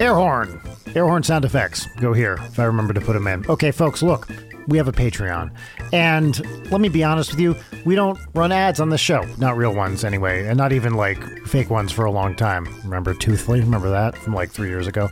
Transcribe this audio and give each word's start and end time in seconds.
Air 0.00 0.14
horn. 0.14 0.60
Air 0.94 1.06
horn 1.06 1.22
sound 1.22 1.44
effects. 1.44 1.86
Go 2.00 2.12
here 2.12 2.38
if 2.42 2.58
I 2.58 2.64
remember 2.64 2.94
to 2.94 3.00
put 3.00 3.14
them 3.14 3.26
in. 3.26 3.44
Okay, 3.48 3.72
folks, 3.72 4.02
look, 4.02 4.28
we 4.68 4.76
have 4.76 4.86
a 4.86 4.92
Patreon. 4.92 5.50
And 5.92 6.38
let 6.70 6.80
me 6.80 6.88
be 6.88 7.02
honest 7.02 7.30
with 7.32 7.40
you, 7.40 7.56
we 7.84 7.94
don't 7.94 8.18
run 8.34 8.52
ads 8.52 8.80
on 8.80 8.90
the 8.90 8.98
show. 8.98 9.26
Not 9.38 9.56
real 9.56 9.74
ones, 9.74 10.04
anyway, 10.04 10.46
and 10.46 10.56
not 10.56 10.72
even 10.72 10.94
like 10.94 11.20
fake 11.46 11.70
ones 11.70 11.90
for 11.90 12.04
a 12.04 12.10
long 12.10 12.36
time. 12.36 12.66
Remember 12.84 13.14
Toothly? 13.14 13.60
Remember 13.60 13.90
that 13.90 14.16
from 14.16 14.34
like 14.34 14.50
three 14.50 14.68
years 14.68 14.86
ago? 14.86 15.08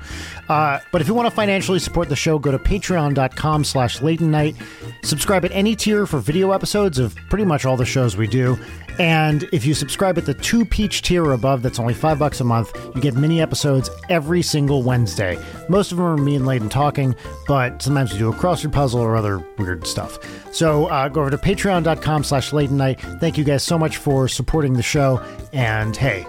Uh, 0.49 0.78
but 0.92 1.00
if 1.00 1.08
you 1.08 1.14
want 1.14 1.26
to 1.26 1.34
financially 1.34 1.78
support 1.78 2.08
the 2.08 2.16
show, 2.16 2.38
go 2.38 2.53
to 2.53 2.58
patreon.com 2.58 3.64
slash 3.64 4.03
Leighton 4.03 4.30
Night. 4.30 4.54
Subscribe 5.03 5.44
at 5.44 5.53
any 5.53 5.74
tier 5.74 6.06
for 6.06 6.21
video 6.21 6.53
episodes 6.53 6.98
of 6.98 7.16
pretty 7.28 7.44
much 7.44 7.64
all 7.64 7.76
the 7.76 7.87
shows 7.87 8.16
we 8.16 8.26
do. 8.26 8.58
And 8.99 9.42
if 9.53 9.67
you 9.67 9.74
subscribe 9.74 10.17
at 10.19 10.24
the 10.24 10.35
two 10.35 10.65
peach 10.65 11.03
tier 11.03 11.24
or 11.24 11.33
above, 11.33 11.62
that's 11.62 11.79
only 11.79 11.94
five 11.94 12.19
bucks 12.19 12.40
a 12.40 12.44
month, 12.44 12.74
you 12.94 13.01
get 13.01 13.15
mini 13.15 13.40
episodes 13.40 13.90
every 14.08 14.42
single 14.42 14.83
Wednesday. 14.83 15.38
Most 15.69 15.92
of 15.92 15.99
them 15.99 16.06
are 16.06 16.16
me 16.16 16.37
and 16.37 16.47
Leighton 16.47 16.69
talking, 16.69 17.15
but 17.47 17.83
sometimes 17.83 18.12
we 18.12 18.19
do 18.19 18.30
a 18.30 18.34
crossword 18.34 18.73
puzzle 18.73 19.01
or 19.01 19.17
other 19.17 19.39
weird 19.59 19.87
stuff. 19.87 20.19
So 20.53 20.87
uh, 20.87 21.09
go 21.09 21.20
over 21.20 21.30
to 21.30 21.39
patreon.com 21.39 22.25
slash 22.25 22.53
night. 22.53 23.01
Thank 23.20 23.37
you 23.37 23.45
guys 23.45 23.62
so 23.62 23.79
much 23.79 23.98
for 23.98 24.29
supporting 24.29 24.73
the 24.73 24.83
show. 24.83 25.23
And 25.53 25.97
hey, 25.97 26.27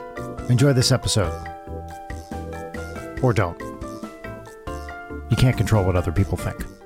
enjoy 0.50 0.74
this 0.74 0.92
episode. 0.92 1.32
Or 3.22 3.34
don't. 3.34 3.60
You 5.30 5.38
can't 5.38 5.58
control 5.58 5.86
what 5.86 5.96
other 5.96 6.12
people 6.12 6.38
think. 6.38 6.77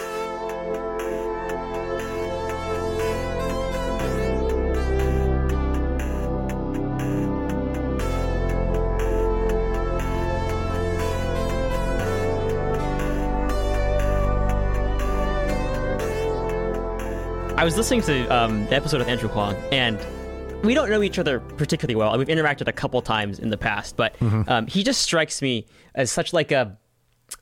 I 17.61 17.63
was 17.63 17.77
listening 17.77 18.01
to 18.01 18.27
um, 18.35 18.65
the 18.65 18.75
episode 18.75 18.97
with 18.97 19.07
Andrew 19.07 19.29
Huang, 19.29 19.55
and 19.71 20.03
we 20.63 20.73
don't 20.73 20.89
know 20.89 21.03
each 21.03 21.19
other 21.19 21.39
particularly 21.39 21.93
well. 21.93 22.17
We've 22.17 22.27
interacted 22.27 22.67
a 22.67 22.71
couple 22.71 22.99
times 23.03 23.37
in 23.37 23.49
the 23.49 23.57
past, 23.57 23.95
but 23.95 24.19
um, 24.47 24.65
he 24.65 24.81
just 24.81 25.03
strikes 25.03 25.43
me 25.43 25.67
as 25.93 26.11
such 26.11 26.33
like 26.33 26.51
a 26.51 26.75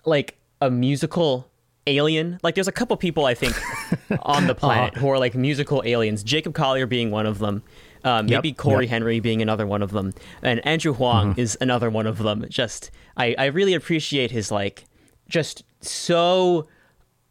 like 0.03 0.37
a 0.59 0.69
musical 0.69 1.49
alien. 1.87 2.37
Like 2.43 2.55
there's 2.55 2.67
a 2.67 2.73
couple 2.73 2.97
people 2.97 3.27
I 3.27 3.33
think 3.33 3.55
on 4.23 4.45
the 4.45 4.55
planet 4.55 4.97
who 4.97 5.07
are 5.07 5.17
like 5.17 5.35
musical 5.35 5.81
aliens. 5.85 6.21
Jacob 6.21 6.53
Collier 6.53 6.85
being 6.85 7.11
one 7.11 7.25
of 7.25 7.39
them. 7.39 7.63
Um, 8.03 8.27
Yep, 8.27 8.43
maybe 8.43 8.51
Cory 8.51 8.87
yep. 8.87 8.91
Henry 8.91 9.21
being 9.21 9.41
another 9.41 9.65
one 9.65 9.81
of 9.81 9.91
them, 9.91 10.13
and 10.41 10.59
Andrew 10.67 10.91
Huang 10.91 11.35
is 11.37 11.57
another 11.61 11.89
one 11.89 12.07
of 12.07 12.17
them. 12.17 12.45
Just 12.49 12.91
I, 13.15 13.35
I 13.37 13.45
really 13.45 13.73
appreciate 13.73 14.31
his 14.31 14.51
like 14.51 14.83
just 15.29 15.63
so 15.79 16.67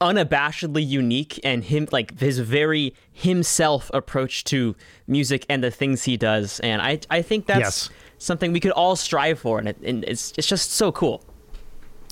unabashedly 0.01 0.87
unique 0.87 1.41
and 1.43 1.65
him 1.65 1.89
like 1.91 2.19
his 2.21 2.39
very 2.39 2.95
himself 3.13 3.91
approach 3.93 4.45
to 4.45 4.77
music 5.07 5.45
and 5.49 5.63
the 5.65 5.71
things 5.71 6.05
he 6.05 6.17
does 6.17 6.61
and 6.61 6.81
i 6.81 7.01
i 7.11 7.21
think 7.21 7.47
that's 7.47 7.59
Yes. 7.61 7.91
something 8.19 8.53
we 8.53 8.61
could 8.61 8.71
all 8.73 8.95
strive 8.97 9.39
for 9.41 9.59
and, 9.59 9.69
it, 9.69 9.77
and 9.83 10.05
it's 10.05 10.33
it's 10.39 10.47
just 10.47 10.71
so 10.73 10.93
cool 10.93 11.25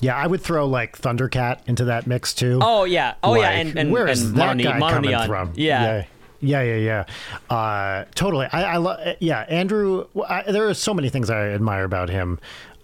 Yeah, 0.01 0.15
I 0.15 0.27
would 0.27 0.41
throw 0.41 0.67
like 0.67 0.97
Thundercat 0.97 1.61
into 1.67 1.85
that 1.85 2.05
mix 2.07 2.33
too. 2.33 2.59
oh 2.61 2.83
yeah 2.83 3.15
oh 3.23 3.35
yeah 3.35 3.49
and 3.51 3.77
and, 3.79 3.91
where 3.91 4.07
is 4.07 4.21
and 4.21 4.35
that 4.35 4.57
Mono- 4.57 4.63
guy 4.63 4.79
Mono 4.79 4.93
coming 4.93 5.09
Neon. 5.11 5.27
from? 5.27 5.51
yeah. 5.55 6.03
yeah, 6.39 6.61
yeah, 6.61 6.75
yeah. 6.75 7.05
yeah. 7.49 7.55
Uh, 7.55 8.05
totally. 8.13 8.45
I, 8.51 8.73
I 8.75 8.77
love. 8.77 8.99
Yeah, 9.19 9.39
Andrew. 9.49 10.05
I, 10.27 10.43
there 10.51 10.67
are 10.69 10.75
so 10.75 10.93
many 10.93 11.09
things 11.09 11.31
I 11.31 11.47
admire 11.49 11.83
about 11.83 12.09
him. 12.09 12.37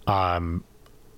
Um, 0.08 0.64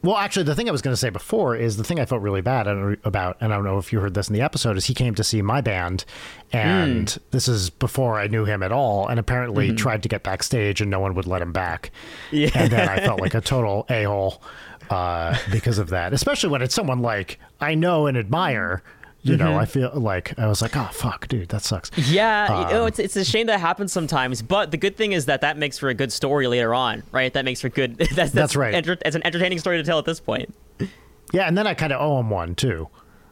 well, 0.02 0.16
actually, 0.16 0.44
the 0.44 0.54
thing 0.54 0.68
I 0.68 0.72
was 0.72 0.82
going 0.82 0.92
to 0.92 0.96
say 0.96 1.10
before 1.10 1.56
is 1.56 1.76
the 1.76 1.84
thing 1.84 1.98
I 1.98 2.04
felt 2.04 2.22
really 2.22 2.40
bad 2.40 2.66
about, 3.04 3.36
and 3.40 3.52
I 3.52 3.56
don't 3.56 3.64
know 3.64 3.78
if 3.78 3.92
you 3.92 4.00
heard 4.00 4.14
this 4.14 4.28
in 4.28 4.34
the 4.34 4.42
episode, 4.42 4.76
is 4.76 4.84
he 4.86 4.94
came 4.94 5.14
to 5.16 5.24
see 5.24 5.42
my 5.42 5.60
band, 5.60 6.04
and 6.52 7.10
Hmm. 7.10 7.18
this 7.30 7.48
is 7.48 7.70
before 7.70 8.18
I 8.18 8.26
knew 8.26 8.44
him 8.44 8.62
at 8.62 8.72
all, 8.72 9.08
and 9.08 9.18
apparently 9.18 9.72
tried 9.74 10.02
to 10.04 10.08
get 10.08 10.22
backstage, 10.22 10.80
and 10.80 10.90
no 10.90 11.00
one 11.00 11.14
would 11.14 11.26
let 11.26 11.42
him 11.42 11.52
back. 11.52 11.90
Mm-hmm. 12.30 12.36
Yeah. 12.36 12.50
And 12.54 12.70
then 12.72 12.88
I 12.88 13.00
felt 13.00 13.20
like 13.20 13.34
a 13.34 13.40
total 13.52 13.86
a 13.90 14.04
hole 14.04 14.42
uh, 14.90 15.36
because 15.50 15.78
of 15.78 15.88
that, 15.90 16.12
especially 16.12 16.50
when 16.50 16.62
it's 16.62 16.74
someone 16.74 17.00
like 17.00 17.38
I 17.60 17.74
know 17.74 18.06
and 18.06 18.16
admire. 18.16 18.82
You 19.28 19.36
know, 19.36 19.46
Mm-hmm. 19.46 19.58
I 19.58 19.64
feel 19.66 19.90
like 19.94 20.38
I 20.38 20.46
was 20.46 20.60
like, 20.62 20.76
oh 20.76 20.88
fuck, 20.92 21.28
dude, 21.28 21.48
that 21.50 21.62
sucks. 21.62 21.90
Yeah, 21.96 22.66
you 22.68 22.72
know, 22.74 22.82
Um, 22.82 22.88
it's, 22.88 22.98
it's 22.98 23.16
a 23.16 23.24
shame 23.24 23.46
that 23.48 23.60
happens 23.60 23.92
sometimes, 23.92 24.42
but 24.42 24.70
the 24.70 24.76
good 24.76 24.96
thing 24.96 25.12
is 25.12 25.26
that 25.26 25.40
that 25.40 25.56
makes 25.58 25.78
for 25.78 25.88
a 25.88 25.94
good 25.94 26.12
story 26.12 26.46
later 26.46 26.74
on, 26.74 27.02
right? 27.12 27.32
That 27.32 27.44
makes 27.44 27.60
for 27.60 27.68
good. 27.68 27.96
That's 27.98 28.14
that's, 28.14 28.32
That's 28.32 28.56
right. 28.56 28.74
Enter, 28.74 28.96
it's 29.04 29.16
an 29.16 29.26
entertaining 29.26 29.58
story 29.58 29.76
to 29.78 29.82
tell 29.84 29.98
at 29.98 30.04
this 30.04 30.20
point. 30.20 30.54
Yeah, 31.32 31.46
and 31.48 31.56
then 31.58 31.66
I 31.66 31.74
kind 31.74 31.92
of 31.92 32.00
owe 32.00 32.20
him 32.20 32.30
one 32.30 32.54
too, 32.54 32.88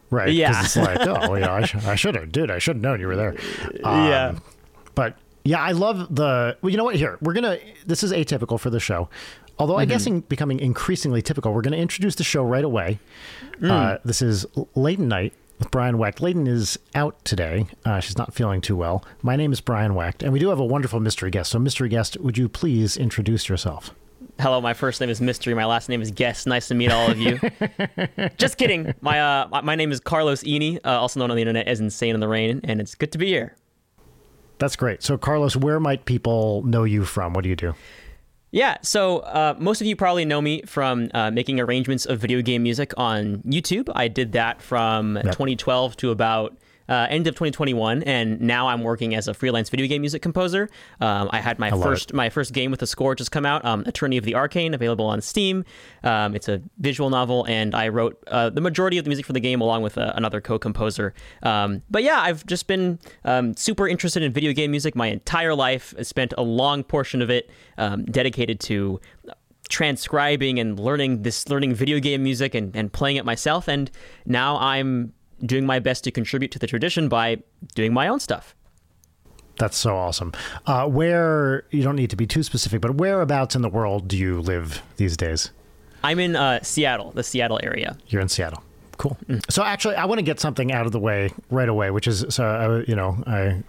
right? 0.09 0.31
Yeah. 0.33 0.61
it's 0.63 0.75
like, 0.75 0.99
oh, 1.07 1.35
yeah, 1.35 1.53
I, 1.53 1.65
sh- 1.65 1.75
I 1.85 1.95
should 1.95 2.15
have, 2.15 2.31
dude, 2.31 2.51
I 2.51 2.59
should 2.59 2.75
have 2.77 2.83
known 2.83 2.99
you 2.99 3.07
were 3.07 3.15
there. 3.15 3.35
Um, 3.83 4.07
Yeah. 4.09 4.35
but 4.95 5.17
yeah, 5.43 5.61
I 5.61 5.71
love 5.73 6.13
the. 6.15 6.57
Well, 6.61 6.71
you 6.71 6.77
know 6.77 6.83
what? 6.83 6.95
Here, 6.95 7.17
we're 7.21 7.33
gonna. 7.33 7.59
This 7.85 8.03
is 8.03 8.11
atypical 8.11 8.59
for 8.59 8.71
the 8.71 8.79
show, 8.79 9.09
although 9.59 9.77
I 9.77 9.85
guess 9.85 10.07
in 10.07 10.21
becoming 10.21 10.59
increasingly 10.59 11.21
typical. 11.21 11.53
We're 11.53 11.61
gonna 11.61 11.77
introduce 11.77 12.15
the 12.15 12.23
show 12.23 12.43
right 12.43 12.63
away. 12.63 12.97
Uh, 13.63 13.97
this 14.03 14.21
is 14.23 14.45
Leighton 14.73 15.07
Night 15.07 15.33
with 15.59 15.71
Brian 15.71 15.97
Wecht. 15.97 16.21
Leighton 16.21 16.47
is 16.47 16.77
out 16.93 17.23
today. 17.25 17.67
Uh, 17.83 17.99
she's 17.99 18.17
not 18.17 18.33
feeling 18.33 18.61
too 18.61 18.75
well. 18.75 19.03
My 19.21 19.35
name 19.35 19.51
is 19.51 19.61
Brian 19.61 19.93
Wecht, 19.93 20.23
and 20.23 20.33
we 20.33 20.39
do 20.39 20.49
have 20.49 20.59
a 20.59 20.65
wonderful 20.65 20.99
mystery 20.99 21.31
guest. 21.31 21.51
So, 21.51 21.59
mystery 21.59 21.89
guest, 21.89 22.17
would 22.19 22.37
you 22.37 22.49
please 22.49 22.97
introduce 22.97 23.49
yourself? 23.49 23.93
Hello, 24.39 24.59
my 24.59 24.73
first 24.73 24.99
name 24.99 25.09
is 25.09 25.21
Mystery. 25.21 25.53
My 25.53 25.65
last 25.65 25.87
name 25.87 26.01
is 26.01 26.11
Guest. 26.11 26.45
Nice 26.45 26.67
to 26.67 26.75
meet 26.75 26.91
all 26.91 27.09
of 27.09 27.17
you. 27.17 27.39
Just 28.37 28.57
kidding. 28.57 28.93
My 28.99 29.21
uh, 29.21 29.47
my, 29.49 29.61
my 29.61 29.75
name 29.75 29.91
is 29.91 30.01
Carlos 30.01 30.43
Eiene, 30.43 30.79
uh, 30.83 30.99
also 30.99 31.19
known 31.19 31.31
on 31.31 31.37
the 31.37 31.41
internet 31.41 31.67
as 31.67 31.79
Insane 31.79 32.15
in 32.15 32.19
the 32.19 32.27
Rain, 32.27 32.59
and 32.63 32.81
it's 32.81 32.95
good 32.95 33.11
to 33.13 33.17
be 33.17 33.27
here. 33.27 33.55
That's 34.57 34.75
great. 34.75 35.03
So, 35.03 35.17
Carlos, 35.17 35.55
where 35.55 35.79
might 35.79 36.05
people 36.05 36.63
know 36.63 36.83
you 36.83 37.05
from? 37.05 37.33
What 37.33 37.43
do 37.43 37.49
you 37.49 37.55
do? 37.55 37.75
Yeah, 38.55 38.77
so 38.81 39.17
uh, 39.19 39.53
most 39.59 39.81
of 39.81 39.87
you 39.87 39.97
probably 39.97 40.23
know 40.23 40.39
me 40.39 40.61
from 40.61 41.11
uh, 41.13 41.29
making 41.29 41.59
arrangements 41.59 42.05
of 42.05 42.19
video 42.19 42.41
game 42.41 42.63
music 42.63 42.93
on 42.95 43.39
YouTube. 43.39 43.89
I 43.93 44.07
did 44.07 44.31
that 44.31 44.61
from 44.61 45.19
2012 45.21 45.97
to 45.97 46.11
about 46.11 46.55
uh, 46.89 47.07
end 47.09 47.27
of 47.27 47.35
2021, 47.35 48.03
and 48.03 48.41
now 48.41 48.67
I'm 48.67 48.83
working 48.83 49.15
as 49.15 49.27
a 49.27 49.33
freelance 49.33 49.69
video 49.69 49.87
game 49.87 50.01
music 50.01 50.21
composer. 50.21 50.69
Um, 51.01 51.29
I 51.31 51.39
had 51.39 51.59
my 51.59 51.69
love 51.69 51.83
first 51.83 52.13
my 52.13 52.29
first 52.29 52.53
game 52.53 52.71
with 52.71 52.81
a 52.81 52.87
score 52.87 53.15
just 53.15 53.31
come 53.31 53.45
out, 53.45 53.63
um, 53.65 53.83
Attorney 53.85 54.17
of 54.17 54.23
the 54.23 54.35
Arcane, 54.35 54.73
available 54.73 55.05
on 55.05 55.21
Steam. 55.21 55.65
Um, 56.03 56.35
it's 56.35 56.47
a 56.47 56.61
visual 56.79 57.09
novel, 57.09 57.45
and 57.45 57.75
I 57.75 57.89
wrote 57.89 58.21
uh, 58.27 58.49
the 58.49 58.61
majority 58.61 58.97
of 58.97 59.03
the 59.05 59.09
music 59.09 59.25
for 59.25 59.33
the 59.33 59.39
game 59.39 59.61
along 59.61 59.83
with 59.83 59.97
uh, 59.97 60.13
another 60.15 60.41
co-composer. 60.41 61.13
Um, 61.43 61.81
but 61.89 62.03
yeah, 62.03 62.19
I've 62.21 62.45
just 62.45 62.67
been 62.67 62.99
um, 63.23 63.55
super 63.55 63.87
interested 63.87 64.23
in 64.23 64.31
video 64.31 64.53
game 64.53 64.71
music 64.71 64.95
my 64.95 65.07
entire 65.07 65.55
life. 65.55 65.93
I 65.97 66.03
spent 66.03 66.33
a 66.37 66.43
long 66.43 66.83
portion 66.83 67.21
of 67.21 67.29
it 67.29 67.49
um, 67.77 68.05
dedicated 68.05 68.59
to 68.61 68.99
transcribing 69.69 70.59
and 70.59 70.79
learning 70.79 71.23
this 71.23 71.49
learning 71.49 71.73
video 71.73 71.99
game 71.99 72.23
music 72.23 72.53
and, 72.53 72.75
and 72.75 72.93
playing 72.93 73.17
it 73.17 73.25
myself 73.25 73.67
and 73.67 73.89
now 74.25 74.57
i'm 74.57 75.11
doing 75.43 75.65
my 75.65 75.79
best 75.79 76.03
to 76.03 76.11
contribute 76.11 76.51
to 76.51 76.59
the 76.59 76.67
tradition 76.67 77.07
by 77.09 77.37
doing 77.73 77.93
my 77.93 78.07
own 78.07 78.19
stuff 78.19 78.55
That's 79.57 79.77
so 79.77 79.95
awesome. 79.95 80.33
Uh, 80.65 80.87
where 80.87 81.65
you 81.71 81.81
don't 81.83 81.95
need 81.95 82.09
to 82.09 82.15
be 82.17 82.27
too 82.27 82.43
specific, 82.43 82.81
but 82.81 82.95
whereabouts 82.95 83.55
in 83.55 83.61
the 83.61 83.69
world 83.69 84.07
do 84.07 84.17
you 84.17 84.41
live 84.41 84.81
these 84.97 85.15
days? 85.17 85.51
i'm 86.03 86.19
in 86.19 86.35
uh, 86.35 86.59
seattle 86.61 87.11
the 87.11 87.23
seattle 87.23 87.59
area 87.63 87.97
You're 88.07 88.21
in 88.21 88.29
Seattle. 88.29 88.61
Cool. 88.97 89.17
So 89.49 89.61
actually, 89.63 89.95
I 89.95 90.05
want 90.05 90.19
to 90.19 90.23
get 90.23 90.39
something 90.39 90.71
out 90.71 90.85
of 90.85 90.91
the 90.93 90.99
way 90.99 91.31
right 91.51 91.67
away, 91.67 91.91
which 91.91 92.07
is 92.07 92.23
so 92.29 92.45
uh, 92.45 92.83
you 92.87 92.95
know 92.95 93.21
I. 93.27 93.63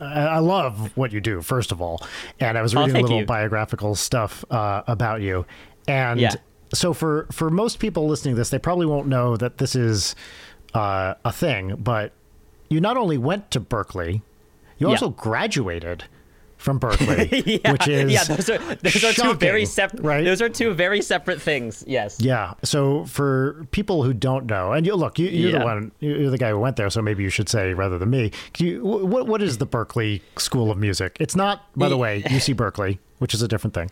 I 0.00 0.38
love 0.38 0.96
what 0.96 1.10
you 1.12 1.20
do, 1.20 1.42
first 1.42 1.72
of 1.72 1.82
all, 1.82 2.00
and 2.38 2.56
I 2.56 2.62
was 2.62 2.72
Oh, 2.76 2.82
reading 2.82 2.94
a 2.94 3.00
little 3.00 3.18
you. 3.18 3.26
biographical 3.26 3.96
stuff 3.96 4.44
uh, 4.48 4.82
about 4.86 5.20
you, 5.22 5.44
and 5.88 6.20
Yeah. 6.20 6.34
so 6.72 6.92
for 6.94 7.26
for 7.32 7.50
most 7.50 7.80
people 7.80 8.06
listening 8.06 8.36
to 8.36 8.38
this, 8.40 8.50
they 8.50 8.60
probably 8.60 8.86
won't 8.86 9.08
know 9.08 9.36
that 9.36 9.58
this 9.58 9.74
is 9.74 10.14
uh, 10.78 11.14
a 11.24 11.32
thing. 11.32 11.76
But 11.76 12.12
you 12.68 12.80
not 12.80 12.96
only 12.96 13.18
went 13.18 13.50
to 13.52 13.60
Berklee, 13.60 14.22
you 14.78 14.86
Yeah. 14.86 14.88
also 14.88 15.08
graduated 15.10 16.04
from 16.56 16.80
Berklee, 16.80 17.60
yeah, 17.64 17.70
which 17.72 17.86
is 17.86 18.10
yeah 18.12 18.24
those 18.24 18.50
are 18.50 18.58
those 18.58 19.04
are 19.04 19.12
two 19.12 19.34
very 19.34 19.64
separate 19.64 20.02
right? 20.02 20.24
those 20.24 20.42
are 20.42 20.48
two 20.48 20.74
very 20.74 21.00
separate 21.00 21.40
things 21.40 21.84
yes 21.86 22.18
Yeah. 22.20 22.54
So 22.64 23.04
for 23.04 23.64
people 23.70 24.02
who 24.02 24.12
don't 24.12 24.46
know, 24.46 24.72
and 24.72 24.84
you 24.84 24.96
look, 24.96 25.20
you, 25.20 25.28
you're 25.28 25.52
Yeah. 25.52 25.58
the 25.60 25.64
one, 25.64 25.92
you're 26.00 26.30
the 26.30 26.38
guy 26.38 26.50
who 26.50 26.58
went 26.58 26.74
there, 26.76 26.90
so 26.90 27.00
maybe 27.00 27.22
you 27.22 27.30
should 27.30 27.48
say 27.48 27.74
rather 27.74 27.96
than 27.96 28.10
me. 28.10 28.32
Can 28.54 28.66
you, 28.66 28.84
what 28.84 29.28
what 29.28 29.40
is 29.40 29.58
the 29.58 29.66
Berklee 29.68 30.20
School 30.36 30.70
of 30.72 30.78
Music? 30.78 31.16
It's 31.20 31.36
not, 31.36 31.62
by 31.76 31.88
the 31.88 31.96
way, 31.96 32.22
UC 32.22 32.56
Berkeley, 32.56 32.98
which 33.18 33.34
is 33.34 33.40
a 33.42 33.46
different 33.48 33.74
thing. 33.74 33.90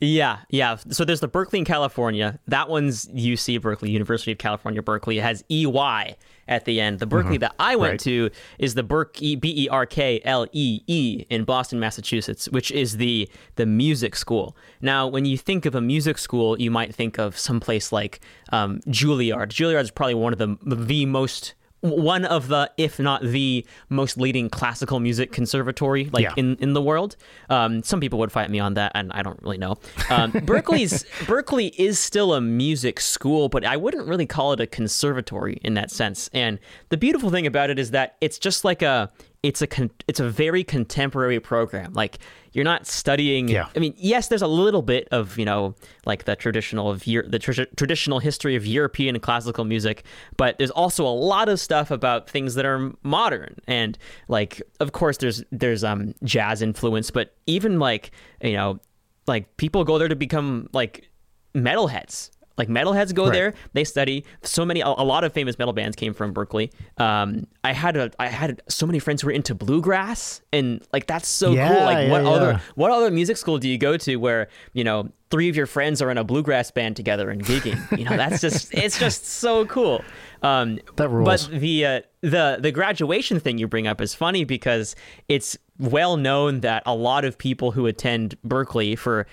Yeah, 0.00 0.38
yeah. 0.48 0.76
So 0.90 1.04
there's 1.04 1.20
the 1.20 1.28
Berkeley 1.28 1.60
in 1.60 1.64
California. 1.64 2.38
That 2.46 2.68
one's 2.68 3.06
UC 3.08 3.60
Berkeley, 3.60 3.90
University 3.90 4.30
of 4.30 4.38
California, 4.38 4.80
Berkeley. 4.80 5.18
It 5.18 5.22
has 5.22 5.44
EY 5.50 6.16
at 6.46 6.64
the 6.64 6.80
end. 6.80 7.00
The 7.00 7.06
Berklee 7.06 7.24
mm-hmm. 7.24 7.38
that 7.38 7.54
I 7.58 7.74
went 7.74 7.92
right. 7.92 8.00
to 8.00 8.30
is 8.58 8.74
the 8.74 8.84
Berklee 8.84 9.40
B 9.40 9.64
E 9.64 9.68
R 9.68 9.86
K 9.86 10.20
L 10.24 10.46
E 10.52 10.82
E 10.86 11.26
in 11.28 11.44
Boston, 11.44 11.80
Massachusetts, 11.80 12.48
which 12.48 12.70
is 12.70 12.98
the 12.98 13.28
the 13.56 13.66
music 13.66 14.14
school. 14.14 14.56
Now, 14.80 15.08
when 15.08 15.24
you 15.24 15.36
think 15.36 15.66
of 15.66 15.74
a 15.74 15.80
music 15.80 16.18
school, 16.18 16.60
you 16.60 16.70
might 16.70 16.94
think 16.94 17.18
of 17.18 17.36
someplace 17.36 17.90
like 17.90 18.20
um, 18.52 18.80
Juilliard. 18.88 19.48
Juilliard 19.48 19.82
is 19.82 19.90
probably 19.90 20.14
one 20.14 20.32
of 20.32 20.38
the 20.38 20.56
the 20.64 21.06
most 21.06 21.54
one 21.80 22.24
of 22.24 22.48
the, 22.48 22.70
if 22.76 22.98
not 22.98 23.22
the 23.22 23.64
most 23.88 24.18
leading 24.18 24.50
classical 24.50 25.00
music 25.00 25.32
conservatory 25.32 26.10
like 26.12 26.24
yeah. 26.24 26.32
in, 26.36 26.56
in 26.56 26.72
the 26.72 26.82
world. 26.82 27.16
Um, 27.50 27.82
some 27.82 28.00
people 28.00 28.18
would 28.18 28.32
fight 28.32 28.50
me 28.50 28.58
on 28.58 28.74
that, 28.74 28.92
and 28.94 29.12
I 29.12 29.22
don't 29.22 29.40
really 29.42 29.58
know. 29.58 29.72
Um, 30.10 30.32
Berklee's 30.48 31.04
Berklee 31.26 31.72
is 31.78 31.98
still 31.98 32.34
a 32.34 32.40
music 32.40 33.00
school, 33.00 33.48
but 33.48 33.64
I 33.64 33.76
wouldn't 33.76 34.06
really 34.08 34.26
call 34.26 34.52
it 34.52 34.60
a 34.60 34.66
conservatory 34.66 35.60
in 35.62 35.74
that 35.74 35.90
sense. 35.90 36.28
And 36.32 36.58
the 36.88 36.96
beautiful 36.96 37.30
thing 37.30 37.46
about 37.46 37.70
it 37.70 37.78
is 37.78 37.92
that 37.92 38.16
it's 38.20 38.38
just 38.38 38.64
like 38.64 38.82
a 38.82 39.10
it's 39.42 39.62
a 39.62 39.66
con- 39.66 39.90
it's 40.08 40.18
a 40.18 40.28
very 40.28 40.64
contemporary 40.64 41.38
program. 41.38 41.92
Like 41.92 42.18
you're 42.52 42.64
not 42.64 42.86
studying. 42.86 43.48
Yeah. 43.48 43.68
I 43.74 43.78
mean, 43.78 43.94
yes, 43.96 44.28
there's 44.28 44.42
a 44.42 44.48
little 44.48 44.82
bit 44.82 45.06
of 45.12 45.38
you 45.38 45.44
know 45.44 45.74
like 46.06 46.24
the 46.24 46.34
traditional 46.34 46.90
of 46.90 47.06
Euro- 47.06 47.28
the 47.28 47.38
tr- 47.38 47.62
traditional 47.76 48.18
history 48.18 48.56
of 48.56 48.66
European 48.66 49.18
classical 49.20 49.64
music, 49.64 50.04
but 50.36 50.58
there's 50.58 50.72
also 50.72 51.06
a 51.06 51.14
lot 51.14 51.48
of 51.48 51.60
stuff 51.60 51.90
about 51.90 52.28
things 52.28 52.54
that 52.56 52.66
are 52.66 52.92
modern 53.02 53.54
and 53.68 53.96
like 54.26 54.60
of 54.80 54.92
course 54.92 55.18
there's 55.18 55.44
there's 55.52 55.84
um 55.84 56.14
jazz 56.24 56.60
influence, 56.60 57.10
but 57.10 57.36
even 57.46 57.78
like 57.78 58.10
you 58.42 58.54
know 58.54 58.80
like 59.28 59.56
people 59.56 59.84
go 59.84 59.98
there 59.98 60.08
to 60.08 60.16
become 60.16 60.68
like 60.72 61.08
metalheads 61.54 62.30
like 62.58 62.68
metalheads 62.68 63.14
go 63.14 63.24
right. 63.24 63.32
there, 63.32 63.54
they 63.72 63.84
study. 63.84 64.24
So 64.42 64.64
many, 64.64 64.80
a, 64.80 64.88
a, 64.88 65.04
lot 65.04 65.24
of 65.24 65.32
famous 65.32 65.58
metal 65.58 65.72
bands 65.72 65.96
came 65.96 66.12
from 66.12 66.34
Berklee. 66.34 66.70
Um, 67.00 67.46
I 67.64 67.72
had 67.72 67.96
a, 67.96 68.10
I 68.18 68.26
had 68.26 68.60
so 68.68 68.86
many 68.86 68.98
friends 68.98 69.22
who 69.22 69.28
were 69.28 69.32
into 69.32 69.54
bluegrass, 69.54 70.42
and 70.52 70.82
like 70.92 71.06
that's 71.06 71.28
so 71.28 71.52
yeah, 71.52 71.68
cool. 71.68 71.84
Like 71.84 72.06
yeah, 72.06 72.10
what 72.10 72.22
yeah. 72.24 72.28
other, 72.28 72.62
what 72.74 72.90
other 72.90 73.10
music 73.10 73.36
school 73.36 73.58
do 73.58 73.68
you 73.68 73.78
go 73.78 73.96
to 73.96 74.16
where 74.16 74.48
you 74.72 74.84
know 74.84 75.08
three 75.30 75.48
of 75.48 75.56
your 75.56 75.66
friends 75.66 76.02
are 76.02 76.10
in 76.10 76.18
a 76.18 76.24
bluegrass 76.24 76.70
band 76.70 76.96
together 76.96 77.30
and 77.30 77.44
gigging? 77.44 77.98
You 77.98 78.04
know, 78.04 78.16
that's 78.16 78.40
just, 78.40 78.72
it's 78.74 78.98
just 78.98 79.24
so 79.26 79.64
cool. 79.66 80.02
Um, 80.42 80.80
that 80.96 81.08
rules. 81.08 81.48
But 81.48 81.60
the 81.60 81.86
uh, 81.86 82.00
the 82.20 82.58
the 82.60 82.72
graduation 82.72 83.40
thing 83.40 83.58
you 83.58 83.68
bring 83.68 83.86
up 83.86 84.00
is 84.00 84.14
funny 84.14 84.44
because 84.44 84.96
it's 85.28 85.56
well 85.78 86.16
known 86.16 86.60
that 86.60 86.82
a 86.86 86.94
lot 86.94 87.24
of 87.24 87.38
people 87.38 87.70
who 87.72 87.86
attend 87.86 88.36
Berklee 88.46 88.98
for 88.98 89.26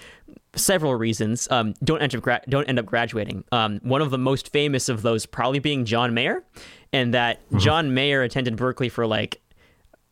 several 0.56 0.96
reasons 0.96 1.48
um, 1.52 1.74
don't 1.84 2.02
end 2.02 2.16
up 2.16 2.22
gra- 2.22 2.42
don't 2.48 2.66
end 2.66 2.80
up 2.80 2.86
graduating. 2.86 3.44
Um, 3.52 3.80
one 3.84 4.02
of 4.02 4.12
the 4.12 4.18
most 4.18 4.52
famous 4.52 4.90
of 4.90 5.02
those 5.02 5.26
probably 5.26 5.60
being 5.60 5.86
John 5.86 6.14
Mayer, 6.14 6.44
and 6.92 7.14
that 7.14 7.46
mm-hmm. 7.46 7.60
John 7.60 7.94
Mayer 7.94 8.22
attended 8.24 8.58
Berklee 8.58 8.92
for 8.92 9.06
like 9.06 9.42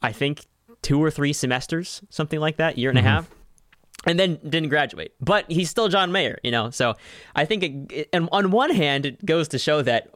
I 0.01 0.11
think 0.11 0.45
two 0.81 1.01
or 1.01 1.09
three 1.09 1.33
semesters, 1.33 2.01
something 2.09 2.39
like 2.39 2.57
that, 2.57 2.77
year 2.77 2.89
and 2.89 2.99
mm-hmm. 2.99 3.07
a 3.07 3.11
half. 3.11 3.29
And 4.05 4.19
then 4.19 4.37
didn't 4.43 4.67
graduate, 4.67 5.13
but 5.21 5.49
he's 5.49 5.69
still 5.69 5.87
John 5.87 6.11
Mayer, 6.11 6.37
you 6.43 6.51
know. 6.51 6.71
So 6.71 6.95
I 7.37 7.45
think, 7.45 7.63
it, 7.63 7.91
it, 7.93 8.09
and 8.11 8.27
on 8.33 8.51
one 8.51 8.69
hand, 8.69 9.05
it 9.05 9.25
goes 9.25 9.47
to 9.49 9.57
show 9.57 9.81
that 9.81 10.09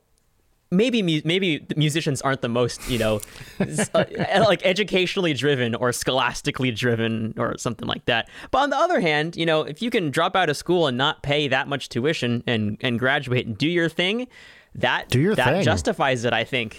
maybe 0.71 1.21
maybe 1.23 1.65
musicians 1.75 2.21
aren't 2.21 2.41
the 2.41 2.49
most 2.49 2.87
you 2.89 2.99
know 2.99 3.21
uh, 3.59 4.05
like 4.47 4.65
educationally 4.65 5.33
driven 5.33 5.75
or 5.75 5.91
scholastically 5.91 6.71
driven 6.71 7.33
or 7.37 7.57
something 7.57 7.87
like 7.87 8.03
that 8.05 8.29
but 8.51 8.59
on 8.59 8.69
the 8.69 8.77
other 8.77 8.99
hand 8.99 9.35
you 9.37 9.45
know 9.45 9.61
if 9.61 9.81
you 9.81 9.89
can 9.89 10.11
drop 10.11 10.35
out 10.35 10.49
of 10.49 10.57
school 10.57 10.87
and 10.87 10.97
not 10.97 11.23
pay 11.23 11.47
that 11.47 11.67
much 11.67 11.89
tuition 11.89 12.43
and 12.47 12.77
and 12.81 12.99
graduate 12.99 13.45
and 13.45 13.57
do 13.57 13.67
your 13.67 13.87
thing 13.87 14.27
that 14.75 15.07
do 15.09 15.19
your 15.19 15.35
that 15.35 15.53
thing. 15.53 15.63
justifies 15.63 16.25
it 16.25 16.33
i 16.33 16.43
think 16.43 16.77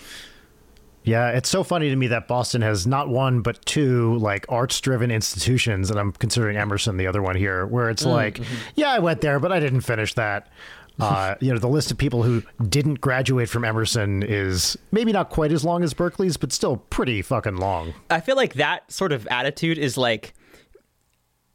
yeah, 1.08 1.30
it's 1.30 1.48
so 1.48 1.64
funny 1.64 1.88
to 1.88 1.96
me 1.96 2.08
that 2.08 2.28
Boston 2.28 2.60
has 2.60 2.86
not 2.86 3.08
one 3.08 3.40
but 3.40 3.64
two 3.64 4.16
like 4.18 4.44
arts-driven 4.50 5.10
institutions, 5.10 5.90
and 5.90 5.98
I'm 5.98 6.12
considering 6.12 6.58
Emerson 6.58 6.98
the 6.98 7.06
other 7.06 7.22
one 7.22 7.34
here, 7.34 7.64
where 7.66 7.88
it's 7.88 8.04
mm, 8.04 8.12
like, 8.12 8.34
mm-hmm. 8.34 8.54
yeah, 8.74 8.90
I 8.90 8.98
went 8.98 9.22
there, 9.22 9.40
but 9.40 9.50
I 9.50 9.58
didn't 9.58 9.80
finish 9.82 10.12
that. 10.14 10.48
Uh, 10.98 11.36
you 11.40 11.52
know, 11.52 11.58
the 11.58 11.68
list 11.68 11.90
of 11.90 11.98
people 11.98 12.22
who 12.22 12.42
didn't 12.68 13.00
graduate 13.00 13.48
from 13.48 13.64
Emerson 13.64 14.22
is 14.22 14.76
maybe 14.90 15.12
not 15.12 15.30
quite 15.30 15.52
as 15.52 15.64
long 15.64 15.84
as 15.84 15.94
Berklee's, 15.94 16.36
but 16.36 16.52
still 16.52 16.78
pretty 16.90 17.22
fucking 17.22 17.56
long. 17.56 17.94
I 18.10 18.20
feel 18.20 18.36
like 18.36 18.54
that 18.54 18.90
sort 18.90 19.12
of 19.12 19.26
attitude 19.28 19.78
is 19.78 19.96
like 19.96 20.34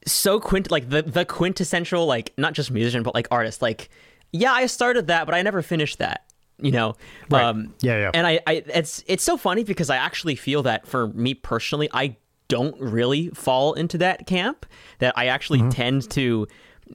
so 0.05 0.39
quint 0.39 0.69
like 0.69 0.89
the 0.89 1.01
the 1.01 1.23
quintessential 1.23 2.05
like 2.05 2.33
not 2.37 2.53
just 2.53 2.71
musician 2.71 3.03
but 3.03 3.13
like 3.13 3.27
artist. 3.31 3.61
Like, 3.61 3.89
yeah, 4.31 4.53
I 4.53 4.65
started 4.67 5.07
that, 5.07 5.25
but 5.25 5.35
I 5.35 5.41
never 5.41 5.61
finished 5.61 5.99
that. 5.99 6.25
You 6.59 6.71
know, 6.71 6.95
right. 7.29 7.43
um, 7.43 7.73
yeah, 7.81 7.97
yeah. 7.97 8.11
And 8.13 8.25
I, 8.25 8.39
I, 8.47 8.63
it's 8.67 9.03
it's 9.07 9.23
so 9.23 9.35
funny 9.35 9.63
because 9.63 9.89
I 9.89 9.97
actually 9.97 10.35
feel 10.35 10.63
that 10.63 10.87
for 10.87 11.07
me 11.07 11.33
personally, 11.33 11.89
I 11.91 12.15
don't 12.47 12.79
really 12.79 13.29
fall 13.29 13.73
into 13.73 13.97
that 13.97 14.27
camp. 14.27 14.65
That 14.99 15.17
I 15.17 15.25
actually 15.25 15.59
mm-hmm. 15.59 15.69
tend 15.69 16.09
to 16.11 16.47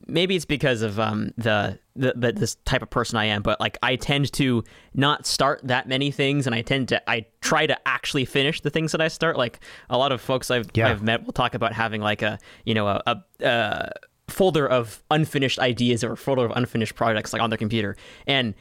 maybe 0.06 0.36
it's 0.36 0.44
because 0.44 0.82
of 0.82 0.98
um, 1.00 1.32
the, 1.36 1.78
the, 1.98 2.14
the 2.16 2.32
this 2.32 2.54
type 2.64 2.82
of 2.82 2.90
person 2.90 3.16
I 3.18 3.26
am, 3.26 3.42
but 3.42 3.60
like 3.60 3.76
I 3.82 3.96
tend 3.96 4.32
to 4.34 4.64
not 4.94 5.26
start 5.26 5.60
that 5.64 5.88
many 5.88 6.10
things, 6.10 6.46
and 6.46 6.54
I 6.54 6.62
tend 6.62 6.88
to 6.88 7.10
I 7.10 7.26
try 7.40 7.66
to 7.66 7.76
actually 7.86 8.24
finish 8.24 8.60
the 8.60 8.70
things 8.70 8.92
that 8.92 9.00
I 9.00 9.08
start. 9.08 9.36
Like 9.36 9.60
a 9.90 9.98
lot 9.98 10.12
of 10.12 10.20
folks 10.20 10.50
I've 10.50 10.68
yeah. 10.74 10.88
I've 10.88 11.02
met 11.02 11.24
will 11.24 11.32
talk 11.32 11.54
about 11.54 11.72
having 11.72 12.00
like 12.00 12.22
a 12.22 12.38
you 12.64 12.74
know 12.74 12.86
a, 12.86 13.02
a, 13.06 13.22
a 13.44 13.92
folder 14.28 14.66
of 14.66 15.02
unfinished 15.10 15.58
ideas 15.58 16.04
or 16.04 16.12
a 16.12 16.16
folder 16.16 16.44
of 16.44 16.52
unfinished 16.54 16.94
projects 16.94 17.32
like 17.32 17.42
on 17.42 17.50
their 17.50 17.58
computer, 17.58 17.96
and 18.26 18.54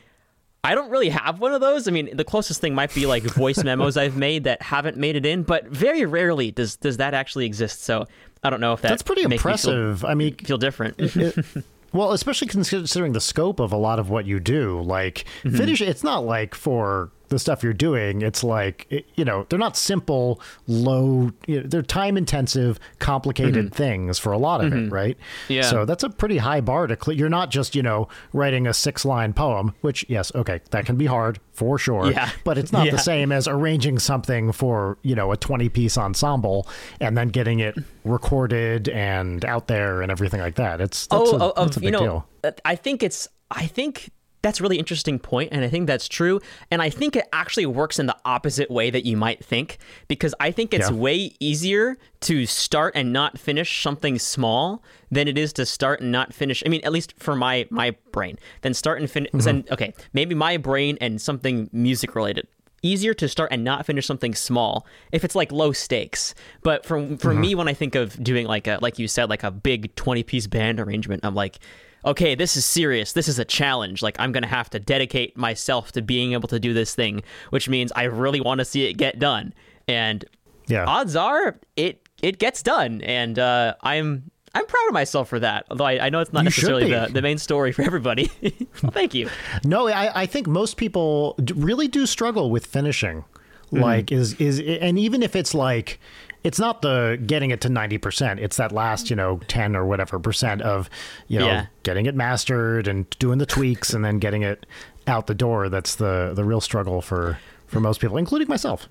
I 0.64 0.76
don't 0.76 0.90
really 0.90 1.10
have 1.10 1.40
one 1.40 1.54
of 1.54 1.62
those. 1.62 1.88
I 1.88 1.92
mean, 1.92 2.16
the 2.16 2.26
closest 2.26 2.60
thing 2.60 2.76
might 2.76 2.94
be 2.94 3.06
like 3.06 3.24
voice 3.36 3.64
memos 3.64 3.96
I've 3.96 4.18
made 4.18 4.44
that 4.46 4.62
haven't 4.62 4.98
made 4.98 5.16
it 5.16 5.26
in, 5.26 5.44
but 5.44 5.66
very 5.68 6.06
rarely 6.06 6.52
does 6.52 6.76
does 6.76 6.98
that 6.98 7.14
actually 7.14 7.46
exist. 7.46 7.84
So 7.84 8.06
I 8.44 8.50
don't 8.50 8.60
know 8.60 8.74
if 8.74 8.82
that 8.82 8.90
that's 8.90 9.04
pretty 9.04 9.24
impressive. 9.24 10.04
Me 10.04 10.10
I 10.10 10.14
mean, 10.16 10.36
feel 10.36 10.58
different. 10.58 10.96
it, 11.00 11.38
well, 11.94 12.12
especially 12.12 12.48
considering 12.48 13.14
the 13.14 13.22
scope 13.22 13.60
of 13.60 13.72
a 13.72 13.78
lot 13.78 14.00
of 14.00 14.10
what 14.10 14.26
you 14.26 14.40
do. 14.40 14.82
Like 14.82 15.26
mm-hmm. 15.44 15.56
finish, 15.56 15.82
it's 15.82 16.04
not 16.04 16.26
like 16.26 16.56
for 16.56 17.12
the 17.30 17.40
stuff 17.40 17.64
you're 17.64 17.74
doing, 17.74 18.22
it's 18.22 18.44
like 18.44 19.06
you 19.16 19.26
know 19.26 19.46
they're 19.50 19.60
not 19.60 19.78
simple, 19.78 20.42
low. 20.68 21.32
You 21.48 21.62
know, 21.62 21.68
they're 21.68 21.82
time 21.82 22.18
intensive, 22.18 22.80
complicated 23.00 23.68
mm-hmm. 23.68 23.76
things 23.76 24.20
for 24.20 24.32
a 24.32 24.38
lot 24.38 24.64
of 24.64 24.72
mm-hmm. 24.72 24.88
it, 24.88 24.92
right? 24.92 25.18
Yeah. 25.48 25.64
So 25.64 25.86
that's 25.86 26.04
a 26.04 26.10
pretty 26.10 26.38
high 26.38 26.62
bar 26.62 26.88
to 26.88 26.96
clear. 26.96 27.18
You're 27.18 27.30
not 27.30 27.52
just 27.52 27.76
you 27.76 27.84
know 27.84 28.08
writing 28.34 28.68
a 28.68 28.74
six 28.74 29.06
line 29.06 29.34
poem, 29.34 29.74
which 29.82 30.06
yes, 30.08 30.32
okay, 30.36 30.62
that 30.72 30.86
can 30.86 30.96
be 30.96 31.06
hard 31.06 31.40
for 31.54 31.78
sure. 31.78 32.12
Yeah. 32.12 32.30
But 32.44 32.58
it's 32.58 32.72
not 32.72 32.86
yeah. 32.86 32.92
the 32.92 33.00
same 33.00 33.32
as 33.32 33.48
arranging 33.48 34.00
something 34.00 34.52
for 34.52 34.98
you 35.02 35.16
know 35.16 35.32
a 35.32 35.38
20 35.38 35.70
piece 35.70 35.98
ensemble 35.98 36.68
and 37.00 37.18
then 37.18 37.30
getting 37.30 37.60
it 37.60 37.76
recorded 38.04 38.90
and 38.90 39.44
out 39.46 39.68
there 39.68 40.02
and 40.02 40.12
everything 40.12 40.40
like 40.40 40.56
that. 40.56 40.80
It's 40.82 41.08
that's 41.08 41.30
oh, 41.30 41.38
a, 41.38 41.54
oh, 41.56 41.66
that's 41.66 41.78
a 41.78 41.80
big 41.80 41.86
you 41.86 41.92
know, 41.92 42.26
deal. 42.44 42.56
I 42.64 42.76
think 42.76 43.04
it's 43.04 43.28
I 43.52 43.68
think 43.68 44.12
that's 44.48 44.62
a 44.62 44.64
really 44.64 44.80
interesting 44.80 45.20
point, 45.20 45.50
and 45.52 45.64
I 45.64 45.70
think 45.70 45.88
that's 45.88 46.08
true. 46.08 46.40
And 46.72 46.82
I 46.82 46.90
think 46.90 47.16
it 47.16 47.28
actually 47.34 47.66
works 47.66 48.00
in 48.00 48.06
the 48.06 48.16
opposite 48.24 48.72
way 48.72 48.90
that 48.90 49.06
you 49.06 49.18
might 49.18 49.44
think, 49.44 49.78
because 50.08 50.34
I 50.40 50.52
think 50.52 50.74
it's 50.74 50.90
yeah. 50.90 50.96
way 50.96 51.34
easier 51.40 51.98
to 52.22 52.46
start 52.46 52.94
and 52.96 53.12
not 53.12 53.38
finish 53.38 53.84
something 53.84 54.18
small 54.18 54.82
than 55.12 55.28
it 55.28 55.38
is 55.38 55.52
to 55.54 55.66
start 55.66 56.00
and 56.00 56.12
not 56.12 56.34
finish. 56.34 56.64
I 56.66 56.70
mean, 56.70 56.82
at 56.84 56.94
least 56.94 57.14
for 57.20 57.36
my 57.36 57.68
my 57.70 57.96
brain, 58.12 58.40
then 58.62 58.74
start 58.74 59.02
and 59.02 59.12
finish. 59.12 59.32
Mm-hmm. 59.32 59.74
Okay, 59.74 59.94
maybe 60.14 60.34
my 60.34 60.56
brain 60.56 60.98
and 61.02 61.22
something 61.22 61.70
music 61.74 62.16
related 62.16 62.48
easier 62.84 63.14
to 63.16 63.28
start 63.28 63.52
and 63.52 63.64
not 63.64 63.86
finish 63.86 64.06
something 64.06 64.36
small 64.36 64.86
if 65.12 65.24
it's 65.26 65.36
like 65.36 65.52
low 65.52 65.74
stakes. 65.74 66.34
But 66.64 66.86
for 66.86 67.00
for 67.18 67.32
mm-hmm. 67.32 67.42
me, 67.42 67.56
when 67.56 67.68
I 67.68 67.74
think 67.74 67.96
of 67.96 68.22
doing 68.24 68.48
like 68.48 68.68
a 68.68 68.80
like 68.82 68.98
you 68.98 69.08
said, 69.08 69.30
like 69.30 69.44
a 69.44 69.52
big 69.52 69.94
twenty 69.96 70.24
piece 70.24 70.48
band 70.48 70.80
arrangement, 70.80 71.26
I'm 71.26 71.36
like, 71.36 71.60
okay, 72.06 72.36
this 72.36 72.56
is 72.56 72.66
serious. 72.66 73.14
This 73.14 73.28
is 73.28 73.40
a 73.40 73.46
challenge. 73.46 74.02
Like, 74.02 74.16
I'm 74.20 74.32
going 74.32 74.44
to 74.44 74.50
have 74.50 74.70
to 74.72 74.80
dedicate 74.80 75.38
myself 75.38 75.92
to 75.94 76.02
being 76.02 76.34
able 76.34 76.48
to 76.50 76.60
do 76.60 76.74
this 76.74 76.96
thing, 76.96 77.24
which 77.50 77.68
means 77.70 77.92
I 77.96 78.04
really 78.04 78.42
want 78.42 78.60
to 78.60 78.66
see 78.66 78.88
it 78.88 78.94
get 78.94 79.20
done. 79.20 79.54
And 79.88 80.26
yeah. 80.68 80.86
odds 80.86 81.16
are 81.16 81.60
it 81.76 82.08
it 82.22 82.40
gets 82.40 82.62
done. 82.62 83.02
And 83.02 83.40
uh, 83.40 83.76
I'm 83.82 84.32
I'm 84.54 84.66
proud 84.66 84.88
of 84.88 84.94
myself 84.94 85.30
for 85.30 85.40
that. 85.40 85.66
Although 85.70 85.86
I, 85.86 86.06
I 86.08 86.10
know 86.10 86.20
it's 86.20 86.34
not 86.34 86.42
you 86.42 86.46
necessarily 86.46 86.90
the, 86.90 87.10
the 87.12 87.22
main 87.22 87.38
story 87.38 87.72
for 87.72 87.84
everybody. 87.84 88.32
well, 88.82 88.92
thank 88.92 89.14
you. 89.14 89.30
No, 89.64 89.88
I, 89.88 90.24
I 90.24 90.26
think 90.26 90.48
most 90.48 90.78
people 90.78 91.36
really 91.56 91.88
do 91.88 92.06
struggle 92.06 92.50
with 92.50 92.66
finishing. 92.66 93.24
Mm-hmm. 93.68 93.80
Like, 93.80 94.12
is 94.12 94.34
is 94.36 94.60
and 94.60 94.98
even 94.98 95.22
if 95.22 95.36
it's 95.36 95.54
like 95.54 96.00
it's 96.48 96.60
not 96.60 96.82
the 96.82 97.22
getting 97.26 97.52
it 97.52 97.60
to 97.62 97.68
90%. 97.70 98.40
It's 98.40 98.56
that 98.58 98.72
last, 98.72 99.10
you 99.10 99.16
know, 99.16 99.40
10 99.48 99.76
or 99.76 99.86
whatever 99.86 100.18
percent 100.20 100.62
of, 100.62 100.90
you 101.28 101.40
know, 101.40 101.46
yeah. 101.48 101.66
getting 101.84 102.06
it 102.06 102.16
mastered 102.16 102.88
and 102.88 103.10
doing 103.20 103.38
the 103.38 103.46
tweaks 103.46 103.94
and 103.94 104.04
then 104.06 104.18
getting 104.20 104.44
it 104.44 104.66
out 105.08 105.28
the 105.28 105.36
door. 105.36 105.68
That's 105.70 105.96
the 105.96 106.32
the 106.34 106.44
real 106.46 106.62
struggle 106.62 107.02
for 107.02 107.38
for 107.68 107.80
most 107.80 108.00
people, 108.00 108.18
including 108.18 108.48
myself. 108.48 108.88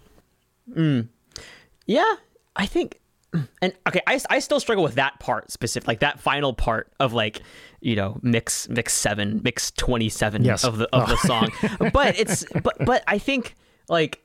Mm. 0.76 1.08
Yeah, 1.86 2.12
I 2.54 2.66
think 2.66 3.00
and 3.62 3.72
okay, 3.88 4.00
I, 4.06 4.20
I 4.30 4.38
still 4.40 4.60
struggle 4.60 4.82
with 4.84 4.94
that 4.94 5.18
part 5.20 5.50
specific, 5.50 5.86
like 5.88 6.00
that 6.00 6.20
final 6.20 6.52
part 6.54 6.92
of 7.00 7.12
like, 7.12 7.42
you 7.80 7.96
know, 7.96 8.18
mix 8.22 8.68
mix 8.68 8.92
seven, 8.94 9.40
mix 9.44 9.70
twenty 9.72 10.08
seven 10.08 10.44
Yes. 10.44 10.64
of 10.64 10.78
the 10.78 10.88
of 10.94 11.04
Oh. 11.04 11.06
the 11.06 11.16
song. 11.26 11.90
but 11.92 12.18
it's 12.18 12.44
but 12.62 12.76
but 12.84 13.02
I 13.06 13.18
think 13.18 13.54
like 13.88 14.22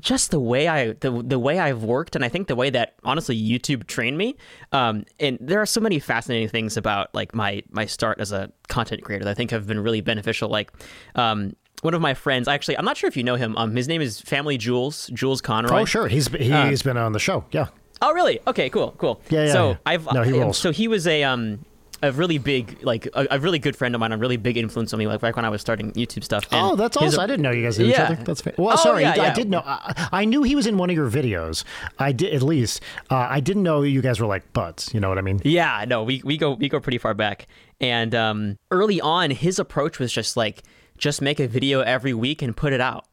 just 0.00 0.30
the 0.30 0.40
way 0.40 0.68
I 0.68 0.92
the 0.92 1.22
the 1.24 1.38
way 1.38 1.58
I've 1.58 1.82
worked, 1.82 2.14
and 2.16 2.24
I 2.24 2.28
think 2.28 2.48
the 2.48 2.56
way 2.56 2.70
that 2.70 2.94
honestly 3.04 3.40
YouTube 3.40 3.86
trained 3.86 4.16
me. 4.18 4.36
Um, 4.72 5.04
and 5.18 5.38
there 5.40 5.60
are 5.60 5.66
so 5.66 5.80
many 5.80 5.98
fascinating 5.98 6.48
things 6.48 6.76
about 6.76 7.14
like 7.14 7.34
my 7.34 7.62
my 7.70 7.86
start 7.86 8.20
as 8.20 8.32
a 8.32 8.50
content 8.68 9.02
creator 9.02 9.24
that 9.24 9.30
I 9.30 9.34
think 9.34 9.50
have 9.50 9.66
been 9.66 9.80
really 9.80 10.00
beneficial. 10.00 10.48
Like, 10.48 10.72
um, 11.14 11.54
one 11.82 11.94
of 11.94 12.00
my 12.00 12.14
friends, 12.14 12.48
actually, 12.48 12.76
I'm 12.78 12.84
not 12.84 12.96
sure 12.96 13.08
if 13.08 13.16
you 13.16 13.22
know 13.24 13.36
him. 13.36 13.56
Um, 13.56 13.74
his 13.76 13.88
name 13.88 14.00
is 14.00 14.20
Family 14.20 14.56
Jules 14.58 15.08
Jules 15.14 15.40
Conroy. 15.40 15.80
Oh, 15.80 15.84
sure. 15.84 16.08
He's 16.08 16.28
he's 16.28 16.82
been 16.82 16.96
on 16.96 17.12
the 17.12 17.18
show. 17.20 17.44
Yeah. 17.50 17.66
Oh, 18.00 18.12
really? 18.12 18.38
Okay, 18.46 18.70
cool, 18.70 18.94
cool. 18.98 19.20
Yeah, 19.28 19.46
yeah, 19.46 19.52
So 19.52 19.68
yeah. 19.70 19.76
I've 19.84 20.12
No, 20.12 20.22
he 20.22 20.32
rolls. 20.32 20.56
so 20.58 20.70
he 20.70 20.86
was 20.86 21.06
a 21.08 21.24
um 21.24 21.64
a 22.02 22.12
really 22.12 22.38
big 22.38 22.78
like 22.82 23.06
a, 23.14 23.26
a 23.32 23.38
really 23.40 23.58
good 23.58 23.74
friend 23.76 23.94
of 23.94 24.00
mine, 24.00 24.12
a 24.12 24.16
really 24.16 24.36
big 24.36 24.56
influence 24.56 24.92
on 24.92 24.98
me, 24.98 25.06
like 25.06 25.20
back 25.20 25.36
when 25.36 25.44
I 25.44 25.48
was 25.48 25.60
starting 25.60 25.92
YouTube 25.92 26.24
stuff. 26.24 26.44
And 26.50 26.60
Oh, 26.72 26.76
that's 26.76 26.96
awesome. 26.96 27.20
I 27.20 27.26
didn't 27.26 27.42
know 27.42 27.50
you 27.50 27.64
guys 27.64 27.78
knew 27.78 27.86
each 27.86 27.98
other. 27.98 28.14
That's 28.16 28.40
fa- 28.40 28.54
well. 28.56 28.74
Oh, 28.74 28.76
sorry, 28.76 29.02
yeah, 29.02 29.12
I 29.12 29.16
yeah. 29.16 29.34
did 29.34 29.50
know. 29.50 29.62
I, 29.64 30.08
I 30.12 30.24
knew 30.24 30.42
he 30.42 30.54
was 30.54 30.66
in 30.66 30.78
one 30.78 30.90
of 30.90 30.96
your 30.96 31.10
videos. 31.10 31.64
I 31.98 32.12
did 32.12 32.32
at 32.34 32.42
least. 32.42 32.80
Uh, 33.10 33.16
I 33.16 33.40
didn't 33.40 33.62
know 33.62 33.82
you 33.82 34.00
guys 34.02 34.20
were 34.20 34.26
like 34.26 34.52
butts. 34.52 34.92
You 34.94 35.00
know 35.00 35.08
what 35.08 35.18
I 35.18 35.22
mean? 35.22 35.40
Yeah, 35.44 35.84
no, 35.88 36.04
we, 36.04 36.22
we 36.24 36.36
go 36.36 36.52
we 36.52 36.68
go 36.68 36.80
pretty 36.80 36.98
far 36.98 37.14
back. 37.14 37.46
And 37.80 38.14
um, 38.14 38.58
early 38.70 39.00
on, 39.00 39.30
his 39.30 39.58
approach 39.58 39.98
was 39.98 40.12
just 40.12 40.36
like 40.36 40.62
just 40.96 41.22
make 41.22 41.40
a 41.40 41.46
video 41.48 41.80
every 41.80 42.14
week 42.14 42.42
and 42.42 42.56
put 42.56 42.72
it 42.72 42.80
out. 42.80 43.06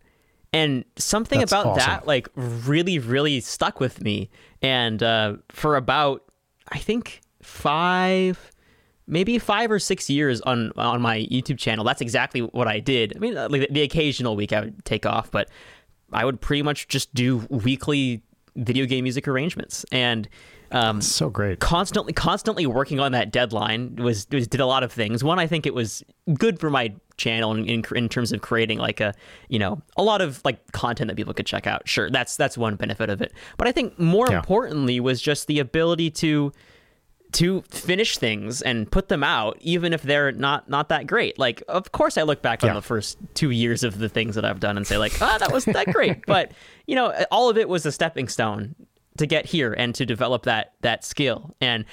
And 0.53 0.85
something 0.97 1.39
That's 1.39 1.51
about 1.51 1.65
awesome. 1.65 1.79
that 1.79 2.07
like 2.07 2.27
really 2.35 2.99
really 2.99 3.41
stuck 3.41 3.79
with 3.79 4.01
me. 4.01 4.29
And 4.61 5.01
uh, 5.03 5.37
for 5.49 5.75
about 5.75 6.23
I 6.71 6.77
think 6.77 7.21
five 7.41 8.51
maybe 9.07 9.37
five 9.39 9.71
or 9.71 9.79
six 9.79 10.09
years 10.09 10.41
on 10.41 10.71
on 10.77 11.01
my 11.01 11.19
YouTube 11.19 11.57
channel. 11.57 11.83
That's 11.85 12.01
exactly 12.01 12.41
what 12.41 12.67
I 12.67 12.79
did. 12.79 13.13
I 13.15 13.19
mean, 13.19 13.37
uh, 13.37 13.47
like 13.49 13.69
the 13.69 13.81
occasional 13.81 14.35
week 14.35 14.53
I 14.53 14.61
would 14.61 14.83
take 14.85 15.05
off, 15.05 15.31
but 15.31 15.49
I 16.11 16.25
would 16.25 16.41
pretty 16.41 16.61
much 16.63 16.87
just 16.87 17.13
do 17.13 17.37
weekly 17.49 18.21
video 18.55 18.85
game 18.85 19.03
music 19.03 19.27
arrangements 19.27 19.85
and. 19.91 20.27
Um, 20.71 20.99
So 20.99 21.29
great. 21.29 21.59
constantly 21.59 22.11
constantly 22.11 22.65
working 22.65 22.99
on 22.99 23.11
that 23.11 23.31
deadline 23.31 23.97
was, 23.97 24.25
was 24.31 24.47
did 24.47 24.59
a 24.59 24.65
lot 24.65 24.81
of 24.81 24.91
things 24.91 25.23
one 25.23 25.37
i 25.37 25.45
think 25.45 25.67
it 25.67 25.75
was 25.75 26.03
good 26.33 26.59
for 26.59 26.71
my 26.71 26.91
channel 27.17 27.51
in, 27.53 27.65
in, 27.65 27.83
in 27.95 28.09
terms 28.09 28.31
of 28.31 28.41
creating 28.41 28.79
like 28.79 28.99
a 28.99 29.13
you 29.47 29.59
know 29.59 29.79
a 29.95 30.01
lot 30.01 30.21
of 30.21 30.41
like 30.43 30.71
content 30.71 31.07
that 31.07 31.15
people 31.15 31.35
could 31.35 31.45
check 31.45 31.67
out 31.67 31.87
sure 31.87 32.09
that's 32.09 32.35
that's 32.35 32.57
one 32.57 32.75
benefit 32.75 33.11
of 33.11 33.21
it 33.21 33.31
but 33.57 33.67
i 33.67 33.71
think 33.71 33.97
more 33.99 34.27
Yeah. 34.31 34.39
importantly 34.39 34.99
was 34.99 35.21
just 35.21 35.45
the 35.45 35.59
ability 35.59 36.09
to 36.11 36.51
to 37.35 37.61
finish 37.63 38.17
things 38.17 38.61
and 38.61 38.89
put 38.89 39.09
them 39.09 39.21
out 39.21 39.57
even 39.59 39.91
if 39.91 40.01
they're 40.03 40.31
not 40.31 40.69
not 40.69 40.87
that 40.87 41.05
great. 41.05 41.37
Like 41.37 41.61
of 41.67 41.91
course 41.91 42.17
i 42.17 42.23
look 42.23 42.41
back 42.41 42.63
on 42.63 42.73
the 42.73 42.81
first 42.81 43.17
two 43.33 43.51
years 43.51 43.83
of 43.83 43.99
the 43.99 44.07
things 44.07 44.35
that 44.35 44.45
i've 44.45 44.61
done 44.61 44.77
and 44.77 44.87
say 44.87 44.97
like 44.97 45.21
ah 45.21 45.37
that 45.37 45.51
wasn't 45.51 45.75
that 45.75 45.87
great. 45.87 46.25
But 46.27 46.53
you 46.87 46.95
know 46.95 47.13
all 47.31 47.49
of 47.49 47.57
it 47.57 47.67
was 47.67 47.85
a 47.85 47.91
stepping 47.91 48.29
stone 48.29 48.73
to 49.17 49.25
get 49.25 49.45
here 49.45 49.73
and 49.73 49.93
to 49.95 50.05
develop 50.05 50.43
that 50.43 50.73
that 50.81 51.03
skill. 51.03 51.55
And 51.59 51.83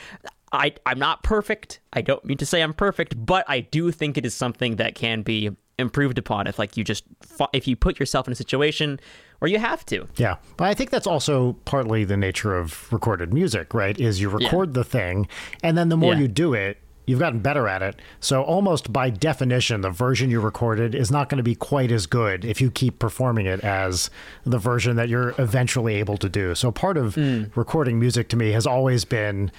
i 0.53 0.73
i'm 0.87 0.99
not 0.99 1.25
perfect. 1.25 1.81
I 1.93 2.03
don't 2.03 2.25
mean 2.25 2.39
to 2.39 2.47
say 2.47 2.63
i'm 2.63 2.75
perfect 2.75 3.15
but 3.27 3.45
i 3.49 3.61
do 3.61 3.91
think 3.91 4.17
it 4.17 4.25
is 4.25 4.35
something 4.35 4.77
that 4.77 4.95
can 4.95 5.23
be 5.23 5.51
improved 5.79 6.19
upon 6.19 6.47
if 6.47 6.59
like 6.59 6.77
you 6.77 6.85
just 6.85 7.05
if 7.53 7.67
you 7.67 7.75
put 7.75 7.99
yourself 7.99 8.29
in 8.29 8.33
a 8.33 8.37
situation 8.37 9.01
where 9.43 9.51
you 9.51 9.59
have 9.59 9.85
to 9.87 10.07
Yeah, 10.17 10.37
but 10.57 10.69
I 10.69 10.75
think 10.75 10.91
that's 10.91 11.07
also 11.09 11.55
partly 11.65 12.05
the 12.05 12.17
nature 12.17 12.57
of 12.57 12.93
recorded 12.93 13.35
music, 13.35 13.75
right? 13.75 13.99
Is 13.99 14.21
you 14.21 14.29
record 14.29 14.73
the 14.73 14.85
thing, 14.85 15.27
and 15.65 15.77
then 15.77 15.89
the 15.89 15.97
more 15.97 16.15
Yeah. 16.15 16.21
you 16.21 16.29
do 16.29 16.55
it, 16.55 16.79
you've 17.07 17.19
gotten 17.19 17.41
better 17.41 17.67
at 17.67 17.83
it. 17.83 17.97
So 18.21 18.43
almost 18.43 18.93
by 18.93 19.11
definition, 19.11 19.81
the 19.81 19.91
version 19.91 20.31
you 20.31 20.41
recorded 20.41 20.95
is 20.95 21.11
not 21.11 21.29
going 21.29 21.39
to 21.39 21.43
be 21.43 21.57
quite 21.57 21.91
as 21.91 22.07
good 22.07 22.45
if 22.45 22.61
you 22.61 22.71
keep 22.71 23.01
performing 23.01 23.47
it 23.47 23.65
as 23.65 24.11
the 24.45 24.59
version 24.59 24.95
that 24.95 25.09
you're 25.09 25.35
eventually 25.39 25.97
able 25.97 26.19
to 26.19 26.29
do. 26.29 26.55
So 26.55 26.71
part 26.71 26.97
of 26.97 27.17
hmm. 27.17 27.45
recording 27.57 27.99
music 27.99 28.29
to 28.29 28.37
me 28.37 28.53
has 28.53 28.65
always 28.65 29.05
been, 29.05 29.51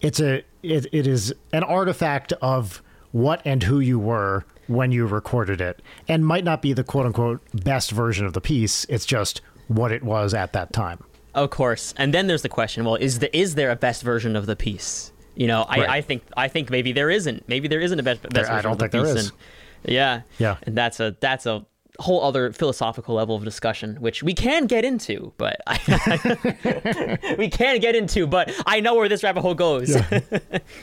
it's 0.00 0.20
a 0.20 0.42
it, 0.62 0.86
it 0.90 1.06
is 1.06 1.34
an 1.52 1.64
artifact 1.64 2.32
of 2.40 2.82
what 3.12 3.40
and 3.44 3.62
who 3.64 3.80
you 3.80 3.98
were 3.98 4.44
when 4.66 4.92
you 4.92 5.06
recorded 5.06 5.60
it 5.60 5.80
and 6.08 6.26
might 6.26 6.44
not 6.44 6.60
be 6.62 6.72
the 6.72 6.84
quote 6.84 7.06
unquote 7.06 7.40
best 7.64 7.90
version 7.90 8.26
of 8.26 8.32
the 8.34 8.40
piece 8.40 8.84
it's 8.88 9.06
just 9.06 9.40
what 9.68 9.90
it 9.92 10.02
was 10.02 10.34
at 10.34 10.52
that 10.52 10.72
time 10.72 11.02
Of 11.34 11.50
course. 11.50 11.94
And 11.96 12.12
then 12.12 12.26
there's 12.26 12.42
the 12.42 12.48
question, 12.48 12.84
well, 12.84 12.96
is 12.96 13.18
the 13.20 13.28
is 13.36 13.54
there 13.54 13.70
a 13.70 13.76
best 13.76 14.02
version 14.02 14.34
of 14.36 14.46
the 14.46 14.56
piece? 14.56 15.12
You 15.36 15.46
know, 15.46 15.62
I, 15.68 15.78
Right. 15.78 15.88
I 15.88 16.00
think 16.00 16.22
I 16.36 16.48
think 16.48 16.68
maybe 16.70 16.90
there 16.92 17.10
isn't. 17.10 17.48
Maybe 17.48 17.68
there 17.68 17.80
isn't 17.80 17.98
a 18.00 18.02
best, 18.02 18.22
best 18.22 18.34
There- 18.34 18.42
version 18.44 18.56
I 18.58 18.62
don't 18.62 18.72
of 18.72 18.78
the 18.78 18.84
think 18.88 18.92
there 18.92 19.14
piece. 19.14 19.24
is. 19.24 19.28
And, 19.30 19.92
yeah. 19.94 20.22
Yeah. 20.38 20.56
And 20.64 20.76
that's 20.76 20.98
a 21.00 21.16
that's 21.20 21.46
a 21.46 21.64
whole 21.98 22.22
other 22.22 22.52
philosophical 22.52 23.14
level 23.14 23.34
of 23.34 23.44
discussion, 23.44 23.96
which 23.96 24.22
we 24.22 24.32
can 24.32 24.66
get 24.66 24.84
into, 24.84 25.32
but 25.36 25.60
we 27.38 27.48
can 27.48 27.80
get 27.80 27.96
into, 27.96 28.26
but 28.26 28.52
I 28.66 28.80
know 28.80 28.94
where 28.94 29.08
this 29.08 29.22
rabbit 29.22 29.40
hole 29.40 29.54
goes. 29.54 29.94
yeah. 29.94 30.20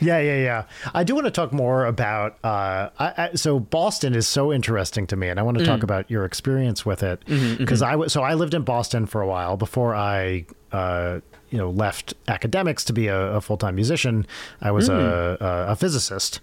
Yeah 0.00 0.36
yeah 0.46 0.64
i 0.94 1.04
do 1.04 1.14
want 1.14 1.26
to 1.26 1.30
talk 1.30 1.52
more 1.52 1.86
about 1.86 2.38
uh 2.44 2.90
I, 2.98 3.14
I, 3.16 3.30
so 3.34 3.58
boston 3.58 4.14
is 4.14 4.26
so 4.26 4.52
interesting 4.52 5.06
to 5.08 5.16
me 5.16 5.28
and 5.28 5.38
i 5.38 5.42
want 5.42 5.58
to 5.58 5.64
talk 5.64 5.82
about 5.82 6.10
your 6.10 6.24
experience 6.24 6.86
with 6.86 7.02
it. 7.02 7.22
Because 7.58 7.82
i 7.82 7.96
was 7.96 8.12
so 8.12 8.22
i 8.22 8.34
lived 8.34 8.54
in 8.54 8.62
boston 8.62 9.06
for 9.06 9.20
a 9.20 9.26
while 9.26 9.56
before 9.56 9.94
i 9.94 10.46
uh 10.72 11.20
you 11.50 11.58
know 11.58 11.70
left 11.70 12.14
academics 12.28 12.84
to 12.84 12.92
be 12.92 13.06
a, 13.08 13.36
a 13.36 13.40
full-time 13.40 13.74
musician. 13.74 14.26
I 14.60 14.70
was 14.70 14.88
a, 14.88 15.36
a 15.40 15.72
a 15.72 15.76
physicist 15.76 16.40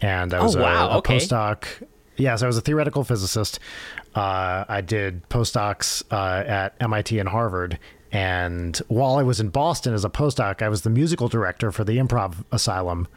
and 0.00 0.34
i 0.34 0.42
was 0.42 0.56
wow, 0.56 0.88
a, 0.88 0.94
a 0.94 0.98
okay. 0.98 1.16
postdoc. 1.16 1.66
Yes, 2.18 2.42
I 2.42 2.46
was 2.46 2.58
a 2.58 2.60
theoretical 2.60 3.04
physicist. 3.04 3.58
Uh, 4.14 4.64
I 4.68 4.80
did 4.80 5.28
postdocs 5.28 6.02
uh, 6.10 6.44
at 6.46 6.74
MIT 6.80 7.18
and 7.18 7.28
Harvard. 7.28 7.78
And 8.10 8.76
while 8.88 9.16
I 9.16 9.22
was 9.22 9.40
in 9.40 9.48
Boston 9.48 9.94
as 9.94 10.04
a 10.04 10.10
postdoc, 10.10 10.60
I 10.60 10.68
was 10.68 10.82
the 10.82 10.90
musical 10.90 11.28
director 11.28 11.72
for 11.72 11.82
the 11.82 11.96
Improv 11.96 12.44
Asylum, 12.52 13.08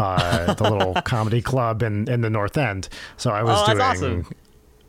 uh, 0.00 0.54
the 0.58 0.64
little 0.68 0.94
comedy 1.02 1.40
club 1.40 1.82
in, 1.82 2.10
in 2.10 2.22
the 2.22 2.30
North 2.30 2.58
End. 2.58 2.88
So 3.16 3.30
I 3.30 3.44
was 3.44 3.56
Oh, 3.68 3.74
that's 3.74 4.00
doing. 4.00 4.20
awesome. 4.22 4.34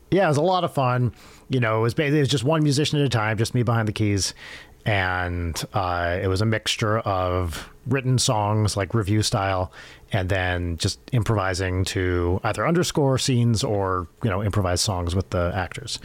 Yeah, 0.10 0.26
it 0.26 0.30
was 0.30 0.38
a 0.38 0.42
lot 0.42 0.64
of 0.64 0.74
fun. 0.74 1.14
You 1.50 1.60
know, 1.60 1.78
it 1.80 1.82
was 1.84 1.94
basically 1.94 2.18
it 2.20 2.22
was 2.24 2.30
just 2.30 2.44
one 2.44 2.64
musician 2.64 3.00
at 3.00 3.06
a 3.06 3.10
time, 3.10 3.38
just 3.38 3.54
me 3.54 3.62
behind 3.62 3.88
the 3.88 3.92
keys, 3.92 4.34
and 4.86 5.64
uh, 5.74 6.20
it 6.22 6.28
was 6.28 6.42
a 6.42 6.46
mixture 6.46 7.00
of 7.00 7.70
written 7.86 8.18
songs 8.18 8.76
like 8.76 8.94
revue 8.96 9.22
style, 9.22 9.72
and 10.14 10.30
then 10.30 10.78
just 10.78 11.00
improvising 11.12 11.84
to 11.86 12.40
either 12.44 12.66
underscore 12.66 13.18
scenes 13.18 13.64
or 13.64 14.08
you 14.24 14.30
know 14.30 14.42
improvise 14.42 14.80
songs 14.80 15.16
with 15.16 15.30
the 15.32 15.52
actors. 15.54 16.00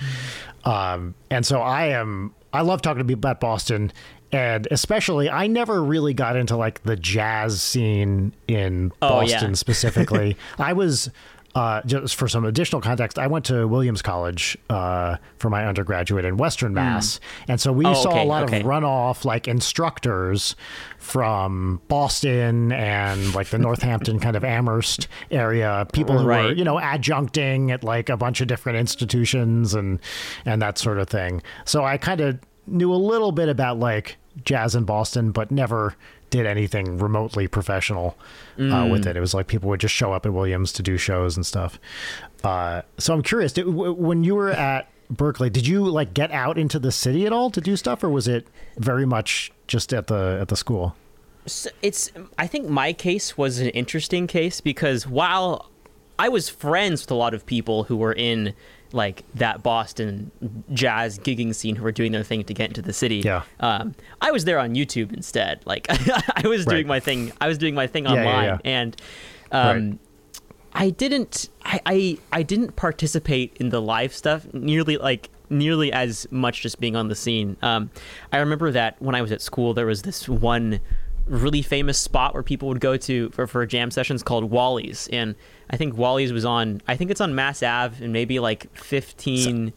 Um, 0.65 1.15
and 1.31 1.47
so 1.47 1.61
I 1.61 1.89
am 1.89 2.35
I 2.53 2.63
love 2.63 2.83
talking 2.83 2.99
to 2.99 3.05
people 3.05 3.21
about 3.21 3.41
Boston. 3.41 3.93
And 4.31 4.69
especially, 4.71 5.31
I 5.31 5.47
never 5.47 5.83
really 5.83 6.13
got 6.13 6.37
into 6.37 6.55
like 6.57 6.83
the 6.83 6.97
jazz 6.97 7.63
scene 7.63 8.35
in 8.47 8.93
Oh, 9.01 9.21
yeah. 9.23 9.37
Boston 9.37 9.55
specifically. 9.55 10.37
I 10.59 10.75
was 10.75 11.11
uh, 11.59 11.83
just 11.87 12.15
for 12.15 12.29
some 12.29 12.45
additional 12.45 12.81
context, 12.81 13.19
I 13.19 13.27
went 13.27 13.45
to 13.47 13.67
Williams 13.67 14.01
College 14.01 14.57
uh, 14.71 15.17
for 15.39 15.51
my 15.51 15.67
undergraduate 15.67 16.25
in 16.25 16.37
Western 16.37 16.73
Mass, 16.73 17.19
and 17.49 17.61
so 17.61 17.73
we 17.73 17.85
Oh, 17.85 17.95
saw 17.95 18.11
okay, 18.11 18.23
a 18.23 18.25
lot 18.25 18.45
okay. 18.45 18.61
of 18.61 18.67
runoff 18.67 19.25
like 19.25 19.49
instructors 19.49 20.55
from 20.99 21.81
Boston 21.89 22.71
and 22.71 23.35
like 23.35 23.49
the 23.49 23.59
Northampton 23.59 24.21
kind 24.21 24.37
of 24.37 24.45
Amherst 24.45 25.09
area. 25.33 25.87
People 25.93 26.17
who 26.19 26.27
were 26.27 26.53
you 26.53 26.65
know 26.65 26.77
adjuncting 26.77 27.73
at 27.73 27.83
like 27.83 28.09
a 28.09 28.17
bunch 28.17 28.41
of 28.41 28.47
different 28.47 28.79
institutions 28.79 29.75
and 29.75 29.99
and 30.45 30.63
that 30.63 30.79
sort 30.79 30.99
of 30.99 31.09
thing. 31.09 31.43
So 31.65 31.85
I 31.85 31.99
kind 31.99 32.21
of 32.21 32.39
knew 32.67 32.93
a 32.93 32.97
little 32.97 33.33
bit 33.33 33.49
about 33.49 33.79
like 33.79 34.17
jazz 34.45 34.75
in 34.77 34.85
Boston, 34.85 35.33
but 35.33 35.51
never 35.51 35.97
did 36.31 36.47
anything 36.47 36.99
remotely 36.99 37.49
professional 37.49 38.17
uh, 38.59 38.89
with 38.91 39.07
it. 39.07 39.17
It 39.17 39.21
was 39.21 39.35
like 39.35 39.47
people 39.47 39.69
would 39.71 39.81
just 39.81 39.95
show 39.95 40.13
up 40.13 40.27
at 40.27 40.33
Williams 40.33 40.73
to 40.75 40.83
do 40.83 40.97
shows 40.97 41.37
and 41.37 41.45
stuff. 41.47 41.79
Uh, 42.45 42.83
so 42.99 43.15
I'm 43.15 43.23
curious, 43.23 43.53
did, 43.53 43.67
w- 43.67 43.93
when 43.93 44.25
you 44.25 44.35
were 44.35 44.51
at 44.51 44.89
Berklee, 45.13 45.53
did 45.53 45.67
you 45.67 45.85
like 45.87 46.15
get 46.15 46.31
out 46.31 46.59
into 46.59 46.79
the 46.79 46.93
city 46.93 47.27
at 47.27 47.33
all 47.33 47.51
to 47.51 47.61
do 47.61 47.77
stuff, 47.77 48.05
or 48.05 48.11
was 48.11 48.29
it 48.29 48.47
very 48.77 49.07
much 49.07 49.51
just 49.67 49.93
at 49.95 50.07
the 50.09 50.39
at 50.41 50.49
the 50.49 50.57
school? 50.57 50.95
So 51.47 51.71
it's 51.81 52.13
I 52.37 52.47
think 52.47 52.69
my 52.69 52.93
case 52.93 53.39
was 53.39 53.59
an 53.59 53.69
interesting 53.71 54.27
case 54.27 54.61
because 54.61 55.07
while 55.07 55.71
I 56.19 56.29
was 56.29 56.49
friends 56.49 57.03
with 57.03 57.11
a 57.11 57.15
lot 57.15 57.35
of 57.35 57.47
people 57.47 57.85
who 57.85 57.97
were 57.97 58.13
in 58.13 58.55
like 58.93 59.23
that 59.35 59.63
Boston 59.63 60.31
jazz 60.73 61.19
gigging 61.19 61.55
scene 61.55 61.77
who 61.77 61.85
were 61.85 61.93
doing 61.93 62.11
their 62.13 62.23
thing 62.25 62.43
to 62.45 62.55
get 62.55 62.69
into 62.71 62.81
the 62.83 62.93
city. 62.93 63.17
Yeah. 63.25 63.43
Um, 63.61 63.95
I 64.21 64.31
was 64.31 64.45
there 64.47 64.59
on 64.59 64.75
YouTube 64.75 65.13
instead. 65.13 65.61
Like 65.67 65.87
I 65.91 66.49
was 66.49 66.65
Right. 66.67 66.75
doing 66.77 66.87
my 66.87 66.99
thing. 67.01 67.33
I 67.41 67.49
was 67.49 67.59
doing 67.59 67.75
my 67.75 67.87
thing 67.87 68.05
Yeah, 68.05 68.15
yeah, 68.15 68.21
online, 68.27 68.45
yeah. 68.45 68.59
and 68.65 68.97
um, 69.53 69.91
Right. 69.91 69.99
I 70.75 70.91
didn't. 70.91 71.49
I, 71.65 71.81
I 71.87 72.19
I 72.33 72.43
didn't 72.43 72.77
participate 72.77 73.57
in 73.59 73.69
the 73.71 73.81
live 73.81 74.13
stuff 74.15 74.47
nearly 74.55 74.97
like 74.97 75.29
nearly 75.51 75.93
as 75.93 76.27
much 76.31 76.63
just 76.63 76.79
being 76.79 76.95
on 76.97 77.09
the 77.09 77.15
scene. 77.17 77.57
Um, 77.63 77.91
I 78.33 78.39
remember 78.39 78.71
that 78.73 79.01
when 79.01 79.15
I 79.15 79.23
was 79.23 79.33
at 79.33 79.41
school, 79.43 79.73
there 79.75 79.87
was 79.87 80.03
this 80.03 80.29
one 80.29 80.81
really 81.29 81.63
famous 81.63 81.99
spot 81.99 82.35
where 82.35 82.43
people 82.43 82.69
would 82.69 82.81
go 82.81 82.97
to 82.97 83.31
for, 83.31 83.47
for 83.47 83.65
jam 83.67 83.91
sessions 83.91 84.23
called 84.23 84.45
Wally's, 84.51 85.09
and 85.13 85.35
I 85.71 85.77
think 85.77 85.97
Wally's 85.97 86.33
was 86.33 86.45
on. 86.45 86.81
I 86.89 86.97
think 86.97 87.11
it's 87.11 87.21
on 87.21 87.35
Mass 87.35 87.63
Ave 87.63 88.03
and 88.05 88.13
maybe 88.13 88.39
like 88.41 88.75
fifteen. 88.77 89.73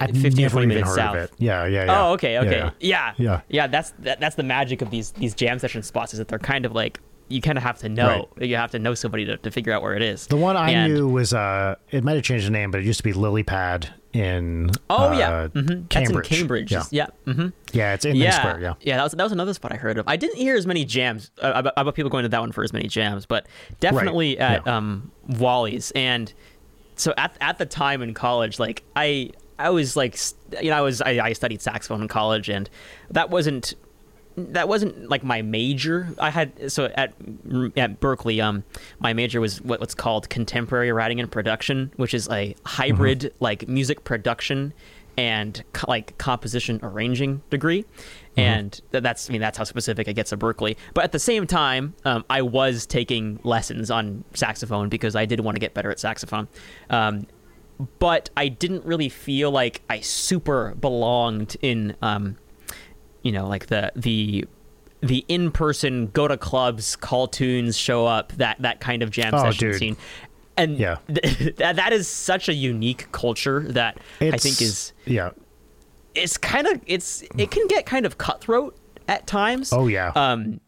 I've 0.00 0.10
15 0.10 0.32
never 0.42 0.52
20 0.54 0.64
even 0.64 0.68
minutes 0.68 0.94
south. 0.96 1.14
of 1.14 1.22
it. 1.22 1.30
Yeah, 1.38 1.64
yeah, 1.66 1.84
yeah. 1.84 2.02
Oh, 2.08 2.12
okay, 2.14 2.38
okay, 2.38 2.58
Yeah, 2.58 2.70
yeah, 2.80 3.14
Yeah. 3.18 3.40
yeah. 3.48 3.66
That's 3.68 3.92
that, 4.00 4.18
that's 4.18 4.34
the 4.34 4.42
magic 4.42 4.82
of 4.82 4.90
these 4.90 5.12
these 5.12 5.32
jam 5.32 5.60
session 5.60 5.84
spots 5.84 6.12
is 6.12 6.18
that 6.18 6.26
they're 6.26 6.40
kind 6.40 6.66
of 6.66 6.72
like 6.72 6.98
you 7.28 7.40
kind 7.40 7.56
of 7.56 7.62
have 7.62 7.78
to 7.78 7.88
know 7.88 8.28
you 8.40 8.56
have 8.56 8.72
to 8.72 8.80
know 8.80 8.94
somebody 8.94 9.24
to, 9.26 9.36
to 9.36 9.50
figure 9.52 9.72
out 9.72 9.82
where 9.82 9.94
it 9.94 10.02
is. 10.02 10.26
The 10.26 10.36
one 10.36 10.56
I 10.56 10.70
And- 10.70 10.92
knew 10.92 11.08
was 11.08 11.32
uh, 11.32 11.76
it 11.92 12.02
might 12.02 12.14
have 12.14 12.24
changed 12.24 12.46
the 12.46 12.50
name, 12.50 12.72
but 12.72 12.80
it 12.80 12.84
used 12.86 12.98
to 12.98 13.04
be 13.04 13.12
Lily 13.12 13.44
Pad 13.44 13.88
in. 14.16 14.70
Oh 14.90 15.08
uh, 15.08 15.18
yeah, 15.18 15.48
hmm 15.48 15.66
that's 15.66 15.70
in 15.70 15.86
Cambridge. 15.88 16.28
Cambridge. 16.28 16.72
Yeah, 16.72 16.84
Yeah, 16.90 17.06
hmm 17.24 17.48
yeah, 17.72 17.94
it's 17.94 18.04
in 18.04 18.16
yeah, 18.16 18.24
Main 18.24 18.32
Square. 18.32 18.60
Yeah, 18.60 18.74
yeah 18.80 18.96
That 18.96 19.02
was 19.04 19.12
that 19.12 19.22
was 19.22 19.32
another 19.32 19.54
spot 19.54 19.72
I 19.72 19.76
heard 19.76 19.98
of. 19.98 20.08
I 20.08 20.16
didn't 20.16 20.36
hear 20.36 20.56
as 20.56 20.66
many 20.66 20.84
jams 20.84 21.30
uh, 21.42 21.52
about, 21.54 21.72
about 21.76 21.94
people 21.94 22.10
going 22.10 22.22
to 22.22 22.28
that 22.28 22.40
one 22.40 22.52
for 22.52 22.64
as 22.64 22.72
many 22.72 22.88
jams, 22.88 23.26
but 23.26 23.46
definitely 23.80 24.38
at 24.38 24.64
yeah. 24.66 24.76
um, 24.76 25.10
Wally's. 25.26 25.90
And 25.92 26.32
so 26.96 27.12
at 27.16 27.36
at 27.40 27.58
the 27.58 27.66
time 27.66 28.02
in 28.02 28.14
college, 28.14 28.58
like 28.58 28.82
I 28.94 29.30
I 29.58 29.70
was 29.70 29.96
like 29.96 30.18
you 30.62 30.70
know 30.70 30.76
I 30.76 30.80
was 30.80 31.02
I, 31.02 31.18
I 31.18 31.32
studied 31.32 31.62
saxophone 31.62 32.02
in 32.02 32.08
college, 32.08 32.48
and 32.48 32.68
that 33.10 33.30
wasn't 33.30 33.74
that 34.36 34.68
wasn't 34.68 35.08
like 35.08 35.24
my 35.24 35.42
major. 35.42 36.08
I 36.18 36.30
had 36.30 36.70
so 36.70 36.86
at 36.94 37.14
at 37.76 38.00
Berklee, 38.00 38.42
um, 38.42 38.64
my 38.98 39.12
major 39.12 39.40
was 39.40 39.60
what, 39.62 39.80
what's 39.80 39.94
called 39.94 40.28
contemporary 40.28 40.92
writing 40.92 41.20
and 41.20 41.30
production, 41.30 41.92
which 41.96 42.12
is 42.14 42.28
a 42.28 42.54
hybrid 42.64 43.32
like 43.40 43.66
music 43.68 44.04
production 44.04 44.74
and 45.16 45.64
co- 45.72 45.86
like 45.88 46.18
composition 46.18 46.80
arranging 46.82 47.42
degree. 47.48 47.84
And 48.36 48.78
th- 48.92 49.02
that's 49.02 49.30
I 49.30 49.32
mean 49.32 49.40
that's 49.40 49.56
how 49.56 49.64
specific 49.64 50.06
it 50.08 50.14
gets 50.14 50.32
at 50.32 50.38
Berklee. 50.38 50.76
But 50.92 51.04
at 51.04 51.12
the 51.12 51.18
same 51.18 51.46
time, 51.46 51.94
um, 52.04 52.24
I 52.28 52.42
was 52.42 52.86
taking 52.86 53.40
lessons 53.42 53.90
on 53.90 54.24
saxophone 54.34 54.90
because 54.90 55.16
I 55.16 55.24
did 55.24 55.40
want 55.40 55.56
to 55.56 55.60
get 55.60 55.72
better 55.72 55.90
at 55.90 55.98
saxophone. 55.98 56.48
Um, 56.90 57.26
but 57.98 58.30
I 58.36 58.48
didn't 58.48 58.84
really 58.84 59.08
feel 59.08 59.50
like 59.50 59.82
I 59.88 60.00
super 60.00 60.74
belonged 60.74 61.56
in 61.60 61.96
um, 62.02 62.36
you 63.26 63.32
know 63.32 63.46
like 63.48 63.66
the 63.66 63.92
the 63.96 64.44
the 65.00 65.24
in 65.28 65.50
person 65.50 66.06
go 66.08 66.26
to 66.28 66.36
clubs, 66.36 66.96
call 66.96 67.28
tunes, 67.28 67.76
show 67.76 68.06
up 68.06 68.32
that 68.34 68.56
that 68.62 68.80
kind 68.80 69.02
of 69.02 69.10
jam 69.10 69.34
Oh, 69.34 69.38
session 69.50 69.70
dude. 69.70 69.78
scene. 69.78 69.96
And 70.56 70.78
Yeah. 70.78 70.96
th- 71.14 71.56
that 71.56 71.76
that 71.76 71.92
is 71.92 72.08
such 72.08 72.48
a 72.48 72.54
unique 72.54 73.10
culture 73.12 73.60
that 73.72 73.98
I 74.20 74.38
think 74.38 74.62
is 74.62 74.92
yeah. 75.04 75.30
it's 76.14 76.38
kind 76.38 76.66
of 76.66 76.80
it's 76.86 77.22
it 77.36 77.50
can 77.50 77.66
get 77.68 77.84
kind 77.84 78.06
of 78.06 78.16
cutthroat 78.16 78.74
at 79.06 79.26
times. 79.26 79.72
Oh 79.72 79.86
yeah. 79.86 80.12
Um, 80.14 80.60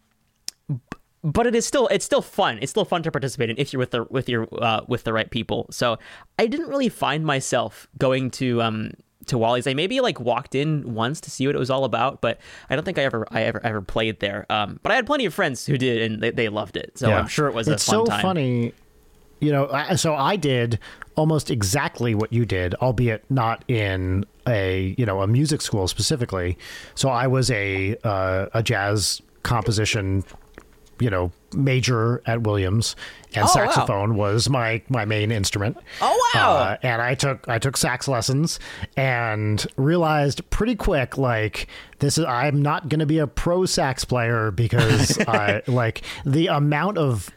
but 1.25 1.47
it 1.47 1.55
is 1.55 1.67
still 1.67 1.88
it's 1.88 2.05
still 2.05 2.23
fun. 2.23 2.59
It's 2.61 2.71
still 2.71 2.85
fun 2.85 3.03
to 3.03 3.11
participate 3.11 3.50
in 3.50 3.57
if 3.59 3.73
you're 3.73 3.81
with 3.81 3.91
the 3.93 4.05
with 4.11 4.29
your 4.29 4.47
uh, 4.61 4.83
with 4.87 5.05
the 5.05 5.12
right 5.12 5.31
people. 5.31 5.67
So 5.71 5.99
I 6.38 6.47
didn't 6.47 6.69
really 6.69 6.91
find 6.91 7.25
myself 7.25 7.88
going 7.99 8.31
to 8.33 8.61
um 8.62 8.93
to 9.28 9.38
Wally's. 9.38 9.66
I 9.66 9.75
maybe 9.75 10.00
like 10.00 10.20
walked 10.20 10.54
in 10.54 10.94
once 10.94 11.20
to 11.23 11.30
see 11.30 11.47
what 11.47 11.54
it 11.56 11.58
was 11.58 11.70
all 11.70 11.85
about, 11.85 12.20
but 12.20 12.38
I 12.68 12.75
don't 12.76 12.85
think 12.85 12.99
I 12.99 13.04
ever 13.04 13.26
I 13.30 13.42
ever 13.44 13.64
ever 13.64 13.80
played 13.82 14.20
there. 14.20 14.47
Um, 14.50 14.80
but 14.82 14.92
I 14.92 14.97
had 14.97 15.06
plenty 15.06 15.25
of 15.25 15.35
friends 15.35 15.64
who 15.66 15.78
did, 15.78 16.11
and 16.11 16.23
they, 16.23 16.30
they 16.30 16.49
loved 16.49 16.76
it. 16.76 16.99
So 16.99 17.08
yeah. 17.08 17.18
I'm 17.18 17.28
sure 17.28 17.47
it 17.49 17.54
was 17.54 17.68
it's 17.68 17.87
a 17.87 17.90
fun 17.90 18.06
so 18.06 18.11
time. 18.11 18.23
funny. 18.23 18.73
You 19.40 19.52
know, 19.52 19.68
I- 19.70 19.94
so 19.94 20.14
I 20.14 20.35
did 20.37 20.80
almost 21.14 21.50
exactly 21.50 22.14
what 22.14 22.32
you 22.32 22.44
did, 22.44 22.75
albeit 22.76 23.25
not 23.30 23.64
in 23.68 24.25
a 24.47 24.94
you 24.99 25.06
know 25.06 25.23
a 25.23 25.26
music 25.26 25.62
school 25.62 25.87
specifically. 25.88 26.58
So 26.94 27.08
I 27.08 27.26
was 27.28 27.50
a 27.50 27.97
uh, 28.04 28.47
a 28.54 28.62
jazz 28.62 29.23
composition, 29.44 30.25
you 31.00 31.11
know, 31.11 31.33
major 31.55 32.23
at 32.26 32.43
Williams, 32.43 32.95
and 33.35 33.45
Oh, 33.45 33.47
wow. 33.47 33.47
saxophone 33.47 34.17
was 34.17 34.49
my 34.50 34.83
my 34.88 35.05
main 35.05 35.31
instrument. 35.33 35.76
Oh, 36.00 36.31
wow. 36.35 36.52
Uh, 36.57 36.76
and 36.83 37.00
I 37.02 37.14
took 37.14 37.49
I 37.49 37.59
took 37.59 37.76
sax 37.76 38.09
lessons 38.09 38.59
and 38.97 39.67
realized 39.76 40.49
pretty 40.50 40.75
quick 40.76 41.17
like 41.19 41.67
this 42.00 42.19
is 42.19 42.25
I'm 42.25 42.61
not 42.62 42.88
going 42.88 43.00
to 43.00 43.07
be 43.07 43.19
a 43.19 43.26
pro 43.26 43.64
sax 43.67 44.05
player 44.05 44.50
because 44.50 45.19
I 45.28 45.62
like 45.67 46.02
the 46.25 46.49
amount 46.49 46.99
of 46.99 47.31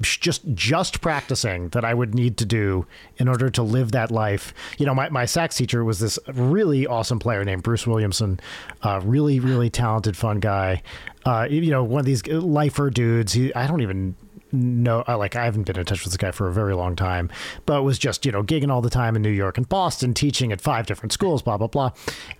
just 0.00 0.42
just 0.54 1.00
practicing 1.00 1.68
that 1.70 1.84
I 1.84 1.94
would 1.94 2.14
need 2.14 2.36
to 2.38 2.44
do 2.44 2.86
in 3.16 3.28
order 3.28 3.48
to 3.50 3.62
live 3.62 3.92
that 3.92 4.10
life. 4.10 4.52
You 4.78 4.86
know, 4.86 4.94
my, 4.94 5.08
my 5.08 5.24
sax 5.24 5.56
teacher 5.56 5.84
was 5.84 6.00
this 6.00 6.18
really 6.32 6.86
awesome 6.86 7.18
player 7.18 7.44
named 7.44 7.62
Bruce 7.62 7.86
Williamson, 7.86 8.40
uh, 8.82 9.00
really 9.04 9.38
really 9.40 9.70
talented, 9.70 10.16
fun 10.16 10.40
guy. 10.40 10.82
Uh, 11.24 11.46
you 11.48 11.70
know, 11.70 11.84
one 11.84 12.00
of 12.00 12.06
these 12.06 12.26
lifer 12.26 12.90
dudes. 12.90 13.32
He 13.34 13.54
I 13.54 13.66
don't 13.66 13.80
even 13.82 14.16
know 14.52 15.02
I 15.08 15.14
like 15.14 15.34
I 15.34 15.44
haven't 15.44 15.64
been 15.64 15.76
in 15.78 15.84
touch 15.84 16.04
with 16.04 16.12
this 16.12 16.16
guy 16.16 16.30
for 16.30 16.48
a 16.48 16.52
very 16.52 16.74
long 16.74 16.94
time, 16.96 17.30
but 17.66 17.82
was 17.82 17.98
just 17.98 18.26
you 18.26 18.32
know 18.32 18.42
gigging 18.42 18.70
all 18.70 18.82
the 18.82 18.90
time 18.90 19.16
in 19.16 19.22
New 19.22 19.30
York 19.30 19.56
and 19.58 19.68
Boston, 19.68 20.12
teaching 20.14 20.52
at 20.52 20.60
five 20.60 20.86
different 20.86 21.12
schools, 21.12 21.40
blah 21.42 21.56
blah 21.56 21.66
blah, 21.68 21.90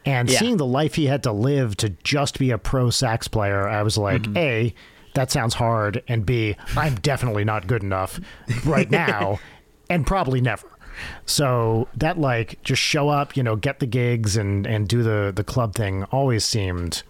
and 0.05 0.29
Yeah. 0.29 0.39
seeing 0.39 0.57
the 0.57 0.67
life 0.67 0.95
he 0.97 1.07
had 1.07 1.23
to 1.25 1.33
live 1.33 1.77
to 1.79 1.89
just 2.03 2.39
be 2.39 2.51
a 2.51 2.59
pro 2.59 2.91
sax 2.91 3.27
player, 3.29 3.69
I 3.69 3.83
was 3.83 3.97
like, 3.99 4.27
a 4.37 4.75
that 5.15 5.31
sounds 5.31 5.55
hard, 5.55 6.03
and 6.09 6.27
b 6.27 6.57
I'm 6.77 6.97
definitely 6.97 7.45
not 7.45 7.67
good 7.67 7.83
enough 7.83 8.21
right 8.65 8.91
now, 8.91 9.39
and 9.91 10.07
probably 10.07 10.41
never. 10.41 10.69
So 11.27 11.89
that 11.97 12.19
like 12.19 12.63
just 12.63 12.83
show 12.83 13.09
up, 13.09 13.37
you 13.37 13.43
know, 13.43 13.57
get 13.57 13.81
the 13.81 13.87
gigs 13.87 14.37
and 14.37 14.67
and 14.67 14.87
do 14.87 15.03
the 15.03 15.33
the 15.35 15.45
club 15.45 15.75
thing 15.75 16.05
always 16.05 16.45
seemed 16.45 17.03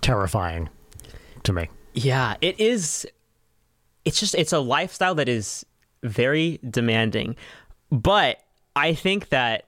terrifying 0.00 0.68
to 1.44 1.52
me. 1.52 1.68
Yeah, 1.92 2.36
it 2.40 2.58
is. 2.58 3.06
It's 4.04 4.18
just 4.18 4.34
it's 4.34 4.52
a 4.52 4.60
lifestyle 4.60 5.14
that 5.16 5.28
is 5.28 5.64
very 6.02 6.58
demanding, 6.68 7.36
but 7.90 8.42
I 8.74 8.94
think 8.94 9.28
that 9.28 9.66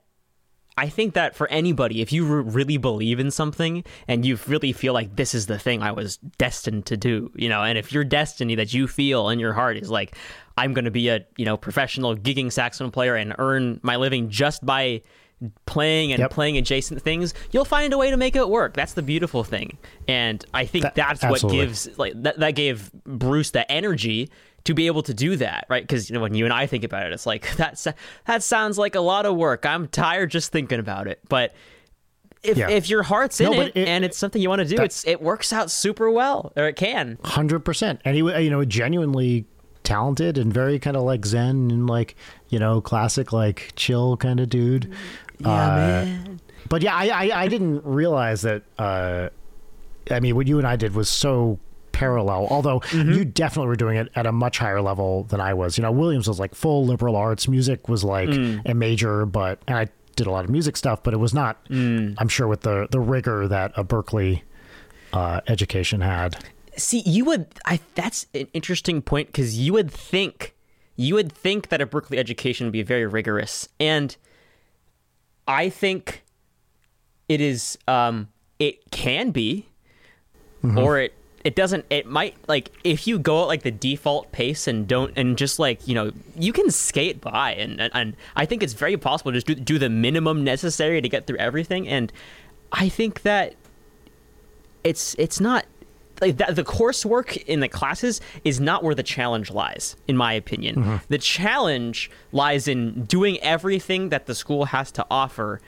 I 0.79 0.89
think 0.89 1.15
that 1.15 1.35
for 1.37 1.49
anybody, 1.49 2.01
if 2.01 2.13
you 2.13 2.25
re- 2.25 2.43
really 2.51 2.77
believe 2.79 3.21
in 3.21 3.31
something 3.31 3.85
and 4.09 4.25
you 4.25 4.39
really 4.47 4.73
feel 4.73 4.95
like 4.95 5.17
this 5.17 5.35
is 5.35 5.47
the 5.47 5.59
thing 5.59 5.83
I 5.83 5.93
was 5.93 6.17
destined 6.39 6.87
to 6.87 6.97
do, 6.97 7.31
you 7.35 7.49
know, 7.51 7.63
and 7.63 7.77
if 7.77 7.93
your 7.93 8.05
destiny 8.05 8.55
that 8.55 8.73
you 8.73 8.89
feel 8.89 9.29
in 9.29 9.39
your 9.39 9.53
heart 9.53 9.77
is 9.77 9.91
like 9.91 10.17
I'm 10.57 10.73
going 10.73 10.87
to 10.87 10.91
be 10.91 11.09
a 11.09 11.25
you 11.37 11.45
know 11.45 11.57
professional 11.57 12.17
gigging 12.17 12.51
saxophone 12.51 12.91
player 12.91 13.15
and 13.17 13.35
earn 13.39 13.81
my 13.83 13.97
living 13.97 14.31
just 14.31 14.65
by 14.65 15.03
playing 15.67 16.13
and 16.13 16.21
Yep. 16.21 16.31
playing 16.31 16.57
adjacent 16.57 17.03
things, 17.03 17.35
you'll 17.51 17.65
find 17.65 17.93
a 17.93 17.99
way 17.99 18.11
to 18.11 18.17
make 18.17 18.37
it 18.37 18.49
work. 18.49 18.75
That's 18.75 18.93
the 18.93 19.03
beautiful 19.03 19.43
thing. 19.43 19.77
And 20.07 20.45
I 20.55 20.67
think 20.67 20.85
That- 20.85 20.95
that's 20.95 21.23
what 21.23 21.33
absolutely. 21.33 21.59
gives 21.67 21.89
like 21.99 22.13
that, 22.23 22.39
that 22.39 22.53
gave 22.55 22.93
Bruce 23.05 23.51
the 23.51 23.71
energy 23.71 24.31
to 24.65 24.75
be 24.75 24.87
able 24.87 25.03
to 25.05 25.15
do 25.15 25.37
that, 25.37 25.67
right? 25.69 25.83
Because 25.83 26.09
you 26.11 26.15
know 26.15 26.21
when 26.23 26.35
you 26.35 26.45
and 26.45 26.53
I 26.55 26.67
think 26.67 26.85
about 26.85 27.07
it, 27.07 27.13
it's 27.13 27.27
like 27.27 27.57
that 27.57 27.85
that 28.27 28.43
sounds 28.43 28.79
like 28.79 28.95
a 28.95 29.01
lot 29.01 29.27
of 29.27 29.37
work. 29.37 29.67
I'm 29.67 29.89
tired 29.89 30.31
just 30.31 30.53
thinking 30.53 30.79
about 30.79 31.07
it. 31.09 31.21
But 31.29 31.55
if 32.43 32.57
Yeah. 32.57 32.71
if 32.71 32.89
your 32.89 33.03
heart's 33.03 33.41
in 33.41 33.51
No, 33.53 33.61
it, 33.61 33.73
it- 33.77 33.89
and 33.89 34.05
it's 34.05 34.19
something 34.19 34.41
you 34.43 34.49
want 34.49 34.61
to 34.61 34.65
do, 34.69 34.77
that- 34.77 34.85
it's 34.85 35.07
it 35.07 35.21
works 35.23 35.53
out 35.53 35.71
super 35.71 36.11
well, 36.11 36.53
or 36.57 36.67
it 36.67 36.77
can. 36.77 37.19
Hundred 37.25 37.61
percent. 37.61 38.01
And 38.05 38.15
he, 38.17 38.23
you 38.43 38.51
know, 38.51 38.65
genuinely 38.65 39.47
talented 39.85 40.39
and 40.39 40.53
very 40.55 40.79
kind 40.79 40.97
of 40.97 41.03
like 41.03 41.27
zen 41.27 41.71
and 41.73 41.89
like 41.89 42.15
you 42.49 42.59
know 42.59 42.81
classic 42.81 43.33
like 43.33 43.73
chill 43.77 44.17
kind 44.17 44.39
of 44.41 44.49
dude. 44.49 44.93
Yeah, 45.39 45.49
Uh, 45.51 45.77
man. 45.77 46.41
But 46.69 46.83
yeah, 46.83 46.95
I, 46.95 47.09
I 47.09 47.43
I 47.43 47.49
didn't 47.49 47.85
realize 47.85 48.43
that. 48.43 48.63
Uh, 48.79 49.29
I 50.11 50.21
mean, 50.21 50.35
what 50.37 50.47
you 50.47 50.59
and 50.59 50.67
I 50.67 50.77
did 50.77 50.95
was 50.95 51.09
so 51.09 51.59
parallel. 51.93 52.47
Although 52.51 52.81
Mm-hmm. 52.81 53.13
you 53.13 53.25
definitely 53.25 53.69
were 53.69 53.77
doing 53.77 53.97
it 53.97 54.09
at 54.15 54.27
a 54.27 54.33
much 54.33 54.59
higher 54.59 54.81
level 54.81 55.25
than 55.25 55.41
I 55.41 55.55
was. 55.55 55.77
You 55.79 55.83
know, 55.83 55.93
Williams 55.93 56.27
was 56.29 56.41
like 56.41 56.55
full 56.55 56.85
liberal 56.87 57.17
arts. 57.17 57.47
Music 57.49 57.89
was 57.89 58.03
like 58.05 58.29
Mm. 58.29 58.63
a 58.69 58.75
major, 58.75 59.25
but 59.27 59.61
and 59.67 59.77
I 59.79 59.89
did 60.17 60.27
a 60.27 60.31
lot 60.31 60.45
of 60.45 60.51
music 60.51 60.77
stuff, 60.77 61.03
but 61.03 61.15
it 61.15 61.19
was 61.19 61.33
not. 61.33 61.65
Mm. 61.69 62.15
I'm 62.19 62.29
sure 62.29 62.47
with 62.49 62.63
the 62.63 62.87
the 62.91 63.01
rigor 63.01 63.49
that 63.49 63.73
a 63.77 63.85
Berklee 63.85 64.43
uh, 65.13 65.41
education 65.49 66.01
had. 66.01 66.37
See, 66.77 67.01
you 67.05 67.25
would. 67.27 67.47
I. 67.67 67.81
That's 67.95 68.27
an 68.35 68.49
interesting 68.55 69.03
point 69.03 69.29
because 69.29 69.59
you 69.59 69.73
would 69.75 69.91
think, 69.91 70.55
you 70.97 71.15
would 71.15 71.31
think 71.31 71.69
that 71.69 71.81
a 71.83 71.87
Berklee 71.87 72.17
education 72.19 72.67
would 72.67 72.73
be 72.73 72.83
very 72.83 73.07
rigorous, 73.07 73.69
and 73.79 74.17
I 75.47 75.69
think 75.69 76.23
it 77.29 77.41
is. 77.41 77.77
Um, 77.87 78.29
it 78.59 78.91
can 78.91 79.31
be, 79.33 79.67
or 80.77 80.99
it 80.99 81.13
it 81.45 81.57
doesn't. 81.57 81.85
It 81.91 82.07
might 82.07 82.37
like 82.49 82.71
if 82.85 83.07
you 83.07 83.19
go 83.19 83.43
at 83.43 83.49
like 83.49 83.63
the 83.63 83.71
default 83.71 84.31
pace 84.33 84.69
and 84.69 84.87
don't 84.87 85.13
and 85.17 85.37
just 85.37 85.59
like 85.59 85.87
you 85.89 85.95
know 85.95 86.13
you 86.37 86.53
can 86.53 86.71
skate 86.71 87.21
by 87.21 87.55
and 87.55 87.81
and, 87.81 87.91
and 87.95 88.17
I 88.37 88.47
think 88.47 88.63
it's 88.63 88.75
very 88.75 88.97
possible 88.97 89.33
to 89.33 89.37
just 89.37 89.47
do, 89.47 89.55
do 89.55 89.79
the 89.79 89.89
minimum 89.89 90.45
necessary 90.45 91.01
to 91.01 91.09
get 91.09 91.27
through 91.27 91.39
everything, 91.39 91.89
and 91.89 92.13
I 92.71 92.89
think 92.89 93.23
that 93.23 93.55
it's 94.85 95.15
it's 95.19 95.41
not 95.41 95.67
like 96.21 96.37
that, 96.37 96.55
the 96.55 96.63
coursework 96.63 97.37
in 97.47 97.61
the 97.61 97.69
classes 97.69 98.21
is 98.45 98.61
not 98.61 98.85
where 98.85 98.95
the 98.95 99.03
challenge 99.03 99.51
lies 99.51 99.97
in 100.07 100.17
my 100.17 100.33
opinion 100.33 100.77
mm-hmm. 100.77 100.97
the 101.09 101.19
challenge 101.19 102.11
lies 102.31 102.69
in 102.69 103.05
doing 103.05 103.41
everything 103.41 104.11
that 104.11 104.27
the 104.27 104.35
school 104.35 104.67
has 104.67 104.93
to 104.93 105.05
offer 105.11 105.61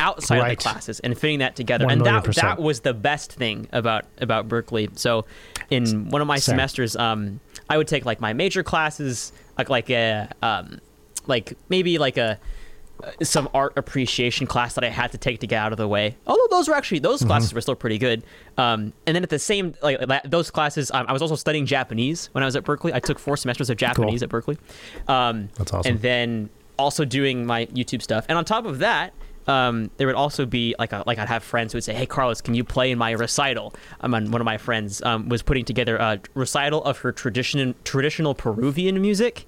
outside 0.00 0.38
of 0.38 0.48
the 0.48 0.56
classes 0.56 1.00
and 1.00 1.16
fitting 1.18 1.38
that 1.38 1.56
together. 1.56 1.86
And 1.88 2.04
that 2.04 2.24
percent. 2.24 2.46
that 2.58 2.62
was 2.62 2.80
the 2.80 2.94
best 2.94 3.32
thing 3.32 3.68
about 3.72 4.04
about 4.18 4.48
Berklee. 4.48 4.98
So 4.98 5.24
in 5.70 6.10
one 6.10 6.20
of 6.20 6.26
my 6.26 6.36
Same. 6.38 6.54
semesters, 6.54 6.96
um, 6.96 7.40
I 7.70 7.76
would 7.76 7.88
take 7.88 8.04
like 8.04 8.20
my 8.20 8.32
major 8.32 8.62
classes, 8.62 9.32
like 9.56 9.68
like 9.68 9.90
a 9.90 10.28
um, 10.42 10.80
like 11.26 11.56
maybe 11.68 11.98
like 11.98 12.16
a 12.16 12.38
some 13.22 13.48
art 13.52 13.72
appreciation 13.76 14.46
class 14.46 14.74
that 14.74 14.84
I 14.84 14.88
had 14.88 15.12
to 15.12 15.18
take 15.18 15.40
to 15.40 15.46
get 15.46 15.56
out 15.58 15.72
of 15.72 15.78
the 15.78 15.88
way. 15.88 16.16
Although 16.26 16.46
those 16.50 16.68
were 16.68 16.74
actually 16.74 17.00
those 17.00 17.20
Mm-hmm. 17.20 17.28
classes 17.28 17.52
were 17.52 17.60
still 17.60 17.74
pretty 17.74 17.98
good. 17.98 18.22
Um, 18.56 18.92
and 19.06 19.16
then 19.16 19.22
at 19.22 19.30
the 19.30 19.38
same 19.38 19.74
like 19.82 19.98
that, 20.00 20.30
those 20.30 20.50
classes, 20.50 20.90
um, 20.92 21.04
I 21.08 21.12
was 21.12 21.20
also 21.20 21.34
studying 21.34 21.66
Japanese 21.66 22.28
when 22.32 22.42
I 22.42 22.46
was 22.46 22.56
at 22.56 22.64
Berklee. 22.64 22.92
I 22.92 23.00
took 23.00 23.18
four 23.18 23.36
semesters 23.36 23.68
of 23.68 23.76
Japanese 23.76 24.22
at 24.22 24.28
Berklee. 24.28 24.58
Um, 25.08 25.48
That's 25.58 25.72
awesome. 25.72 25.92
And 25.92 26.02
then 26.02 26.50
also 26.78 27.04
doing 27.04 27.46
my 27.46 27.66
YouTube 27.66 28.00
stuff. 28.02 28.26
And 28.28 28.38
on 28.38 28.44
top 28.44 28.64
of 28.64 28.78
that. 28.78 29.12
Um, 29.46 29.90
there 29.96 30.06
would 30.06 30.16
also 30.16 30.46
be 30.46 30.74
like 30.78 30.92
a, 30.92 31.02
like 31.06 31.18
I'd 31.18 31.28
have 31.28 31.42
friends 31.44 31.72
who 31.72 31.76
would 31.76 31.84
say, 31.84 31.94
"Hey, 31.94 32.06
Carlos, 32.06 32.40
can 32.40 32.54
you 32.54 32.64
play 32.64 32.90
in 32.90 32.98
my 32.98 33.10
recital?" 33.12 33.74
Um, 34.00 34.14
and 34.14 34.32
one 34.32 34.40
of 34.40 34.44
my 34.44 34.58
friends 34.58 35.02
um, 35.02 35.28
was 35.28 35.42
putting 35.42 35.64
together 35.64 35.96
a 35.96 36.20
recital 36.34 36.82
of 36.84 36.98
her 36.98 37.12
tradition 37.12 37.74
traditional 37.84 38.34
Peruvian 38.34 39.00
music, 39.00 39.44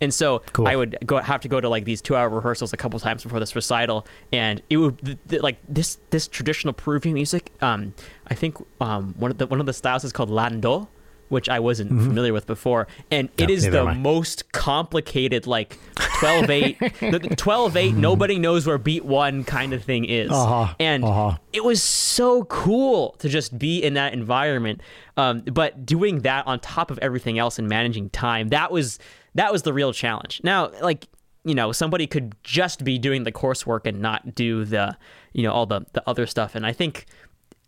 and 0.00 0.14
so 0.14 0.42
Cool. 0.52 0.68
I 0.68 0.76
would 0.76 0.96
go 1.04 1.18
have 1.18 1.40
to 1.40 1.48
go 1.48 1.60
to 1.60 1.68
like 1.68 1.84
these 1.84 2.00
two 2.00 2.16
hour 2.16 2.28
rehearsals 2.28 2.72
a 2.72 2.76
couple 2.76 2.98
times 3.00 3.22
before 3.22 3.40
this 3.40 3.54
recital, 3.56 4.06
and 4.32 4.62
it 4.70 4.76
would 4.78 4.98
th- 5.04 5.18
th- 5.28 5.42
like 5.42 5.58
this 5.68 5.98
this 6.10 6.28
traditional 6.28 6.72
Peruvian 6.72 7.14
music. 7.14 7.52
Um, 7.60 7.94
I 8.28 8.34
think 8.34 8.56
um 8.80 9.14
one 9.18 9.30
of 9.30 9.38
the 9.38 9.46
one 9.46 9.60
of 9.60 9.66
the 9.66 9.72
styles 9.72 10.04
is 10.04 10.12
called 10.12 10.30
lando, 10.30 10.88
which 11.30 11.48
I 11.48 11.58
wasn't 11.60 11.90
familiar 11.90 12.32
with 12.32 12.46
before, 12.46 12.86
and 13.10 13.28
it 13.38 13.48
Mm-hmm. 13.48 13.50
Yeah, 13.50 13.56
is 13.56 13.64
the 13.70 13.94
most 13.94 14.52
complicated 14.52 15.46
like 15.46 15.78
12-8 15.96 16.78
the- 17.00 17.18
the 17.28 17.36
12-8 17.36 17.94
nobody 17.94 18.38
knows 18.38 18.66
where 18.66 18.78
beat 18.78 19.04
one 19.04 19.42
kind 19.44 19.72
of 19.72 19.82
thing 19.82 20.04
is. 20.04 20.30
Uh-huh, 20.30 20.74
and 20.78 21.02
uh-huh. 21.04 21.38
it 21.52 21.64
was 21.64 21.82
so 21.82 22.44
cool 22.44 23.16
to 23.20 23.28
just 23.28 23.58
be 23.58 23.82
in 23.82 23.94
that 23.94 24.12
environment. 24.12 24.82
Um, 25.16 25.40
but 25.40 25.86
doing 25.86 26.20
that 26.20 26.46
on 26.46 26.60
top 26.60 26.90
of 26.90 26.98
everything 26.98 27.38
else 27.38 27.58
and 27.58 27.68
managing 27.68 28.10
time 28.10 28.48
that 28.50 28.70
was 28.70 28.98
that 29.34 29.52
was 29.52 29.62
the 29.62 29.72
real 29.72 29.92
challenge. 29.92 30.40
Now 30.44 30.70
like 30.82 31.06
you 31.44 31.54
know 31.54 31.72
somebody 31.72 32.06
could 32.06 32.34
just 32.42 32.84
be 32.84 32.98
doing 32.98 33.24
the 33.24 33.32
coursework 33.32 33.86
and 33.86 34.00
not 34.00 34.34
do 34.34 34.64
the 34.64 34.96
you 35.32 35.42
know 35.42 35.52
all 35.52 35.66
the 35.66 35.80
the 35.92 36.02
other 36.08 36.26
stuff. 36.26 36.54
And 36.54 36.66
i 36.66 36.72
think 36.72 37.06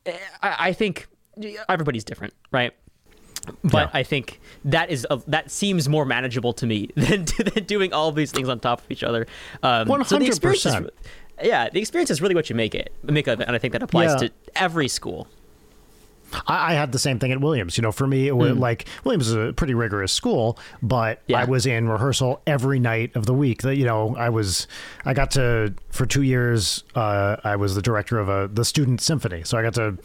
i, 0.06 0.14
I 0.42 0.72
think 0.72 1.06
everybody's 1.68 2.04
different 2.04 2.34
right 2.50 2.72
but 3.64 3.74
Yeah. 3.74 3.90
I 3.92 4.02
think 4.02 4.40
that 4.64 4.90
is 4.90 5.06
a, 5.10 5.20
that 5.28 5.50
seems 5.50 5.88
more 5.88 6.04
manageable 6.04 6.52
to 6.54 6.66
me 6.66 6.88
than, 6.96 7.24
than 7.24 7.64
doing 7.64 7.92
all 7.92 8.12
these 8.12 8.30
things 8.32 8.48
on 8.48 8.60
top 8.60 8.80
of 8.80 8.90
each 8.90 9.02
other. 9.02 9.26
Um, 9.62 9.90
experience 10.22 10.66
is- 10.66 10.74
100%. 10.74 10.90
yeah, 11.42 11.68
the 11.70 11.80
experience 11.80 12.10
is 12.10 12.20
really 12.22 12.34
what 12.34 12.48
you 12.50 12.56
make 12.56 12.74
it 12.74 12.92
make 13.02 13.26
of 13.26 13.40
it, 13.40 13.46
and 13.46 13.56
I 13.56 13.58
think 13.58 13.72
that 13.72 13.82
applies 13.82 14.10
Yeah. 14.20 14.28
to 14.28 14.32
every 14.56 14.88
school. 14.88 15.26
I, 16.46 16.72
I 16.72 16.74
had 16.74 16.92
the 16.92 16.98
same 16.98 17.18
thing 17.18 17.30
at 17.30 17.40
Williams. 17.42 17.76
You 17.76 17.82
know, 17.82 17.92
for 17.92 18.06
me, 18.06 18.26
it 18.26 18.34
was 18.36 18.56
like 18.56 18.86
Williams 19.04 19.28
is 19.28 19.34
a 19.34 19.52
pretty 19.52 19.74
rigorous 19.74 20.12
school, 20.12 20.58
but 20.82 21.20
Yeah. 21.26 21.40
I 21.40 21.44
was 21.44 21.66
in 21.66 21.88
rehearsal 21.88 22.40
every 22.46 22.78
night 22.78 23.14
of 23.16 23.26
the 23.26 23.34
week. 23.34 23.62
That 23.62 23.76
you 23.76 23.84
know, 23.84 24.16
I 24.16 24.30
was, 24.30 24.66
I 25.04 25.12
got 25.12 25.30
to 25.32 25.74
for 25.90 26.06
two 26.06 26.22
years. 26.22 26.84
Uh, 26.94 27.36
I 27.44 27.56
was 27.56 27.74
the 27.74 27.82
director 27.82 28.18
of 28.18 28.28
a 28.30 28.48
the 28.52 28.64
student 28.64 29.00
symphony, 29.02 29.42
so 29.44 29.58
I 29.58 29.62
got 29.62 29.74
to, 29.74 29.98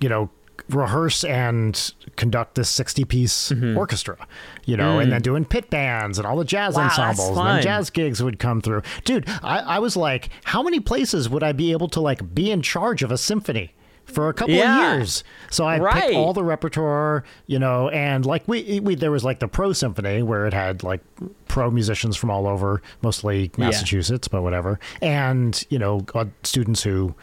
you 0.00 0.08
know, 0.08 0.30
rehearse 0.74 1.24
and 1.24 1.92
conduct 2.16 2.54
this 2.54 2.68
sixty 2.68 3.04
piece 3.04 3.50
mm-hmm. 3.50 3.76
orchestra. 3.76 4.16
You 4.64 4.76
know, 4.76 4.98
and 4.98 5.08
mm. 5.08 5.10
then 5.12 5.22
doing 5.22 5.44
pit 5.44 5.70
bands 5.70 6.18
and 6.18 6.26
all 6.26 6.36
the 6.36 6.44
jazz 6.44 6.76
Wow, 6.76 6.84
ensembles, 6.84 7.36
and 7.36 7.46
then 7.46 7.62
jazz 7.62 7.90
gigs 7.90 8.22
would 8.22 8.38
come 8.38 8.60
through. 8.60 8.82
Dude, 9.04 9.28
I, 9.42 9.58
I 9.58 9.78
was 9.78 9.96
like, 9.96 10.30
how 10.44 10.62
many 10.62 10.80
places 10.80 11.28
would 11.28 11.42
I 11.42 11.52
be 11.52 11.72
able 11.72 11.88
to 11.88 12.00
like 12.00 12.34
be 12.34 12.50
in 12.50 12.62
charge 12.62 13.02
of 13.02 13.10
a 13.10 13.18
symphony? 13.18 13.74
For 14.04 14.28
a 14.28 14.34
couple 14.34 14.54
Yeah. 14.54 14.94
of 14.94 14.98
years, 14.98 15.22
so 15.48 15.64
I 15.64 15.78
Right. 15.78 15.94
picked 15.94 16.14
all 16.16 16.32
the 16.32 16.42
repertoire, 16.42 17.22
you 17.46 17.60
know, 17.60 17.88
and 17.88 18.26
like 18.26 18.42
we, 18.48 18.80
we 18.80 18.96
there 18.96 19.12
was 19.12 19.24
like 19.24 19.38
the 19.38 19.46
pro 19.46 19.72
symphony 19.72 20.24
where 20.24 20.44
it 20.44 20.52
had 20.52 20.82
like 20.82 21.00
pro 21.46 21.70
musicians 21.70 22.16
from 22.16 22.28
all 22.28 22.48
over, 22.48 22.82
mostly 23.00 23.42
Yeah. 23.56 23.66
Massachusetts, 23.66 24.26
but 24.26 24.42
whatever, 24.42 24.80
and 25.00 25.64
you 25.70 25.78
know, 25.78 26.04
aud- 26.16 26.32
students 26.42 26.82
who 26.82 27.14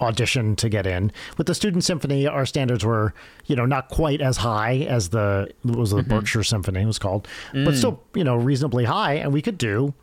auditioned 0.00 0.56
to 0.58 0.68
get 0.68 0.86
in. 0.86 1.12
With 1.36 1.46
the 1.46 1.54
student 1.54 1.84
symphony, 1.84 2.26
our 2.26 2.46
standards 2.46 2.84
were, 2.84 3.14
you 3.46 3.56
know, 3.56 3.66
not 3.66 3.88
quite 3.88 4.20
as 4.20 4.38
high 4.38 4.86
as 4.88 5.10
the 5.10 5.50
what 5.62 5.78
was 5.78 5.90
the 5.90 5.98
mm-hmm. 5.98 6.10
Berkshire 6.10 6.44
Symphony 6.44 6.82
it 6.82 6.86
was 6.86 6.98
called, 6.98 7.26
but 7.52 7.74
mm. 7.74 7.76
still, 7.76 8.02
you 8.14 8.24
know, 8.24 8.36
reasonably 8.36 8.84
high, 8.84 9.14
and 9.14 9.32
we 9.32 9.42
could 9.42 9.58
do 9.58 9.94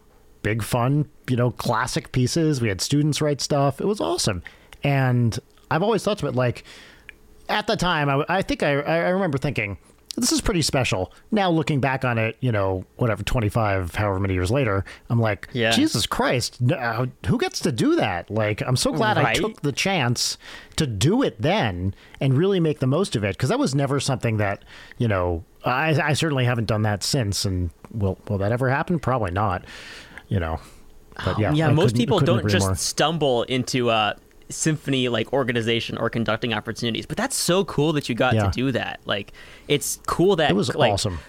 big 0.42 0.62
fun, 0.62 1.10
you 1.28 1.36
know, 1.36 1.50
classic 1.50 2.12
pieces. 2.12 2.62
We 2.62 2.70
had 2.70 2.80
students 2.80 3.20
write 3.20 3.42
stuff. 3.42 3.82
It 3.82 3.88
was 3.88 4.00
awesome. 4.00 4.44
And 4.84 5.40
I've 5.72 5.82
always 5.82 6.04
thought 6.04 6.22
of 6.22 6.30
it 6.30 6.36
like 6.36 6.64
at 7.50 7.66
the 7.66 7.76
time, 7.76 8.10
I, 8.10 8.26
I 8.30 8.42
think 8.42 8.62
I, 8.62 8.74
I 8.74 9.10
remember 9.10 9.38
thinking, 9.40 9.78
this 10.16 10.32
is 10.32 10.42
pretty 10.42 10.62
special. 10.62 11.12
Now 11.32 11.50
looking 11.52 11.80
back 11.80 12.06
on 12.06 12.18
it, 12.18 12.38
you 12.40 12.52
know, 12.52 12.86
whatever, 12.98 13.24
25, 13.24 13.96
however 13.96 14.20
many 14.20 14.34
years 14.34 14.52
later, 14.52 14.84
I'm 15.10 15.20
like, 15.20 15.48
Yeah. 15.54 15.72
Jesus 15.72 16.06
Christ, 16.06 16.60
uh, 16.72 17.06
who 17.28 17.38
gets 17.38 17.60
to 17.62 17.72
do 17.72 17.96
that? 17.96 18.30
Like, 18.30 18.62
I'm 18.62 18.76
so 18.76 18.92
glad 18.92 19.18
I 19.18 19.34
took 19.34 19.62
the 19.62 19.72
chance 19.72 20.38
to 20.78 20.88
do 20.88 21.22
it 21.24 21.42
then 21.42 21.94
and 22.20 22.38
really 22.38 22.60
make 22.60 22.80
the 22.80 22.88
most 22.88 23.16
of 23.16 23.24
it. 23.24 23.38
Cause 23.38 23.50
that 23.50 23.60
was 23.60 23.76
never 23.76 24.00
something 24.00 24.38
that, 24.38 24.64
you 24.98 25.08
know, 25.08 25.44
I, 25.64 26.00
I 26.02 26.14
certainly 26.14 26.46
haven't 26.46 26.66
done 26.66 26.84
that 26.84 27.04
since. 27.04 27.46
And 27.46 27.70
will, 27.92 28.18
will 28.28 28.38
that 28.38 28.52
ever 28.52 28.70
happen? 28.70 29.00
Probably 29.00 29.32
not, 29.32 29.66
you 30.28 30.40
know. 30.40 30.60
But 31.24 31.40
yeah, 31.40 31.54
yeah, 31.54 31.70
I 31.70 31.72
most 31.72 31.96
people 31.96 32.20
don't 32.20 32.48
just 32.50 32.68
more. 32.68 32.76
stumble 32.76 33.44
into 33.44 33.90
uh, 33.90 34.16
symphony 34.50 35.10
like 35.10 35.32
organization 35.34 35.98
or 35.98 36.10
conducting 36.10 36.54
opportunities, 36.54 37.06
but 37.06 37.18
that's 37.18 37.36
so 37.36 37.64
cool 37.66 37.94
that 37.94 38.08
you 38.10 38.16
got 38.16 38.34
Yeah. 38.36 38.44
to 38.46 38.52
do 38.52 38.72
that. 38.72 39.00
Like, 39.06 39.32
it's 39.68 40.00
cool 40.08 40.36
that 40.38 40.52
It 40.52 40.56
was 40.56 40.74
like, 40.76 40.92
awesome. 40.94 41.20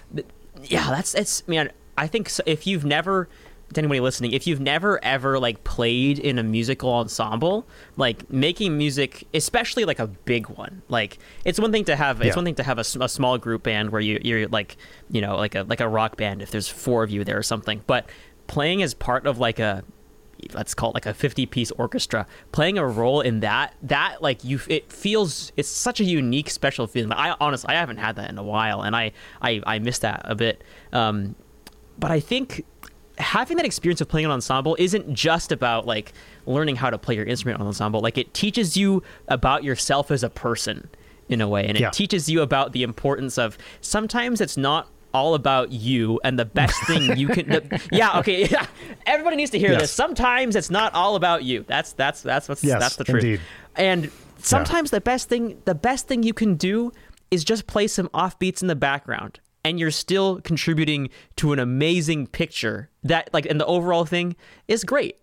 Yeah, 0.63 0.89
that's 0.89 1.13
it's 1.15 1.47
man. 1.47 1.71
I 1.97 2.07
think 2.07 2.29
so, 2.29 2.43
if 2.45 2.65
you've 2.67 2.85
never 2.85 3.27
to 3.73 3.81
anybody 3.81 3.99
listening, 3.99 4.31
if 4.31 4.47
you've 4.47 4.61
never 4.61 5.03
ever 5.03 5.39
like 5.39 5.63
played 5.65 6.19
in 6.19 6.39
a 6.39 6.43
musical 6.43 6.89
ensemble, 6.93 7.65
like 7.97 8.29
making 8.31 8.77
music, 8.77 9.27
especially 9.33 9.83
like 9.83 9.99
a 9.99 10.07
big 10.07 10.47
one, 10.47 10.81
like 10.87 11.17
it's 11.43 11.59
one 11.59 11.71
thing 11.71 11.83
to 11.85 11.95
have 11.95 12.17
it's 12.21 12.27
Yeah. 12.27 12.35
one 12.35 12.45
thing 12.45 12.55
to 12.55 12.63
have 12.63 12.77
a 12.79 12.83
small 12.83 13.37
group 13.37 13.63
band 13.63 13.89
where 13.91 13.99
you 14.01 14.19
you're 14.23 14.47
like 14.47 14.77
you 15.11 15.19
know 15.21 15.35
like 15.35 15.53
a 15.55 15.63
like 15.63 15.81
a 15.81 15.87
rock 15.87 16.15
band 16.17 16.41
if 16.41 16.49
there's 16.51 16.67
four 16.67 17.03
of 17.03 17.09
you 17.11 17.23
there 17.23 17.37
or 17.37 17.43
something, 17.43 17.81
but 17.87 18.09
playing 18.47 18.81
as 18.81 18.93
part 18.93 19.27
of 19.27 19.37
like 19.39 19.59
a 19.59 19.83
let's 20.53 20.73
call 20.73 20.91
it 20.91 20.93
like 20.93 21.05
a 21.05 21.13
50 21.13 21.45
piece 21.47 21.71
orchestra 21.71 22.25
playing 22.51 22.77
a 22.77 22.85
role 22.87 23.21
in 23.21 23.39
that 23.41 23.73
that 23.81 24.21
like 24.21 24.43
you 24.43 24.59
it 24.69 24.91
feels 24.91 25.51
it's 25.57 25.67
such 25.69 25.99
a 25.99 26.03
unique 26.03 26.49
special 26.49 26.87
feeling. 26.87 27.11
I 27.11 27.35
honestly 27.39 27.73
i 27.73 27.79
haven't 27.79 27.97
had 27.97 28.15
that 28.17 28.29
in 28.29 28.37
a 28.37 28.43
while 28.43 28.81
and 28.81 28.95
i 28.95 29.11
i, 29.41 29.61
I 29.65 29.79
miss 29.79 29.99
that 29.99 30.21
a 30.25 30.35
bit. 30.35 30.63
Um 30.93 31.35
but 31.99 32.11
i 32.11 32.19
think 32.19 32.63
having 33.17 33.57
that 33.57 33.65
experience 33.65 33.99
of 33.99 34.07
playing 34.07 34.25
an 34.25 34.31
ensemble 34.31 34.75
isn't 34.79 35.11
just 35.13 35.51
about 35.51 35.87
like 35.87 36.13
learning 36.45 36.75
how 36.75 36.89
to 36.91 36.99
play 36.99 37.15
your 37.15 37.25
instrument 37.25 37.59
on 37.59 37.65
ensemble. 37.65 37.99
Like 37.99 38.15
it 38.17 38.31
teaches 38.35 38.77
you 38.77 39.01
about 39.27 39.63
yourself 39.63 40.11
as 40.11 40.21
a 40.23 40.29
person 40.29 40.87
in 41.27 41.41
a 41.41 41.47
way 41.47 41.65
and 41.67 41.75
it 41.75 41.81
Yeah. 41.81 41.89
teaches 41.89 42.29
you 42.29 42.41
about 42.43 42.73
the 42.73 42.83
importance 42.83 43.39
of 43.39 43.57
sometimes 43.81 44.39
it's 44.39 44.55
not 44.55 44.87
all 45.17 45.33
about 45.33 45.71
you 45.71 46.19
and 46.23 46.37
the 46.37 46.45
best 46.45 46.77
thing 46.85 47.17
you 47.17 47.27
can 47.27 47.49
the, 47.49 47.81
yeah 47.91 48.19
okay 48.19 48.45
yeah. 48.47 48.65
Everybody 49.05 49.35
needs 49.35 49.51
to 49.51 49.59
hear 49.59 49.71
Yes. 49.71 49.81
this 49.81 49.91
sometimes 49.91 50.55
it's 50.55 50.69
not 50.69 50.93
all 50.93 51.15
about 51.15 51.43
you. 51.43 51.65
That's 51.67 51.91
that's 51.93 52.21
that's 52.21 52.47
what's 52.47 52.63
Yes, 52.63 52.79
that's 52.79 52.95
the 52.97 53.03
truth. 53.03 53.23
indeed. 53.23 53.41
and 53.75 54.11
sometimes 54.37 54.91
the 54.91 55.01
best 55.01 55.27
thing 55.29 55.43
the 55.65 55.75
best 55.75 56.07
thing 56.07 56.23
you 56.23 56.33
can 56.33 56.55
do 56.55 56.91
is 57.31 57.43
just 57.43 57.67
play 57.67 57.87
some 57.87 58.07
offbeats 58.09 58.61
in 58.61 58.67
the 58.67 58.75
background 58.75 59.39
and 59.65 59.79
you're 59.79 59.91
still 59.91 60.39
contributing 60.41 61.09
to 61.37 61.51
an 61.53 61.59
amazing 61.59 62.27
picture 62.27 62.89
that 63.03 63.29
like 63.33 63.45
and 63.47 63.59
the 63.59 63.65
overall 63.65 64.05
thing 64.05 64.35
is 64.67 64.83
great 64.83 65.17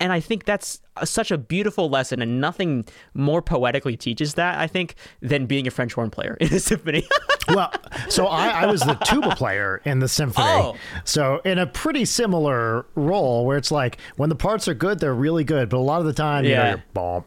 and 0.00 0.12
i 0.12 0.20
think 0.20 0.44
that's 0.44 0.80
such 1.04 1.30
a 1.30 1.38
beautiful 1.38 1.88
lesson 1.88 2.20
and 2.22 2.40
nothing 2.40 2.84
more 3.14 3.40
poetically 3.42 3.96
teaches 3.96 4.34
that 4.34 4.58
i 4.58 4.66
think 4.66 4.94
than 5.20 5.46
being 5.46 5.66
a 5.66 5.70
french 5.70 5.94
horn 5.94 6.10
player 6.10 6.34
in 6.40 6.52
a 6.52 6.60
symphony 6.60 7.06
well, 7.48 7.72
so 8.10 8.26
I, 8.26 8.48
I 8.48 8.66
was 8.66 8.82
the 8.82 8.92
tuba 9.06 9.34
player 9.34 9.80
in 9.86 10.00
the 10.00 10.08
symphony. 10.08 10.44
Oh. 10.46 10.76
So 11.04 11.40
in 11.46 11.56
a 11.58 11.66
pretty 11.66 12.04
similar 12.04 12.84
role 12.94 13.46
where 13.46 13.56
it's 13.56 13.70
like 13.70 13.98
when 14.16 14.28
the 14.28 14.34
parts 14.34 14.68
are 14.68 14.74
good, 14.74 14.98
they're 14.98 15.14
really 15.14 15.44
good, 15.44 15.70
but 15.70 15.78
a 15.78 15.80
lot 15.80 16.00
of 16.00 16.06
the 16.06 16.12
time, 16.12 16.44
you 16.44 16.50
know, 16.54 16.56
Yeah. 16.62 16.68
you're 16.72 16.84
bomb, 16.92 17.24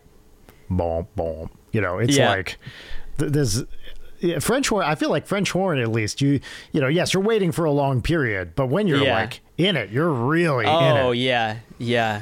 bomb, 0.70 1.08
bomb. 1.16 1.50
You 1.72 1.82
know, 1.82 1.98
it's 1.98 2.16
Yeah. 2.16 2.30
like 2.30 2.60
th- 3.18 3.32
there's 3.32 3.64
yeah, 4.20 4.38
French 4.38 4.70
horn. 4.70 4.86
I 4.86 4.94
feel 4.94 5.10
like 5.10 5.26
French 5.26 5.50
horn 5.52 5.80
at 5.80 5.88
least. 5.90 6.22
You 6.22 6.40
you 6.72 6.82
know, 6.82 6.88
yes, 6.88 7.16
you're 7.16 7.24
waiting 7.24 7.52
for 7.52 7.66
a 7.66 7.72
long 7.72 8.04
period, 8.04 8.54
but 8.56 8.68
when 8.68 8.86
you're 8.86 9.04
Yeah. 9.04 9.16
like 9.16 9.42
in 9.58 9.76
it, 9.76 9.90
you're 9.90 10.12
really 10.12 10.66
in 10.66 10.72
Oh 10.72 11.12
yeah, 11.14 11.58
yeah. 11.80 12.22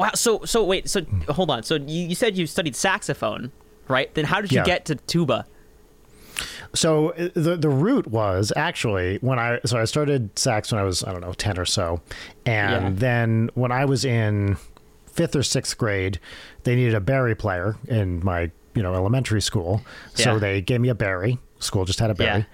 Wow. 0.00 0.10
So 0.14 0.44
so 0.44 0.64
wait. 0.64 0.88
So 0.88 1.02
hold 1.28 1.50
on. 1.50 1.62
So 1.62 1.74
you, 1.76 2.08
you 2.08 2.14
said 2.14 2.36
you 2.36 2.46
studied 2.46 2.74
saxophone, 2.74 3.52
right? 3.88 4.12
Then 4.14 4.24
how 4.24 4.40
did 4.40 4.50
you 4.52 4.58
Yeah. 4.58 4.64
get 4.64 4.84
to 4.86 4.94
tuba? 4.96 5.46
So 6.74 7.10
uh, 7.10 7.28
the 7.34 7.56
the 7.56 7.68
root 7.68 8.06
was 8.06 8.52
actually 8.56 9.18
when 9.20 9.38
I 9.38 9.60
so 9.66 9.78
I 9.78 9.84
started 9.84 10.38
sax 10.38 10.72
when 10.72 10.80
I 10.80 10.84
was 10.84 11.04
I 11.04 11.12
don't 11.12 11.20
know 11.20 11.32
ten 11.34 11.58
or 11.58 11.64
so, 11.64 12.00
and 12.46 12.84
Yeah. 12.84 12.90
then 12.94 13.50
when 13.54 13.72
I 13.72 13.84
was 13.84 14.04
in 14.04 14.56
fifth 15.12 15.34
or 15.36 15.42
sixth 15.42 15.76
grade, 15.76 16.18
they 16.64 16.74
needed 16.76 16.94
a 16.94 17.00
bari 17.00 17.34
player 17.34 17.76
in 17.88 18.24
my 18.24 18.50
you 18.74 18.82
know 18.82 18.94
elementary 18.94 19.42
school, 19.42 19.82
so 20.14 20.34
Yeah. 20.34 20.38
they 20.38 20.60
gave 20.60 20.80
me 20.80 20.88
a 20.88 20.94
bari. 20.94 21.38
School 21.58 21.84
just 21.84 21.98
had 22.00 22.10
a 22.10 22.14
bari, 22.14 22.46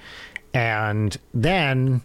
and 0.55 1.17
then. 1.33 2.03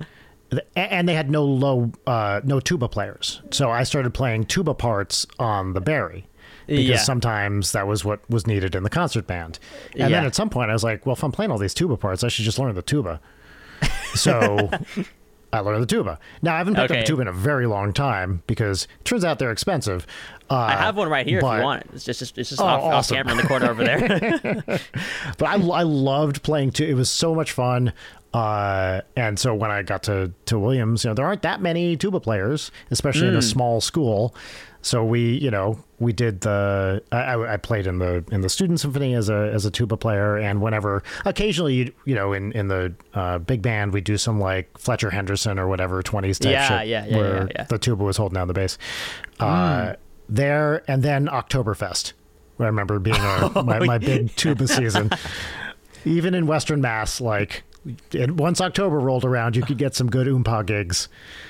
And 0.76 1.08
they 1.08 1.14
had 1.14 1.30
no 1.32 1.46
low, 1.46 1.92
uh, 2.06 2.42
no 2.44 2.60
tuba 2.60 2.90
players, 2.90 3.42
so 3.52 3.70
I 3.72 3.84
started 3.84 4.14
playing 4.14 4.46
tuba 4.46 4.74
parts 4.74 5.26
on 5.40 5.74
the 5.74 5.80
bari 5.82 6.28
because 6.68 6.86
Yeah. 6.86 6.98
sometimes 6.98 7.72
that 7.72 7.88
was 7.88 8.04
what 8.04 8.20
was 8.30 8.46
needed 8.46 8.76
in 8.76 8.84
the 8.84 8.90
concert 8.90 9.28
band. 9.28 9.60
And 9.98 10.14
then 10.14 10.26
at 10.26 10.36
some 10.36 10.50
point, 10.50 10.70
I 10.70 10.74
was 10.74 10.84
like, 10.84 11.06
well, 11.06 11.16
if 11.16 11.24
I'm 11.24 11.32
playing 11.32 11.52
all 11.52 11.58
these 11.58 11.74
tuba 11.74 11.96
parts, 11.98 12.24
I 12.24 12.28
should 12.28 12.44
just 12.46 12.60
learn 12.60 12.76
the 12.76 12.82
tuba. 12.82 13.20
So 14.14 14.70
I 15.54 15.60
learned 15.62 15.82
the 15.84 15.88
tuba. 15.88 16.20
Now 16.42 16.56
I 16.56 16.58
haven't 16.58 16.76
picked 16.76 16.92
up 16.92 16.98
a 16.98 17.04
tuba 17.06 17.22
in 17.22 17.28
a 17.30 17.34
very 17.34 17.66
long 17.66 17.94
time 17.94 18.44
because 18.46 18.84
it 19.00 19.06
turns 19.06 19.24
out 19.24 19.40
they're 19.40 19.52
expensive. 19.52 20.06
Uh, 20.50 20.56
I 20.56 20.72
have 20.74 20.98
one 20.98 21.08
right 21.10 21.26
here 21.26 21.38
if 21.38 21.44
you 21.44 21.48
want 21.64 21.84
it. 21.84 21.90
It's 21.94 22.04
just, 22.04 22.22
it's 22.38 22.50
just 22.50 22.60
Oh, 22.62 22.66
off, 22.66 22.84
off 22.84 23.10
camera 23.10 23.32
in 23.32 23.38
the 23.38 23.48
corner 23.48 23.70
over 23.70 23.84
there. 23.86 24.64
but 25.38 25.46
I, 25.48 25.54
I 25.56 25.84
loved 25.84 26.44
playing 26.44 26.72
too. 26.72 26.84
It 26.86 26.96
was 26.96 27.10
so 27.10 27.34
much 27.34 27.54
fun. 27.54 27.94
Uh, 28.34 29.02
and 29.18 29.38
so 29.38 29.54
when 29.54 29.72
I 29.72 29.82
got 29.82 30.04
to, 30.04 30.32
to 30.46 30.58
Williams, 30.58 31.04
you 31.04 31.10
know, 31.10 31.14
there 31.14 31.26
aren't 31.26 31.42
that 31.42 31.62
many 31.62 31.98
tuba 31.98 32.20
players, 32.20 32.72
especially 32.90 33.24
Hmm. 33.28 33.34
in 33.34 33.36
a 33.36 33.42
small 33.42 33.82
school. 33.82 34.34
So 34.84 35.04
we, 35.06 35.34
you 35.38 35.52
know, 35.52 35.84
we 36.00 36.12
did 36.12 36.42
the. 36.42 37.04
I, 37.12 37.18
I 37.18 37.54
I 37.54 37.58
played 37.58 37.86
in 37.86 38.00
the 38.00 38.24
in 38.32 38.42
the 38.42 38.50
student 38.50 38.80
symphony 38.80 39.14
as 39.14 39.30
a 39.30 39.52
as 39.54 39.64
a 39.64 39.70
tuba 39.70 39.96
player, 39.96 40.38
and 40.38 40.60
whenever 40.60 41.04
occasionally, 41.26 41.76
you 41.76 41.94
you 42.06 42.16
know, 42.16 42.34
in 42.34 42.52
in 42.54 42.68
the 42.68 42.92
uh, 43.14 43.38
big 43.38 43.62
band, 43.62 43.94
we 43.94 44.02
do 44.02 44.18
some 44.18 44.40
like 44.40 44.76
Fletcher 44.80 45.12
Henderson 45.12 45.60
or 45.60 45.68
whatever 45.68 46.02
twenties 46.02 46.40
type 46.40 46.54
Yeah, 46.54 46.80
shit, 46.80 46.88
yeah, 46.88 47.06
yeah, 47.06 47.18
where 47.18 47.36
yeah, 47.44 47.48
yeah. 47.58 47.64
the 47.66 47.78
tuba 47.78 48.04
was 48.04 48.18
holding 48.18 48.34
down 48.36 48.48
the 48.48 48.56
bass. 48.56 48.80
Hmm. 49.40 49.46
Uh, 49.46 49.94
There 50.30 50.82
and 50.88 51.04
then 51.04 51.28
Oktoberfest. 51.28 52.14
I 52.60 52.64
remember 52.66 52.98
being 52.98 53.18
a, 53.18 53.52
Oh, 53.56 53.62
my, 53.66 53.80
my 53.86 53.98
big 54.00 54.36
tuba 54.36 54.68
season. 54.68 55.12
Even 56.06 56.34
in 56.34 56.48
Western 56.48 56.82
Mass, 56.82 57.22
like 57.22 57.64
and 58.14 58.38
once 58.40 58.62
October 58.62 59.00
rolled 59.00 59.26
around, 59.26 59.56
you 59.56 59.64
could 59.64 59.78
get 59.78 59.96
some 59.96 60.10
good 60.10 60.28
oompa 60.28 60.66
gigs. 60.66 61.08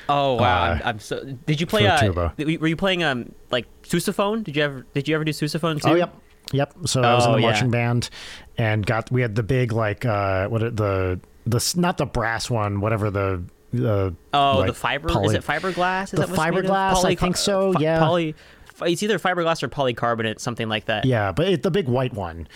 oh 0.09 0.35
wow! 0.35 0.41
Uh, 0.41 0.73
I'm, 0.75 0.81
I'm 0.85 0.99
so. 0.99 1.23
Did 1.45 1.59
you 1.59 1.67
play? 1.67 1.85
Uh, 1.87 1.97
tuba. 1.99 2.33
were 2.37 2.67
you 2.67 2.75
playing 2.75 3.03
um 3.03 3.33
like 3.51 3.65
sousaphone? 3.83 4.43
Did 4.43 4.55
you 4.55 4.63
ever 4.63 4.85
Did 4.93 5.07
you 5.07 5.15
ever 5.15 5.23
do 5.23 5.31
sousaphone 5.31 5.81
too? 5.81 5.89
Oh, 5.89 5.95
yep, 5.95 6.15
yep. 6.51 6.73
So 6.85 7.01
I 7.01 7.13
was 7.15 7.25
in 7.25 7.31
Oh, 7.31 7.35
the 7.35 7.41
yeah. 7.41 7.47
marching 7.47 7.71
band, 7.71 8.09
and 8.57 8.85
got 8.85 9.11
we 9.11 9.21
had 9.21 9.35
the 9.35 9.43
big 9.43 9.71
like 9.73 10.05
uh 10.05 10.47
what 10.47 10.59
the 10.61 11.19
the 11.45 11.73
not 11.77 11.97
the 11.97 12.05
brass 12.05 12.49
one, 12.49 12.79
whatever 12.79 13.09
the 13.11 13.43
uh, 13.75 14.11
Oh, 14.33 14.57
like 14.59 14.67
the 14.67 14.73
fiber 14.73 15.09
poly- 15.09 15.27
is 15.27 15.33
it 15.33 15.43
fiberglass? 15.43 16.03
Is 16.05 16.11
The 16.11 16.17
that 16.17 16.29
what's 16.29 16.39
made 16.51 16.65
of? 16.65 16.65
fiberglass, 16.71 17.05
I 17.05 17.15
think 17.15 17.35
so, 17.37 17.73
yeah. 17.79 17.99
Poly. 17.99 18.35
It's 18.83 19.03
either 19.03 19.19
fiberglass 19.19 19.61
or 19.63 19.69
polycarbonate, 19.69 20.39
something 20.39 20.67
like 20.67 20.85
that. 20.85 21.05
Yeah, 21.05 21.31
but 21.31 21.47
it, 21.47 21.61
the 21.63 21.69
big 21.69 21.87
white 21.87 22.13
one, 22.13 22.47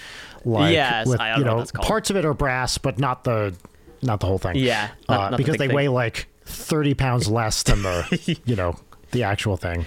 like 0.45 0.71
Yes, 0.73 1.07
with 1.07 1.19
you 1.19 1.25
know 1.43 1.55
what 1.55 1.65
know 1.65 1.65
called. 1.73 1.87
parts 1.87 2.09
of 2.09 2.15
it 2.15 2.23
are 2.25 2.33
brass, 2.33 2.77
but 2.77 2.99
not 2.99 3.23
the 3.23 3.53
not 4.01 4.19
the 4.19 4.27
whole 4.27 4.37
thing. 4.37 4.55
Yeah, 4.57 4.89
not- 5.09 5.19
uh, 5.19 5.29
not 5.31 5.37
because 5.37 5.53
big 5.53 5.59
they 5.59 5.67
thing. 5.67 5.75
weigh 5.75 5.87
like 5.89 6.27
thirty 6.45 6.93
pounds 6.93 7.27
less 7.27 7.63
than 7.63 7.81
the 7.81 8.39
you 8.45 8.55
know 8.55 8.75
the 9.11 9.23
actual 9.23 9.57
thing. 9.57 9.85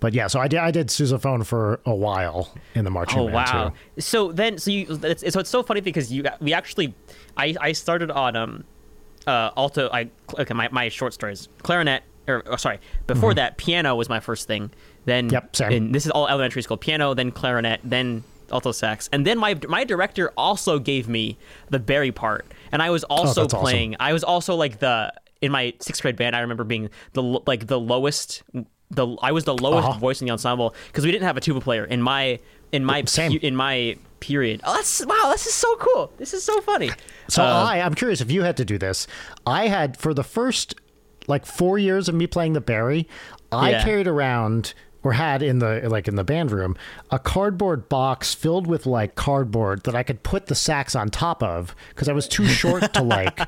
But 0.00 0.12
yeah, 0.12 0.26
so 0.26 0.38
I 0.38 0.48
did 0.48 0.58
I 0.58 0.70
did 0.70 0.88
sousaphone 0.88 1.46
for 1.46 1.80
a 1.86 1.94
while 1.94 2.52
in 2.74 2.84
the 2.84 2.90
marching 2.90 3.20
Oh 3.20 3.24
band 3.24 3.34
wow! 3.34 3.68
too. 3.94 4.00
So 4.02 4.32
then, 4.32 4.58
so 4.58 4.70
you, 4.70 4.98
it's, 5.02 5.32
so 5.32 5.40
it's 5.40 5.48
so 5.48 5.62
funny 5.62 5.80
because 5.80 6.12
you, 6.12 6.24
we 6.40 6.52
actually, 6.52 6.94
I, 7.38 7.54
I 7.58 7.72
started 7.72 8.10
on 8.10 8.36
um, 8.36 8.64
uh, 9.26 9.50
alto. 9.56 9.88
I 9.90 10.10
okay, 10.38 10.52
my, 10.52 10.68
my 10.70 10.90
short 10.90 11.14
stories, 11.14 11.48
clarinet, 11.62 12.02
or 12.28 12.42
oh, 12.46 12.56
sorry, 12.56 12.80
before 13.06 13.32
that, 13.34 13.56
piano 13.56 13.94
was 13.96 14.10
my 14.10 14.20
first 14.20 14.46
thing. 14.46 14.70
Then, 15.06 15.26
Mm-hmm. 15.28 15.34
Yep, 15.34 15.56
same. 15.56 15.92
This 15.92 16.04
is 16.04 16.10
all 16.12 16.28
elementary 16.28 16.60
school: 16.60 16.76
piano, 16.76 17.14
then 17.14 17.30
clarinet, 17.30 17.80
then 17.82 18.24
alto 18.50 18.72
sax, 18.72 19.08
and 19.12 19.26
then 19.26 19.38
my 19.38 19.58
my 19.68 19.84
director 19.84 20.32
also 20.36 20.78
gave 20.78 21.08
me 21.08 21.38
the 21.70 21.78
bari 21.78 22.12
part, 22.12 22.46
and 22.72 22.82
I 22.82 22.90
was 22.90 23.04
also 23.04 23.40
Oh, 23.40 23.44
that's 23.44 23.54
awesome. 23.54 23.62
playing. 23.64 23.96
I 24.00 24.12
was 24.12 24.24
also 24.24 24.54
like 24.54 24.78
the 24.80 25.12
in 25.40 25.50
my 25.52 25.74
sixth 25.80 26.02
grade 26.02 26.16
band. 26.16 26.34
I 26.36 26.40
remember 26.40 26.64
being 26.64 26.90
the 27.12 27.22
like 27.22 27.66
the 27.66 27.78
lowest. 27.80 28.42
The 28.90 29.16
I 29.22 29.32
was 29.32 29.44
the 29.44 29.54
lowest 29.56 29.88
Uh-huh. 29.88 29.98
voice 29.98 30.20
in 30.20 30.26
the 30.26 30.32
ensemble 30.32 30.74
because 30.88 31.04
we 31.04 31.10
didn't 31.12 31.24
have 31.26 31.36
a 31.36 31.40
tuba 31.40 31.60
player 31.60 31.84
in 31.84 32.00
my 32.02 32.38
in 32.70 32.84
my 32.84 33.02
Same. 33.04 33.38
in 33.42 33.56
my 33.56 33.96
period. 34.20 34.60
Oh, 34.64 34.74
that's 34.74 35.04
wow! 35.04 35.30
This 35.32 35.46
is 35.46 35.54
so 35.54 35.74
cool. 35.76 36.12
This 36.18 36.32
is 36.34 36.44
so 36.44 36.60
funny. 36.60 36.90
So 37.28 37.42
Uh, 37.42 37.64
I, 37.70 37.80
I'm 37.80 37.94
curious 37.94 38.20
if 38.20 38.30
you 38.30 38.42
had 38.42 38.56
to 38.58 38.64
do 38.64 38.78
this. 38.78 39.06
I 39.46 39.68
had 39.68 39.96
for 39.96 40.14
the 40.14 40.22
first 40.24 40.74
like 41.26 41.46
four 41.46 41.78
years 41.78 42.08
of 42.08 42.14
me 42.14 42.26
playing 42.26 42.52
the 42.52 42.60
bari, 42.60 43.08
I 43.50 43.70
Yeah. 43.70 43.82
carried 43.84 44.06
around 44.06 44.74
or 45.04 45.12
had 45.12 45.42
in 45.42 45.60
the 45.60 45.86
like 45.88 46.08
in 46.08 46.16
the 46.16 46.24
band 46.24 46.50
room 46.50 46.76
a 47.10 47.18
cardboard 47.18 47.88
box 47.88 48.34
filled 48.34 48.66
with 48.66 48.86
like 48.86 49.14
cardboard 49.14 49.84
that 49.84 49.94
I 49.94 50.02
could 50.02 50.22
put 50.24 50.46
the 50.46 50.54
sax 50.56 50.96
on 50.96 51.10
top 51.10 51.42
of 51.42 51.76
because 51.90 52.08
I 52.08 52.12
was 52.12 52.26
too 52.26 52.46
short 52.46 52.92
to 52.94 53.02
like 53.04 53.38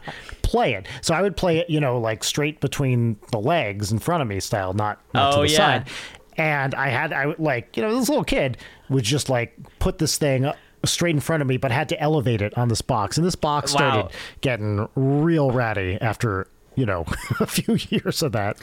play 0.43 0.75
it. 0.75 0.87
So 1.01 1.15
I 1.15 1.23
would 1.23 1.37
play 1.37 1.59
it, 1.59 1.69
you 1.71 1.81
know, 1.81 1.99
like 1.99 2.23
straight 2.23 2.61
between 2.61 3.19
the 3.33 3.41
legs 3.41 3.91
in 3.91 3.99
front 3.99 4.23
of 4.23 4.29
me 4.29 4.39
style, 4.39 4.75
not, 4.75 5.01
not 5.15 5.33
to 5.33 5.39
Oh, 5.39 5.43
the 5.43 5.49
yeah. 5.49 5.57
side. 5.57 5.89
And 6.37 6.75
I 6.75 6.89
had 6.91 7.13
I 7.15 7.27
would 7.27 7.39
like, 7.39 7.77
you 7.77 7.83
know, 7.83 7.99
this 7.99 8.09
little 8.09 8.23
kid 8.25 8.59
would 8.91 9.05
just 9.05 9.29
like 9.31 9.57
put 9.79 9.99
this 9.99 10.19
thing 10.19 10.53
straight 10.85 11.15
in 11.15 11.21
front 11.21 11.41
of 11.41 11.49
me 11.49 11.57
but 11.57 11.73
had 11.73 11.89
to 11.89 12.01
elevate 12.01 12.43
it 12.43 12.57
on 12.59 12.69
this 12.69 12.83
box. 12.83 13.17
And 13.17 13.27
this 13.27 13.35
box 13.35 13.73
started 13.73 14.03
Wow. 14.05 14.11
getting 14.43 14.87
real 14.95 15.51
ratty 15.51 15.99
after, 16.01 16.47
you 16.75 16.85
know, 16.85 17.07
a 17.41 17.47
few 17.47 17.79
years 17.89 18.23
of 18.23 18.33
that. 18.33 18.59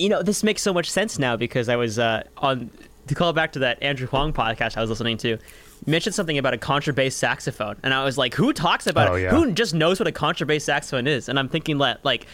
You 0.00 0.08
know, 0.08 0.22
this 0.22 0.42
makes 0.42 0.62
so 0.62 0.72
much 0.72 0.90
sense 0.90 1.18
now 1.18 1.36
because 1.36 1.68
I 1.68 1.76
was 1.76 1.98
uh, 1.98 2.24
on 2.38 2.70
to 3.06 3.14
call 3.14 3.32
back 3.32 3.52
to 3.52 3.58
that 3.60 3.82
Andrew 3.82 4.06
Huang 4.06 4.32
podcast 4.32 4.76
I 4.76 4.80
was 4.80 4.90
listening 4.90 5.16
to. 5.18 5.38
Mentioned 5.86 6.14
something 6.14 6.36
about 6.36 6.52
a 6.52 6.58
contrabass 6.58 7.12
saxophone, 7.12 7.76
and 7.82 7.94
I 7.94 8.04
was 8.04 8.18
like, 8.18 8.34
"Who 8.34 8.52
talks 8.52 8.86
about 8.86 9.08
Oh, 9.08 9.14
it? 9.14 9.22
yeah. 9.22 9.30
Who 9.30 9.50
just 9.52 9.72
knows 9.74 9.98
what 9.98 10.06
a 10.06 10.12
contrabass 10.12 10.60
saxophone 10.62 11.06
is?" 11.06 11.28
And 11.28 11.38
I'm 11.38 11.48
thinking 11.48 11.78
that, 11.78 12.04
like, 12.04 12.26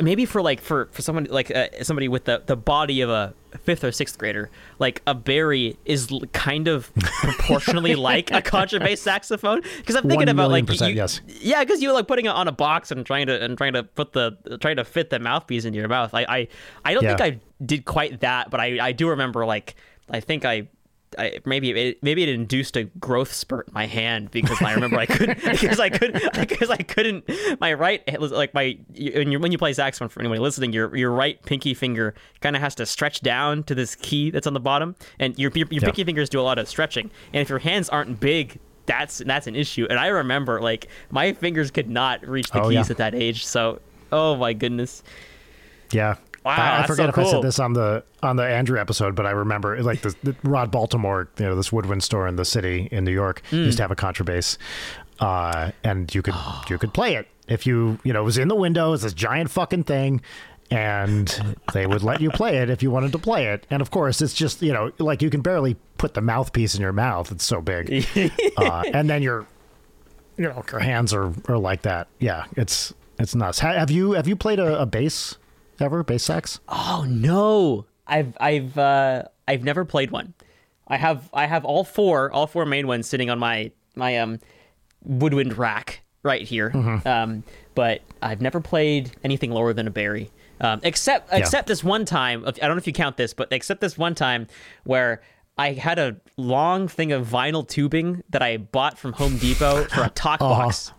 maybe 0.00 0.24
for 0.26 0.42
like 0.42 0.60
for 0.60 0.86
for 0.92 1.02
someone 1.02 1.24
like 1.30 1.50
uh, 1.54 1.68
somebody 1.82 2.08
with 2.08 2.24
the 2.24 2.42
the 2.46 2.56
body 2.56 3.00
of 3.00 3.10
a 3.10 3.34
fifth 3.62 3.82
or 3.84 3.92
sixth 3.92 4.16
grader, 4.18 4.50
like 4.78 5.02
a 5.06 5.14
bari 5.14 5.76
is 5.84 6.10
l- 6.12 6.20
kind 6.32 6.68
of 6.68 6.92
proportionally 6.94 7.94
like 8.10 8.30
a 8.30 8.40
contrabass 8.42 8.98
saxophone. 8.98 9.60
Because 9.78 9.96
I'm 9.96 10.08
thinking 10.08 10.28
about 10.28 10.50
like 10.50 10.66
percent, 10.66 10.92
you- 10.92 10.96
yes. 10.98 11.20
yeah, 11.26 11.62
because 11.64 11.82
you 11.82 11.92
like 11.92 12.06
putting 12.06 12.26
it 12.26 12.30
on 12.30 12.48
a 12.48 12.52
box 12.52 12.90
and 12.90 13.04
trying 13.04 13.26
to 13.26 13.42
and 13.42 13.56
trying 13.58 13.72
to 13.72 13.82
put 13.82 14.12
the 14.12 14.58
trying 14.60 14.76
to 14.76 14.84
fit 14.84 15.10
the 15.10 15.18
mouthpiece 15.18 15.64
into 15.64 15.78
your 15.78 15.88
mouth. 15.88 16.14
I 16.14 16.24
I, 16.28 16.48
I 16.84 16.94
don't 16.94 17.02
Yeah. 17.04 17.16
think 17.16 17.34
I 17.34 17.64
did 17.64 17.84
quite 17.84 18.20
that, 18.20 18.50
but 18.50 18.60
I 18.60 18.78
I 18.88 18.92
do 18.92 19.08
remember 19.08 19.44
like 19.46 19.74
I 20.10 20.20
think 20.20 20.44
I. 20.44 20.68
I, 21.18 21.38
maybe 21.44 21.70
it 21.70 22.02
maybe 22.02 22.22
it 22.22 22.28
induced 22.28 22.76
a 22.76 22.84
growth 22.84 23.32
spurt 23.32 23.68
in 23.68 23.74
my 23.74 23.86
hand 23.86 24.30
because 24.30 24.62
I 24.62 24.72
remember 24.74 24.96
I 24.98 25.06
couldn't 25.06 25.42
because 25.50 25.80
I 25.80 25.88
could 25.88 26.12
because 26.38 26.70
I 26.70 26.76
couldn't 26.76 27.28
my 27.60 27.72
right 27.74 28.02
it 28.06 28.20
was 28.20 28.30
like 28.32 28.54
my 28.54 28.78
when 28.96 29.32
you 29.32 29.40
when 29.40 29.50
you 29.50 29.58
play 29.58 29.72
saxophone 29.72 30.08
for 30.08 30.20
anyone 30.20 30.38
listening 30.38 30.72
your 30.72 30.94
your 30.96 31.10
right 31.10 31.42
pinky 31.44 31.74
finger 31.74 32.14
kind 32.40 32.54
of 32.54 32.62
has 32.62 32.74
to 32.76 32.86
stretch 32.86 33.20
down 33.22 33.64
to 33.64 33.74
this 33.74 33.96
key 33.96 34.30
that's 34.30 34.46
on 34.46 34.54
the 34.54 34.60
bottom 34.60 34.94
and 35.18 35.36
your 35.38 35.50
your, 35.54 35.66
your 35.70 35.80
Yeah. 35.80 35.86
pinky 35.88 36.04
fingers 36.04 36.28
do 36.28 36.40
a 36.40 36.42
lot 36.42 36.58
of 36.58 36.68
stretching 36.68 37.10
and 37.32 37.40
if 37.42 37.48
your 37.48 37.58
hands 37.58 37.88
aren't 37.88 38.20
big 38.20 38.60
that's 38.86 39.18
that's 39.18 39.46
an 39.46 39.54
issue. 39.54 39.86
And 39.88 39.98
I 40.00 40.08
remember 40.08 40.60
like 40.60 40.88
my 41.10 41.32
fingers 41.32 41.70
could 41.70 41.88
not 41.88 42.26
reach 42.26 42.50
the 42.50 42.60
Oh, 42.62 42.68
keys 42.68 42.74
yeah. 42.88 42.90
at 42.90 42.96
that 42.96 43.14
age. 43.14 43.46
So 43.46 43.80
oh 44.10 44.34
my 44.36 44.52
goodness. 44.52 45.02
Yeah. 45.92 46.16
Wow, 46.44 46.52
I, 46.52 46.82
I 46.82 46.86
forget 46.86 47.14
so 47.14 47.20
if 47.20 47.26
I 47.26 47.30
said 47.30 47.42
this 47.42 47.58
on 47.58 47.74
the 47.74 48.02
on 48.22 48.36
the 48.36 48.44
Andrew 48.44 48.78
episode, 48.80 49.14
but 49.14 49.26
I 49.26 49.30
remember 49.32 49.82
like 49.82 50.00
the, 50.02 50.14
the 50.22 50.34
Rod 50.42 50.70
Baltimore, 50.70 51.28
you 51.38 51.44
know, 51.44 51.54
this 51.54 51.70
woodwind 51.70 52.02
store 52.02 52.26
in 52.26 52.36
the 52.36 52.44
city 52.46 52.88
in 52.90 53.04
New 53.04 53.12
York 53.12 53.42
Hmm. 53.50 53.56
used 53.56 53.76
to 53.76 53.82
have 53.82 53.90
a 53.90 53.96
contrabass, 53.96 54.56
uh, 55.20 55.72
and 55.84 56.12
you 56.14 56.22
could 56.22 56.34
you 56.70 56.78
could 56.78 56.94
play 56.94 57.14
it 57.16 57.28
if 57.46 57.66
you 57.66 57.98
you 58.04 58.12
know 58.12 58.22
it 58.22 58.24
was 58.24 58.38
in 58.38 58.48
the 58.48 58.54
window. 58.56 58.92
It's 58.94 59.02
this 59.02 59.12
giant 59.12 59.50
fucking 59.50 59.84
thing, 59.84 60.22
and 60.70 61.28
they 61.74 61.86
would 61.86 62.02
let 62.02 62.20
you 62.22 62.30
play 62.30 62.56
it 62.58 62.70
if 62.70 62.82
you 62.82 62.90
wanted 62.90 63.12
to 63.12 63.18
play 63.18 63.46
it. 63.48 63.66
And 63.70 63.82
of 63.82 63.90
course, 63.90 64.22
it's 64.22 64.32
just 64.34 64.62
you 64.62 64.72
know 64.72 64.92
like 64.98 65.20
you 65.20 65.28
can 65.28 65.42
barely 65.42 65.76
put 65.98 66.14
the 66.14 66.22
mouthpiece 66.22 66.74
in 66.74 66.80
your 66.80 66.92
mouth. 66.94 67.30
It's 67.32 67.44
so 67.44 67.60
big, 67.60 68.06
uh, 68.56 68.82
and 68.94 69.10
then 69.10 69.22
your 69.22 69.46
you 70.38 70.44
know 70.44 70.64
your 70.70 70.80
hands 70.80 71.12
are 71.12 71.32
are 71.48 71.58
like 71.58 71.82
that. 71.82 72.08
Yeah, 72.18 72.44
it's 72.56 72.94
it's 73.18 73.34
nuts. 73.34 73.58
Have 73.58 73.90
you 73.90 74.12
have 74.12 74.26
you 74.26 74.36
played 74.36 74.58
a, 74.58 74.80
a 74.80 74.86
bass 74.86 75.36
ever? 75.80 76.02
Bass 76.02 76.24
sax? 76.24 76.60
Oh 76.68 77.04
no. 77.08 77.86
I've 78.06 78.36
I've 78.40 78.76
uh 78.78 79.24
I've 79.46 79.62
never 79.64 79.84
played 79.84 80.10
one. 80.10 80.34
I 80.88 80.96
have 80.96 81.28
I 81.32 81.46
have 81.46 81.64
all 81.64 81.84
four 81.84 82.30
all 82.32 82.46
four 82.46 82.66
main 82.66 82.86
ones 82.86 83.06
sitting 83.08 83.30
on 83.30 83.38
my 83.38 83.70
my 83.94 84.18
um 84.18 84.38
woodwind 85.04 85.56
rack 85.56 86.02
right 86.22 86.42
here. 86.42 86.70
Mm-hmm. 86.70 87.06
Um 87.08 87.44
but 87.74 88.02
I've 88.20 88.40
never 88.40 88.60
played 88.60 89.12
anything 89.24 89.50
lower 89.52 89.72
than 89.72 89.86
a 89.86 89.90
bari. 89.90 90.30
Um 90.60 90.80
except 90.82 91.28
except 91.32 91.68
this 91.68 91.84
one 91.84 92.04
time 92.04 92.44
I 92.46 92.50
don't 92.50 92.70
know 92.70 92.76
if 92.76 92.86
you 92.86 92.92
count 92.92 93.16
this, 93.16 93.32
but 93.34 93.48
except 93.52 93.80
this 93.80 93.96
one 93.96 94.14
time 94.14 94.46
where 94.84 95.22
I 95.58 95.72
had 95.74 95.98
a 95.98 96.16
long 96.36 96.88
thing 96.88 97.12
of 97.12 97.26
vinyl 97.26 97.66
tubing 97.68 98.22
that 98.30 98.40
I 98.42 98.56
bought 98.56 98.98
from 98.98 99.12
Home 99.14 99.36
Depot 99.36 99.84
for 99.84 100.04
a 100.04 100.08
talk 100.10 100.40
Uh-huh. 100.42 100.64
box. 100.64 100.92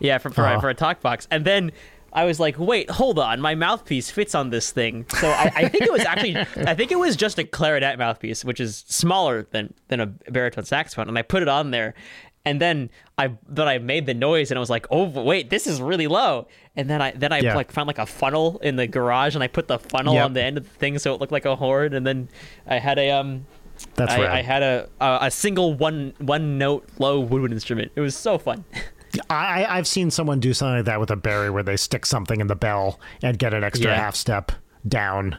Yeah, 0.00 0.18
for 0.18 0.30
for, 0.30 0.44
Uh-huh. 0.46 0.60
for 0.60 0.68
a 0.70 0.74
talk 0.74 1.00
box, 1.00 1.26
and 1.30 1.44
then 1.44 1.72
I 2.16 2.24
was 2.24 2.40
like, 2.40 2.58
wait, 2.58 2.90
hold 2.90 3.18
on, 3.18 3.40
my 3.40 3.54
mouthpiece 3.54 4.10
fits 4.10 4.34
on 4.34 4.50
this 4.50 4.70
thing. 4.72 5.04
So 5.10 5.28
I, 5.28 5.52
I 5.54 5.68
think 5.68 5.84
it 5.84 5.92
was 5.92 6.00
actually, 6.04 6.36
I 6.66 6.74
think 6.74 6.90
it 6.90 6.98
was 6.98 7.14
just 7.14 7.38
a 7.38 7.44
clarinet 7.44 7.98
mouthpiece, 7.98 8.44
which 8.44 8.58
is 8.58 8.84
smaller 8.88 9.46
than 9.50 9.74
than 9.88 10.00
a 10.00 10.06
baritone 10.06 10.64
saxophone, 10.64 11.08
and 11.08 11.18
I 11.18 11.22
put 11.22 11.42
it 11.42 11.48
on 11.48 11.70
there, 11.72 11.92
and 12.46 12.58
then 12.60 12.90
I 13.18 13.32
then 13.48 13.68
I 13.68 13.76
made 13.78 14.06
the 14.06 14.14
noise, 14.14 14.50
and 14.50 14.56
I 14.58 14.60
was 14.60 14.70
like, 14.70 14.86
oh 14.90 15.04
wait, 15.04 15.50
this 15.50 15.66
is 15.66 15.80
really 15.82 16.06
low. 16.06 16.48
And 16.74 16.88
then 16.90 17.02
I 17.02 17.10
then 17.12 17.32
I 17.32 17.40
Yeah. 17.40 17.54
like 17.54 17.70
found 17.70 17.86
like 17.86 17.98
a 17.98 18.06
funnel 18.06 18.58
in 18.62 18.76
the 18.76 18.86
garage, 18.86 19.34
and 19.34 19.44
I 19.44 19.48
put 19.48 19.68
the 19.68 19.78
funnel 19.78 20.14
Yep. 20.14 20.24
on 20.24 20.32
the 20.32 20.42
end 20.42 20.56
of 20.58 20.64
the 20.64 20.70
thing 20.70 20.98
so 20.98 21.14
it 21.14 21.20
looked 21.20 21.32
like 21.32 21.44
a 21.44 21.54
horn, 21.56 21.92
and 21.92 22.06
then 22.06 22.28
I 22.66 22.78
had 22.78 22.98
a 22.98 23.10
um. 23.10 23.44
That's 23.94 24.14
I, 24.14 24.20
right. 24.20 24.30
I 24.30 24.40
had 24.42 24.62
a, 24.62 24.88
a 25.02 25.18
a 25.22 25.30
single 25.30 25.74
one 25.74 26.14
one 26.18 26.56
note 26.56 26.88
low 26.98 27.20
woodwind 27.20 27.52
instrument. 27.52 27.92
It 27.94 28.00
was 28.00 28.16
so 28.16 28.38
fun. 28.38 28.64
I, 29.30 29.64
I've 29.68 29.86
seen 29.86 30.10
someone 30.10 30.40
do 30.40 30.52
something 30.54 30.76
like 30.76 30.84
that 30.86 31.00
with 31.00 31.10
a 31.10 31.16
bari 31.16 31.50
where 31.50 31.62
they 31.62 31.76
stick 31.76 32.06
something 32.06 32.40
in 32.40 32.46
the 32.46 32.56
bell 32.56 32.98
and 33.22 33.38
get 33.38 33.52
an 33.54 33.64
extra 33.64 33.90
Yeah. 33.90 33.96
half 33.96 34.14
step 34.16 34.52
down, 34.86 35.38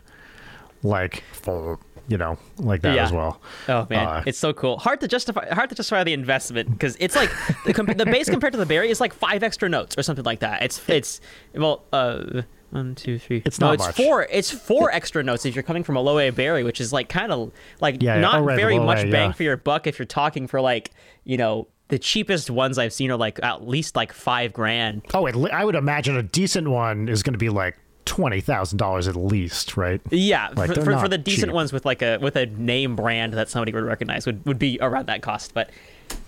like 0.83 1.23
for 1.33 1.79
you 2.09 2.17
know, 2.17 2.37
like 2.57 2.81
that 2.83 2.95
Yeah. 2.95 3.03
as 3.03 3.11
well. 3.11 3.41
Oh 3.67 3.85
man, 3.89 4.07
Uh, 4.07 4.23
it's 4.25 4.37
so 4.39 4.53
cool. 4.53 4.77
Hard 4.77 5.01
to 5.01 5.09
justify. 5.09 5.45
Hard 5.53 5.67
to 5.69 5.75
justify 5.75 6.05
the 6.05 6.13
investment 6.13 6.71
because 6.71 6.95
it's 7.01 7.15
like 7.17 7.29
the, 7.65 7.73
the 7.73 8.05
bass 8.05 8.29
compared 8.29 8.53
to 8.53 8.59
the 8.59 8.65
bari 8.65 8.89
is 8.89 9.01
like 9.01 9.13
five 9.13 9.43
extra 9.43 9.67
notes 9.67 9.97
or 9.97 10.03
something 10.03 10.23
like 10.23 10.39
that. 10.39 10.63
It's 10.63 10.87
it's 10.89 11.19
well 11.53 11.83
uh 11.91 12.43
one 12.69 12.95
two 12.95 13.19
three. 13.19 13.41
It's 13.45 13.59
no, 13.59 13.67
not 13.67 13.73
it's 13.75 13.85
much. 13.87 13.95
four. 13.97 14.25
It's 14.31 14.49
four 14.51 14.89
extra 14.91 15.21
notes 15.21 15.45
if 15.45 15.53
you're 15.53 15.63
coming 15.63 15.83
from 15.83 15.97
a 15.97 16.01
low 16.01 16.17
A 16.19 16.29
bari, 16.29 16.63
which 16.63 16.79
is 16.79 16.93
like 16.93 17.09
kind 17.09 17.33
of 17.33 17.51
like 17.81 18.01
Yeah, 18.01 18.15
yeah. 18.15 18.21
not 18.21 18.35
Oh, 18.39 18.43
right, 18.45 18.55
very 18.57 18.79
much 18.79 18.99
A, 19.03 19.09
bang 19.11 19.29
yeah. 19.29 19.33
for 19.33 19.43
your 19.43 19.57
buck 19.57 19.85
if 19.85 19.99
you're 19.99 20.05
talking 20.05 20.47
for 20.47 20.61
like 20.61 20.91
you 21.25 21.35
know 21.35 21.67
the 21.89 21.99
cheapest 21.99 22.49
ones 22.49 22.77
I've 22.77 22.93
seen 22.93 23.11
are 23.11 23.17
like 23.17 23.39
at 23.43 23.67
least 23.67 23.95
like 23.95 24.11
five 24.13 24.53
grand. 24.53 25.03
Oh, 25.13 25.25
I 25.27 25.63
would 25.65 25.75
imagine 25.75 26.17
a 26.17 26.23
decent 26.23 26.67
one 26.67 27.07
is 27.09 27.23
going 27.23 27.33
to 27.33 27.39
be 27.39 27.49
like 27.49 27.77
twenty 28.05 28.41
thousand 28.41 28.77
dollars 28.77 29.07
at 29.07 29.15
least, 29.15 29.77
right? 29.77 30.01
Yeah, 30.09 30.49
Like, 30.55 30.73
for, 30.73 30.81
for, 30.83 30.97
for 30.97 31.07
the 31.07 31.17
decent 31.17 31.49
cheap. 31.49 31.53
ones 31.55 31.71
with 31.73 31.85
like 31.85 32.01
a 32.01 32.17
with 32.17 32.35
a 32.35 32.45
name 32.45 32.95
brand 32.95 33.33
that 33.33 33.49
somebody 33.49 33.71
would 33.73 33.83
recognize 33.83 34.25
would, 34.25 34.45
would 34.45 34.59
be 34.59 34.77
around 34.81 35.07
that 35.07 35.21
cost. 35.21 35.53
But 35.53 35.69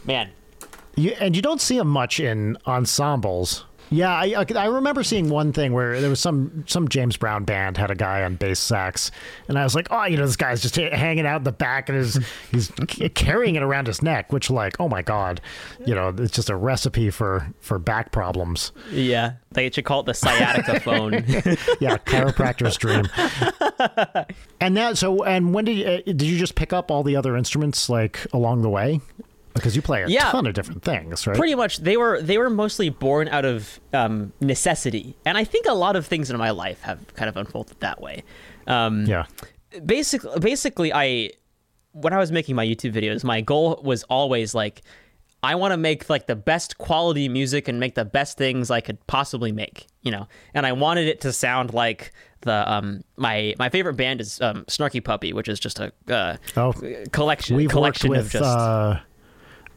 man, 0.05 0.29
You, 0.95 1.11
and 1.19 1.35
you 1.35 1.41
don't 1.41 1.61
see 1.61 1.77
them 1.77 1.87
much 1.89 2.19
in 2.19 2.57
ensembles. 2.67 3.65
Yeah, 3.91 4.11
I, 4.11 4.45
I, 4.55 4.65
remember 4.65 5.03
seeing 5.03 5.29
one 5.29 5.51
thing 5.51 5.73
where 5.73 5.99
there 5.99 6.09
was 6.09 6.19
some 6.19 6.63
some 6.67 6.87
James 6.87 7.17
Brown 7.17 7.43
band 7.43 7.77
had 7.77 7.89
a 7.89 7.95
guy 7.95 8.23
on 8.23 8.35
bass 8.35 8.59
sax, 8.59 9.09
and 9.47 9.57
I 9.57 9.63
was 9.63 9.73
like, 9.73 9.87
oh, 9.89 10.05
you 10.05 10.17
know, 10.17 10.25
this 10.25 10.35
guy's 10.35 10.61
just 10.61 10.77
h- 10.77 10.93
hanging 10.93 11.25
out 11.25 11.37
in 11.37 11.43
the 11.43 11.51
back 11.51 11.89
and 11.89 11.97
is 11.97 12.19
he's 12.51 12.71
carrying 13.15 13.55
it 13.55 13.63
around 13.63 13.87
his 13.87 14.01
neck, 14.01 14.31
which 14.31 14.49
like, 14.49 14.79
oh 14.79 14.87
my 14.87 15.01
god, 15.01 15.41
you 15.85 15.95
know, 15.95 16.13
it's 16.17 16.33
just 16.33 16.49
a 16.49 16.55
recipe 16.55 17.09
for 17.09 17.51
for 17.61 17.79
back 17.79 18.11
problems. 18.11 18.71
Yeah, 18.91 19.33
they 19.51 19.71
should 19.71 19.85
call 19.85 20.01
it 20.01 20.05
the 20.05 20.13
sciatica 20.13 20.79
phone. 20.81 21.13
Yeah, 21.79 21.97
chiropractor's 21.97 22.77
dream. 22.77 23.07
and 24.61 24.77
that 24.77 24.97
so 24.97 25.23
and 25.23 25.53
when 25.53 25.65
did 25.65 25.77
you, 25.77 25.85
uh, 25.85 26.01
did 26.05 26.23
you 26.23 26.37
just 26.37 26.53
pick 26.53 26.73
up 26.73 26.91
all 26.91 27.01
the 27.01 27.15
other 27.15 27.35
instruments 27.35 27.89
like 27.89 28.27
along 28.33 28.61
the 28.61 28.69
way? 28.69 29.01
Because 29.53 29.75
you 29.75 29.81
play 29.81 30.03
a 30.03 30.07
Yeah. 30.07 30.29
ton 30.31 30.45
of 30.47 30.53
different 30.53 30.83
things, 30.83 31.25
right? 31.27 31.35
Pretty 31.37 31.55
much, 31.55 31.77
they 31.79 31.97
were 31.97 32.21
they 32.21 32.37
were 32.37 32.49
mostly 32.49 32.89
born 32.89 33.27
out 33.27 33.45
of 33.45 33.79
um, 33.93 34.31
necessity, 34.41 35.15
and 35.25 35.37
I 35.37 35.43
think 35.43 35.65
a 35.65 35.73
lot 35.73 35.95
of 35.95 36.05
things 36.05 36.29
in 36.29 36.37
my 36.37 36.51
life 36.51 36.81
have 36.83 36.99
kind 37.15 37.27
of 37.29 37.35
unfolded 37.37 37.79
that 37.79 37.99
way. 38.01 38.23
Um, 38.67 39.05
yeah. 39.05 39.25
basically 39.85 40.39
basically 40.39 40.93
i 40.93 41.29
when 41.93 42.13
i 42.13 42.17
was 42.17 42.31
making 42.31 42.55
my 42.55 42.65
youtube 42.65 42.93
videos 42.93 43.23
my 43.23 43.41
goal 43.41 43.79
was 43.83 44.03
always 44.03 44.53
like 44.53 44.81
i 45.43 45.55
want 45.55 45.71
to 45.71 45.77
make 45.77 46.07
like 46.09 46.27
the 46.27 46.35
best 46.35 46.77
quality 46.77 47.27
music 47.29 47.67
and 47.67 47.79
make 47.79 47.95
the 47.95 48.05
best 48.05 48.37
things 48.37 48.69
i 48.69 48.79
could 48.81 48.97
possibly 49.07 49.51
make 49.51 49.87
you 50.03 50.11
know 50.11 50.27
and 50.53 50.65
i 50.67 50.71
wanted 50.71 51.07
it 51.07 51.21
to 51.21 51.31
sound 51.33 51.73
like 51.73 52.11
the 52.41 52.71
um 52.71 53.03
my 53.17 53.55
my 53.59 53.69
favorite 53.69 53.95
band 53.95 54.21
is 54.21 54.39
um 54.41 54.63
snarky 54.65 55.03
puppy 55.03 55.33
which 55.33 55.47
is 55.47 55.59
just 55.59 55.79
a 55.79 55.91
uh, 56.09 56.37
Oh, 56.57 56.73
collection 57.11 57.55
We've 57.55 57.65
worked 57.67 57.73
collection 57.73 58.09
with 58.11 58.19
of 58.27 58.31
just 58.31 58.43
uh, 58.43 58.99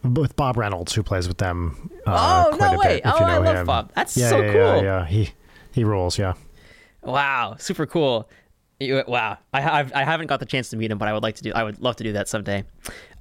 with 0.04 0.34
Bob 0.36 0.56
Reynolds, 0.56 0.94
who 0.94 1.02
plays 1.02 1.28
with 1.28 1.38
them. 1.38 1.90
Uh, 2.06 2.44
Oh, 2.52 2.56
quite 2.56 2.70
no 2.72 2.76
a 2.76 2.78
way. 2.78 2.94
Bit, 2.96 3.02
Oh, 3.06 3.18
you 3.18 3.24
I 3.24 3.38
love 3.38 3.56
him. 3.56 3.66
Bob. 3.66 3.92
That's 3.94 4.16
yeah, 4.16 4.28
so 4.30 4.40
yeah, 4.40 4.52
cool. 4.52 4.76
Yeah, 4.76 4.82
yeah, 4.82 5.06
he 5.06 5.30
he 5.72 5.84
rules. 5.84 6.18
Yeah, 6.18 6.34
wow 7.02 7.56
super 7.58 7.86
cool 7.86 8.28
You- 8.78 9.02
wow 9.08 9.38
I, 9.52 9.80
I've, 9.80 9.92
I 9.92 10.04
haven't 10.04 10.26
got 10.28 10.38
the 10.40 10.46
chance 10.46 10.70
to 10.70 10.76
meet 10.76 10.90
him 10.90 10.98
but 10.98 11.08
i 11.08 11.12
would 11.12 11.22
like 11.22 11.34
to 11.36 11.42
do 11.42 11.52
i 11.52 11.62
would 11.64 11.80
love 11.80 11.96
to 11.96 12.04
do 12.04 12.12
that 12.12 12.28
someday 12.28 12.64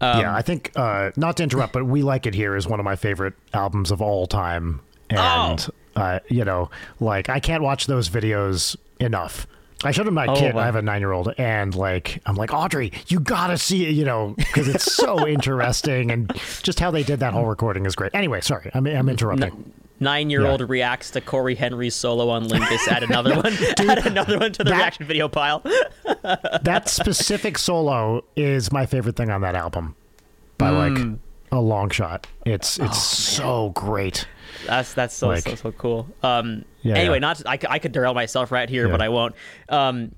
um, 0.01 0.19
yeah. 0.21 0.35
I 0.35 0.41
think 0.41 0.71
uh, 0.75 1.11
not 1.15 1.37
to 1.37 1.43
interrupt, 1.43 1.73
but 1.73 1.85
"We 1.85 2.01
Like 2.01 2.25
It 2.25 2.33
Here" 2.33 2.55
is 2.55 2.67
one 2.67 2.79
of 2.79 2.83
my 2.83 2.95
favorite 2.95 3.33
albums 3.53 3.91
of 3.91 4.01
all 4.01 4.25
time, 4.25 4.81
Oh. 5.13 5.15
and 5.15 5.67
uh, 5.95 6.19
you 6.27 6.43
know, 6.43 6.71
like 6.99 7.29
I 7.29 7.39
can't 7.39 7.61
watch 7.61 7.85
those 7.85 8.09
videos 8.09 8.75
enough. 8.99 9.45
I 9.83 9.91
showed 9.91 10.07
him 10.07 10.13
my 10.13 10.27
Oh, 10.27 10.35
kid. 10.35 10.53
wow. 10.53 10.61
I 10.61 10.65
have 10.65 10.75
a 10.75 10.81
nine-year-old, 10.81 11.33
and 11.37 11.73
like 11.75 12.21
I'm 12.25 12.35
like 12.35 12.53
Audrey, 12.53 12.91
you 13.07 13.19
gotta 13.19 13.57
see 13.57 13.85
it, 13.87 13.91
you 13.91 14.05
know, 14.05 14.35
because 14.37 14.67
it's 14.67 14.93
so 14.93 15.27
interesting, 15.35 16.11
and 16.11 16.31
just 16.61 16.79
how 16.79 16.91
they 16.91 17.03
did 17.03 17.19
that 17.21 17.33
whole 17.33 17.45
recording 17.45 17.85
is 17.85 17.95
great. 17.95 18.11
Anyway, 18.13 18.41
sorry, 18.41 18.69
I'm 18.73 18.85
I'm 18.87 19.09
interrupting. 19.09 19.73
Nine-year-old 19.99 20.67
reacts 20.67 21.11
to 21.11 21.21
Cory 21.21 21.53
Henry's 21.53 21.93
solo 21.93 22.29
on 22.29 22.45
Lingus. 22.47 22.87
Add 22.87 23.03
another 23.09 23.35
one. 23.35 23.53
add 23.87 24.07
another 24.07 24.39
one 24.39 24.51
to 24.53 24.63
the 24.63 24.69
that- 24.71 24.77
reaction 24.77 25.05
video 25.05 25.27
pile. 25.27 25.59
that 26.23 26.83
specific 26.89 27.57
solo 27.57 28.23
is 28.35 28.71
my 28.71 28.85
favorite 28.87 29.15
thing 29.15 29.29
on 29.29 29.41
that 29.41 29.53
album 29.55 29.95
by 30.57 30.69
like 30.69 30.97
Hmm. 30.97 31.13
a 31.51 31.59
long 31.61 31.89
shot. 31.91 32.25
It's 32.45 32.79
Oh, 32.79 32.85
it's 32.85 33.01
so 33.01 33.69
great. 33.75 34.27
That's 34.67 34.93
that's 34.93 35.15
so 35.15 35.28
Like- 35.30 35.43
so 35.43 35.56
so 35.56 35.71
cool. 35.71 36.08
Um. 36.24 36.65
Yeah, 36.84 36.95
anyway, 36.95 37.15
yeah. 37.17 37.19
not 37.19 37.38
to, 37.38 37.50
I, 37.50 37.60
I 37.69 37.80
could 37.80 37.91
derail 37.91 38.13
myself 38.13 38.52
right 38.52 38.67
here, 38.69 38.86
Yeah. 38.88 38.91
but 38.91 39.02
I 39.02 39.10
won't. 39.10 39.36
Um. 39.69 40.15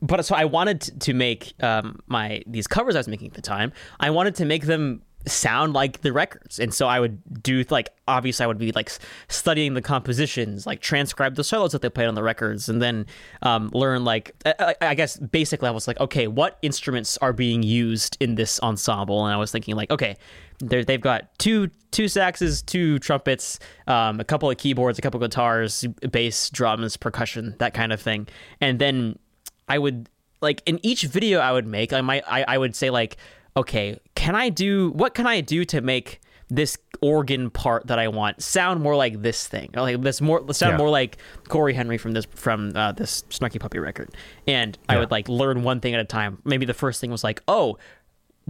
But 0.00 0.24
so 0.24 0.34
I 0.34 0.46
wanted 0.46 0.80
to, 0.82 0.98
to 0.98 1.14
make 1.14 1.52
um 1.62 2.00
my 2.06 2.42
these 2.46 2.66
covers 2.66 2.96
I 2.96 2.98
was 2.98 3.08
making 3.08 3.28
at 3.28 3.34
the 3.34 3.42
time. 3.42 3.72
I 4.00 4.10
wanted 4.10 4.34
to 4.36 4.44
make 4.44 4.66
them 4.66 5.02
sound 5.26 5.72
like 5.72 6.00
the 6.00 6.12
records, 6.12 6.58
and 6.58 6.72
so 6.74 6.86
I 6.86 6.98
would 7.00 7.42
do 7.42 7.64
like 7.70 7.90
obviously 8.08 8.44
I 8.44 8.46
would 8.46 8.58
be 8.58 8.72
like 8.72 8.90
studying 9.28 9.74
the 9.74 9.82
compositions, 9.82 10.66
like 10.66 10.80
transcribe 10.80 11.36
the 11.36 11.44
solos 11.44 11.72
that 11.72 11.82
they 11.82 11.88
played 11.90 12.08
on 12.08 12.14
the 12.14 12.22
records, 12.22 12.68
and 12.68 12.82
then 12.82 13.06
um, 13.42 13.70
learn 13.72 14.04
like 14.04 14.34
I, 14.44 14.74
I- 14.80 14.94
guess 14.94 15.16
basically 15.16 15.68
I 15.68 15.72
was 15.72 15.86
like, 15.86 15.98
okay, 16.00 16.26
what 16.26 16.58
instruments 16.62 17.16
are 17.18 17.32
being 17.32 17.62
used 17.62 18.16
in 18.20 18.34
this 18.34 18.58
ensemble? 18.60 19.24
And 19.24 19.32
I 19.32 19.36
was 19.36 19.50
thinking 19.52 19.76
like, 19.76 19.90
okay, 19.90 20.16
they've 20.58 21.00
got 21.00 21.38
two 21.38 21.70
two 21.90 22.04
saxes, 22.06 22.64
two 22.64 22.98
trumpets, 22.98 23.58
um, 23.86 24.18
a 24.18 24.24
couple 24.24 24.50
of 24.50 24.56
keyboards, 24.56 24.98
a 24.98 25.02
couple 25.02 25.22
of 25.22 25.30
guitars, 25.30 25.84
bass, 26.10 26.50
drums, 26.50 26.96
percussion, 26.96 27.54
that 27.58 27.74
kind 27.74 27.92
of 27.92 28.00
thing. 28.00 28.26
And 28.60 28.78
then 28.78 29.18
I 29.68 29.78
would 29.78 30.08
like 30.40 30.62
in 30.66 30.80
each 30.84 31.02
video 31.02 31.38
I 31.38 31.52
would 31.52 31.66
make, 31.66 31.92
I 31.92 32.00
might 32.00 32.24
I, 32.26 32.44
I 32.48 32.58
would 32.58 32.74
say 32.74 32.90
like, 32.90 33.16
okay, 33.56 33.98
can 34.14 34.34
I 34.34 34.48
do 34.48 34.90
what 34.92 35.14
can 35.14 35.26
I 35.26 35.40
do 35.40 35.64
to 35.66 35.80
make 35.80 36.20
this 36.48 36.76
organ 37.00 37.48
part 37.50 37.86
that 37.86 37.98
I 37.98 38.08
want 38.08 38.42
sound 38.42 38.82
more 38.82 38.94
like 38.94 39.22
this 39.22 39.46
thing, 39.46 39.70
or 39.74 39.80
like 39.82 40.00
this 40.02 40.20
more 40.20 40.40
sound 40.52 40.72
Yeah. 40.72 40.76
more 40.78 40.90
like 40.90 41.16
Cory 41.48 41.72
Henry 41.74 41.96
from 41.98 42.12
this 42.12 42.26
from 42.34 42.72
uh, 42.76 42.92
this 42.92 43.22
Snarky 43.30 43.58
Puppy 43.58 43.78
record, 43.78 44.10
and 44.46 44.76
I 44.88 44.98
would 44.98 45.10
like 45.10 45.28
learn 45.28 45.62
one 45.62 45.80
thing 45.80 45.94
at 45.94 46.00
a 46.00 46.04
time. 46.04 46.38
Maybe 46.44 46.66
the 46.66 46.74
first 46.74 47.00
thing 47.00 47.10
was 47.10 47.24
like, 47.24 47.42
oh, 47.48 47.78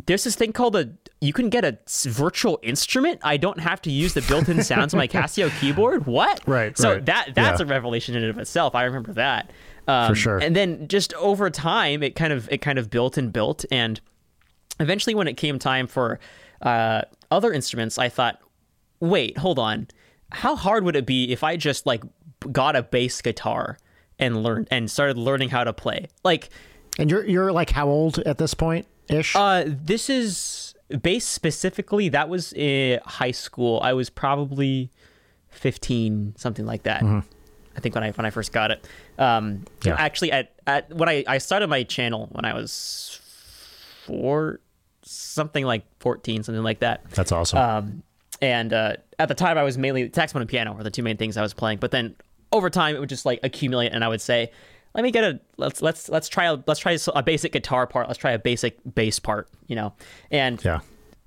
there's 0.07 0.25
this 0.25 0.35
thing 0.37 0.53
called 0.53 0.75
a 0.75 0.89
you 1.21 1.33
can 1.33 1.49
get 1.51 1.65
a 1.67 1.77
virtual 2.09 2.59
instrument 2.63 3.21
i 3.23 3.37
don't 3.37 3.61
have 3.61 3.81
to 3.83 3.91
use 3.93 4.15
the 4.15 4.23
built-in 4.23 4.63
sounds 4.73 4.95
of 4.95 4.97
my 4.97 5.07
casio 5.07 5.51
keyboard 5.61 6.07
what 6.07 6.41
Right, 6.47 6.77
so 6.79 6.95
right. 6.95 7.05
that 7.05 7.33
that's 7.35 7.61
Yeah. 7.61 7.67
a 7.67 7.69
revelation 7.69 8.15
in 8.17 8.23
and 8.23 8.31
of 8.31 8.39
itself 8.39 8.75
i 8.75 8.85
remember 8.85 9.13
that 9.13 9.51
um, 9.87 10.09
For 10.09 10.15
sure. 10.15 10.39
and 10.39 10.57
then 10.57 10.89
just 10.89 11.13
over 11.15 11.51
time 11.51 12.03
it 12.03 12.15
kind 12.17 12.33
of 12.33 12.49
it 12.51 12.63
kind 12.63 12.79
of 12.79 12.89
built 12.89 13.19
and 13.19 13.31
built 13.35 13.67
and 13.71 14.01
eventually 14.81 15.15
when 15.15 15.29
it 15.29 15.37
came 15.37 15.59
time 15.59 15.87
for 15.87 16.19
uh, 16.63 17.03
other 17.31 17.53
instruments 17.53 17.99
i 17.99 18.09
thought 18.09 18.41
wait 19.01 19.39
hold 19.39 19.59
on 19.59 19.87
how 20.31 20.57
hard 20.57 20.85
would 20.85 20.97
it 20.97 21.07
be 21.07 21.31
if 21.33 21.43
i 21.45 21.57
just 21.57 21.87
like 21.87 22.03
got 22.51 22.75
a 22.77 22.83
bass 22.83 23.21
guitar 23.23 23.77
and 24.19 24.43
learned 24.43 24.69
and 24.71 24.91
started 24.91 25.17
learning 25.19 25.49
how 25.51 25.63
to 25.65 25.73
play 25.73 26.07
like 26.25 26.49
And 26.99 27.11
you're 27.11 27.25
you're 27.27 27.53
like 27.53 27.71
how 27.71 27.89
old 27.89 28.19
at 28.21 28.39
this 28.39 28.55
point 28.55 28.87
ish? 29.09 29.35
uh, 29.37 29.65
this 29.67 30.09
is 30.11 30.75
bass 31.03 31.27
specifically. 31.27 32.09
That 32.11 32.29
was 32.29 32.53
in 32.53 33.01
high 33.05 33.31
school. 33.33 33.81
I 33.83 33.93
was 33.95 34.11
probably 34.11 34.91
fifteen, 35.49 36.35
something 36.37 36.67
like 36.67 36.83
that. 36.85 37.03
I 37.03 37.81
think 37.81 37.95
when 37.95 38.05
I 38.05 38.11
when 38.13 38.27
I 38.27 38.31
first 38.31 38.53
got 38.53 38.71
it. 38.71 38.87
Um, 39.19 39.65
Yeah. 39.85 39.97
Actually, 39.99 40.33
at 40.33 40.53
at 40.67 40.93
when 40.95 41.09
I 41.09 41.25
I 41.27 41.39
started 41.39 41.69
my 41.69 41.83
channel 41.83 42.29
when 42.33 42.45
I 42.45 42.53
was 42.55 43.19
four, 44.07 44.61
something 45.03 45.65
like 45.65 45.85
fourteen, 46.01 46.43
something 46.43 46.63
like 46.63 46.81
that. 46.81 47.09
That's 47.11 47.33
awesome. 47.33 47.59
Um, 47.59 48.03
and 48.41 48.73
uh, 48.73 48.95
at 49.19 49.29
the 49.29 49.35
time, 49.35 49.57
I 49.57 49.63
was 49.63 49.79
mainly 49.79 50.11
saxophone 50.13 50.43
and 50.43 50.51
piano 50.51 50.73
were 50.73 50.83
the 50.83 50.91
two 50.91 51.03
main 51.03 51.17
things 51.17 51.37
I 51.37 51.43
was 51.43 51.55
playing. 51.55 51.79
But 51.79 51.93
then 51.93 52.17
over 52.51 52.71
time, 52.71 52.97
it 52.97 52.99
would 52.99 53.09
just 53.09 53.25
like 53.25 53.41
accumulate, 53.43 53.93
and 53.93 54.05
I 54.05 54.09
would 54.09 54.21
say, 54.21 54.51
"Let 54.95 55.03
me 55.05 55.11
get 55.11 55.25
a 55.25 55.41
let's 55.57 55.81
let's 55.81 56.09
let's 56.09 56.29
try 56.29 56.47
a 56.47 56.59
let's 56.67 56.81
try 56.81 56.97
a 57.15 57.23
basic 57.23 57.53
guitar 57.53 57.87
part. 57.87 58.09
Let's 58.09 58.19
try 58.19 58.33
a 58.33 58.39
basic 58.39 58.79
bass 58.95 59.19
part." 59.19 59.49
You 59.67 59.77
know, 59.77 59.95
and 60.31 60.63
yeah. 60.65 60.81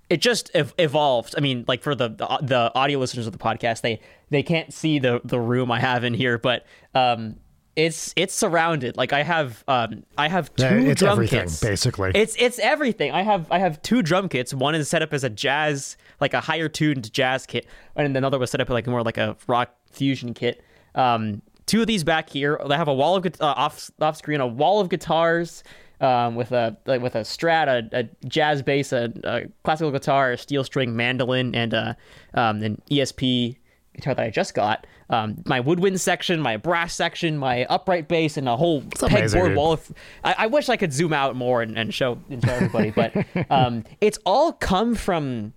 it 0.10 0.18
just 0.18 0.52
ev- 0.54 0.74
evolved. 0.78 1.36
I 1.38 1.42
mean, 1.42 1.64
like 1.68 1.82
for 1.82 1.96
the, 1.96 2.10
the 2.10 2.40
the 2.42 2.72
audio 2.76 3.00
listeners 3.00 3.28
of 3.28 3.34
the 3.34 3.40
podcast, 3.40 3.82
they 3.82 4.02
they 4.30 4.44
can't 4.44 4.74
see 4.74 5.00
the 5.00 5.22
the 5.24 5.40
room 5.40 5.72
I 5.72 5.80
have 5.80 6.04
in 6.04 6.14
here, 6.14 6.38
but 6.38 6.66
um, 6.94 7.38
it's 7.76 8.14
it's 8.16 8.34
surrounded. 8.34 8.96
Like 8.98 9.14
I 9.14 9.24
have 9.24 9.64
um 9.68 10.04
I 10.18 10.28
have 10.30 10.54
two 10.56 10.64
Yeah, 10.64 10.92
it's 10.92 11.00
drum 11.02 11.14
everything, 11.14 11.42
kits. 11.42 11.60
basically. 11.60 12.12
It's 12.16 12.36
it's 12.40 12.60
everything. 12.60 13.12
I 13.12 13.22
have 13.24 13.52
I 13.52 13.60
have 13.60 13.82
two 13.82 14.02
drum 14.02 14.30
kits. 14.30 14.54
One 14.54 14.76
is 14.76 14.88
set 14.90 15.02
up 15.02 15.14
as 15.14 15.24
a 15.24 15.30
jazz, 15.30 15.98
like 16.22 16.34
a 16.34 16.42
higher 16.42 16.70
tuned 16.70 17.12
jazz 17.14 17.46
kit, 17.46 17.66
and 17.96 18.16
another 18.16 18.40
was 18.40 18.52
set 18.52 18.62
up 18.62 18.70
like 18.70 18.88
more 18.88 19.04
like 19.04 19.18
a 19.18 19.36
rock 19.48 19.76
fusion 19.92 20.34
kit. 20.34 20.64
Um, 20.96 21.42
two 21.66 21.82
of 21.82 21.88
these 21.88 22.04
back 22.04 22.30
here. 22.30 22.60
They 22.68 22.76
have 22.76 22.88
a 22.88 22.94
wall 22.94 23.16
of 23.16 23.26
uh, 23.26 23.32
off 23.46 23.90
off 24.00 24.18
screen, 24.18 24.40
a 24.42 24.48
wall 24.48 24.80
of 24.80 24.90
guitars. 24.90 25.64
Um, 26.02 26.36
with 26.36 26.52
a 26.52 26.76
like, 26.86 27.02
with 27.02 27.16
a 27.16 27.22
Strat, 27.22 27.68
a, 27.68 28.00
a 28.00 28.28
jazz 28.28 28.62
bass, 28.62 28.92
a, 28.92 29.14
a 29.24 29.44
classical 29.64 29.92
guitar, 29.92 30.34
a 30.34 30.38
steel 30.38 30.66
string 30.66 30.94
mandolin, 30.94 31.56
and 31.56 31.74
uh, 31.74 31.94
um, 32.34 32.62
an 32.64 32.82
ESP 32.92 33.56
guitar 33.96 34.16
that 34.16 34.26
I 34.26 34.30
just 34.30 34.54
got. 34.54 34.86
Um, 35.10 35.44
my 35.46 35.60
woodwind 35.60 36.02
section, 36.02 36.42
my 36.42 36.58
brass 36.58 36.94
section, 36.94 37.38
my 37.38 37.66
upright 37.66 38.08
bass, 38.08 38.38
and 38.38 38.50
a 38.50 38.58
whole 38.58 38.82
pegboard 38.82 39.56
wall 39.56 39.74
of. 39.74 39.92
I, 40.24 40.36
I 40.40 40.48
wish 40.48 40.70
I 40.70 40.78
could 40.78 40.94
zoom 40.94 41.14
out 41.14 41.36
more 41.36 41.62
and, 41.62 41.78
and 41.78 41.94
show 41.94 42.20
and 42.30 42.44
show 42.44 42.52
everybody, 42.52 42.92
but 42.92 43.16
um, 43.50 43.84
it's 44.02 44.18
all 44.26 44.54
come 44.54 44.96
from 44.96 45.54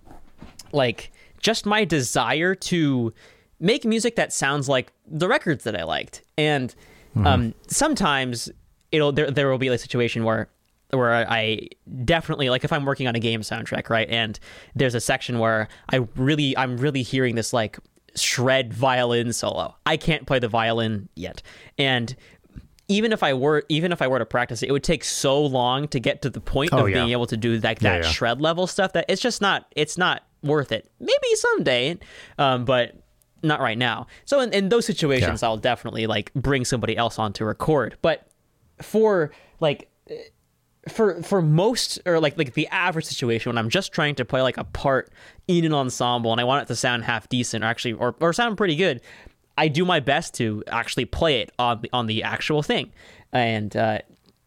like 0.71 1.11
just 1.39 1.65
my 1.65 1.85
desire 1.85 2.53
to 2.55 3.13
make 3.59 3.85
music 3.85 4.15
that 4.15 4.31
sounds 4.31 4.69
like 4.69 4.91
the 5.07 5.27
records 5.27 5.63
that 5.63 5.75
I 5.75 5.83
liked. 5.83 6.21
And 6.37 6.73
um, 7.15 7.53
sometimes 7.67 8.49
it'll 8.91 9.11
there 9.11 9.29
there 9.31 9.49
will 9.49 9.57
be 9.57 9.67
a 9.67 9.77
situation 9.77 10.23
where 10.23 10.49
where 10.91 11.13
I 11.29 11.69
definitely 12.03 12.49
like 12.49 12.63
if 12.63 12.73
I'm 12.73 12.85
working 12.85 13.07
on 13.07 13.15
a 13.15 13.19
game 13.19 13.41
soundtrack, 13.41 13.89
right? 13.89 14.09
And 14.09 14.39
there's 14.75 14.95
a 14.95 15.01
section 15.01 15.39
where 15.39 15.67
I 15.91 16.07
really 16.15 16.57
I'm 16.57 16.77
really 16.77 17.03
hearing 17.03 17.35
this 17.35 17.53
like 17.53 17.77
shred 18.15 18.73
violin 18.73 19.33
solo. 19.33 19.75
I 19.85 19.97
can't 19.97 20.25
play 20.27 20.39
the 20.39 20.47
violin 20.47 21.09
yet. 21.15 21.41
And 21.77 22.15
even 22.87 23.11
if 23.13 23.21
I 23.21 23.33
were 23.33 23.63
even 23.69 23.91
if 23.91 24.01
I 24.01 24.07
were 24.07 24.19
to 24.19 24.25
practice 24.25 24.63
it, 24.63 24.69
it 24.69 24.71
would 24.71 24.83
take 24.83 25.03
so 25.03 25.39
long 25.45 25.87
to 25.89 25.99
get 25.99 26.21
to 26.23 26.29
the 26.29 26.41
point 26.41 26.71
Oh, 26.73 26.79
of 26.85 26.89
yeah. 26.89 26.95
being 26.97 27.09
able 27.11 27.27
to 27.27 27.37
do 27.37 27.57
like 27.59 27.81
Yeah, 27.81 27.93
that 27.99 28.03
yeah. 28.05 28.09
shred 28.11 28.41
level 28.41 28.65
stuff 28.67 28.93
that 28.93 29.05
it's 29.07 29.21
just 29.21 29.41
not 29.41 29.65
it's 29.75 29.97
not 29.97 30.23
worth 30.41 30.71
it. 30.71 30.89
Maybe 30.99 31.35
someday, 31.35 31.99
um, 32.37 32.65
but 32.65 32.95
not 33.43 33.59
right 33.61 33.77
now. 33.77 34.07
So 34.25 34.39
in, 34.41 34.51
in 34.53 34.69
those 34.69 34.85
situations, 34.85 35.41
Yeah. 35.43 35.49
I'll 35.49 35.57
definitely 35.57 36.07
like 36.07 36.33
bring 36.33 36.65
somebody 36.65 36.97
else 36.97 37.19
on 37.19 37.31
to 37.33 37.45
record. 37.45 37.95
But 38.01 38.27
for 38.81 39.31
like 39.59 39.89
for 40.89 41.21
for 41.23 41.41
most 41.41 41.99
or 42.05 42.19
like 42.19 42.37
like 42.37 42.53
the 42.53 42.67
average 42.67 43.05
situation 43.05 43.49
when 43.49 43.57
I'm 43.57 43.69
just 43.69 43.91
trying 43.91 44.15
to 44.15 44.25
play 44.25 44.41
like 44.41 44.57
a 44.57 44.63
part 44.63 45.11
in 45.47 45.65
an 45.65 45.73
ensemble 45.73 46.31
and 46.31 46.41
I 46.41 46.43
want 46.43 46.63
it 46.63 46.67
to 46.67 46.75
sound 46.75 47.03
half 47.05 47.29
decent 47.29 47.63
or 47.63 47.67
actually 47.67 47.93
or, 47.93 48.15
or 48.19 48.33
sound 48.33 48.57
pretty 48.57 48.75
good, 48.75 49.01
I 49.57 49.67
do 49.67 49.85
my 49.85 49.99
best 49.99 50.33
to 50.35 50.63
actually 50.67 51.05
play 51.05 51.41
it 51.41 51.51
on 51.59 51.81
the 51.81 51.89
on 51.93 52.07
the 52.07 52.23
actual 52.23 52.63
thing, 52.63 52.91
and 53.31 53.75
uh, 53.75 53.99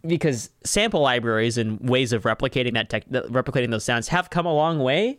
because 0.07 0.51
sample 0.65 1.01
libraries 1.01 1.59
and 1.59 1.81
ways 1.89 2.13
of 2.13 2.23
replicating 2.23 2.75
that 2.75 2.89
tech 2.89 3.09
replicating 3.09 3.71
those 3.71 3.85
sounds 3.85 4.09
have 4.09 4.31
come 4.31 4.47
a 4.47 4.55
long 4.55 4.79
way, 4.79 5.19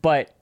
but 0.00 0.34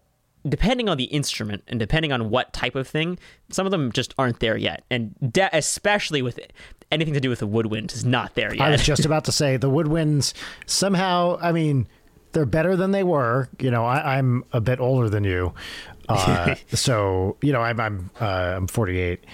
depending 0.49 0.89
on 0.89 0.97
the 0.97 1.05
instrument 1.05 1.63
and 1.69 1.79
depending 1.79 2.13
on 2.13 2.31
what 2.31 2.53
type 2.53 2.75
of 2.75 2.89
thing, 2.89 3.19
some 3.51 3.67
of 3.67 3.71
them 3.71 3.93
just 3.93 4.15
aren't 4.19 4.41
there 4.41 4.57
yet, 4.57 4.85
and 4.91 5.15
de- 5.33 5.51
especially 5.53 6.23
with 6.23 6.39
anything 6.91 7.15
to 7.15 7.21
do 7.21 7.29
with 7.29 7.41
the 7.41 7.47
woodwind 7.47 7.93
is 7.93 8.05
not 8.05 8.35
there 8.35 8.55
yet. 8.55 8.63
I 8.63 8.71
was 8.71 8.85
just 8.85 9.05
about 9.05 9.25
to 9.27 9.33
say 9.33 9.57
the 9.57 9.71
woodwinds 9.71 10.33
somehow. 10.67 11.39
I 11.41 11.53
mean, 11.53 11.87
they're 12.33 12.47
better 12.47 12.77
than 12.77 12.91
they 12.91 13.03
were. 13.05 13.49
You 13.59 13.71
know, 13.71 13.85
I, 13.85 14.19
I'm 14.19 14.45
a 14.53 14.61
bit 14.61 14.81
older 14.81 15.09
than 15.09 15.25
you, 15.25 15.53
uh, 16.09 16.55
so 16.69 17.37
you 17.43 17.53
know, 17.53 17.61
I'm 17.61 17.81
I'm 17.81 18.11
uh, 18.21 18.55
I'm 18.57 18.67
48, 18.67 19.25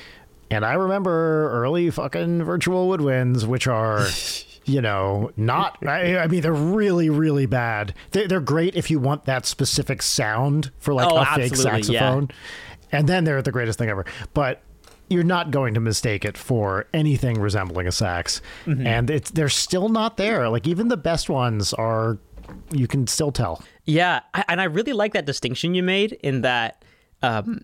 and 0.50 0.64
I 0.64 0.74
remember 0.74 1.50
early 1.52 1.90
fucking 1.90 2.42
virtual 2.44 2.88
woodwinds, 2.88 3.44
which 3.44 3.66
are. 3.66 4.06
You 4.66 4.82
know, 4.82 5.30
not. 5.36 5.78
I, 5.86 6.18
I 6.18 6.26
mean, 6.26 6.40
they're 6.42 6.52
really, 6.52 7.08
really 7.08 7.46
bad. 7.46 7.94
They, 8.10 8.26
they're 8.26 8.40
great 8.40 8.74
if 8.74 8.90
you 8.90 8.98
want 8.98 9.24
that 9.26 9.46
specific 9.46 10.02
sound 10.02 10.72
for 10.78 10.92
like 10.92 11.08
Oh, 11.10 11.16
a 11.18 11.24
fake 11.24 11.52
absolutely, 11.52 11.94
yeah. 11.94 12.00
saxophone, 12.00 12.28
and 12.92 13.08
then 13.08 13.24
they're 13.24 13.42
the 13.42 13.52
greatest 13.52 13.78
thing 13.78 13.88
ever. 13.88 14.04
But 14.34 14.62
you're 15.08 15.22
not 15.22 15.52
going 15.52 15.74
to 15.74 15.80
mistake 15.80 16.24
it 16.24 16.36
for 16.36 16.86
anything 16.92 17.40
resembling 17.40 17.86
a 17.86 17.92
sax, 17.92 18.42
Mm-hmm. 18.66 18.86
and 18.86 19.08
it's 19.08 19.30
they're 19.30 19.48
still 19.48 19.88
not 19.88 20.16
there. 20.16 20.48
Like 20.48 20.66
even 20.66 20.88
the 20.88 20.96
best 20.96 21.30
ones 21.30 21.72
are, 21.74 22.18
you 22.72 22.88
can 22.88 23.06
still 23.06 23.30
tell. 23.30 23.62
Yeah, 23.84 24.20
I, 24.34 24.44
and 24.48 24.60
I 24.60 24.64
really 24.64 24.92
like 24.94 25.12
that 25.12 25.26
distinction 25.26 25.74
you 25.76 25.84
made 25.84 26.12
in 26.24 26.40
that 26.40 26.84
um, 27.22 27.60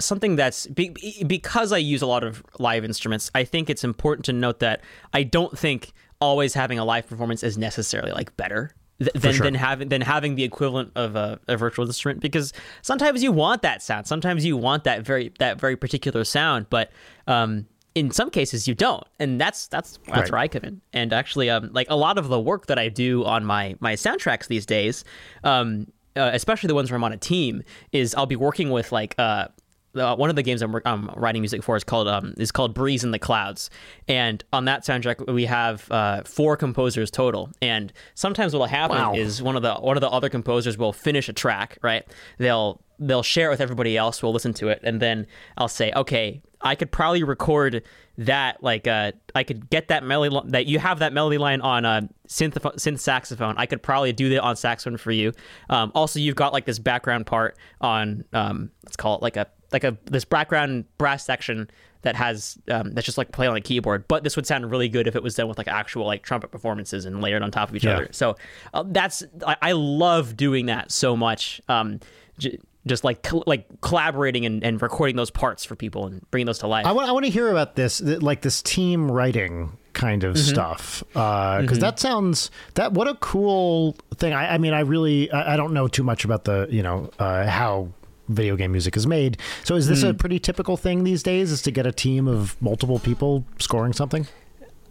something 0.00 0.36
that's 0.36 0.66
be, 0.66 0.94
because 1.26 1.72
I 1.72 1.78
use 1.78 2.02
a 2.02 2.06
lot 2.06 2.24
of 2.24 2.42
live 2.58 2.84
instruments. 2.84 3.30
I 3.34 3.44
think 3.44 3.70
it's 3.70 3.84
important 3.84 4.24
to 4.26 4.32
note 4.32 4.60
that 4.60 4.80
I 5.12 5.22
don't 5.22 5.56
think 5.58 5.92
always 6.20 6.54
having 6.54 6.78
a 6.78 6.84
live 6.84 7.06
performance 7.08 7.42
is 7.42 7.56
necessarily 7.56 8.12
like 8.12 8.36
better. 8.36 8.74
th- 8.98 9.12
Than, 9.14 9.32
sure. 9.32 9.44
than 9.44 9.54
having 9.54 9.88
than 9.88 10.02
having 10.02 10.34
the 10.34 10.44
equivalent 10.44 10.92
of 10.94 11.16
a, 11.16 11.40
a 11.48 11.56
virtual 11.56 11.86
instrument 11.86 12.20
because 12.20 12.52
sometimes 12.82 13.22
you 13.22 13.32
want 13.32 13.62
that 13.62 13.82
sound 13.82 14.06
sometimes 14.06 14.44
you 14.44 14.58
want 14.58 14.84
that 14.84 15.00
very 15.06 15.32
that 15.38 15.58
very 15.58 15.74
particular 15.76 16.22
sound 16.24 16.66
but 16.68 16.90
um, 17.26 17.66
in 17.94 18.10
some 18.10 18.28
cases 18.28 18.68
you 18.68 18.74
don't 18.74 19.04
and 19.18 19.40
that's 19.40 19.68
that's 19.68 19.98
that's 20.06 20.18
Right. 20.20 20.30
where 20.32 20.38
I 20.40 20.48
come 20.48 20.64
in 20.64 20.80
and 20.92 21.14
actually 21.14 21.48
um, 21.48 21.70
like 21.72 21.86
a 21.88 21.96
lot 21.96 22.18
of 22.18 22.28
the 22.28 22.38
work 22.38 22.66
that 22.66 22.78
I 22.78 22.90
do 22.90 23.24
on 23.24 23.42
my 23.46 23.74
my 23.80 23.94
soundtracks 23.94 24.48
these 24.48 24.66
days 24.66 25.02
um, 25.44 25.86
uh, 26.16 26.30
especially 26.34 26.66
the 26.68 26.74
ones 26.74 26.90
where 26.90 26.96
I'm 26.96 27.04
on 27.04 27.12
a 27.14 27.16
team 27.16 27.62
is 27.92 28.14
I'll 28.14 28.26
be 28.26 28.36
working 28.36 28.68
with 28.70 28.92
like 28.92 29.14
uh, 29.18 29.48
uh, 29.94 30.14
one 30.16 30.30
of 30.30 30.36
the 30.36 30.42
games 30.42 30.62
I'm, 30.62 30.74
I'm 30.84 31.06
writing 31.16 31.42
music 31.42 31.62
for 31.62 31.76
is 31.76 31.84
called 31.84 32.08
um, 32.08 32.34
is 32.36 32.52
called 32.52 32.74
Breeze 32.74 33.02
in 33.04 33.10
the 33.10 33.18
Clouds, 33.18 33.70
and 34.08 34.42
on 34.52 34.64
that 34.66 34.84
soundtrack 34.84 35.32
we 35.32 35.46
have 35.46 35.90
uh, 35.90 36.22
four 36.22 36.56
composers 36.56 37.10
total. 37.10 37.50
And 37.60 37.92
sometimes 38.14 38.52
what'll 38.52 38.66
happen 38.66 38.96
Wow. 38.96 39.14
is 39.14 39.42
one 39.42 39.56
of 39.56 39.62
the 39.62 39.74
one 39.74 39.96
of 39.96 40.00
the 40.00 40.10
other 40.10 40.28
composers 40.28 40.78
will 40.78 40.92
finish 40.92 41.28
a 41.28 41.32
track, 41.32 41.78
right? 41.82 42.04
They'll 42.38 42.80
they'll 42.98 43.22
share 43.22 43.48
it 43.48 43.50
with 43.50 43.60
everybody 43.60 43.96
else. 43.96 44.22
We'll 44.22 44.32
listen 44.32 44.54
to 44.54 44.68
it, 44.68 44.80
and 44.82 45.00
then 45.00 45.26
I'll 45.56 45.68
say, 45.68 45.92
okay, 45.96 46.42
I 46.60 46.74
could 46.74 46.92
probably 46.92 47.22
record 47.24 47.82
that. 48.18 48.62
Like, 48.62 48.86
uh, 48.86 49.12
I 49.34 49.42
could 49.42 49.70
get 49.70 49.88
that 49.88 50.04
melody 50.04 50.34
li- 50.34 50.42
that 50.48 50.66
you 50.66 50.78
have 50.78 50.98
that 50.98 51.12
melody 51.14 51.38
line 51.38 51.62
on 51.62 51.84
a 51.86 52.08
synth 52.28 52.52
synth 52.76 52.98
saxophone. 53.00 53.54
I 53.56 53.64
could 53.66 53.82
probably 53.82 54.12
do 54.12 54.28
that 54.30 54.42
on 54.42 54.54
saxophone 54.56 54.98
for 54.98 55.10
you. 55.10 55.32
Um, 55.70 55.90
also, 55.94 56.20
you've 56.20 56.36
got 56.36 56.52
like 56.52 56.66
this 56.66 56.78
background 56.78 57.26
part 57.26 57.56
on 57.80 58.24
um, 58.34 58.70
let's 58.84 58.96
call 58.96 59.16
it 59.16 59.22
like 59.22 59.36
a 59.38 59.46
like 59.72 59.84
a 59.84 59.96
this 60.06 60.24
background 60.24 60.84
brass 60.98 61.24
section 61.24 61.70
that 62.02 62.16
has 62.16 62.58
um, 62.70 62.92
that's 62.92 63.04
just 63.04 63.18
like 63.18 63.30
play 63.30 63.46
on 63.46 63.56
a 63.56 63.60
keyboard. 63.60 64.08
But 64.08 64.24
this 64.24 64.34
would 64.36 64.46
sound 64.46 64.70
really 64.70 64.88
good 64.88 65.06
if 65.06 65.14
it 65.16 65.22
was 65.22 65.34
done 65.34 65.48
with 65.48 65.58
like 65.58 65.68
actual 65.68 66.06
like 66.06 66.22
trumpet 66.22 66.50
performances 66.50 67.04
and 67.04 67.20
layered 67.20 67.42
on 67.42 67.50
top 67.50 67.68
of 67.68 67.76
each 67.76 67.84
Yeah. 67.84 67.92
other. 67.96 68.08
So 68.12 68.36
uh, 68.74 68.84
that's 68.86 69.22
I, 69.46 69.56
I 69.60 69.72
love 69.72 70.36
doing 70.36 70.66
that 70.66 70.90
so 70.90 71.16
much. 71.16 71.60
Um, 71.68 72.00
j- 72.38 72.58
just 72.86 73.04
like 73.04 73.22
col- 73.22 73.44
like 73.46 73.66
collaborating 73.82 74.46
and, 74.46 74.64
and 74.64 74.80
recording 74.80 75.14
those 75.16 75.30
parts 75.30 75.66
for 75.66 75.76
people 75.76 76.06
and 76.06 76.24
bringing 76.30 76.46
those 76.46 76.60
to 76.60 76.66
life. 76.66 76.86
I 76.86 76.92
want 76.92 77.10
I 77.10 77.12
want 77.12 77.26
to 77.26 77.30
hear 77.30 77.50
about 77.50 77.76
this, 77.76 77.98
th- 77.98 78.22
like 78.22 78.40
this 78.40 78.62
team 78.62 79.10
writing 79.10 79.76
kind 79.92 80.22
Mm-hmm. 80.22 80.30
of 80.30 80.38
stuff, 80.38 81.02
because 81.12 81.80
that 81.80 81.98
sounds 81.98 82.50
that 82.74 82.92
what 82.94 83.06
a 83.08 83.16
cool 83.16 83.96
thing. 84.16 84.32
I, 84.32 84.54
I 84.54 84.58
mean, 84.58 84.72
I 84.72 84.80
really 84.80 85.30
I, 85.30 85.54
I 85.54 85.56
don't 85.58 85.74
know 85.74 85.88
too 85.88 86.02
much 86.04 86.24
about 86.24 86.44
the 86.44 86.66
you 86.70 86.82
know 86.82 87.10
uh, 87.18 87.46
how 87.46 87.90
video 88.30 88.56
game 88.56 88.72
music 88.72 88.96
is 88.96 89.06
made. 89.06 89.36
So 89.64 89.74
is 89.74 89.86
Hmm. 89.86 89.90
this 89.92 90.02
a 90.02 90.14
pretty 90.14 90.38
typical 90.38 90.76
thing 90.76 91.04
these 91.04 91.22
days? 91.22 91.50
Is 91.52 91.62
to 91.62 91.70
get 91.70 91.86
a 91.86 91.92
team 91.92 92.26
of 92.28 92.56
multiple 92.62 92.98
people 92.98 93.44
scoring 93.58 93.92
something? 93.92 94.26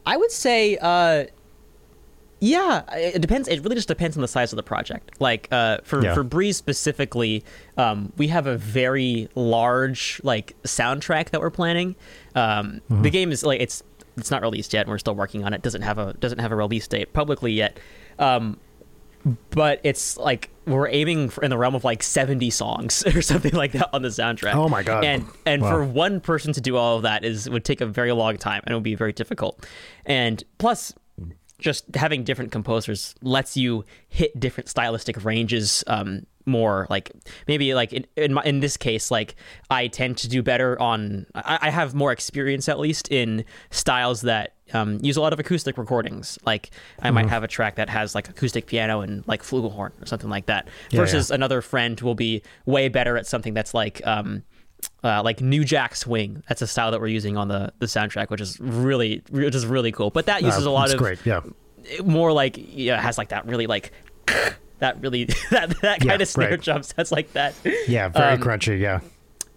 I 0.06 0.18
would 0.18 0.32
say, 0.32 0.78
uh, 0.82 1.26
yeah, 2.42 2.84
it 2.96 3.22
depends. 3.22 3.50
It 3.50 3.62
really 3.64 3.76
just 3.76 3.90
depends 3.90 4.16
on 4.16 4.22
the 4.22 4.28
size 4.28 4.54
of 4.54 4.58
the 4.58 4.64
project. 4.64 5.12
Like 5.20 5.50
uh, 5.52 5.80
for 5.84 6.02
Yeah. 6.04 6.14
for 6.14 6.24
Breeze 6.24 6.56
specifically, 6.56 7.44
um, 7.78 8.14
we 8.18 8.30
have 8.30 8.48
a 8.48 8.58
very 8.58 9.28
large 9.36 10.22
like 10.24 10.56
soundtrack 10.64 11.32
that 11.32 11.42
we're 11.42 11.50
planning. 11.50 11.96
Um, 12.36 12.80
The 12.90 13.10
game 13.10 13.32
is 13.34 13.44
like 13.44 13.60
it's 13.60 13.84
it's 14.18 14.32
not 14.32 14.42
released 14.42 14.74
yet. 14.74 14.82
and 14.82 14.90
We're 14.90 15.00
still 15.00 15.16
working 15.16 15.44
on 15.44 15.54
it. 15.54 15.62
doesn't 15.62 15.82
have 15.82 15.98
a 15.98 16.14
doesn't 16.14 16.40
have 16.40 16.52
a 16.54 16.56
release 16.56 16.88
date 16.88 17.12
publicly 17.12 17.52
yet. 17.52 17.78
Um, 18.18 18.58
but 19.52 19.82
it's 19.84 20.18
like 20.18 20.50
we're 20.66 20.88
aiming 20.88 21.30
for 21.30 21.44
in 21.44 21.50
the 21.50 21.58
realm 21.58 21.76
of 21.76 21.84
like 21.84 22.04
70 22.04 22.50
songs 22.52 23.04
or 23.16 23.22
something 23.22 23.54
like 23.54 23.72
that 23.74 23.90
on 23.94 24.02
the 24.02 24.10
soundtrack. 24.10 24.54
Oh 24.54 24.70
my 24.70 24.84
God. 24.84 25.04
And 25.04 25.26
and 25.46 25.62
Wow. 25.62 25.72
for 25.72 25.84
one 25.84 26.22
person 26.22 26.54
to 26.54 26.62
do 26.62 26.78
all 26.78 26.98
of 26.98 27.04
that 27.04 27.24
is 27.26 27.50
would 27.50 27.66
take 27.66 27.82
a 27.82 27.86
very 27.86 28.12
long 28.12 28.38
time 28.38 28.62
and 28.66 28.72
it 28.72 28.76
would 28.76 28.84
be 28.84 28.96
very 28.96 29.14
difficult. 29.14 29.66
And 30.06 30.44
plus 30.58 30.94
just 31.58 31.84
having 31.96 32.24
different 32.24 32.52
composers 32.54 33.16
lets 33.22 33.58
you 33.58 33.84
hit 34.08 34.40
different 34.40 34.70
stylistic 34.70 35.26
ranges 35.26 35.84
um, 35.88 36.26
more 36.50 36.86
like 36.90 37.12
maybe 37.48 37.74
like 37.74 37.94
in 37.94 38.06
in, 38.18 38.34
my, 38.34 38.44
in 38.44 38.60
this 38.60 38.76
case 38.76 39.10
like 39.12 39.36
i 39.70 39.88
tend 39.88 40.18
to 40.18 40.28
do 40.28 40.44
better 40.44 40.80
on 40.82 41.26
i, 41.36 41.60
I 41.62 41.70
have 41.70 41.94
more 41.94 42.12
experience 42.12 42.68
at 42.68 42.80
least 42.80 43.10
in 43.12 43.46
styles 43.72 44.22
that 44.22 44.56
um, 44.74 45.00
use 45.02 45.18
a 45.18 45.22
lot 45.22 45.34
of 45.34 45.40
acoustic 45.40 45.78
recordings 45.78 46.38
like 46.46 46.72
i 47.02 47.10
might 47.12 47.28
have 47.30 47.44
a 47.44 47.48
track 47.48 47.76
that 47.76 47.90
has 47.90 48.14
like 48.16 48.28
acoustic 48.30 48.66
piano 48.68 49.02
and 49.02 49.28
like 49.28 49.42
flugelhorn 49.44 49.92
or 50.02 50.06
something 50.06 50.30
like 50.30 50.46
that 50.48 50.68
Yeah, 50.92 51.00
versus 51.00 51.32
another 51.32 51.62
friend 51.62 52.00
will 52.02 52.16
be 52.16 52.42
way 52.66 52.88
better 52.90 53.18
at 53.18 53.26
something 53.26 53.54
that's 53.54 53.74
like 53.74 54.02
um, 54.06 54.44
uh, 55.04 55.22
like 55.24 55.42
New 55.42 55.66
Jack 55.66 55.94
Swing. 55.96 56.42
That's 56.48 56.62
a 56.62 56.68
style 56.68 56.92
that 56.92 57.02
we're 57.02 57.08
using 57.08 57.36
on 57.36 57.50
the 57.50 57.74
the 57.80 57.86
soundtrack, 57.86 58.30
which 58.30 58.40
is 58.40 58.58
really 58.62 59.22
which 59.30 59.54
is 59.56 59.66
really 59.66 59.92
cool. 59.92 60.10
But 60.10 60.28
that 60.28 60.42
uses 60.42 60.66
Uh, 60.66 60.70
a 60.70 60.72
lot 60.72 60.90
of 60.94 60.98
great. 60.98 61.20
Yeah. 61.26 61.42
more 62.06 62.32
like 62.32 62.56
yeah, 62.58 62.98
it 62.98 63.02
has 63.02 63.18
like 63.18 63.30
that 63.30 63.46
really 63.46 63.68
like 63.68 63.92
that 64.80 65.00
really 65.02 65.26
that 65.52 65.70
that 65.82 66.04
Yeah, 66.04 66.10
kind 66.10 66.22
of 66.22 66.28
snare 66.28 66.52
right. 66.52 66.62
drums. 66.62 66.94
That's 66.96 67.12
like 67.12 67.32
that. 67.34 67.54
Yeah. 67.88 68.10
Very 68.10 68.34
Um, 68.34 68.42
crunchy. 68.42 68.80
Yeah. 68.80 69.00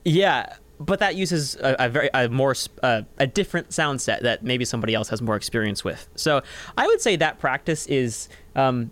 Yeah, 0.05 0.55
but 0.81 0.99
that 0.99 1.15
uses 1.15 1.55
a, 1.57 1.77
a 1.79 1.89
very 1.89 2.11
a 2.13 2.29
more 2.29 2.55
uh, 2.83 3.03
a 3.19 3.27
different 3.27 3.73
sound 3.73 4.01
set 4.01 4.23
that 4.25 4.43
maybe 4.43 4.65
somebody 4.65 4.95
else 4.95 5.09
has 5.11 5.23
more 5.23 5.37
experience 5.37 5.85
with. 5.85 6.09
So 6.17 6.43
I 6.77 6.87
would 6.89 7.01
say 7.01 7.15
that 7.17 7.39
practice 7.39 7.87
is 7.87 8.29
um, 8.57 8.91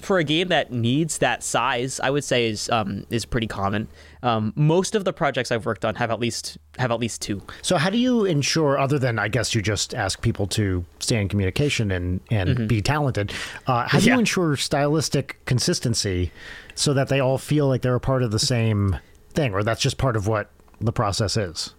for 0.00 0.18
a 0.18 0.24
game 0.24 0.48
that 0.48 0.70
needs 0.72 1.18
that 1.18 1.42
size. 1.42 2.00
I 2.00 2.10
would 2.10 2.24
say 2.24 2.48
is 2.48 2.68
um, 2.70 3.04
is 3.10 3.24
pretty 3.24 3.46
common. 3.46 3.88
Um, 4.22 4.52
most 4.56 4.94
of 4.94 5.04
the 5.04 5.12
projects 5.12 5.52
I've 5.52 5.64
worked 5.66 5.84
on 5.84 5.94
have 5.96 6.10
at 6.10 6.18
least 6.18 6.58
have 6.78 6.90
at 6.90 6.98
least 7.00 7.22
two. 7.22 7.40
So 7.62 7.76
how 7.76 7.90
do 7.90 7.98
you 7.98 8.24
ensure, 8.24 8.78
other 8.78 8.98
than 8.98 9.18
I 9.18 9.28
guess 9.28 9.54
you 9.54 9.62
just 9.62 9.94
ask 9.94 10.20
people 10.22 10.46
to 10.48 10.84
stay 10.98 11.20
in 11.20 11.28
communication 11.28 11.90
and 11.90 12.20
and 12.30 12.68
be 12.68 12.82
talented, 12.82 13.32
uh, 13.66 13.86
how 13.88 13.98
do 14.00 14.06
Yeah. 14.06 14.14
you 14.14 14.18
ensure 14.20 14.56
stylistic 14.56 15.38
consistency 15.44 16.32
so 16.74 16.94
that 16.94 17.08
they 17.08 17.20
all 17.20 17.38
feel 17.38 17.68
like 17.68 17.82
they're 17.82 17.94
a 17.94 18.00
part 18.00 18.22
of 18.22 18.30
the 18.30 18.38
same 18.38 18.98
thing, 19.34 19.52
or 19.54 19.62
that's 19.62 19.80
just 19.80 19.98
part 19.98 20.16
of 20.16 20.26
what 20.26 20.50
the 20.80 20.92
process 20.92 21.36
is? 21.36 21.74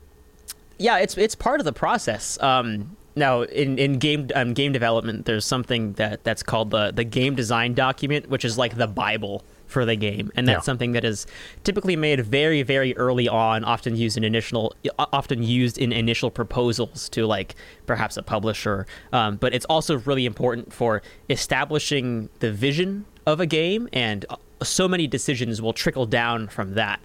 yeah, 0.77 0.97
it's 0.99 1.17
it's 1.17 1.35
part 1.35 1.59
of 1.59 1.65
the 1.65 1.73
process. 1.73 2.41
Um, 2.41 2.95
now, 3.15 3.41
in 3.41 3.77
in 3.79 3.99
game 3.99 4.29
um, 4.35 4.53
game 4.53 4.71
development, 4.71 5.25
there's 5.25 5.45
something 5.45 5.93
that 5.93 6.23
that's 6.23 6.43
called 6.43 6.71
the 6.71 6.91
the 6.91 7.03
game 7.03 7.35
design 7.35 7.73
document, 7.73 8.29
which 8.29 8.45
is 8.45 8.57
like 8.57 8.75
the 8.77 8.87
bible 8.87 9.43
for 9.67 9.85
the 9.85 9.95
game, 9.95 10.31
and 10.35 10.47
that's 10.47 10.63
Yeah. 10.63 10.71
something 10.71 10.93
that 10.93 11.05
is 11.05 11.27
typically 11.63 11.95
made 11.95 12.19
very 12.25 12.63
very 12.63 12.95
early 12.97 13.27
on, 13.27 13.63
often 13.63 13.95
used 13.95 14.17
in 14.17 14.23
initial 14.23 14.73
often 14.97 15.43
used 15.43 15.77
in 15.77 15.91
initial 15.91 16.31
proposals 16.31 17.07
to 17.09 17.25
like 17.27 17.55
perhaps 17.85 18.17
a 18.17 18.23
publisher. 18.23 18.87
Um, 19.13 19.37
but 19.37 19.53
it's 19.53 19.65
also 19.65 19.97
really 19.99 20.25
important 20.25 20.73
for 20.73 21.01
establishing 21.29 22.29
the 22.39 22.51
vision 22.51 23.05
of 23.25 23.39
a 23.39 23.45
game, 23.45 23.87
and 23.93 24.25
uh, 24.29 24.35
so 24.63 24.87
many 24.87 25.07
decisions 25.07 25.61
will 25.61 25.73
trickle 25.73 26.05
down 26.05 26.47
from 26.47 26.73
that. 26.75 26.99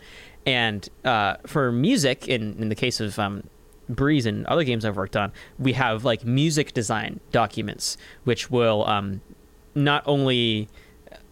And 0.46 0.86
uh, 1.04 1.36
for 1.46 1.72
music, 1.72 2.28
in 2.28 2.56
in 2.58 2.68
the 2.68 2.74
case 2.74 3.00
of 3.00 3.18
um, 3.18 3.44
Breeze 3.88 4.26
and 4.26 4.46
other 4.46 4.64
games 4.64 4.84
I've 4.84 4.96
worked 4.96 5.16
on, 5.16 5.32
we 5.58 5.72
have 5.74 6.04
like 6.04 6.24
music 6.24 6.72
design 6.72 7.20
documents, 7.32 7.96
which 8.24 8.50
will 8.50 8.86
um, 8.86 9.20
not 9.74 10.02
only 10.06 10.68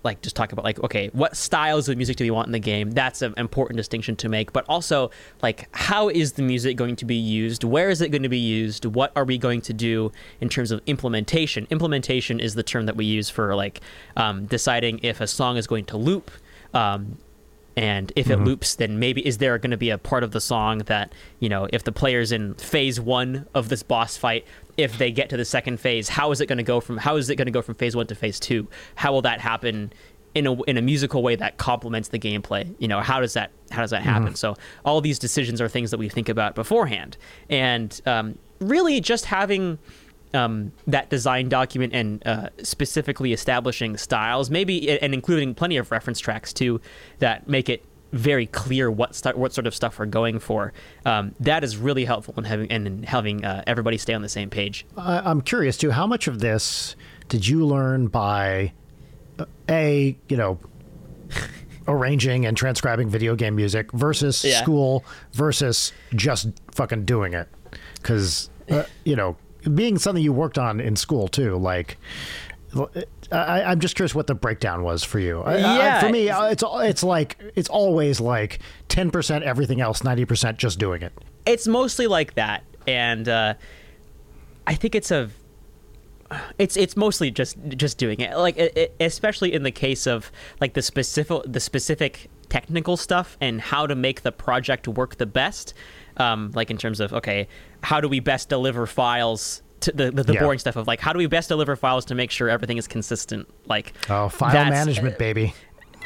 like 0.05 0.21
just 0.21 0.35
talk 0.35 0.53
about 0.53 0.65
like 0.65 0.83
okay 0.83 1.09
what 1.13 1.37
styles 1.37 1.89
of 1.89 1.97
music 1.97 2.17
do 2.17 2.25
we 2.25 2.31
want 2.31 2.47
in 2.47 2.53
the 2.53 2.59
game? 2.59 2.91
That's 2.91 3.23
an 3.23 3.35
important 3.37 3.77
distinction 3.77 4.17
to 4.17 4.29
make 4.29 4.53
but 4.53 4.65
also 4.69 5.11
like 5.43 5.69
how 5.73 6.09
is 6.09 6.33
the 6.33 6.43
music 6.43 6.77
going 6.77 6.97
to 6.97 7.05
be 7.05 7.15
used? 7.15 7.65
Where 7.65 7.89
is 7.89 8.01
it 8.01 8.09
going 8.09 8.23
to 8.23 8.29
be 8.29 8.39
used? 8.39 8.85
What 8.85 9.13
are 9.17 9.25
we 9.25 9.39
going 9.39 9.61
to 9.63 9.73
do 9.73 10.11
in 10.41 10.49
terms 10.49 10.71
of 10.71 10.81
implementation? 10.87 11.67
Implementation 11.71 12.41
is 12.41 12.55
the 12.55 12.63
term 12.63 12.87
that 12.87 12.97
we 12.97 13.05
use 13.05 13.31
for 13.31 13.55
like 13.55 13.81
um, 14.17 14.47
deciding 14.47 14.99
if 15.03 15.21
a 15.21 15.27
song 15.27 15.57
is 15.57 15.67
going 15.67 15.85
to 15.87 15.97
loop 15.97 16.31
um, 16.75 17.19
and 17.77 18.13
if 18.17 18.31
it 18.31 18.37
loops 18.37 18.75
then 18.77 18.99
maybe 18.99 19.27
is 19.27 19.39
there 19.39 19.57
going 19.59 19.71
to 19.71 19.77
be 19.77 19.91
a 19.91 19.99
part 19.99 20.23
of 20.23 20.33
the 20.33 20.41
song 20.41 20.79
that 20.81 21.13
you 21.41 21.49
know 21.49 21.69
if 21.73 21.85
the 21.85 21.93
player's 21.93 22.33
in 22.33 22.55
phase 22.55 23.01
one 23.01 23.47
of 23.55 23.69
this 23.69 23.83
boss 23.83 24.17
fight 24.17 24.45
if 24.77 24.99
they 24.99 25.11
get 25.11 25.29
to 25.29 25.37
the 25.37 25.45
second 25.45 25.79
phase 25.79 26.09
how 26.09 26.31
is 26.31 26.41
it 26.41 26.47
going 26.47 26.59
to 26.59 26.65
go 26.65 26.81
from 26.81 26.97
how 26.97 27.17
is 27.17 27.29
it 27.31 27.37
going 27.37 27.47
to 27.47 27.53
go 27.53 27.63
from 27.63 27.75
phase 27.75 27.97
one 27.97 28.07
to 28.07 28.15
phase 28.15 28.39
two? 28.39 28.69
How 28.95 29.13
will 29.13 29.23
that 29.23 29.41
happen 29.41 29.93
in 30.35 30.47
a, 30.47 30.63
in 30.63 30.79
a 30.79 30.83
musical 30.83 31.23
way 31.23 31.37
that 31.37 31.59
complements 31.59 32.09
the 32.09 32.19
gameplay? 32.19 32.73
You 32.79 32.89
know 32.89 33.01
how 33.01 33.21
does 33.21 33.35
that 33.35 33.51
how 33.71 33.83
does 33.83 33.91
that 33.91 34.03
happen? 34.03 34.35
So 34.35 34.55
all 34.85 35.01
these 35.01 35.19
decisions 35.19 35.61
are 35.61 35.69
things 35.69 35.91
that 35.91 35.99
we 35.99 36.09
think 36.09 36.29
about 36.29 36.55
beforehand. 36.55 37.17
And 37.51 38.01
um, 38.07 38.39
really 38.61 39.01
just 39.01 39.25
having 39.27 39.79
um, 40.35 40.73
that 40.87 41.11
design 41.11 41.49
document 41.49 41.93
and 41.95 42.27
uh, 42.27 42.49
specifically 42.63 43.33
establishing 43.33 43.97
styles, 43.97 44.51
maybe 44.51 44.91
and 45.01 45.15
including 45.15 45.55
plenty 45.55 45.77
of 45.77 45.91
reference 45.91 46.21
tracks 46.21 46.53
too, 46.53 46.81
that 47.19 47.49
make 47.49 47.69
it 47.69 47.85
very 48.13 48.47
clear 48.47 48.91
what 48.91 49.15
st- 49.15 49.39
what 49.39 49.55
sort 49.55 49.67
of 49.67 49.75
stuff 49.75 49.99
we're 49.99 50.05
going 50.07 50.39
for. 50.39 50.73
Um, 51.07 51.35
that 51.41 51.65
is 51.65 51.77
really 51.79 52.05
helpful 52.05 52.35
in 52.37 52.45
having 52.45 52.71
and 52.71 52.87
in 52.87 53.03
having 53.05 53.45
uh, 53.45 53.63
everybody 53.67 53.97
stay 53.99 54.13
on 54.13 54.21
the 54.23 54.29
same 54.29 54.51
page. 54.51 54.85
I'm 54.97 55.41
curious 55.41 55.77
too. 55.79 55.91
How 55.91 56.07
much 56.07 56.29
of 56.29 56.39
this 56.41 56.95
did 57.29 57.47
you 57.49 57.65
learn 57.67 58.09
by 58.09 58.73
uh, 59.39 59.47
a 59.71 60.17
you 60.29 60.37
know 60.37 60.59
arranging 61.89 62.47
and 62.47 62.57
transcribing 62.57 63.09
video 63.09 63.35
game 63.35 63.57
music 63.57 63.91
versus 63.93 64.45
Yeah. 64.45 64.61
school 64.63 65.01
school 65.01 65.05
versus 65.33 65.93
just 66.15 66.49
fucking 66.73 67.05
doing 67.05 67.35
it? 67.35 67.49
Because 67.97 68.51
uh, 68.71 68.85
you 69.05 69.17
know, 69.17 69.37
being 69.75 69.99
something 69.99 70.23
you 70.23 70.33
worked 70.33 70.59
on 70.59 70.81
in 70.81 70.97
school 70.97 71.29
too, 71.29 71.57
like. 71.57 71.99
I, 73.31 73.63
I'm 73.65 73.81
just 73.81 73.97
curious 73.97 74.15
what 74.15 74.27
the 74.27 74.35
breakdown 74.35 74.83
was 74.83 75.05
for 75.05 75.19
you. 75.19 75.43
I- 75.43 75.53
I- 75.55 75.59
Yeah. 75.59 76.01
for 76.01 76.09
me, 76.09 76.31
it's 76.31 76.65
it's 76.67 77.03
like 77.03 77.37
it's 77.55 77.69
always 77.69 78.19
like 78.19 78.61
ten 78.89 79.11
percent 79.11 79.45
everything 79.45 79.81
else, 79.83 80.03
ninety 80.03 80.25
percent 80.25 80.57
just 80.59 80.79
doing 80.79 81.03
it. 81.03 81.13
It's 81.45 81.67
mostly 81.67 82.07
like 82.07 82.35
that, 82.35 82.65
and 82.87 83.29
uh, 83.29 83.55
I 84.67 84.75
think 84.75 84.95
it's 84.95 85.11
a 85.11 85.29
it's 86.59 86.79
it's 86.79 86.97
mostly 86.97 87.31
just 87.31 87.59
just 87.77 87.99
doing 87.99 88.21
it 88.21 88.35
like 88.39 88.57
it- 88.57 88.95
especially 89.01 89.53
in 89.53 89.65
the 89.65 89.71
case 89.71 90.07
of 90.07 90.33
like 90.61 90.73
the 90.73 90.81
specific 90.81 91.43
the 91.45 91.61
specific 91.61 92.31
technical 92.57 92.97
stuff 92.97 93.37
and 93.41 93.61
how 93.61 93.87
to 93.87 93.95
make 93.95 94.19
the 94.23 94.33
project 94.33 94.87
work 94.87 95.17
the 95.17 95.27
best 95.27 95.73
um, 96.19 96.51
like 96.55 96.71
in 96.71 96.77
terms 96.77 97.01
of 97.01 97.13
okay 97.13 97.49
how 97.83 97.99
do 98.01 98.09
we 98.09 98.21
best 98.21 98.49
deliver 98.49 98.87
files 98.87 99.63
to 99.81 99.91
the, 99.93 100.11
the, 100.11 100.23
the 100.23 100.35
Yeah. 100.35 100.41
boring 100.41 100.59
stuff 100.59 100.77
of 100.77 100.87
like 100.87 101.01
how 101.01 101.13
do 101.15 101.19
we 101.19 101.27
best 101.27 101.49
deliver 101.49 101.75
files 101.77 102.05
to 102.07 102.15
make 102.15 102.31
sure 102.31 102.49
everything 102.51 102.77
is 102.79 102.87
consistent 102.87 103.49
like 103.67 103.95
Oh, 104.11 104.29
file 104.29 104.53
management, 104.71 105.19
baby. 105.19 105.55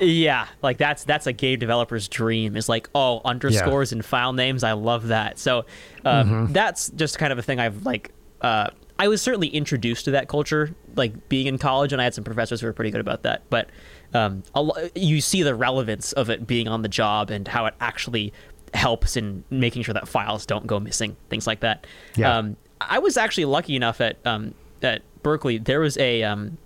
yeah, 0.01 0.47
like 0.63 0.79
that's 0.79 1.05
that's 1.05 1.27
a 1.27 1.33
game 1.33 1.59
developer's 1.59 2.07
dream. 2.09 2.57
Is 2.57 2.69
like 2.69 2.89
oh 2.95 3.21
underscores 3.25 3.93
and 3.93 4.05
file 4.05 4.33
names. 4.33 4.63
I 4.63 4.73
love 4.73 5.09
that. 5.09 5.39
So 5.39 5.65
um, 6.05 6.29
Mm-hmm. 6.31 6.53
that's 6.53 6.91
just 6.91 7.19
kind 7.19 7.33
of 7.33 7.39
a 7.39 7.43
thing 7.43 7.59
I've 7.61 7.85
like. 7.85 8.13
Uh, 8.41 8.69
I 8.99 9.09
was 9.09 9.21
certainly 9.21 9.49
introduced 9.49 10.05
to 10.07 10.13
that 10.13 10.27
culture, 10.29 10.75
like 10.95 11.29
being 11.29 11.47
in 11.47 11.59
college, 11.59 11.93
and 11.93 12.01
I 12.01 12.05
had 12.05 12.15
some 12.15 12.25
professors 12.25 12.61
who 12.61 12.67
were 12.67 12.73
pretty 12.73 12.91
good 12.91 13.01
about 13.01 13.23
that. 13.25 13.43
But 13.51 13.69
um, 14.15 14.43
a 14.55 14.91
you 14.95 15.21
see 15.21 15.43
the 15.43 15.55
relevance 15.55 16.13
of 16.13 16.31
it 16.31 16.47
being 16.47 16.69
on 16.69 16.83
the 16.83 16.89
job 16.89 17.31
and 17.31 17.47
how 17.49 17.67
it 17.67 17.75
actually 17.81 18.33
helps 18.75 19.17
in 19.17 19.45
making 19.51 19.83
sure 19.83 19.95
that 19.95 20.07
files 20.09 20.45
don't 20.47 20.67
go 20.67 20.79
missing, 20.81 21.17
things 21.31 21.47
like 21.47 21.61
that. 21.61 21.87
Yeah. 22.17 22.37
Um, 22.37 22.57
I 22.81 22.99
was 22.99 23.17
actually 23.17 23.47
lucky 23.47 23.75
enough 23.77 24.01
at 24.01 24.19
um, 24.27 24.55
at 24.83 25.03
Berklee. 25.23 25.65
There 25.65 25.81
was 25.81 25.97
a 25.99 26.23
um, 26.23 26.59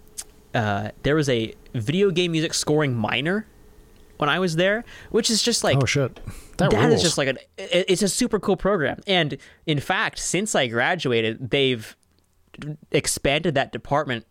uh, 0.55 0.91
there 1.03 1.14
was 1.14 1.28
a 1.28 1.55
video 1.74 2.11
game 2.11 2.32
music 2.32 2.53
scoring 2.55 2.95
minor 2.97 3.47
when 4.16 4.28
I 4.28 4.38
was 4.38 4.57
there, 4.57 4.84
which 5.11 5.30
is 5.30 5.43
just 5.43 5.62
like 5.64 5.78
oh 5.80 5.86
shit, 5.86 6.18
that, 6.59 6.70
that 6.72 6.93
is 6.93 7.01
just 7.03 7.16
like 7.16 7.28
an 7.28 7.38
it- 7.57 7.86
it's 7.88 8.03
a 8.03 8.09
super 8.09 8.38
cool 8.41 8.57
program. 8.57 9.01
And 9.07 9.38
in 9.66 9.78
fact, 9.80 10.18
since 10.18 10.55
I 10.55 10.66
graduated, 10.66 11.51
they've 11.51 11.97
expanded 12.91 13.55
that 13.55 13.72
department 13.72 14.26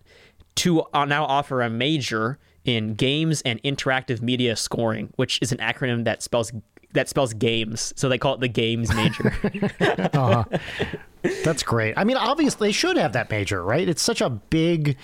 to 0.56 0.82
uh, 0.94 1.06
now 1.06 1.26
offer 1.26 1.62
a 1.62 1.70
major 1.70 2.38
in 2.66 2.96
games 2.96 3.42
and 3.44 3.62
interactive 3.64 4.22
media 4.22 4.56
scoring, 4.56 5.12
which 5.16 5.40
is 5.42 5.52
an 5.52 5.58
acronym 5.60 6.04
that 6.06 6.22
spells 6.24 6.52
that 6.94 7.08
spells 7.08 7.34
games. 7.34 7.94
So 7.96 8.10
they 8.10 8.18
call 8.18 8.34
it 8.36 8.40
the 8.40 8.48
games 8.48 8.94
major. 8.96 9.32
That's 11.44 11.64
great. 11.64 11.96
I 11.98 12.04
mean, 12.04 12.18
obviously, 12.18 12.70
they 12.70 12.72
should 12.72 12.98
have 12.98 13.14
that 13.14 13.30
major, 13.30 13.64
right? 13.64 13.88
It's 13.88 14.02
such 14.02 14.22
a 14.22 14.30
big 14.30 14.98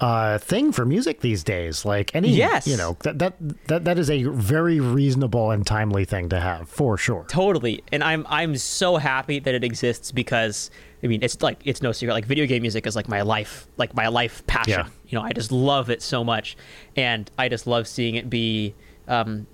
uh, 0.00 0.38
thing 0.38 0.72
for 0.72 0.84
music 0.84 1.20
these 1.20 1.42
days. 1.42 1.84
Like 1.84 2.14
any, 2.14 2.28
Yes. 2.30 2.66
you 2.66 2.76
know, 2.76 2.96
that, 3.00 3.18
that 3.18 3.34
that 3.66 3.84
that 3.84 3.98
is 3.98 4.08
a 4.10 4.22
very 4.24 4.78
reasonable 4.80 5.50
and 5.50 5.66
timely 5.66 6.04
thing 6.04 6.28
to 6.30 6.38
have 6.40 6.68
for 6.68 6.96
sure. 6.98 7.24
totally 7.28 7.82
and 7.92 8.04
i'm 8.04 8.26
i'm 8.28 8.56
so 8.56 8.96
happy 8.96 9.38
that 9.38 9.54
it 9.54 9.64
exists 9.64 10.12
because 10.12 10.70
i 11.02 11.06
mean 11.06 11.22
it's 11.22 11.40
like 11.42 11.58
it's 11.64 11.80
no 11.82 11.92
secret 11.92 12.12
like 12.14 12.26
video 12.26 12.46
game 12.46 12.62
music 12.62 12.86
is 12.86 12.94
like 12.94 13.08
my 13.08 13.22
life 13.22 13.66
like 13.78 13.94
my 13.94 14.08
life 14.08 14.46
passion 14.46 14.80
Yeah. 14.80 14.88
You 15.08 15.18
know 15.18 15.24
i 15.24 15.32
just 15.32 15.50
love 15.52 15.90
it 15.90 16.02
so 16.02 16.22
much 16.24 16.56
and 16.96 17.30
i 17.38 17.48
just 17.48 17.66
love 17.66 17.86
seeing 17.86 18.14
it 18.14 18.28
be 18.30 18.74
um, 19.08 19.46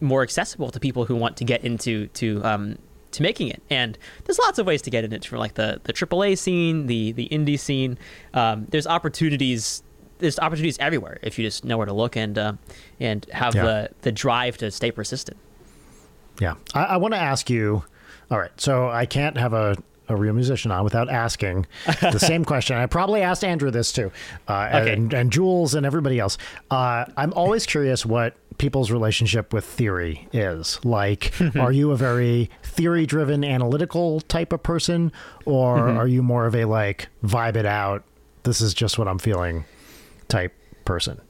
more 0.00 0.22
accessible 0.22 0.70
to 0.70 0.78
people 0.80 1.04
who 1.06 1.16
want 1.16 1.36
to 1.38 1.44
get 1.44 1.64
into 1.64 2.06
to 2.08 2.42
um, 2.44 2.76
to 3.12 3.22
making 3.22 3.48
it 3.48 3.62
and 3.70 3.96
there's 4.24 4.38
lots 4.38 4.58
of 4.58 4.66
ways 4.66 4.82
to 4.82 4.90
get 4.90 5.04
in 5.04 5.12
it 5.12 5.24
for 5.24 5.38
like 5.38 5.54
the 5.54 5.80
the 5.84 5.92
AAA 5.92 6.36
scene 6.36 6.86
the 6.86 7.12
the 7.12 7.28
indie 7.30 7.58
scene 7.58 7.96
um, 8.34 8.66
there's 8.70 8.86
opportunities 8.86 9.82
there's 10.18 10.38
opportunities 10.38 10.78
everywhere 10.78 11.18
if 11.22 11.38
you 11.38 11.44
just 11.44 11.64
know 11.64 11.76
where 11.76 11.86
to 11.86 11.92
look 11.94 12.16
and 12.16 12.36
uh, 12.38 12.52
and 13.00 13.26
have 13.32 13.54
Yeah. 13.54 13.64
the 13.64 13.90
the 14.02 14.12
drive 14.12 14.58
to 14.58 14.70
stay 14.70 14.90
persistent 14.90 15.38
Yeah, 16.40 16.54
I, 16.74 16.84
I 16.84 16.96
want 16.98 17.14
to 17.14 17.20
ask 17.20 17.48
you. 17.48 17.84
All 18.30 18.38
right, 18.38 18.50
so 18.60 18.88
I 18.90 19.06
can't 19.06 19.36
have 19.38 19.52
a, 19.54 19.76
a 20.08 20.16
real 20.16 20.32
musician 20.34 20.70
on 20.70 20.84
without 20.84 21.08
asking 21.10 21.66
the 22.00 22.18
same 22.18 22.44
question. 22.52 22.76
I 22.76 22.86
probably 22.86 23.22
asked 23.22 23.42
Andrew 23.44 23.70
this 23.70 23.92
too, 23.92 24.10
uh, 24.48 24.70
Okay. 24.74 24.92
and, 24.92 25.12
and 25.12 25.32
Jules 25.32 25.74
and 25.74 25.84
everybody 25.86 26.18
else. 26.18 26.38
Uh, 26.70 27.04
I'm 27.16 27.32
always 27.32 27.66
curious 27.66 28.04
what 28.06 28.34
people's 28.58 28.90
relationship 28.90 29.52
with 29.52 29.64
theory 29.64 30.28
is. 30.32 30.78
Like, 30.84 31.32
are 31.56 31.72
you 31.72 31.90
a 31.90 31.96
very 31.96 32.50
theory 32.62 33.04
driven, 33.06 33.44
analytical 33.44 34.20
type 34.22 34.52
of 34.52 34.62
person, 34.62 35.12
or 35.44 35.76
Mm-hmm. 35.78 35.98
are 35.98 36.06
you 36.08 36.22
more 36.22 36.46
of 36.46 36.54
a 36.54 36.64
like 36.64 37.08
vibe 37.24 37.56
it 37.56 37.66
out? 37.66 38.04
This 38.44 38.60
is 38.60 38.72
just 38.74 38.98
what 38.98 39.08
I'm 39.08 39.18
feeling 39.18 39.64
type 40.28 40.54
person. 40.84 41.20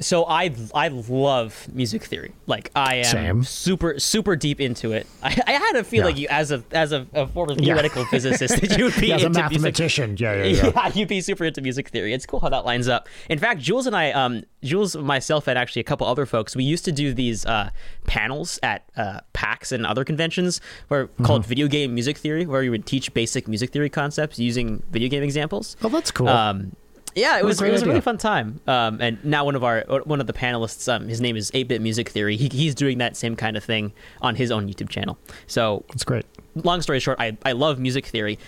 So 0.00 0.24
I 0.26 0.54
I 0.74 0.88
love 0.88 1.66
music 1.72 2.04
theory. 2.04 2.32
Like 2.46 2.70
I 2.76 2.96
am 2.96 3.04
Same. 3.04 3.42
super 3.42 3.98
super 3.98 4.36
deep 4.36 4.60
into 4.60 4.92
it. 4.92 5.06
I, 5.22 5.36
I 5.46 5.52
had 5.52 5.74
a 5.76 5.82
feel 5.84 6.00
Yeah. 6.00 6.04
like 6.06 6.18
you 6.18 6.28
as 6.30 6.52
a 6.52 6.62
as 6.70 6.92
a, 6.92 7.06
a 7.14 7.26
former 7.26 7.54
Yeah. 7.54 7.64
theoretical 7.74 8.04
physicist 8.10 8.60
that 8.60 8.78
you 8.78 8.84
would 8.84 8.94
be 9.00 9.08
Yeah, 9.08 9.16
as 9.16 9.22
a 9.24 9.26
into 9.26 9.40
music 9.40 9.52
mathematician, 9.62 10.16
yeah, 10.18 10.34
yeah, 10.34 10.44
yeah. 10.44 10.72
yeah, 10.74 10.92
you'd 10.94 11.08
be 11.08 11.20
super 11.20 11.44
into 11.44 11.60
music 11.62 11.88
theory. 11.88 12.12
It's 12.14 12.26
cool 12.26 12.38
how 12.40 12.48
that 12.50 12.64
lines 12.64 12.86
up. 12.86 13.08
In 13.28 13.38
fact, 13.40 13.60
Jules 13.60 13.86
and 13.88 13.96
I, 13.96 14.12
um, 14.12 14.44
Jules, 14.62 14.96
myself, 14.96 15.48
and 15.48 15.58
actually 15.58 15.80
a 15.80 15.84
couple 15.84 16.06
other 16.06 16.26
folks, 16.26 16.54
we 16.54 16.62
used 16.64 16.84
to 16.84 16.92
do 16.92 17.12
these 17.12 17.44
uh, 17.46 17.70
panels 18.06 18.58
at 18.62 18.84
uh, 18.96 19.20
PAX 19.32 19.72
and 19.72 19.84
other 19.84 20.04
conventions, 20.04 20.60
where 20.88 21.08
called 21.22 21.42
Mm-hmm. 21.42 21.48
video 21.48 21.66
game 21.68 21.94
music 21.94 22.18
theory, 22.18 22.46
where 22.46 22.60
we 22.60 22.70
would 22.70 22.86
teach 22.86 23.12
basic 23.14 23.46
music 23.48 23.70
theory 23.70 23.88
concepts 23.90 24.38
using 24.38 24.82
video 24.90 25.08
game 25.08 25.22
examples. 25.22 25.76
Oh, 25.82 25.88
that's 25.88 26.10
cool. 26.10 26.28
Um, 26.28 26.76
yeah, 27.14 27.38
it 27.38 27.44
was 27.44 27.60
it 27.60 27.70
was 27.70 27.82
a 27.82 27.86
really 27.86 28.00
fun 28.00 28.18
time. 28.18 28.60
Um, 28.66 29.00
and 29.00 29.22
now 29.24 29.44
one 29.44 29.54
of 29.54 29.64
our 29.64 29.82
one 30.04 30.20
of 30.20 30.26
the 30.26 30.32
panelists, 30.32 30.92
um, 30.92 31.08
his 31.08 31.20
name 31.20 31.36
is 31.36 31.50
Eight 31.54 31.68
Bit 31.68 31.80
Music 31.80 32.08
Theory. 32.08 32.36
He, 32.36 32.48
he's 32.48 32.74
doing 32.74 32.98
that 32.98 33.16
same 33.16 33.36
kind 33.36 33.56
of 33.56 33.64
thing 33.64 33.92
on 34.22 34.34
his 34.34 34.50
own 34.50 34.68
YouTube 34.68 34.88
channel. 34.88 35.18
So 35.46 35.84
that's 35.88 36.04
great. 36.04 36.26
long 36.54 36.82
story 36.82 37.00
short, 37.00 37.18
I, 37.20 37.36
I 37.44 37.52
love 37.52 37.78
music 37.78 38.06
theory, 38.06 38.38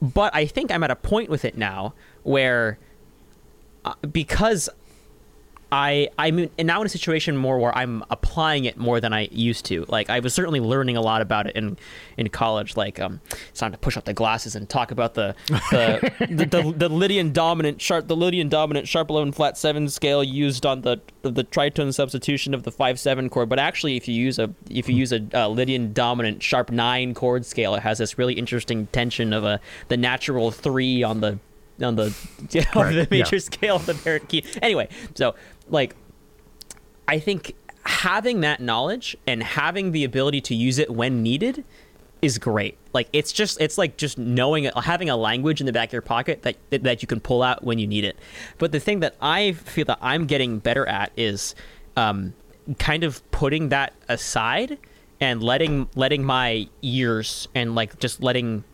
but 0.00 0.34
I 0.34 0.46
think 0.46 0.70
I'm 0.70 0.82
at 0.82 0.90
a 0.90 0.96
point 0.96 1.30
with 1.30 1.44
it 1.44 1.56
now 1.56 1.94
where 2.22 2.78
uh, 3.84 3.94
because 4.10 4.68
I 5.76 6.08
I'm 6.18 6.38
in- 6.38 6.66
now 6.66 6.80
in 6.80 6.86
a 6.86 6.88
situation 6.88 7.36
more 7.36 7.58
where 7.58 7.76
I'm 7.76 8.02
applying 8.08 8.64
it 8.64 8.78
more 8.78 8.98
than 8.98 9.12
I 9.12 9.28
used 9.30 9.66
to. 9.66 9.84
Like 9.88 10.08
I 10.08 10.20
was 10.20 10.32
certainly 10.32 10.58
learning 10.58 10.96
a 10.96 11.02
lot 11.02 11.20
about 11.20 11.46
it 11.46 11.54
in 11.54 11.76
in 12.16 12.30
college. 12.30 12.78
Like 12.78 12.98
um, 12.98 13.20
it's 13.50 13.60
time 13.60 13.72
to 13.72 13.78
push 13.78 13.98
up 13.98 14.06
the 14.06 14.14
glasses 14.14 14.56
and 14.56 14.66
talk 14.66 14.90
about 14.90 15.12
the 15.12 15.34
the 15.48 16.12
the, 16.30 16.46
the, 16.46 16.72
the 16.78 16.88
Lydian 16.88 17.34
dominant 17.34 17.82
sharp 17.82 18.08
the 18.08 18.16
Lydian 18.16 18.48
dominant 18.48 18.88
sharp 18.88 19.10
eleven 19.10 19.32
flat 19.32 19.58
seven 19.58 19.90
scale 19.90 20.24
used 20.24 20.64
on 20.64 20.80
the 20.80 20.98
the 21.20 21.44
tritone 21.44 21.92
substitution 21.92 22.54
of 22.54 22.62
the 22.62 22.72
five 22.72 22.98
seven 22.98 23.28
chord. 23.28 23.50
But 23.50 23.58
actually, 23.58 23.96
if 23.98 24.08
you 24.08 24.14
use 24.14 24.38
a 24.38 24.48
if 24.70 24.88
you 24.88 24.94
use 24.96 25.12
a 25.12 25.26
uh, 25.34 25.48
Lydian 25.48 25.92
dominant 25.92 26.42
sharp 26.42 26.70
nine 26.70 27.12
chord 27.12 27.44
scale, 27.44 27.74
it 27.74 27.82
has 27.82 27.98
this 27.98 28.16
really 28.16 28.32
interesting 28.34 28.86
tension 28.92 29.34
of 29.34 29.44
a 29.44 29.60
the 29.88 29.98
natural 29.98 30.50
three 30.50 31.02
on 31.02 31.20
the 31.20 31.38
on 31.82 31.96
the 31.96 32.14
you 32.50 32.62
know, 32.62 32.82
Right, 32.82 32.94
the 32.94 33.00
yeah. 33.02 33.06
major 33.24 33.38
scale 33.38 33.76
of 33.76 33.84
the 33.84 33.92
parent 33.94 34.28
key. 34.30 34.42
Anyway, 34.62 34.88
so 35.14 35.34
like 35.68 35.94
I 37.08 37.18
think 37.18 37.54
having 37.84 38.40
that 38.40 38.60
knowledge 38.60 39.16
and 39.26 39.42
having 39.42 39.92
the 39.92 40.04
ability 40.04 40.40
to 40.42 40.54
use 40.54 40.78
it 40.78 40.90
when 40.90 41.22
needed 41.22 41.64
is 42.22 42.38
great. 42.38 42.76
Like 42.92 43.08
it's 43.12 43.30
just 43.32 43.60
it's 43.60 43.78
like 43.78 43.96
just 43.96 44.18
knowing 44.18 44.64
having 44.64 45.10
a 45.10 45.16
language 45.16 45.60
in 45.60 45.66
the 45.66 45.72
back 45.72 45.90
of 45.90 45.92
your 45.92 46.02
pocket 46.02 46.42
that 46.42 46.56
that 46.82 47.02
you 47.02 47.06
can 47.08 47.20
pull 47.20 47.42
out 47.42 47.62
when 47.62 47.78
you 47.78 47.86
need 47.86 48.04
it. 48.04 48.16
But 48.58 48.72
the 48.72 48.80
thing 48.80 49.00
that 49.00 49.14
I 49.20 49.52
feel 49.52 49.84
that 49.86 49.98
I'm 50.00 50.26
getting 50.26 50.58
better 50.58 50.86
at 50.86 51.12
is 51.16 51.54
um, 51.96 52.34
kind 52.78 53.04
of 53.04 53.28
putting 53.30 53.68
that 53.68 53.92
aside 54.08 54.78
and 55.20 55.42
letting 55.42 55.88
letting 55.94 56.24
my 56.24 56.68
ears 56.82 57.48
and 57.54 57.74
like 57.74 57.98
just 58.00 58.22
letting 58.22 58.64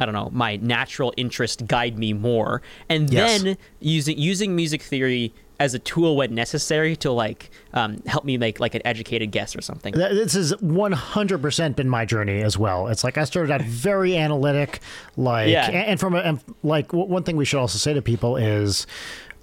I 0.00 0.06
don't 0.06 0.14
know 0.14 0.30
my 0.32 0.56
natural 0.56 1.12
interest 1.18 1.66
guide 1.66 1.98
me 1.98 2.12
more, 2.14 2.62
and 2.88 3.12
Yes. 3.12 3.42
then 3.42 3.58
using 3.80 4.16
using 4.16 4.56
music 4.56 4.80
theory 4.80 5.34
as 5.62 5.74
a 5.74 5.78
tool 5.78 6.16
when 6.16 6.34
necessary 6.34 6.96
to 6.96 7.10
like 7.12 7.50
um, 7.72 8.02
help 8.06 8.24
me 8.24 8.36
make 8.36 8.58
like 8.58 8.74
an 8.74 8.82
educated 8.84 9.30
guess 9.30 9.54
or 9.54 9.60
something. 9.62 9.94
This 9.94 10.32
has 10.34 10.52
100% 10.54 11.76
been 11.76 11.88
my 11.88 12.04
journey 12.04 12.42
as 12.42 12.58
well. 12.58 12.88
It's 12.88 13.04
like 13.04 13.16
I 13.16 13.24
started 13.24 13.52
out 13.52 13.62
very 13.88 14.16
analytic, 14.16 14.80
like, 15.16 15.48
Yeah. 15.48 15.66
and, 15.66 15.76
and 15.76 16.00
from 16.00 16.14
a, 16.14 16.18
and 16.18 16.40
like 16.62 16.88
w- 16.88 17.06
one 17.08 17.22
thing 17.22 17.36
we 17.36 17.44
should 17.44 17.60
also 17.60 17.78
say 17.78 17.94
to 17.94 18.02
people 18.02 18.36
is 18.36 18.86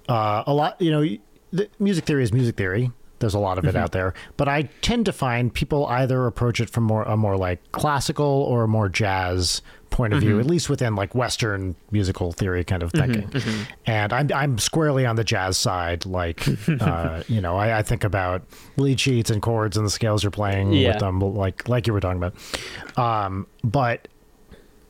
uh, 0.08 0.44
a 0.46 0.52
lot, 0.52 0.80
you 0.80 0.90
know, 0.90 1.04
the 1.52 1.68
music 1.78 2.04
theory 2.04 2.22
is 2.22 2.32
music 2.32 2.56
theory. 2.56 2.90
There's 3.18 3.34
a 3.34 3.38
lot 3.38 3.58
of 3.58 3.66
it 3.66 3.76
out 3.76 3.92
there, 3.92 4.14
but 4.38 4.48
I 4.48 4.62
tend 4.80 5.04
to 5.04 5.12
find 5.12 5.52
people 5.52 5.84
either 5.86 6.26
approach 6.26 6.58
it 6.58 6.70
from 6.70 6.84
more 6.84 7.02
a 7.02 7.18
more 7.18 7.36
like 7.36 7.60
classical 7.70 8.24
or 8.24 8.62
a 8.64 8.68
more 8.68 8.88
jazz 8.88 9.60
point 9.90 10.12
of 10.14 10.20
view, 10.20 10.38
at 10.40 10.46
least 10.46 10.70
within 10.70 10.94
like 10.94 11.14
Western 11.14 11.74
musical 11.90 12.32
theory 12.32 12.64
kind 12.64 12.82
of 12.82 12.92
thinking. 12.92 13.30
And 13.86 14.12
I'm 14.12 14.30
I'm 14.32 14.58
squarely 14.58 15.04
on 15.04 15.16
the 15.16 15.24
jazz 15.24 15.58
side. 15.58 16.06
Like, 16.06 16.46
uh, 16.80 17.22
you 17.28 17.40
know, 17.40 17.56
I, 17.56 17.78
I 17.78 17.82
think 17.82 18.04
about 18.04 18.42
lead 18.76 18.98
sheets 19.00 19.30
and 19.30 19.42
chords 19.42 19.76
and 19.76 19.84
the 19.84 19.90
scales 19.90 20.22
you're 20.22 20.30
playing 20.30 20.72
Yeah. 20.72 20.88
with 20.90 21.00
them, 21.00 21.20
like 21.20 21.68
like 21.68 21.86
you 21.86 21.92
were 21.92 22.00
talking 22.00 22.22
about. 22.22 22.34
Um, 22.98 23.46
but 23.64 24.08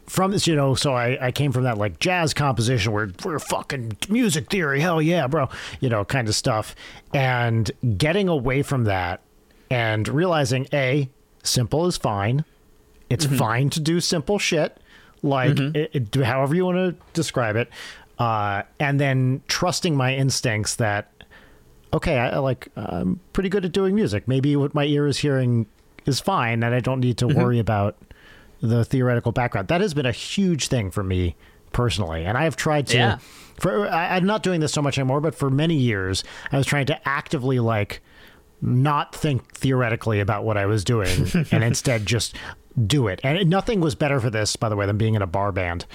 from 0.06 0.32
this, 0.32 0.46
you 0.46 0.56
know, 0.56 0.74
so 0.74 0.92
I, 0.92 1.26
I 1.26 1.30
came 1.32 1.52
from 1.52 1.62
that 1.64 1.78
like 1.78 1.98
jazz 2.00 2.34
composition 2.34 2.92
where 2.92 3.10
we're 3.24 3.38
fucking 3.38 3.96
music 4.08 4.50
theory, 4.50 4.80
hell 4.80 5.00
yeah, 5.00 5.26
bro, 5.28 5.48
you 5.80 5.88
know, 5.88 6.04
kind 6.04 6.28
of 6.28 6.34
stuff. 6.34 6.74
And 7.14 7.70
getting 7.96 8.28
away 8.28 8.62
from 8.62 8.84
that 8.84 9.20
and 9.70 10.08
realizing 10.08 10.66
A, 10.72 11.08
simple 11.44 11.86
is 11.86 11.96
fine. 11.96 12.44
It's 13.08 13.24
fine 13.26 13.70
to 13.70 13.80
do 13.80 13.98
simple 14.00 14.38
shit, 14.38 14.78
like 15.22 15.52
mm-hmm. 15.52 15.76
eh, 15.76 15.80
eh, 15.80 15.86
it, 15.92 16.16
it- 16.16 16.24
however 16.24 16.54
you 16.54 16.64
want 16.64 16.76
to 16.76 16.94
describe 17.12 17.56
it. 17.56 17.68
Uh, 18.18 18.62
and 18.78 19.00
then 19.00 19.42
trusting 19.48 19.96
my 19.96 20.14
instincts 20.14 20.76
that, 20.76 21.10
okay, 21.94 22.18
I, 22.18 22.30
I 22.30 22.38
like, 22.38 22.68
I'm 22.76 23.18
pretty 23.32 23.48
good 23.48 23.64
at 23.64 23.72
doing 23.72 23.94
music. 23.94 24.28
Maybe 24.28 24.56
what 24.56 24.74
my 24.74 24.84
ear 24.84 25.06
is 25.06 25.18
hearing 25.18 25.66
is 26.04 26.20
fine 26.20 26.62
and 26.62 26.74
I 26.74 26.80
don't 26.80 27.00
need 27.00 27.16
to 27.18 27.26
mm-hmm. 27.26 27.38
worry 27.38 27.58
about 27.58 27.96
the 28.60 28.84
theoretical 28.84 29.32
background. 29.32 29.68
That 29.68 29.80
has 29.80 29.94
been 29.94 30.06
a 30.06 30.12
huge 30.12 30.68
thing 30.68 30.90
for 30.90 31.02
me 31.02 31.34
personally, 31.72 32.24
and 32.24 32.36
I 32.36 32.44
have 32.44 32.56
tried 32.56 32.86
to. 32.88 32.96
Yeah. 32.96 33.18
For 33.58 33.88
I, 33.88 34.16
I'm 34.16 34.26
not 34.26 34.42
doing 34.42 34.60
this 34.60 34.72
so 34.72 34.82
much 34.82 34.98
anymore, 34.98 35.20
but 35.20 35.34
for 35.34 35.50
many 35.50 35.74
years, 35.74 36.24
I 36.52 36.56
was 36.56 36.66
trying 36.66 36.86
to 36.86 37.08
actively 37.08 37.58
like 37.58 38.00
not 38.62 39.14
think 39.14 39.54
theoretically 39.54 40.20
about 40.20 40.44
what 40.44 40.56
I 40.56 40.66
was 40.66 40.84
doing, 40.84 41.26
and 41.50 41.64
instead 41.64 42.06
just 42.06 42.36
do 42.86 43.08
it. 43.08 43.20
And 43.24 43.48
nothing 43.50 43.80
was 43.80 43.94
better 43.94 44.20
for 44.20 44.30
this, 44.30 44.56
by 44.56 44.68
the 44.68 44.76
way, 44.76 44.86
than 44.86 44.98
being 44.98 45.14
in 45.14 45.22
a 45.22 45.26
bar 45.26 45.52
band, 45.52 45.86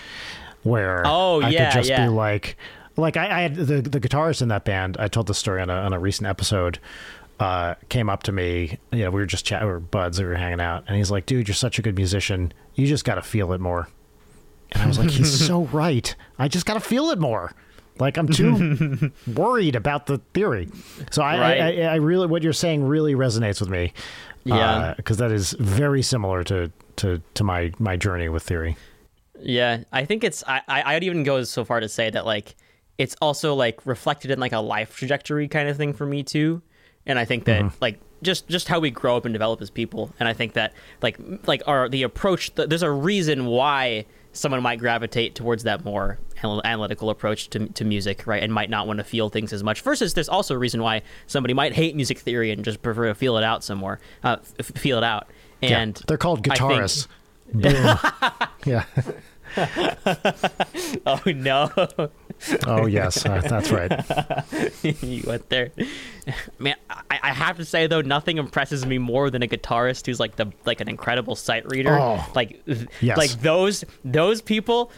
where 0.63 1.03
Oh, 1.05 1.41
I 1.41 1.49
yeah, 1.49 1.71
could 1.71 1.80
just 1.80 1.89
yeah. 1.89 2.05
be 2.05 2.09
like, 2.09 2.57
like 2.97 3.17
I, 3.17 3.39
I 3.39 3.41
had 3.41 3.55
the 3.55 3.82
the 3.82 3.99
guitarist 3.99 4.41
in 4.41 4.47
that 4.49 4.65
band. 4.65 4.97
I 4.99 5.07
told 5.07 5.28
the 5.28 5.34
story 5.34 5.61
on 5.61 5.69
a 5.69 5.73
on 5.76 5.93
a 5.93 5.99
recent 5.99 6.28
episode. 6.28 6.80
Uh, 7.38 7.76
came 7.89 8.09
up 8.09 8.23
to 8.23 8.32
me. 8.32 8.78
You 8.93 9.03
know, 9.03 9.11
we 9.11 9.19
were 9.19 9.26
just 9.26 9.45
chatting, 9.45 9.67
we 9.67 9.73
were 9.73 9.80
buds, 9.82 10.19
we 10.19 10.26
were 10.26 10.36
hanging 10.36 10.61
out, 10.61 10.86
and 10.88 10.95
he's 10.95 11.11
like, 11.11 11.26
"Dude, 11.26 11.47
you're 11.49 11.55
such 11.55 11.78
a 11.78 11.82
good 11.82 11.95
musician. 11.95 12.53
You 12.76 12.88
just 12.88 13.03
got 13.03 13.15
to 13.15 13.21
feel 13.21 13.51
it 13.51 13.59
more." 13.59 13.89
And 14.71 14.82
I 14.84 14.88
was 14.88 14.97
like, 14.97 15.09
"He's 15.11 15.45
so 15.45 15.63
right. 15.65 16.15
I 16.39 16.47
just 16.47 16.65
got 16.65 16.76
to 16.76 16.80
feel 16.80 17.09
it 17.09 17.19
more." 17.19 17.51
Like 18.00 18.18
I'm 18.18 18.28
too 18.28 19.12
worried 19.36 19.76
about 19.76 20.06
the 20.08 20.18
theory. 20.34 20.68
So 21.12 21.22
I, 21.24 21.39
Right. 21.39 21.62
I, 21.62 21.82
I, 21.84 21.93
I 21.93 21.96
really, 21.96 22.28
what 22.28 22.43
you're 22.43 22.54
saying 22.54 22.84
really 22.88 23.16
resonates 23.16 23.60
with 23.60 23.70
me. 23.70 23.93
Yeah. 24.43 24.93
because 24.98 25.18
that 25.18 25.32
is 25.32 25.54
very 25.60 26.02
similar 26.04 26.43
to 26.46 26.72
to 26.98 27.22
to 27.34 27.43
my 27.43 27.72
my 27.80 27.96
journey 27.98 28.30
with 28.30 28.43
theory. 28.43 28.78
Yeah, 29.39 29.84
I 29.91 30.06
think 30.06 30.24
it's. 30.24 30.43
I 30.48 30.62
I- 30.68 30.96
I'd 30.96 31.04
even 31.04 31.24
go 31.24 31.43
so 31.43 31.66
far 31.66 31.80
to 31.80 31.89
say 31.89 32.10
that 32.10 32.26
like 32.26 32.56
it's 32.98 33.16
also 33.22 33.54
like 33.56 33.86
reflected 33.86 34.32
in 34.32 34.39
like 34.39 34.54
a 34.54 34.60
life 34.60 34.96
trajectory 34.96 35.48
kind 35.48 35.68
of 35.68 35.78
thing 35.78 35.93
for 35.93 36.06
me 36.06 36.24
too. 36.24 36.62
And 37.06 37.18
I 37.20 37.26
think 37.26 37.46
that 37.46 37.62
Mm-hmm. 37.64 37.76
like 37.82 38.00
just 38.24 38.48
just 38.48 38.68
how 38.68 38.80
we 38.80 38.91
grow 38.91 39.18
up 39.18 39.26
and 39.26 39.34
develop 39.34 39.62
as 39.62 39.70
people. 39.70 40.12
And 40.20 40.30
I 40.30 40.34
think 40.34 40.54
that 40.54 40.74
like 41.02 41.18
like 41.48 41.64
our 41.68 41.89
the 41.89 42.04
approach. 42.04 42.54
th 42.56 42.70
there's 42.70 42.84
a 42.84 42.91
reason 42.91 43.46
why 43.48 44.06
someone 44.36 44.62
might 44.62 44.80
gravitate 44.80 45.36
towards 45.36 45.64
that 45.64 45.84
more 45.84 46.20
analytical 46.44 47.10
approach 47.10 47.50
to, 47.50 47.68
to 47.70 47.86
music, 47.86 48.28
right? 48.28 48.44
And 48.44 48.54
might 48.54 48.70
not 48.70 48.86
want 48.88 48.98
to 48.98 49.04
feel 49.04 49.30
things 49.30 49.54
as 49.54 49.64
much. 49.64 49.82
Versus, 49.82 50.14
there's 50.14 50.30
also 50.30 50.54
a 50.54 50.58
reason 50.58 50.82
why 50.82 51.02
somebody 51.28 51.54
might 51.54 51.74
hate 51.74 51.96
music 51.96 52.20
theory 52.20 52.52
and 52.52 52.64
just 52.64 52.82
prefer 52.82 53.08
to 53.08 53.16
feel 53.16 53.38
it 53.38 53.44
out 53.44 53.64
some 53.64 53.80
more, 53.80 54.00
uh, 54.24 54.38
f- 54.60 54.66
feel 54.76 54.98
it 54.98 55.04
out. 55.04 55.28
And 55.62 55.98
yeah, 55.98 56.04
they're 56.08 56.18
called 56.18 56.44
think- 56.44 56.58
guitarists. 56.58 57.08
Boom. 57.54 57.98
yeah. 58.66 58.86
oh 61.06 61.22
no. 61.26 61.70
Oh 62.68 62.86
yes, 62.86 63.26
uh, 63.26 63.42
that's 63.42 63.72
right. 63.72 63.92
you 65.04 65.24
went 65.26 65.50
there, 65.50 65.72
man. 66.60 66.76
I, 66.90 67.20
I 67.24 67.34
have 67.34 67.58
to 67.58 67.66
say 67.66 67.88
though, 67.88 68.02
nothing 68.02 68.38
impresses 68.38 68.86
me 68.86 68.98
more 68.98 69.30
than 69.30 69.42
a 69.44 69.48
guitarist 69.48 70.06
who's 70.06 70.20
like 70.20 70.36
the 70.36 70.52
like 70.66 70.82
an 70.82 70.90
incredible 70.90 71.36
sight 71.36 71.70
reader. 71.70 71.98
Oh, 71.98 72.26
like, 72.36 72.62
yes. 73.02 73.18
like 73.18 73.32
those 73.42 73.84
those 74.04 74.42
people. 74.42 74.92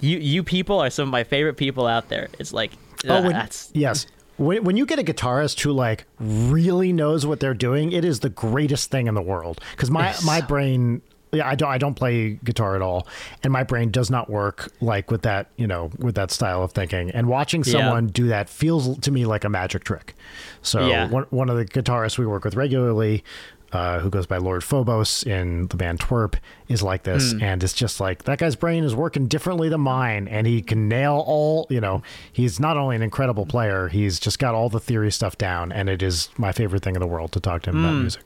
You 0.00 0.18
you 0.18 0.44
people 0.44 0.78
are 0.78 0.90
some 0.90 1.08
of 1.08 1.12
my 1.12 1.24
favorite 1.24 1.56
people 1.56 1.86
out 1.86 2.08
there. 2.08 2.28
It's 2.38 2.52
like 2.52 2.72
Oh, 3.08 3.16
uh, 3.16 3.22
when, 3.22 3.32
that's 3.32 3.70
yes. 3.74 4.06
When, 4.36 4.64
when 4.64 4.76
you 4.76 4.86
get 4.86 4.98
a 4.98 5.02
guitarist 5.02 5.60
who 5.60 5.72
like 5.72 6.06
really 6.18 6.92
knows 6.92 7.26
what 7.26 7.40
they're 7.40 7.54
doing, 7.54 7.92
it 7.92 8.04
is 8.04 8.20
the 8.20 8.28
greatest 8.28 8.90
thing 8.90 9.06
in 9.06 9.14
the 9.14 9.22
world. 9.22 9.60
Because 9.72 9.90
my 9.90 10.06
Yes. 10.08 10.24
my 10.24 10.40
brain 10.40 11.02
yeah, 11.32 11.46
I 11.48 11.54
don't 11.54 11.68
I 11.68 11.78
don't 11.78 11.94
play 11.94 12.38
guitar 12.44 12.76
at 12.76 12.82
all, 12.82 13.06
and 13.42 13.52
my 13.52 13.62
brain 13.62 13.90
does 13.90 14.10
not 14.10 14.30
work 14.30 14.72
like 14.80 15.10
with 15.10 15.22
that 15.22 15.48
you 15.56 15.66
know 15.66 15.90
with 15.98 16.14
that 16.14 16.30
style 16.30 16.62
of 16.62 16.72
thinking. 16.72 17.10
And 17.10 17.26
watching 17.28 17.62
Yeah. 17.64 17.72
someone 17.72 18.06
do 18.08 18.28
that 18.28 18.48
feels 18.48 18.98
to 18.98 19.10
me 19.10 19.26
like 19.26 19.44
a 19.44 19.48
magic 19.48 19.84
trick. 19.84 20.14
So 20.62 20.86
Yeah. 20.86 21.08
one 21.08 21.24
one 21.30 21.48
of 21.50 21.56
the 21.56 21.64
guitarists 21.64 22.18
we 22.18 22.26
work 22.26 22.44
with 22.44 22.54
regularly. 22.54 23.24
Uh, 23.72 23.98
who 23.98 24.08
goes 24.08 24.26
by 24.26 24.36
Lord 24.36 24.62
Phobos 24.62 25.24
in 25.24 25.66
the 25.66 25.76
band 25.76 25.98
Twerp 25.98 26.36
is 26.68 26.84
like 26.84 27.02
this, 27.02 27.32
Hmm. 27.32 27.42
and 27.42 27.64
it's 27.64 27.72
just 27.72 27.98
like 27.98 28.22
that 28.22 28.38
guy's 28.38 28.54
brain 28.54 28.84
is 28.84 28.94
working 28.94 29.26
differently 29.26 29.68
than 29.68 29.80
mine, 29.80 30.28
and 30.28 30.46
he 30.46 30.62
can 30.62 30.88
nail 30.88 31.22
all. 31.26 31.66
You 31.68 31.80
know, 31.80 32.00
he's 32.32 32.60
not 32.60 32.76
only 32.76 32.94
an 32.94 33.02
incredible 33.02 33.44
player, 33.44 33.88
he's 33.88 34.20
just 34.20 34.38
got 34.38 34.54
all 34.54 34.68
the 34.68 34.78
theory 34.78 35.10
stuff 35.10 35.36
down, 35.36 35.72
and 35.72 35.88
it 35.90 36.00
is 36.00 36.28
my 36.38 36.52
favorite 36.52 36.84
thing 36.84 36.94
in 36.94 37.00
the 37.00 37.08
world 37.08 37.32
to 37.32 37.40
talk 37.40 37.62
to 37.62 37.70
him 37.70 37.76
Hmm. 37.78 37.84
about 37.84 37.94
music. 38.02 38.22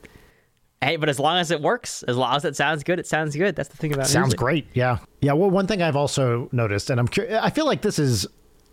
Hey, 0.83 0.95
but 0.95 1.09
as 1.09 1.19
long 1.19 1.37
as 1.37 1.51
it 1.51 1.61
works, 1.61 2.01
as 2.03 2.17
long 2.17 2.35
as 2.35 2.43
it 2.43 2.55
sounds 2.55 2.83
good, 2.83 2.99
it 2.99 3.05
sounds 3.05 3.35
good. 3.35 3.55
That's 3.55 3.69
the 3.69 3.77
thing 3.77 3.93
about 3.93 4.07
it. 4.07 4.09
Sounds 4.09 4.27
music. 4.27 4.39
great. 4.39 4.67
Yeah. 4.73 4.97
Yeah. 5.21 5.33
Well, 5.33 5.49
one 5.51 5.67
thing 5.67 5.81
I've 5.81 5.95
also 5.95 6.49
noticed, 6.51 6.89
and 6.89 6.99
I'm 6.99 7.07
curious, 7.07 7.39
I 7.41 7.51
feel 7.51 7.65
like 7.65 7.83
this 7.83 7.99
is 7.99 8.25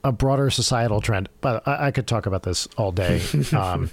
a 0.04 0.12
broader 0.12 0.48
societal 0.48 1.00
trend, 1.02 1.28
but 1.42 1.66
I, 1.68 1.88
I 1.88 1.90
could 1.90 2.06
talk 2.06 2.24
about 2.26 2.44
this 2.44 2.66
all 2.76 2.92
day. 2.92 3.20
Um, 3.52 3.90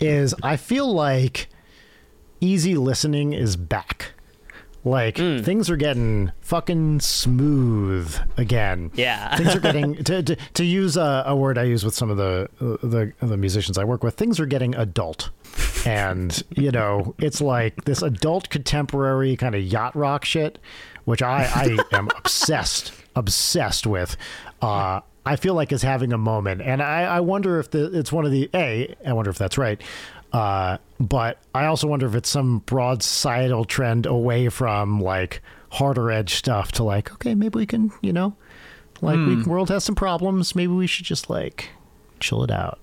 is 0.00 0.34
I 0.42 0.56
feel 0.56 0.92
like 0.92 1.48
easy 2.40 2.76
listening 2.76 3.32
is 3.32 3.56
back. 3.56 4.12
Like 4.88 5.16
things 5.16 5.68
are 5.70 5.76
getting 5.76 6.32
fucking 6.40 7.00
smooth 7.00 8.16
again. 8.36 8.90
Yeah. 8.94 9.36
things 9.36 9.54
are 9.54 9.60
getting 9.68 10.02
to 10.04 10.22
to, 10.22 10.36
to 10.54 10.64
use 10.64 10.96
a, 10.96 11.24
a 11.26 11.36
word 11.36 11.58
I 11.58 11.64
use 11.64 11.84
with 11.84 11.94
some 11.94 12.10
of 12.10 12.16
the 12.16 12.48
the 12.58 13.12
the 13.26 13.36
musicians 13.36 13.78
I 13.78 13.84
work 13.84 14.02
with. 14.02 14.14
Things 14.14 14.40
are 14.40 14.46
getting 14.46 14.74
adult, 14.74 15.30
and 15.86 16.42
you 16.56 16.70
know 16.70 17.14
it's 17.18 17.40
like 17.40 17.84
this 17.84 18.02
adult 18.02 18.50
contemporary 18.50 19.36
kind 19.36 19.54
of 19.54 19.62
yacht 19.62 19.94
rock 19.94 20.24
shit, 20.24 20.58
which 21.04 21.22
I 21.22 21.44
I 21.44 21.78
am 21.96 22.08
obsessed 22.16 22.92
obsessed 23.14 23.86
with. 23.86 24.16
Uh, 24.62 25.00
I 25.26 25.36
feel 25.36 25.52
like 25.52 25.72
is 25.72 25.82
having 25.82 26.14
a 26.14 26.18
moment, 26.18 26.62
and 26.62 26.82
I, 26.82 27.02
I 27.02 27.20
wonder 27.20 27.58
if 27.58 27.70
the 27.70 27.98
it's 27.98 28.10
one 28.10 28.24
of 28.24 28.32
the 28.32 28.48
a. 28.54 28.94
I 29.06 29.12
wonder 29.12 29.30
if 29.30 29.36
that's 29.36 29.58
right. 29.58 29.80
Uh, 30.32 30.78
but 31.00 31.38
I 31.54 31.66
also 31.66 31.86
wonder 31.86 32.06
if 32.06 32.14
it's 32.14 32.28
some 32.28 32.58
broad 32.60 33.02
societal 33.02 33.64
trend 33.64 34.06
away 34.06 34.48
from 34.48 35.00
like 35.00 35.42
harder 35.70 36.10
edge 36.10 36.34
stuff 36.34 36.72
to 36.72 36.84
like, 36.84 37.12
okay, 37.12 37.34
maybe 37.34 37.58
we 37.58 37.66
can, 37.66 37.92
you 38.02 38.12
know, 38.12 38.36
like 39.00 39.16
we 39.16 39.42
world 39.44 39.68
has 39.68 39.84
some 39.84 39.94
problems. 39.94 40.54
Maybe 40.54 40.72
we 40.72 40.86
should 40.86 41.06
just 41.06 41.30
like 41.30 41.70
chill 42.20 42.42
it 42.42 42.50
out 42.50 42.78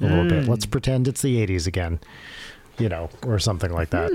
a 0.00 0.04
little 0.04 0.28
bit. 0.28 0.46
Let's 0.48 0.66
pretend 0.66 1.08
it's 1.08 1.22
the 1.22 1.44
'80s 1.44 1.66
again, 1.66 2.00
you 2.78 2.88
know, 2.88 3.08
or 3.24 3.38
something 3.38 3.72
like 3.72 3.90
that. 3.90 4.12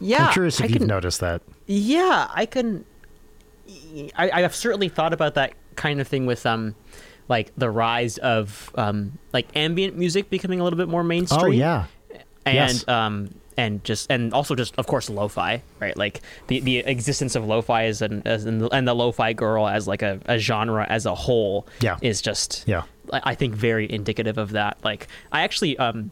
Yeah, 0.00 0.26
I'm 0.26 0.32
curious 0.32 0.58
if 0.58 0.64
I 0.64 0.68
you've 0.68 0.78
can, 0.78 0.86
noticed 0.86 1.20
that. 1.20 1.42
Yeah, 1.66 2.28
I 2.34 2.46
can. 2.46 2.84
I, 4.16 4.30
I 4.30 4.40
have 4.42 4.54
certainly 4.54 4.88
thought 4.88 5.12
about 5.12 5.34
that 5.34 5.54
kind 5.76 6.00
of 6.00 6.08
thing 6.08 6.26
with 6.26 6.46
um, 6.46 6.74
like 7.28 7.52
the 7.56 7.70
rise 7.70 8.18
of 8.18 8.70
um, 8.76 9.18
like 9.32 9.46
ambient 9.56 9.96
music 9.96 10.30
becoming 10.30 10.60
a 10.60 10.64
little 10.64 10.76
bit 10.76 10.88
more 10.88 11.04
mainstream. 11.04 11.40
Oh 11.42 11.50
yeah, 11.50 11.86
and 12.44 12.54
Yes. 12.54 12.88
um 12.88 13.34
and 13.56 13.84
just 13.84 14.10
and 14.10 14.34
also 14.34 14.56
just 14.56 14.74
of 14.78 14.86
course 14.88 15.08
lo-fi 15.08 15.62
right 15.78 15.96
like 15.96 16.20
the 16.48 16.58
the 16.58 16.78
existence 16.78 17.36
of 17.36 17.44
lo-fi 17.46 17.84
as 17.84 18.02
an 18.02 18.20
as 18.24 18.44
an, 18.46 18.68
and 18.72 18.88
the 18.88 18.94
lo-fi 18.94 19.32
girl 19.32 19.68
as 19.68 19.86
like 19.86 20.02
a, 20.02 20.18
a 20.26 20.38
genre 20.38 20.84
as 20.88 21.06
a 21.06 21.14
whole 21.14 21.64
Yeah. 21.80 21.96
is 22.02 22.20
just 22.20 22.64
Yeah. 22.66 22.82
I 23.12 23.20
I 23.26 23.34
think 23.36 23.54
very 23.54 23.90
indicative 23.90 24.38
of 24.38 24.50
that 24.52 24.78
like 24.82 25.06
I 25.30 25.42
actually 25.42 25.78
um 25.78 26.10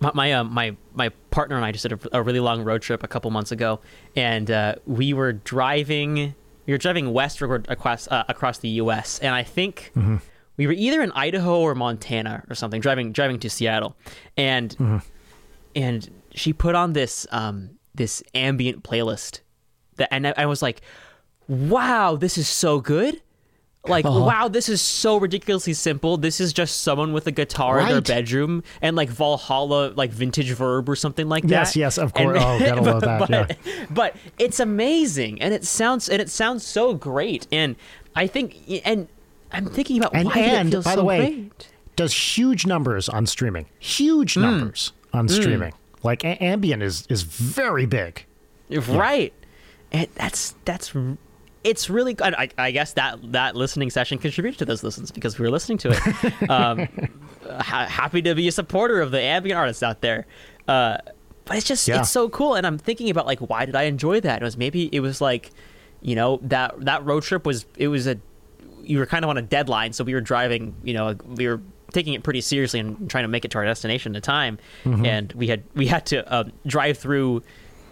my 0.00 0.10
my 0.14 0.32
uh, 0.34 0.44
my, 0.44 0.76
my 0.94 1.08
partner 1.30 1.56
and 1.56 1.64
I 1.64 1.72
just 1.72 1.82
did 1.82 1.92
a, 2.12 2.18
a 2.18 2.22
really 2.22 2.40
long 2.40 2.62
road 2.62 2.80
trip 2.80 3.02
a 3.02 3.08
couple 3.08 3.30
months 3.30 3.52
ago, 3.52 3.80
and 4.16 4.50
uh, 4.50 4.76
we 4.86 5.12
were 5.12 5.32
driving. 5.32 6.34
We 6.66 6.72
were 6.72 6.78
driving 6.78 7.12
west 7.12 7.40
across 7.42 8.06
uh, 8.08 8.24
across 8.28 8.58
the 8.58 8.68
U.S. 8.68 9.18
and 9.18 9.34
I 9.34 9.42
think 9.42 9.92
we 10.56 10.66
were 10.66 10.72
either 10.72 11.02
in 11.02 11.10
Idaho 11.12 11.60
or 11.60 11.74
Montana 11.74 12.44
or 12.48 12.54
something, 12.54 12.80
driving 12.80 13.12
driving 13.12 13.38
to 13.40 13.50
Seattle, 13.50 13.96
and 14.36 15.02
and 15.74 16.10
she 16.34 16.52
put 16.52 16.74
on 16.74 16.92
this 16.92 17.26
um 17.30 17.70
this 17.94 18.22
ambient 18.34 18.82
playlist 18.84 19.40
that, 19.96 20.08
and 20.12 20.26
I, 20.28 20.34
I 20.38 20.46
was 20.46 20.62
like, 20.62 20.80
wow, 21.48 22.16
this 22.16 22.38
is 22.38 22.48
so 22.48 22.80
good. 22.80 23.20
Like, 23.88 24.04
Uh-huh. 24.04 24.20
wow, 24.24 24.46
this 24.48 24.68
is 24.68 24.80
so 24.80 25.16
ridiculously 25.18 25.72
simple. 25.72 26.16
This 26.16 26.40
is 26.40 26.52
just 26.52 26.82
someone 26.82 27.12
with 27.12 27.26
a 27.26 27.32
guitar 27.32 27.80
in 27.80 27.88
their 27.88 28.00
bedroom 28.00 28.62
and 28.80 28.94
like 28.94 29.08
Valhalla, 29.10 29.92
like 29.96 30.12
VintageVerb 30.12 30.88
or 30.88 30.94
something 30.94 31.28
like 31.28 31.42
that. 31.44 31.50
yes, 31.50 31.76
yes, 31.76 31.98
of 31.98 32.14
course. 32.14 32.38
Oh, 32.40 32.58
gotta 32.60 32.80
love 32.92 33.00
that, 33.00 33.18
But, 33.18 33.30
yeah. 33.66 33.86
but 33.90 34.14
it's 34.38 34.60
amazing, 34.60 35.42
and 35.42 35.52
it 35.52 35.64
sounds 35.64 36.08
and 36.08 36.22
it 36.22 36.30
sounds 36.30 36.64
so 36.64 36.94
great. 36.94 37.48
And 37.50 37.74
I 38.14 38.28
think, 38.28 38.56
and 38.84 39.08
I'm 39.50 39.66
thinking 39.66 39.98
about 39.98 40.14
And 40.14 40.28
why 40.28 40.38
and 40.38 40.70
by 40.70 40.80
so 40.82 40.96
the 40.96 41.04
way, 41.04 41.18
great? 41.26 41.68
does 41.96 42.36
huge 42.38 42.64
numbers 42.66 43.08
on 43.08 43.26
streaming. 43.26 43.66
Huge 43.80 44.34
Hmm. 44.34 44.42
numbers 44.42 44.92
on 45.12 45.28
streaming. 45.28 45.72
Like 46.04 46.22
a- 46.22 46.40
ambient 46.40 46.84
is 46.84 47.04
is 47.08 47.22
very 47.22 47.86
big. 47.86 48.26
right 48.70 49.32
and 49.90 50.06
that's 50.14 50.54
that's 50.64 50.94
it's 51.64 51.88
really 51.90 52.14
good. 52.14 52.34
I, 52.34 52.48
I 52.58 52.70
guess 52.70 52.92
that 52.94 53.18
that 53.32 53.54
listening 53.56 53.90
session 53.90 54.18
contributed 54.18 54.58
to 54.60 54.64
those 54.64 54.82
listens 54.82 55.10
because 55.10 55.38
we 55.38 55.44
were 55.44 55.50
listening 55.50 55.78
to 55.78 55.90
it. 55.92 56.50
Um 56.50 56.88
ha- 57.60 57.86
happy 57.86 58.22
to 58.22 58.34
be 58.34 58.48
a 58.48 58.52
supporter 58.52 59.00
of 59.00 59.10
the 59.10 59.20
ambient 59.20 59.58
artists 59.58 59.82
out 59.82 60.00
there. 60.00 60.26
Uh 60.68 60.98
but 61.44 61.56
it's 61.56 61.66
just 61.66 61.86
Yeah. 61.88 62.00
it's 62.00 62.10
so 62.10 62.28
cool. 62.28 62.54
And 62.54 62.66
i'm 62.66 62.78
thinking 62.78 63.10
about 63.10 63.26
like 63.26 63.38
why 63.40 63.64
did 63.66 63.76
i 63.76 63.82
enjoy 63.84 64.20
that? 64.20 64.42
It 64.42 64.44
was 64.44 64.56
maybe 64.56 64.88
it 64.92 65.00
was 65.00 65.20
like 65.20 65.50
you 66.00 66.14
know 66.16 66.40
that 66.42 66.74
that 66.84 67.04
road 67.04 67.22
trip 67.22 67.46
was 67.46 67.64
it 67.76 67.88
was 67.88 68.06
a 68.06 68.18
you 68.82 68.98
were 68.98 69.06
kind 69.06 69.24
of 69.24 69.28
on 69.28 69.38
a 69.38 69.42
deadline. 69.42 69.92
So 69.92 70.02
we 70.04 70.14
were 70.14 70.20
driving 70.20 70.74
you 70.82 70.94
know 70.94 71.14
we 71.26 71.46
were 71.46 71.60
taking 71.92 72.14
it 72.14 72.22
pretty 72.22 72.40
seriously 72.40 72.80
and 72.80 73.08
trying 73.10 73.22
to 73.24 73.28
make 73.28 73.44
it 73.44 73.50
to 73.52 73.58
our 73.58 73.64
destination 73.66 74.16
in 74.16 74.22
time. 74.22 74.58
And 74.84 75.30
we 75.34 75.46
had 75.48 75.62
we 75.74 75.86
had 75.86 76.06
to 76.06 76.34
um, 76.34 76.52
drive 76.66 76.96
through 76.98 77.42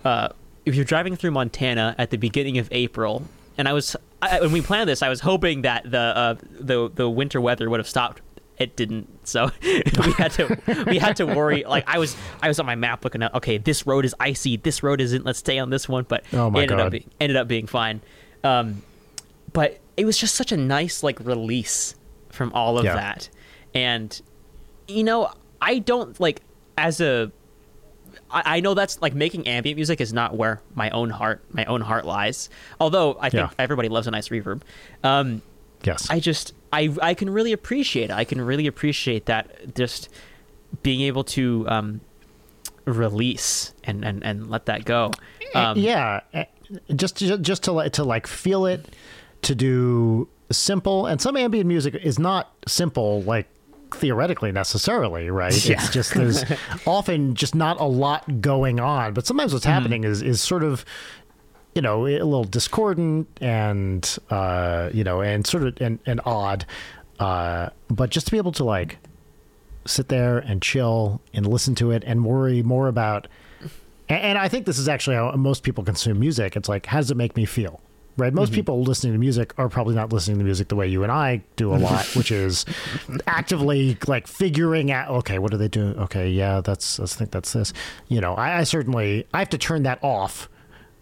uh, 0.04 0.30
if 0.64 0.74
you're 0.74 0.84
driving 0.86 1.16
through 1.16 1.32
Montana 1.32 1.94
at 1.98 2.08
the 2.10 2.16
beginning 2.16 2.56
of 2.58 2.66
April, 2.72 3.22
and 3.60 3.68
I 3.68 3.72
was 3.74 3.94
I, 4.22 4.40
when 4.40 4.52
we 4.52 4.62
planned 4.62 4.88
this, 4.88 5.02
I 5.02 5.08
was 5.10 5.20
hoping 5.20 5.62
that 5.62 5.88
the 5.90 5.98
uh, 5.98 6.34
the 6.50 6.90
the 6.92 7.08
winter 7.08 7.40
weather 7.40 7.68
would 7.70 7.78
have 7.78 7.88
stopped. 7.88 8.22
It 8.58 8.76
didn't, 8.76 9.26
so 9.28 9.50
we 9.62 10.12
had 10.18 10.32
to 10.32 10.84
we 10.86 10.98
had 10.98 11.16
to 11.16 11.26
worry. 11.26 11.64
Like 11.64 11.84
I 11.86 11.98
was 11.98 12.16
I 12.42 12.48
was 12.48 12.58
on 12.58 12.66
my 12.66 12.74
map 12.74 13.04
looking 13.04 13.22
at 13.22 13.34
okay, 13.34 13.58
this 13.58 13.86
road 13.86 14.04
is 14.04 14.14
icy, 14.18 14.56
this 14.56 14.82
road 14.82 15.00
isn't. 15.00 15.24
Let's 15.24 15.38
stay 15.38 15.58
on 15.58 15.70
this 15.70 15.88
one, 15.88 16.04
but 16.08 16.24
Oh 16.32 16.50
my 16.50 16.60
it 16.60 16.62
ended 16.64 16.76
God. 16.78 16.86
up 16.86 16.92
being, 16.92 17.10
ended 17.20 17.36
up 17.36 17.48
being 17.48 17.66
fine. 17.66 18.00
Um, 18.44 18.82
but 19.52 19.78
it 19.96 20.04
was 20.04 20.16
just 20.18 20.34
such 20.34 20.52
a 20.52 20.56
nice 20.56 21.02
like 21.02 21.20
release 21.20 21.94
from 22.30 22.52
all 22.52 22.78
of 22.78 22.84
Yeah. 22.84 22.94
that, 22.96 23.30
and 23.74 24.20
you 24.88 25.04
know 25.04 25.32
I 25.62 25.78
don't 25.78 26.18
like 26.20 26.42
as 26.76 27.00
a 27.00 27.32
I, 28.32 28.56
I 28.56 28.60
know 28.60 28.74
that's 28.74 29.00
like 29.02 29.14
making 29.14 29.46
ambient 29.48 29.76
music 29.76 30.00
is 30.00 30.12
not 30.12 30.36
where 30.36 30.60
my 30.74 30.90
own 30.90 31.10
heart 31.10 31.42
my 31.52 31.64
own 31.64 31.80
heart 31.80 32.04
lies. 32.04 32.48
Although 32.80 33.16
I 33.20 33.30
think 33.30 33.50
Yeah. 33.50 33.54
everybody 33.58 33.88
loves 33.88 34.06
a 34.06 34.10
nice 34.10 34.28
reverb. 34.28 34.62
Um, 35.04 35.42
Yes. 35.82 36.08
I 36.10 36.20
just 36.20 36.52
I 36.72 36.94
I 37.00 37.14
can 37.14 37.30
really 37.30 37.52
appreciate 37.52 38.10
it. 38.10 38.12
I 38.12 38.24
can 38.24 38.40
really 38.40 38.66
appreciate 38.66 39.24
that 39.26 39.74
just 39.74 40.10
being 40.82 41.00
able 41.00 41.24
to 41.24 41.66
um, 41.68 42.00
release 42.84 43.72
and, 43.84 44.04
and 44.04 44.22
and 44.24 44.50
let 44.50 44.66
that 44.66 44.84
go. 44.84 45.10
Um, 45.54 45.78
yeah, 45.78 46.20
eh, 46.32 46.44
just 46.94 47.16
to, 47.18 47.38
just 47.38 47.64
to 47.64 47.72
like 47.72 47.92
to 47.94 48.04
like 48.04 48.26
feel 48.26 48.66
it, 48.66 48.94
to 49.42 49.54
do 49.54 50.28
simple, 50.50 51.06
and 51.06 51.20
some 51.20 51.36
ambient 51.36 51.66
music 51.66 51.94
is 51.94 52.18
not 52.18 52.52
simple 52.68 53.22
like 53.22 53.48
theoretically 53.96 54.52
necessarily, 54.52 55.30
right? 55.30 55.52
Yeah. 55.64 55.74
It's 55.74 55.90
just 55.90 56.14
there's 56.14 56.44
often 56.86 57.34
just 57.34 57.54
not 57.54 57.80
a 57.80 57.84
lot 57.84 58.40
going 58.40 58.80
on, 58.80 59.14
but 59.14 59.26
sometimes 59.26 59.52
what's 59.52 59.64
happening 59.64 60.04
is 60.04 60.22
is 60.22 60.40
sort 60.40 60.62
of 60.62 60.84
you 61.74 61.82
know 61.82 62.06
a 62.06 62.18
little 62.18 62.44
discordant 62.44 63.28
and 63.40 64.18
uh 64.30 64.90
you 64.92 65.04
know 65.04 65.20
and 65.20 65.46
sort 65.46 65.62
of 65.62 65.80
and, 65.80 66.00
and 66.04 66.20
odd 66.24 66.66
uh 67.20 67.68
but 67.88 68.10
just 68.10 68.26
to 68.26 68.32
be 68.32 68.38
able 68.38 68.50
to 68.50 68.64
like 68.64 68.98
sit 69.86 70.08
there 70.08 70.38
and 70.38 70.62
chill 70.62 71.20
and 71.32 71.46
listen 71.46 71.76
to 71.76 71.92
it 71.92 72.02
and 72.04 72.24
worry 72.24 72.60
more 72.64 72.88
about 72.88 73.28
and, 74.10 74.20
and 74.20 74.38
I 74.38 74.48
think 74.48 74.66
this 74.66 74.78
is 74.78 74.88
actually 74.88 75.16
how 75.16 75.30
most 75.32 75.62
people 75.62 75.84
consume 75.84 76.18
music. 76.18 76.56
It's 76.56 76.68
like, 76.68 76.86
how 76.86 76.98
does 76.98 77.10
it 77.10 77.16
make 77.16 77.36
me 77.36 77.46
feel? 77.46 77.80
Right? 78.20 78.32
Most 78.34 78.52
people 78.52 78.82
listening 78.82 79.14
to 79.14 79.18
music 79.18 79.54
are 79.58 79.68
probably 79.70 79.94
not 79.94 80.12
listening 80.12 80.36
to 80.38 80.44
music 80.44 80.68
the 80.68 80.76
way 80.76 80.86
you 80.86 81.02
and 81.02 81.10
I 81.10 81.42
do 81.56 81.74
a 81.74 81.78
lot, 81.78 82.04
which 82.14 82.30
is 82.30 82.66
actively 83.26 83.96
like 84.06 84.26
figuring 84.26 84.92
out, 84.92 85.08
okay, 85.10 85.38
what 85.38 85.52
are 85.54 85.56
they 85.56 85.68
doing? 85.68 85.96
Okay, 85.98 86.28
yeah, 86.30 86.60
that's, 86.60 87.00
I 87.00 87.06
think 87.06 87.30
that's 87.30 87.52
this. 87.52 87.72
You 88.08 88.20
know, 88.20 88.34
I, 88.34 88.58
I 88.58 88.64
certainly, 88.64 89.26
I 89.32 89.38
have 89.38 89.48
to 89.50 89.58
turn 89.58 89.84
that 89.84 89.98
off 90.02 90.48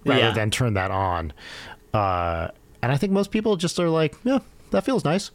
rather 0.04 0.20
Yeah. 0.20 0.30
than 0.32 0.50
turn 0.50 0.74
that 0.74 0.90
on. 0.90 1.32
Uh, 1.92 2.48
and 2.82 2.92
I 2.92 2.96
think 2.96 3.12
most 3.12 3.30
people 3.30 3.56
just 3.56 3.78
are 3.80 3.88
like, 3.90 4.14
yeah, 4.24 4.38
that 4.70 4.84
feels 4.84 5.04
nice. 5.04 5.30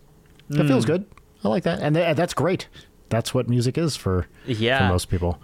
That 0.49 0.61
Hmm. 0.63 0.67
feels 0.67 0.85
good. 0.85 1.05
I 1.43 1.49
like 1.49 1.63
that. 1.63 1.79
And, 1.81 1.95
th- 1.95 2.15
that's 2.15 2.33
great. 2.33 2.67
That's 3.09 3.33
what 3.33 3.49
music 3.49 3.77
is 3.77 3.95
for, 3.97 4.27
Yeah. 4.45 4.79
for 4.87 4.93
most 4.93 5.09
people. 5.09 5.39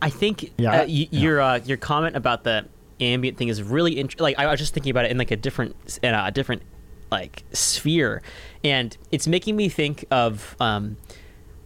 I 0.00 0.08
think 0.08 0.52
Yeah, 0.56 0.70
uh, 0.72 0.78
y- 0.86 0.86
yeah. 0.86 1.20
your 1.20 1.40
uh, 1.42 1.60
your 1.66 1.76
comment 1.76 2.16
about 2.16 2.44
the 2.44 2.64
ambient 3.00 3.36
thing 3.36 3.48
is 3.48 3.62
really 3.62 3.98
int- 3.98 4.20
like 4.20 4.38
I 4.38 4.46
was 4.46 4.58
just 4.60 4.74
thinking 4.74 4.90
about 4.90 5.04
it 5.06 5.10
in 5.10 5.18
like 5.18 5.30
a 5.30 5.36
different 5.36 5.98
in 6.02 6.14
a 6.14 6.30
different 6.30 6.62
like 7.10 7.44
sphere, 7.52 8.22
and 8.62 8.96
it's 9.12 9.26
making 9.26 9.56
me 9.56 9.68
think 9.68 10.04
of 10.10 10.56
um, 10.60 10.96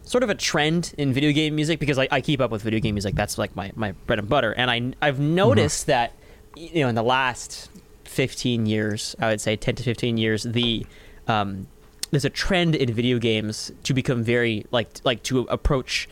sort 0.03 0.23
of 0.23 0.29
a 0.29 0.35
trend 0.35 0.93
in 0.97 1.13
video 1.13 1.31
game 1.31 1.55
music 1.55 1.79
because 1.79 1.97
I, 1.97 2.07
I 2.11 2.21
keep 2.21 2.41
up 2.41 2.51
with 2.51 2.61
video 2.61 2.79
game 2.79 2.95
music. 2.95 3.15
That's 3.15 3.37
like 3.37 3.55
my, 3.55 3.71
my 3.75 3.93
bread 3.93 4.19
and 4.19 4.29
butter, 4.29 4.53
and 4.53 4.69
I 4.69 4.93
I've 5.05 5.19
noticed 5.19 5.87
Mm-hmm. 5.87 5.91
that 5.91 6.13
you 6.55 6.81
know 6.83 6.89
in 6.89 6.95
the 6.95 7.03
last 7.03 7.69
15 8.05 8.65
years, 8.65 9.15
I 9.19 9.29
would 9.29 9.39
say 9.41 9.55
10 9.55 9.75
to 9.75 9.83
15 9.83 10.17
years, 10.17 10.43
the 10.43 10.85
um, 11.27 11.67
there's 12.11 12.25
a 12.25 12.29
trend 12.29 12.75
in 12.75 12.91
video 12.91 13.19
games 13.19 13.71
to 13.83 13.93
become 13.93 14.23
very 14.23 14.65
like 14.71 14.89
like 15.03 15.21
to 15.23 15.41
approach 15.41 16.09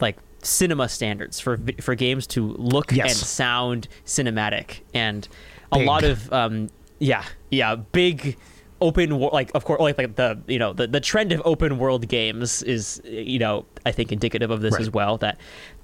like 0.00 0.16
cinema 0.42 0.88
standards 0.88 1.40
for 1.40 1.58
for 1.80 1.94
games 1.94 2.26
to 2.28 2.48
look 2.58 2.92
Yes. 2.92 3.10
and 3.10 3.16
sound 3.26 3.88
cinematic 4.06 4.80
and 4.94 5.26
a 5.72 5.78
Big. 5.78 5.86
lot 5.86 6.04
of 6.04 6.32
um 6.32 6.68
yeah 6.98 7.24
yeah 7.50 7.74
big 7.76 8.36
open 8.80 9.18
wo- 9.18 9.30
like 9.32 9.50
of 9.54 9.64
course 9.64 9.80
like, 9.80 9.98
like 9.98 10.14
the 10.14 10.38
you 10.46 10.58
know 10.58 10.72
the, 10.72 10.86
the 10.86 11.00
trend 11.00 11.32
of 11.32 11.42
open 11.44 11.78
world 11.78 12.06
games 12.08 12.62
is 12.62 13.02
you 13.04 13.38
know 13.38 13.66
i 13.84 13.90
think 13.90 14.12
indicative 14.12 14.50
of 14.52 14.60
this 14.60 14.74
Right. 14.74 14.82
as 14.82 14.90
well 14.90 15.18
that 15.18 15.38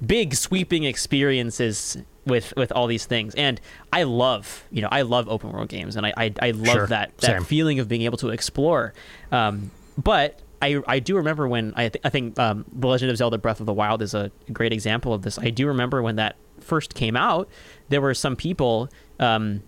big 0.07 0.35
sweeping 0.35 0.85
experiences 0.85 1.97
with 2.27 2.55
with 2.57 2.71
all 2.73 2.87
these 2.87 3.05
things 3.07 3.35
and 3.35 3.61
i 3.93 4.05
love 4.05 4.65
you 4.71 4.81
know 4.81 4.89
i 4.93 5.03
love 5.03 5.29
open 5.29 5.51
world 5.53 5.69
games 5.69 5.97
and 5.97 6.07
i 6.07 6.13
i, 6.17 6.33
I 6.41 6.51
love 6.53 6.67
Sure. 6.75 6.87
that 6.87 7.17
that 7.19 7.27
Same. 7.39 7.45
feeling 7.45 7.81
of 7.81 7.89
being 7.89 8.03
able 8.03 8.19
to 8.19 8.29
explore 8.31 8.95
um 9.33 9.71
but 9.99 10.41
I, 10.65 10.83
I 10.87 10.99
do 10.99 11.17
remember 11.17 11.47
when 11.49 11.73
I, 11.77 11.89
th- 11.89 12.01
I 12.05 12.09
think 12.11 12.39
um, 12.39 12.65
The 12.73 12.87
Legend 12.89 13.11
of 13.11 13.17
Zelda 13.17 13.39
Breath 13.39 13.61
of 13.61 13.67
the 13.67 13.73
Wild 13.73 14.03
is 14.03 14.15
a 14.15 14.31
great 14.53 14.73
example 14.73 15.13
of 15.13 15.23
this. 15.23 15.39
I 15.39 15.51
do 15.51 15.67
remember 15.67 16.03
when 16.03 16.17
that 16.17 16.37
first 16.61 16.95
came 16.95 17.17
out, 17.17 17.49
there 17.91 18.01
were 18.01 18.15
some 18.15 18.37
people 18.37 18.89
um, 19.21 19.63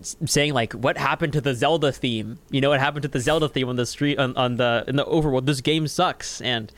saying 0.00 0.52
like, 0.54 0.72
"What 0.72 0.96
happened 0.98 1.32
to 1.34 1.40
the 1.40 1.54
Zelda 1.54 1.92
theme? 1.92 2.38
You 2.50 2.60
know, 2.60 2.70
what 2.70 2.80
happened 2.80 3.02
to 3.02 3.08
the 3.08 3.20
Zelda 3.20 3.48
theme 3.48 3.68
on 3.68 3.76
the 3.76 3.86
street 3.86 4.18
on, 4.18 4.36
on 4.36 4.56
the 4.56 4.84
in 4.88 4.96
the 4.96 5.04
overworld? 5.04 5.46
This 5.46 5.60
game 5.60 5.86
sucks." 5.86 6.40
And 6.40 6.72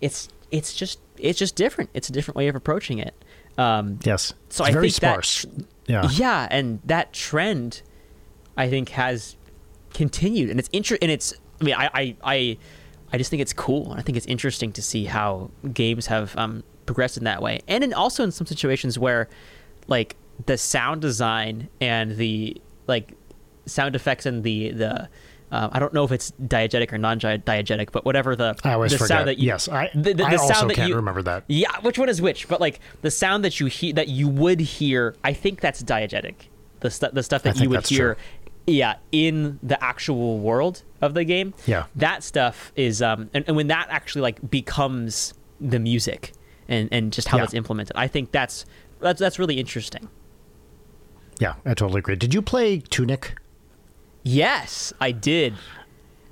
it's 0.00 0.28
it's 0.50 0.74
just 0.74 1.00
it's 1.18 1.38
just 1.38 1.56
different. 1.56 1.90
It's 1.94 2.08
a 2.08 2.12
different 2.12 2.36
way 2.36 2.48
of 2.48 2.56
approaching 2.56 2.98
it. 2.98 3.14
Um, 3.58 3.98
Yes. 4.04 4.34
so 4.50 4.64
it's 4.64 4.70
I 4.70 4.72
very 4.72 4.90
think 4.90 5.00
that- 5.00 5.24
sparse. 5.24 5.46
yeah. 5.86 6.08
yeah, 6.12 6.46
and 6.50 6.80
that 6.84 7.14
trend, 7.14 7.80
I 8.56 8.68
think, 8.68 8.90
has 8.90 9.36
continued, 9.94 10.50
and 10.50 10.58
it's 10.58 10.68
inter- 10.72 10.98
and 11.00 11.10
it's. 11.10 11.32
I 11.60 11.64
mean, 11.64 11.74
I, 11.74 11.90
I, 11.92 12.16
I, 12.22 12.58
I 13.12 13.18
just 13.18 13.30
think 13.30 13.40
it's 13.40 13.52
cool, 13.52 13.92
I 13.96 14.02
think 14.02 14.16
it's 14.16 14.26
interesting 14.26 14.72
to 14.72 14.82
see 14.82 15.04
how 15.04 15.50
games 15.72 16.06
have 16.06 16.36
um, 16.36 16.64
progressed 16.86 17.16
in 17.16 17.24
that 17.24 17.42
way, 17.42 17.60
and 17.68 17.82
in 17.84 17.94
also 17.94 18.24
in 18.24 18.30
some 18.30 18.46
situations 18.46 18.98
where, 18.98 19.28
like, 19.86 20.16
the 20.44 20.58
sound 20.58 21.00
design 21.00 21.68
and 21.80 22.16
the 22.16 22.60
like 22.86 23.14
sound 23.64 23.96
effects 23.96 24.26
and 24.26 24.44
the 24.44 24.70
the. 24.70 25.08
Uh, 25.50 25.68
I 25.70 25.78
don't 25.78 25.94
know 25.94 26.02
if 26.02 26.10
it's 26.10 26.32
diegetic 26.42 26.92
or 26.92 26.98
non-diegetic, 26.98 27.92
but 27.92 28.04
whatever 28.04 28.34
the 28.34 28.56
I 28.64 28.72
always 28.72 28.90
the 28.90 28.98
forget. 28.98 29.08
sound 29.08 29.28
that 29.28 29.38
you, 29.38 29.46
yes, 29.46 29.68
I, 29.68 29.88
the, 29.94 30.12
the, 30.12 30.24
I 30.24 30.30
the 30.30 30.40
also 30.40 30.52
sound 30.52 30.70
that 30.70 30.74
can't 30.74 30.88
you, 30.88 30.96
remember 30.96 31.22
that. 31.22 31.44
yeah, 31.46 31.78
which 31.82 32.00
one 32.00 32.08
is 32.08 32.20
which? 32.20 32.48
But 32.48 32.60
like 32.60 32.80
the 33.02 33.12
sound 33.12 33.44
that 33.44 33.60
you 33.60 33.66
hear, 33.66 33.92
that 33.92 34.08
you 34.08 34.26
would 34.26 34.58
hear, 34.58 35.14
I 35.22 35.32
think 35.32 35.60
that's 35.60 35.84
diegetic. 35.84 36.34
The 36.80 36.90
stuff, 36.90 37.12
the 37.12 37.22
stuff 37.22 37.44
that 37.44 37.60
you 37.60 37.70
would 37.70 37.86
hear, 37.86 38.16
true. 38.16 38.22
Yeah, 38.66 38.96
in 39.12 39.58
the 39.62 39.82
actual 39.82 40.38
world 40.40 40.82
of 41.00 41.14
the 41.14 41.24
game. 41.24 41.54
Yeah. 41.66 41.84
that 41.96 42.22
stuff 42.22 42.72
is, 42.76 43.00
um, 43.02 43.30
and, 43.34 43.44
and 43.46 43.56
when 43.56 43.68
that 43.68 43.86
actually 43.90 44.22
like 44.22 44.50
becomes 44.50 45.34
the 45.60 45.78
music 45.78 46.32
and 46.68 46.88
and 46.92 47.12
just 47.12 47.28
how 47.28 47.36
Yeah. 47.36 47.42
that's 47.44 47.54
implemented, 47.54 47.96
I 47.96 48.08
think 48.08 48.32
that's 48.32 48.64
that's 49.00 49.20
that's 49.20 49.38
really 49.38 49.58
interesting. 49.60 50.08
Yeah, 51.38 51.54
I 51.64 51.74
totally 51.74 51.98
agree. 51.98 52.16
Did 52.16 52.32
you 52.34 52.40
play 52.42 52.80
Tunic? 52.80 53.36
Yes, 54.22 54.92
I 55.00 55.12
did. 55.12 55.54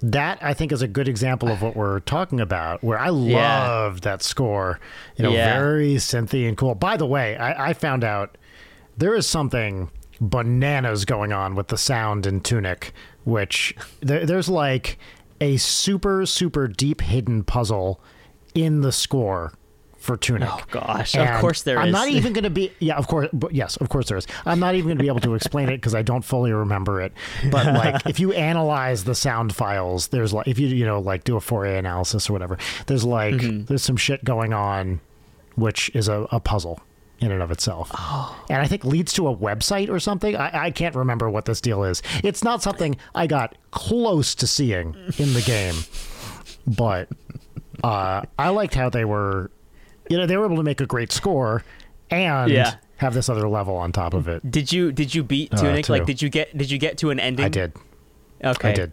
That 0.01 0.39
I 0.43 0.53
think 0.55 0.73
is 0.73 0.83
a 0.83 0.89
good 0.89 1.09
example 1.09 1.49
of 1.51 1.63
what 1.63 1.77
we're 1.77 2.01
talking 2.01 2.41
about. 2.41 2.83
Where 2.83 2.99
I 2.99 3.11
Yeah. 3.11 3.69
loved 3.69 4.03
that 4.05 4.23
score, 4.23 4.81
you 5.17 5.23
know, 5.23 5.31
Yeah. 5.33 5.55
very 5.59 5.95
synthy 5.97 6.49
and 6.49 6.57
cool. 6.57 6.75
By 6.75 6.97
the 6.97 7.07
way, 7.07 7.37
I, 7.37 7.71
I 7.71 7.73
found 7.75 8.03
out 8.05 8.37
there 8.99 9.15
is 9.15 9.27
something 9.27 9.91
bananas 10.21 11.05
going 11.05 11.33
on 11.33 11.55
with 11.55 11.69
the 11.69 11.79
sound 11.79 12.27
in 12.27 12.41
Tunic, 12.41 12.93
which 13.25 13.75
there, 14.01 14.25
there's 14.27 14.49
like 14.49 14.99
a 15.41 15.57
super 15.57 16.25
super 16.27 16.69
deep 16.69 17.01
hidden 17.01 17.43
puzzle 17.45 18.01
in 18.55 18.81
the 18.83 18.93
score 18.93 19.53
for 19.97 20.17
Tunic. 20.19 20.49
Oh 20.53 20.61
gosh, 20.71 21.17
of 21.17 21.41
course 21.41 21.63
there 21.63 21.79
I'm 21.79 21.89
is. 21.89 21.93
not 21.93 22.09
even 22.09 22.35
going 22.35 22.45
to 22.45 22.51
be. 22.51 22.71
Yeah, 22.79 22.97
of 22.97 23.09
course. 23.09 23.29
But 23.33 23.55
yes, 23.55 23.77
of 23.79 23.89
course 23.89 24.07
there 24.09 24.19
is. 24.19 24.27
I'm 24.45 24.61
not 24.61 24.75
even 24.75 24.89
going 24.89 24.99
to 24.99 25.03
be 25.03 25.09
able 25.09 25.21
to 25.21 25.35
explain 25.35 25.71
it 25.71 25.79
because 25.79 25.95
I 25.95 26.03
don't 26.03 26.23
fully 26.23 26.53
remember 26.53 27.01
it. 27.01 27.13
But 27.51 27.67
like, 27.75 28.07
if 28.07 28.21
you 28.21 28.33
analyze 28.35 29.05
the 29.05 29.15
sound 29.15 29.55
files, 29.55 30.09
there's 30.09 30.35
like, 30.35 30.47
if 30.47 30.59
you 30.59 30.69
you 30.69 30.85
know 30.85 31.01
like 31.01 31.25
do 31.25 31.37
a 31.37 31.41
Fourier 31.41 31.77
analysis 31.77 32.29
or 32.29 32.35
whatever, 32.35 32.59
there's 32.87 33.05
like 33.05 33.35
Mm-hmm. 33.35 33.65
there's 33.65 33.83
some 33.83 33.97
shit 33.97 34.23
going 34.25 34.53
on, 34.53 35.01
which 35.57 35.91
is 35.95 36.07
a, 36.09 36.29
a 36.31 36.39
puzzle 36.39 36.81
in 37.21 37.31
and 37.33 37.41
of 37.43 37.51
itself, 37.51 37.91
Oh. 37.95 38.45
and 38.51 38.61
I 38.61 38.67
think 38.67 38.85
leads 38.85 39.13
to 39.15 39.29
a 39.29 39.37
website 39.37 39.89
or 39.89 39.99
something. 40.01 40.37
I, 40.37 40.65
I 40.67 40.71
can't 40.71 40.95
remember 40.95 41.31
what 41.31 41.45
this 41.47 41.61
deal 41.61 41.85
is. 41.85 42.03
It's 42.23 42.43
not 42.45 42.63
something 42.63 42.97
I 43.15 43.27
got 43.27 43.57
close 43.71 44.35
to 44.37 44.47
seeing 44.47 44.95
in 45.19 45.33
the 45.33 45.43
game, 45.47 45.75
but 46.67 47.09
uh, 47.83 48.23
I 48.39 48.49
liked 48.51 48.75
how 48.75 48.91
they 48.91 49.05
were, 49.05 49.51
you 50.11 50.17
know, 50.17 50.27
they 50.27 50.37
were 50.37 50.45
able 50.47 50.57
to 50.57 50.63
make 50.63 50.81
a 50.81 50.87
great 50.87 51.13
score 51.13 51.63
and 52.11 52.51
Yeah. 52.51 52.75
have 52.97 53.15
this 53.15 53.29
other 53.29 53.49
level 53.49 53.77
on 53.77 53.93
top 53.93 54.13
of 54.15 54.29
it. 54.29 54.51
Did 54.51 54.73
you 54.73 54.93
did 54.93 55.15
you 55.15 55.23
beat 55.23 55.53
Uh, 55.55 55.59
Tunic? 55.59 55.89
like, 55.89 56.07
did 56.07 56.21
you 56.21 56.29
get 56.29 56.57
did 56.57 56.71
you 56.71 56.79
get 56.79 56.99
to 56.99 57.11
an 57.11 57.21
ending? 57.21 57.47
I 57.47 57.49
did. 57.49 57.73
Okay. 58.43 58.71
I 58.71 58.75
did. 58.75 58.93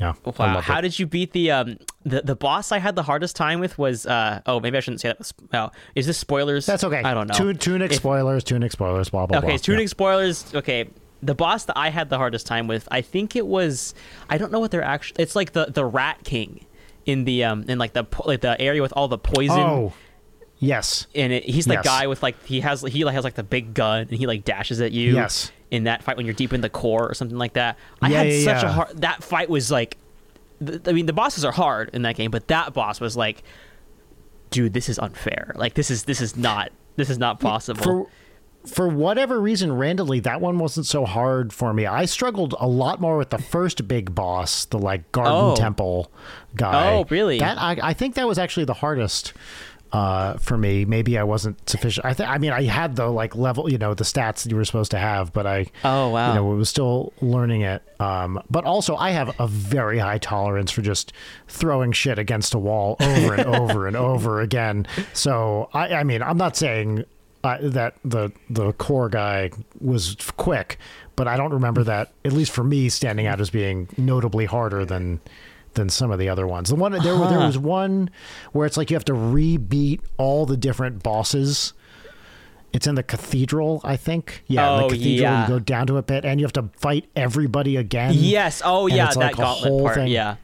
Yeah. 0.00 0.14
Wow, 0.24 0.60
how 0.60 0.78
it. 0.78 0.82
did 0.82 0.98
you 0.98 1.06
beat 1.06 1.32
the 1.32 1.50
um 1.52 1.78
the 2.04 2.20
the 2.22 2.34
boss 2.34 2.72
I 2.72 2.78
had 2.78 2.96
the 2.96 3.02
hardest 3.04 3.36
time 3.36 3.60
with 3.60 3.78
was 3.78 4.06
uh 4.06 4.40
oh 4.46 4.58
maybe 4.60 4.76
I 4.76 4.80
shouldn't 4.80 5.00
say 5.00 5.12
that. 5.18 5.32
Oh, 5.52 5.70
is 5.94 6.06
this 6.06 6.18
spoilers? 6.18 6.66
That's 6.66 6.82
okay. 6.84 7.02
I 7.02 7.14
don't 7.14 7.28
know. 7.28 7.34
Tu- 7.34 7.54
tunic 7.54 7.92
If- 7.92 7.98
spoilers, 7.98 8.42
tunic 8.42 8.72
spoilers, 8.72 9.10
blah 9.10 9.26
blah 9.26 9.40
blah. 9.40 9.48
Okay, 9.48 9.58
tunic 9.58 9.82
Yeah. 9.84 9.88
spoilers. 9.90 10.52
Okay, 10.54 10.88
the 11.22 11.34
boss 11.34 11.64
that 11.66 11.78
I 11.78 11.90
had 11.90 12.10
the 12.10 12.18
hardest 12.18 12.46
time 12.46 12.66
with, 12.66 12.88
I 12.90 13.02
think 13.02 13.36
it 13.36 13.46
was 13.46 13.94
I 14.28 14.36
don't 14.36 14.50
know 14.50 14.58
what 14.60 14.70
they're 14.72 14.82
actually. 14.82 15.22
It's 15.22 15.36
like 15.36 15.52
the 15.52 15.66
the 15.66 15.84
Rat 15.84 16.18
King 16.24 16.66
in 17.06 17.24
the 17.24 17.44
um 17.44 17.64
in 17.68 17.78
like 17.78 17.92
the 17.92 18.04
like 18.24 18.40
the 18.40 18.60
area 18.60 18.82
with 18.82 18.92
all 18.96 19.06
the 19.06 19.18
poison. 19.18 19.60
Oh, 19.60 19.92
yes. 20.58 21.06
And 21.14 21.32
it, 21.32 21.44
he's 21.44 21.66
the 21.66 21.74
Yes. 21.74 21.84
guy 21.84 22.06
with 22.06 22.22
like 22.22 22.42
he 22.44 22.60
has 22.60 22.82
he 22.82 23.04
like 23.04 23.14
has 23.14 23.24
like 23.24 23.34
the 23.34 23.42
big 23.44 23.74
gun 23.74 24.02
and 24.02 24.10
he 24.18 24.26
like 24.26 24.44
dashes 24.44 24.80
at 24.80 24.92
you. 24.92 25.14
Yes. 25.14 25.52
In 25.74 25.84
that 25.84 26.02
fight 26.02 26.16
when 26.16 26.24
you're 26.26 26.34
deep 26.34 26.52
in 26.52 26.60
the 26.60 26.68
core 26.70 27.08
or 27.08 27.14
something 27.14 27.38
like 27.38 27.54
that. 27.54 27.76
I 28.00 28.08
Yeah, 28.10 28.18
had 28.18 28.26
yeah, 28.32 28.44
such 28.44 28.62
a 28.62 28.66
yeah. 28.66 28.72
hard 28.72 29.00
that 29.00 29.22
fight 29.24 29.48
was 29.48 29.70
like 29.70 29.96
th- 30.64 30.82
I 30.86 30.92
mean 30.92 31.06
the 31.06 31.12
bosses 31.12 31.44
are 31.44 31.52
hard 31.52 31.90
in 31.92 32.02
that 32.02 32.14
game, 32.16 32.30
but 32.30 32.46
that 32.48 32.72
boss 32.74 33.00
was 33.00 33.16
like 33.16 33.42
dude, 34.50 34.72
this 34.72 34.88
is 34.88 34.98
unfair. 34.98 35.52
Like 35.56 35.74
this 35.74 35.90
is 35.90 36.04
this 36.04 36.20
is 36.20 36.36
not 36.36 36.70
this 36.96 37.10
is 37.10 37.18
not 37.18 37.40
possible. 37.40 37.82
For 37.82 38.06
for 38.66 38.88
whatever 38.88 39.40
reason, 39.40 39.72
randomly, 39.76 40.20
that 40.20 40.40
one 40.40 40.58
wasn't 40.58 40.86
so 40.86 41.04
hard 41.04 41.52
for 41.52 41.74
me. 41.74 41.84
I 41.86 42.06
struggled 42.06 42.54
a 42.58 42.66
lot 42.66 42.98
more 42.98 43.18
with 43.18 43.28
the 43.30 43.36
first 43.38 43.86
big 43.86 44.14
boss, 44.14 44.64
the 44.64 44.78
like 44.78 45.10
garden 45.12 45.34
Oh. 45.34 45.54
temple 45.54 46.10
guy. 46.54 46.94
Oh, 46.94 47.04
really? 47.10 47.38
That 47.40 47.58
I, 47.58 47.76
I 47.82 47.92
think 47.94 48.14
that 48.14 48.26
was 48.26 48.38
actually 48.38 48.64
the 48.64 48.72
hardest 48.74 49.34
uh, 49.94 50.36
for 50.38 50.58
me. 50.58 50.84
Maybe 50.84 51.16
I 51.16 51.22
wasn't 51.22 51.70
sufficient. 51.70 52.04
I 52.04 52.14
think. 52.14 52.28
I 52.28 52.38
mean, 52.38 52.50
I 52.50 52.64
had 52.64 52.96
the 52.96 53.06
like 53.06 53.36
level, 53.36 53.70
you 53.70 53.78
know, 53.78 53.94
the 53.94 54.02
stats 54.02 54.42
that 54.42 54.50
you 54.50 54.56
were 54.56 54.64
supposed 54.64 54.90
to 54.90 54.98
have, 54.98 55.32
but 55.32 55.46
I. 55.46 55.66
Oh, 55.84 56.08
wow. 56.08 56.30
You 56.30 56.34
know, 56.34 56.44
was 56.46 56.68
still 56.68 57.12
learning 57.20 57.60
it. 57.60 57.80
Um, 58.00 58.42
but 58.50 58.64
also, 58.64 58.96
I 58.96 59.12
have 59.12 59.38
a 59.38 59.46
very 59.46 60.00
high 60.00 60.18
tolerance 60.18 60.72
for 60.72 60.82
just 60.82 61.12
throwing 61.46 61.92
shit 61.92 62.18
against 62.18 62.54
a 62.54 62.58
wall 62.58 62.96
over 63.00 63.34
and 63.34 63.46
over 63.54 63.86
and 63.86 63.96
over 63.96 64.40
again. 64.40 64.88
So 65.12 65.70
I, 65.72 65.94
I 65.94 66.02
mean, 66.02 66.22
I'm 66.24 66.38
not 66.38 66.56
saying 66.56 67.04
uh, 67.44 67.58
that 67.60 67.94
the 68.04 68.32
the 68.50 68.72
core 68.72 69.08
guy 69.08 69.52
was 69.80 70.16
quick, 70.36 70.78
but 71.14 71.28
I 71.28 71.36
don't 71.36 71.52
remember 71.52 71.84
that. 71.84 72.12
At 72.24 72.32
least 72.32 72.50
for 72.50 72.64
me, 72.64 72.88
standing 72.88 73.28
out 73.28 73.40
as 73.40 73.50
being 73.50 73.88
notably 73.96 74.46
harder 74.46 74.84
than 74.84 75.20
than 75.74 75.88
some 75.88 76.10
of 76.10 76.18
the 76.18 76.28
other 76.28 76.46
ones. 76.46 76.68
The 76.68 76.74
one 76.76 76.92
there 76.92 77.00
there 77.02 77.38
was 77.40 77.58
one 77.58 78.10
where 78.52 78.66
it's 78.66 78.76
like 78.76 78.90
you 78.90 78.96
have 78.96 79.04
to 79.06 79.12
rebeat 79.12 80.00
all 80.18 80.46
the 80.46 80.56
different 80.56 81.02
bosses. 81.02 81.72
It's 82.72 82.88
in 82.88 82.96
the 82.96 83.04
cathedral, 83.04 83.80
I 83.84 83.96
think. 83.96 84.42
Yeah, 84.48 84.68
Oh, 84.68 84.88
the 84.88 84.96
cathedral. 84.96 85.30
yeah. 85.30 85.42
You 85.42 85.48
go 85.48 85.58
down 85.60 85.86
to 85.86 85.96
a 85.96 86.02
pit, 86.02 86.24
and 86.24 86.40
you 86.40 86.44
have 86.44 86.52
to 86.54 86.70
fight 86.76 87.06
everybody 87.14 87.76
again. 87.76 88.14
yes. 88.16 88.62
Oh 88.64 88.86
yeah, 88.88 89.06
that 89.06 89.16
like 89.16 89.36
gauntlet 89.36 89.82
part. 89.84 89.94
thing. 89.94 90.08
Yeah. 90.08 90.36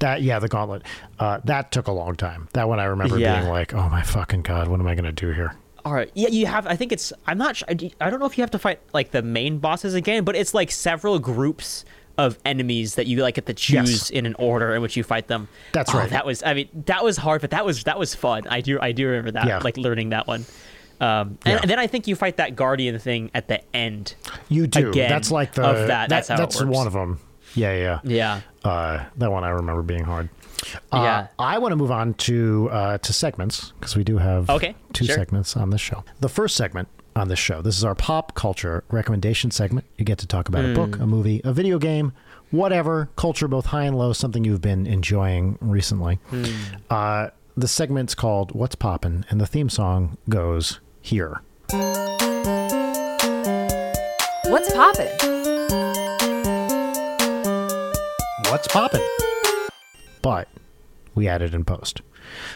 That 0.00 0.22
yeah, 0.22 0.38
the 0.38 0.48
gauntlet. 0.48 0.82
Uh, 1.18 1.40
that 1.44 1.70
took 1.70 1.86
a 1.86 1.92
long 1.92 2.16
time. 2.16 2.48
That 2.54 2.68
one 2.68 2.80
I 2.80 2.84
remember 2.84 3.18
Yeah. 3.18 3.40
being 3.40 3.50
like, 3.52 3.74
oh 3.74 3.88
my 3.90 4.02
fucking 4.02 4.42
god, 4.42 4.68
what 4.68 4.80
am 4.80 4.86
I 4.86 4.94
gonna 4.94 5.12
do 5.12 5.30
here? 5.32 5.54
All 5.84 5.92
right. 5.94 6.10
Yeah, 6.14 6.28
you 6.28 6.46
have. 6.46 6.66
I 6.66 6.74
think 6.74 6.90
it's. 6.92 7.12
I'm 7.26 7.38
not. 7.38 7.56
sure. 7.56 7.68
I 7.70 8.10
don't 8.10 8.18
know 8.18 8.26
if 8.26 8.36
you 8.36 8.42
have 8.42 8.50
to 8.52 8.58
fight 8.58 8.80
like 8.92 9.10
the 9.12 9.22
main 9.22 9.58
bosses 9.58 9.94
again, 9.94 10.24
but 10.24 10.36
it's 10.36 10.52
like 10.54 10.70
several 10.70 11.18
groups 11.18 11.84
of 12.18 12.38
enemies 12.44 12.96
that 12.96 13.06
you 13.06 13.22
like 13.22 13.36
get 13.36 13.46
to 13.46 13.54
choose 13.54 13.90
Yes. 13.90 14.10
in 14.10 14.26
an 14.26 14.34
order 14.38 14.74
in 14.74 14.82
which 14.82 14.96
you 14.96 15.02
fight 15.04 15.28
them. 15.28 15.48
That's 15.72 15.94
Oh, 15.94 15.98
right. 15.98 16.10
That 16.10 16.26
was. 16.26 16.42
I 16.42 16.52
mean, 16.52 16.68
that 16.86 17.02
was 17.02 17.16
hard, 17.16 17.40
but 17.40 17.50
that 17.50 17.64
was 17.64 17.84
that 17.84 17.98
was 17.98 18.14
fun. 18.14 18.42
I 18.50 18.60
do. 18.60 18.78
I 18.80 18.92
do 18.92 19.06
remember 19.08 19.30
that. 19.30 19.46
Yeah. 19.46 19.60
Like 19.64 19.76
learning 19.78 20.10
that 20.10 20.26
one. 20.26 20.44
Um, 21.00 21.38
and, 21.46 21.60
and 21.60 21.70
then 21.70 21.78
I 21.78 21.86
think 21.86 22.08
you 22.08 22.16
fight 22.16 22.38
that 22.38 22.56
guardian 22.56 22.98
thing 22.98 23.30
at 23.32 23.46
the 23.46 23.60
end. 23.74 24.14
You 24.48 24.66
do. 24.66 24.88
Again, 24.90 25.08
that's 25.08 25.30
like 25.30 25.54
the 25.54 25.62
of 25.64 25.86
that. 25.86 26.08
That's 26.08 26.26
how 26.28 26.36
that's 26.36 26.60
one 26.62 26.86
of 26.88 26.92
them. 26.92 27.20
Yeah, 27.54 27.72
yeah. 27.76 28.00
Yeah. 28.02 28.40
Uh, 28.64 29.04
that 29.16 29.30
one 29.30 29.44
I 29.44 29.50
remember 29.50 29.82
being 29.82 30.02
hard. 30.04 30.28
Uh, 30.92 30.98
Yeah. 31.02 31.26
I 31.38 31.58
want 31.58 31.70
to 31.72 31.76
move 31.76 31.92
on 31.92 32.14
to 32.14 32.68
uh, 32.72 32.98
to 32.98 33.12
segments 33.12 33.72
because 33.78 33.94
we 33.96 34.02
do 34.02 34.18
have 34.18 34.50
Okay, 34.50 34.74
two 34.92 35.04
sure. 35.06 35.14
segments 35.14 35.56
on 35.56 35.70
this 35.70 35.80
show. 35.80 36.02
The 36.18 36.28
first 36.28 36.56
segment 36.56 36.88
on 37.18 37.28
this 37.28 37.38
show, 37.38 37.60
this 37.62 37.76
is 37.76 37.84
our 37.84 37.94
pop 37.94 38.34
culture 38.34 38.84
recommendation 38.90 39.50
segment. 39.50 39.86
You 39.96 40.04
get 40.04 40.18
to 40.18 40.26
talk 40.26 40.48
about 40.48 40.64
a 40.64 40.68
Hmm. 40.68 40.74
book, 40.74 40.98
a 41.00 41.06
movie, 41.06 41.40
a 41.44 41.52
video 41.52 41.78
game, 41.78 42.12
whatever 42.50 43.08
culture, 43.16 43.48
both 43.48 43.66
high 43.66 43.84
and 43.84 43.96
low, 43.98 44.12
something 44.12 44.44
you've 44.44 44.60
been 44.62 44.86
enjoying 44.86 45.58
recently. 45.60 46.18
Hmm. 46.30 46.44
Uh, 46.90 47.28
the 47.56 47.68
segment's 47.68 48.14
called 48.14 48.52
"What's 48.52 48.74
Poppin'," 48.76 49.24
and 49.30 49.40
the 49.40 49.46
theme 49.46 49.68
song 49.68 50.16
goes 50.28 50.80
here. 51.00 51.40
What's 54.50 54.72
poppin'? 54.72 55.08
what's 58.50 58.66
poppin'? 58.68 59.02
But 60.22 60.48
we 61.14 61.28
added 61.28 61.54
in 61.54 61.64
post. 61.64 62.00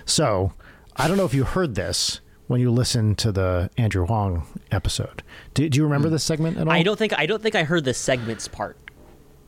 So 0.06 0.52
I 0.96 1.06
don't 1.08 1.16
know 1.16 1.24
if 1.24 1.34
you 1.34 1.44
heard 1.44 1.74
this 1.74 2.20
when 2.52 2.60
you 2.60 2.70
listened 2.70 3.16
to 3.16 3.32
the 3.32 3.70
Andrew 3.78 4.04
Huang 4.04 4.46
episode. 4.70 5.22
Do, 5.54 5.68
do 5.68 5.78
you 5.78 5.84
remember 5.84 6.08
hmm. 6.08 6.12
this 6.12 6.22
segment 6.22 6.58
at 6.58 6.68
all? 6.68 6.72
I 6.72 6.82
don't 6.82 6.98
think 6.98 7.18
I 7.18 7.24
don't 7.24 7.42
think 7.42 7.54
I 7.54 7.64
heard 7.64 7.84
the 7.84 7.94
segments 7.94 8.46
part. 8.46 8.76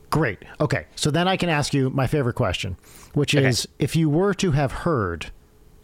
Great. 0.09 0.39
Okay. 0.59 0.87
So 0.95 1.11
then 1.11 1.27
I 1.27 1.37
can 1.37 1.47
ask 1.47 1.73
you 1.73 1.91
my 1.91 2.07
favorite 2.07 2.33
question, 2.33 2.77
which 3.13 3.35
is 3.35 3.67
if 3.79 3.95
you 3.95 4.09
were 4.09 4.33
to 4.35 4.51
have 4.51 4.71
heard 4.71 5.27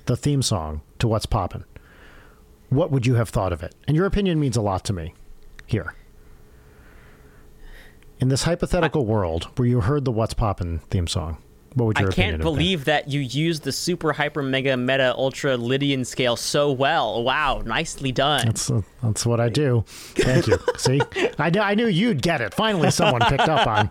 the 0.05 0.17
theme 0.17 0.41
song 0.41 0.82
to 0.99 1.07
What's 1.07 1.26
Poppin', 1.26 1.65
what 2.69 2.91
would 2.91 3.05
you 3.05 3.15
have 3.15 3.30
thought 3.30 3.53
of 3.53 3.61
it? 3.61 3.76
And 3.88 3.95
your 3.95 4.05
opinion 4.05 4.39
means 4.39 4.57
a 4.57 4.61
lot 4.61 4.84
to 4.86 4.93
me 4.93 5.13
here. 5.67 5.93
In 8.19 8.30
this 8.30 8.43
hypothetical 8.43 9.05
world 9.05 9.45
where 9.57 9.67
you 9.67 9.82
heard 9.82 10.05
the 10.05 10.11
What's 10.11 10.34
Poppin' 10.34 10.80
theme 10.89 11.07
song, 11.07 11.38
what 11.74 11.86
would 11.86 11.97
I 11.97 12.01
your 12.01 12.09
opinion 12.09 12.34
can't 12.34 12.43
believe 12.43 12.86
that 12.86 13.09
you 13.09 13.22
used 13.22 13.63
the 13.63 13.72
super 13.72 14.11
hyper 14.11 14.43
mega 14.43 14.76
meta 14.76 15.15
ultra 15.15 15.55
Lydian 15.55 16.03
scale 16.03 16.36
so 16.36 16.72
well. 16.72 17.24
Wow, 17.24 17.61
nicely 17.65 18.11
done. 18.11 18.45
That's 18.45 18.69
uh, 18.69 18.82
that's 19.01 19.26
what 19.26 19.39
I 19.39 19.47
do. 19.47 19.86
Thank 19.88 20.47
you. 20.47 20.57
See, 20.78 21.01
I 21.39 21.49
knew 21.49 21.61
I 21.61 21.76
knew 21.76 21.88
you'd 21.88 22.22
get 22.22 22.41
it. 22.41 22.53
Finally, 22.53 22.91
someone 22.91 23.22
picked 23.22 23.47
up 23.47 23.67
on 23.67 23.89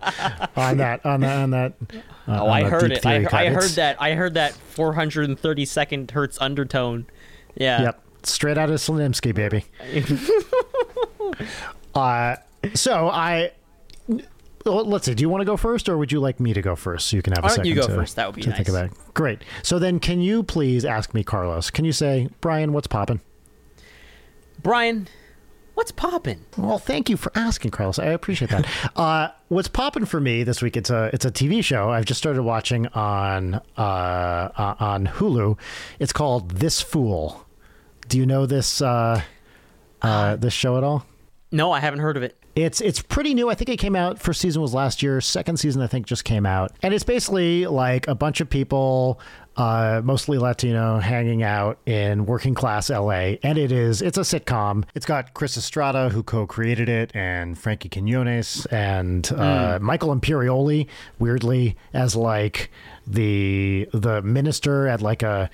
on 0.55 0.77
that 0.77 1.05
on 1.05 1.21
that 1.21 1.37
on 1.37 1.49
that. 1.51 1.73
Uh, 1.91 1.95
oh, 2.27 2.45
on 2.45 2.49
I 2.49 2.63
that 2.63 2.69
heard 2.69 2.91
it. 2.91 3.05
I, 3.05 3.19
theory 3.25 3.27
I 3.33 3.49
heard 3.49 3.71
that. 3.71 3.97
I 3.99 4.13
heard 4.13 4.35
that 4.35 4.53
430 4.53 5.65
second 5.65 6.11
hertz 6.11 6.39
undertone. 6.39 7.07
Yeah. 7.55 7.81
Yep, 7.81 8.01
straight 8.23 8.57
out 8.57 8.69
of 8.69 8.79
Slonimsky, 8.79 9.33
baby. 9.33 9.65
uh, 11.95 12.35
so 12.75 13.09
I. 13.09 13.51
Well, 14.65 14.85
let's 14.85 15.05
see. 15.05 15.13
Do 15.13 15.21
you 15.21 15.29
want 15.29 15.41
to 15.41 15.45
go 15.45 15.57
first, 15.57 15.89
or 15.89 15.97
would 15.97 16.11
you 16.11 16.19
like 16.19 16.39
me 16.39 16.53
to 16.53 16.61
go 16.61 16.75
first, 16.75 17.07
so 17.07 17.15
you 17.15 17.21
can 17.21 17.33
have 17.33 17.43
a 17.43 17.47
don't 17.47 17.55
second 17.57 17.69
you 17.69 17.75
go 17.75 17.87
to, 17.87 17.95
first? 17.95 18.15
That 18.15 18.27
would 18.27 18.35
be 18.35 18.41
to 18.43 18.51
think 18.51 18.67
nice. 18.67 18.69
about 18.69 18.85
it? 18.85 19.13
Great. 19.13 19.43
So 19.63 19.79
then, 19.79 19.99
can 19.99 20.21
you 20.21 20.43
please 20.43 20.85
ask 20.85 21.13
me, 21.13 21.23
Carlos? 21.23 21.69
Can 21.69 21.85
you 21.85 21.91
say, 21.91 22.29
Brian, 22.41 22.73
what's 22.73 22.87
poppin'? 22.87 23.21
Brian, 24.61 25.07
what's 25.73 25.91
poppin'? 25.91 26.45
Well, 26.57 26.77
thank 26.77 27.09
you 27.09 27.17
for 27.17 27.31
asking, 27.33 27.71
Carlos. 27.71 27.97
I 27.97 28.07
appreciate 28.07 28.51
that. 28.51 28.67
uh, 28.95 29.29
what's 29.47 29.67
popping 29.67 30.05
for 30.05 30.19
me 30.19 30.43
this 30.43 30.61
week? 30.61 30.77
It's 30.77 30.89
a 30.89 31.09
it's 31.13 31.25
a 31.25 31.31
TV 31.31 31.63
show 31.63 31.89
I've 31.89 32.05
just 32.05 32.19
started 32.19 32.43
watching 32.43 32.87
on 32.87 33.55
uh, 33.77 33.81
uh, 33.81 34.75
on 34.79 35.07
Hulu. 35.07 35.57
It's 35.99 36.13
called 36.13 36.51
This 36.51 36.81
Fool. 36.81 37.47
Do 38.07 38.17
you 38.17 38.25
know 38.25 38.45
this 38.45 38.81
uh, 38.81 39.21
uh, 40.01 40.35
this 40.35 40.53
show 40.53 40.77
at 40.77 40.83
all? 40.83 41.05
No, 41.51 41.71
I 41.71 41.79
haven't 41.79 41.99
heard 41.99 42.17
of 42.17 42.23
it. 42.23 42.40
It's 42.55 42.81
it's 42.81 43.01
pretty 43.01 43.33
new. 43.33 43.49
I 43.49 43.55
think 43.55 43.69
it 43.69 43.77
came 43.77 43.95
out. 43.95 44.19
First 44.19 44.41
season 44.41 44.61
was 44.61 44.73
last 44.73 45.01
year. 45.01 45.21
Second 45.21 45.57
season 45.57 45.81
I 45.81 45.87
think 45.87 46.05
just 46.05 46.25
came 46.25 46.45
out, 46.45 46.71
and 46.81 46.93
it's 46.93 47.03
basically 47.03 47.65
like 47.65 48.07
a 48.07 48.15
bunch 48.15 48.41
of 48.41 48.49
people, 48.49 49.21
uh, 49.55 50.01
mostly 50.03 50.37
Latino, 50.37 50.99
hanging 50.99 51.43
out 51.43 51.79
in 51.85 52.25
working 52.25 52.53
class 52.53 52.89
LA. 52.89 53.35
And 53.43 53.57
it 53.57 53.71
is 53.71 54.01
it's 54.01 54.17
a 54.17 54.21
sitcom. 54.21 54.83
It's 54.95 55.05
got 55.05 55.33
Chris 55.33 55.55
Estrada 55.55 56.09
who 56.09 56.23
co-created 56.23 56.89
it, 56.89 57.11
and 57.15 57.57
Frankie 57.57 57.89
Quinones, 57.89 58.65
and 58.65 59.31
uh, 59.31 59.79
Michael 59.81 60.13
Imperioli, 60.13 60.87
weirdly 61.19 61.77
as 61.93 62.15
like 62.17 62.69
the 63.07 63.87
the 63.93 64.21
minister 64.21 64.87
at 64.87 65.01
like 65.01 65.23
a 65.23 65.49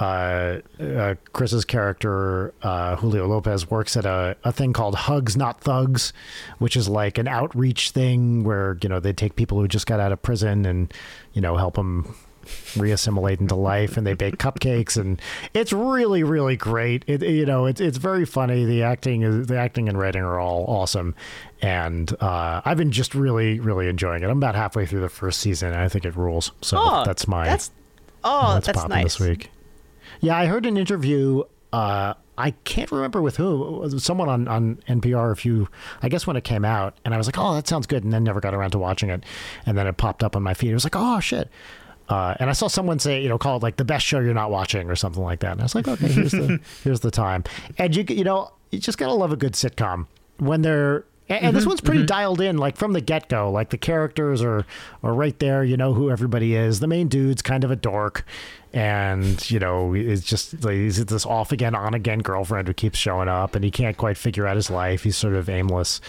uh, 0.00 0.60
uh, 0.80 1.14
Chris's 1.32 1.64
character, 1.64 2.52
uh, 2.62 2.96
Julio 2.96 3.26
Lopez, 3.26 3.70
works 3.70 3.96
at 3.96 4.04
a, 4.06 4.36
a 4.44 4.52
thing 4.52 4.72
called 4.72 4.94
Hugs 4.94 5.36
Not 5.36 5.60
Thugs, 5.60 6.12
which 6.58 6.76
is 6.76 6.88
like 6.88 7.18
an 7.18 7.28
outreach 7.28 7.90
thing 7.90 8.44
where, 8.44 8.76
you 8.82 8.88
know, 8.88 9.00
they 9.00 9.12
take 9.12 9.36
people 9.36 9.58
who 9.60 9.68
just 9.68 9.86
got 9.86 10.00
out 10.00 10.12
of 10.12 10.20
prison 10.22 10.66
and, 10.66 10.92
you 11.32 11.40
know, 11.40 11.56
help 11.56 11.74
them 11.74 12.14
reassimilate 12.74 13.40
into 13.40 13.54
life 13.54 13.96
and 13.96 14.06
they 14.06 14.12
bake 14.12 14.36
cupcakes. 14.36 14.98
And 14.98 15.20
it's 15.54 15.72
really 15.72 16.22
really 16.22 16.56
great. 16.56 17.02
It 17.06 17.22
you 17.22 17.46
know 17.46 17.64
it's 17.64 17.80
it's 17.80 17.96
very 17.96 18.26
funny. 18.26 18.66
The 18.66 18.82
acting 18.82 19.22
is 19.22 19.46
the 19.46 19.56
acting 19.56 19.88
and 19.88 19.98
writing 19.98 20.22
are 20.22 20.38
all 20.38 20.64
awesome. 20.68 21.14
And 21.62 22.14
uh 22.20 22.60
i've 22.64 22.76
been 22.76 22.92
just 22.92 23.14
really 23.14 23.60
really 23.60 23.88
enjoying 23.88 24.22
it. 24.22 24.26
I'm 24.28 24.36
about 24.36 24.54
halfway 24.56 24.84
through 24.84 25.00
the 25.00 25.08
first 25.08 25.40
season 25.40 25.68
and 25.72 25.80
i 25.80 25.88
think 25.88 26.04
it 26.04 26.16
rules. 26.16 26.52
So 26.60 26.76
Oh, 26.78 27.02
that's 27.06 27.26
my 27.26 27.46
That's 27.46 27.70
oh, 28.22 28.54
that's, 28.54 28.66
that's 28.66 28.78
popping 28.78 28.96
nice. 28.96 29.16
this 29.16 29.20
week. 29.26 29.50
Yeah, 30.20 30.36
I 30.36 30.46
heard 30.46 30.66
an 30.66 30.76
interview. 30.76 31.42
Uh, 31.72 32.14
I 32.36 32.50
can't 32.64 32.90
remember 32.90 33.22
with 33.22 33.36
who. 33.36 33.88
Someone 33.98 34.28
on, 34.28 34.48
on 34.48 34.76
NPR. 34.88 35.32
If 35.32 35.44
you, 35.44 35.68
I 36.02 36.08
guess, 36.08 36.26
when 36.26 36.36
it 36.36 36.44
came 36.44 36.64
out, 36.64 36.96
and 37.04 37.14
I 37.14 37.16
was 37.16 37.26
like, 37.26 37.38
"Oh, 37.38 37.54
that 37.54 37.68
sounds 37.68 37.86
good," 37.86 38.04
and 38.04 38.12
then 38.12 38.24
never 38.24 38.40
got 38.40 38.54
around 38.54 38.72
to 38.72 38.78
watching 38.78 39.10
it. 39.10 39.24
And 39.66 39.76
then 39.78 39.86
it 39.86 39.96
popped 39.96 40.22
up 40.24 40.34
on 40.36 40.42
my 40.42 40.54
feed. 40.54 40.70
It 40.70 40.74
was 40.74 40.84
like, 40.84 40.96
"Oh 40.96 41.20
shit!" 41.20 41.48
Uh, 42.08 42.34
and 42.38 42.50
I 42.50 42.52
saw 42.52 42.68
someone 42.68 42.98
say, 42.98 43.22
you 43.22 43.28
know, 43.30 43.38
call 43.38 43.56
it 43.56 43.62
like 43.62 43.76
the 43.76 43.84
best 43.84 44.04
show 44.04 44.18
you're 44.20 44.34
not 44.34 44.50
watching 44.50 44.90
or 44.90 44.96
something 44.96 45.22
like 45.22 45.40
that. 45.40 45.52
And 45.52 45.60
I 45.60 45.64
was 45.64 45.74
like, 45.74 45.88
okay, 45.88 46.08
here's 46.08 46.32
the 46.32 46.60
here's 46.84 47.00
the 47.00 47.10
time. 47.10 47.44
And 47.78 47.96
you 47.96 48.04
you 48.08 48.24
know, 48.24 48.52
you 48.70 48.78
just 48.78 48.98
gotta 48.98 49.14
love 49.14 49.32
a 49.32 49.36
good 49.36 49.52
sitcom 49.54 50.06
when 50.38 50.62
they're. 50.62 51.04
And 51.28 51.46
and 51.46 51.56
this 51.56 51.64
one's 51.64 51.80
pretty 51.80 52.04
dialed 52.04 52.40
in, 52.40 52.58
like 52.58 52.76
from 52.76 52.92
the 52.92 53.00
get 53.00 53.28
go. 53.28 53.50
Like 53.50 53.70
the 53.70 53.78
characters 53.78 54.42
are 54.42 54.66
are 55.02 55.14
right 55.14 55.38
there. 55.38 55.64
You 55.64 55.76
know 55.76 55.94
who 55.94 56.10
everybody 56.10 56.54
is. 56.54 56.80
The 56.80 56.86
main 56.86 57.08
dude's 57.08 57.40
kind 57.40 57.64
of 57.64 57.70
a 57.70 57.76
dork, 57.76 58.26
and 58.74 59.50
you 59.50 59.58
know 59.58 59.94
it's 59.94 60.22
just 60.22 60.64
like 60.64 60.74
he's 60.74 61.02
this 61.04 61.24
off 61.24 61.50
again, 61.50 61.74
on 61.74 61.94
again 61.94 62.18
girlfriend 62.18 62.68
who 62.68 62.74
keeps 62.74 62.98
showing 62.98 63.28
up, 63.28 63.54
and 63.54 63.64
he 63.64 63.70
can't 63.70 63.96
quite 63.96 64.18
figure 64.18 64.46
out 64.46 64.56
his 64.56 64.68
life. 64.68 65.04
He's 65.04 65.16
sort 65.16 65.34
of 65.34 65.48
aimless, 65.48 66.00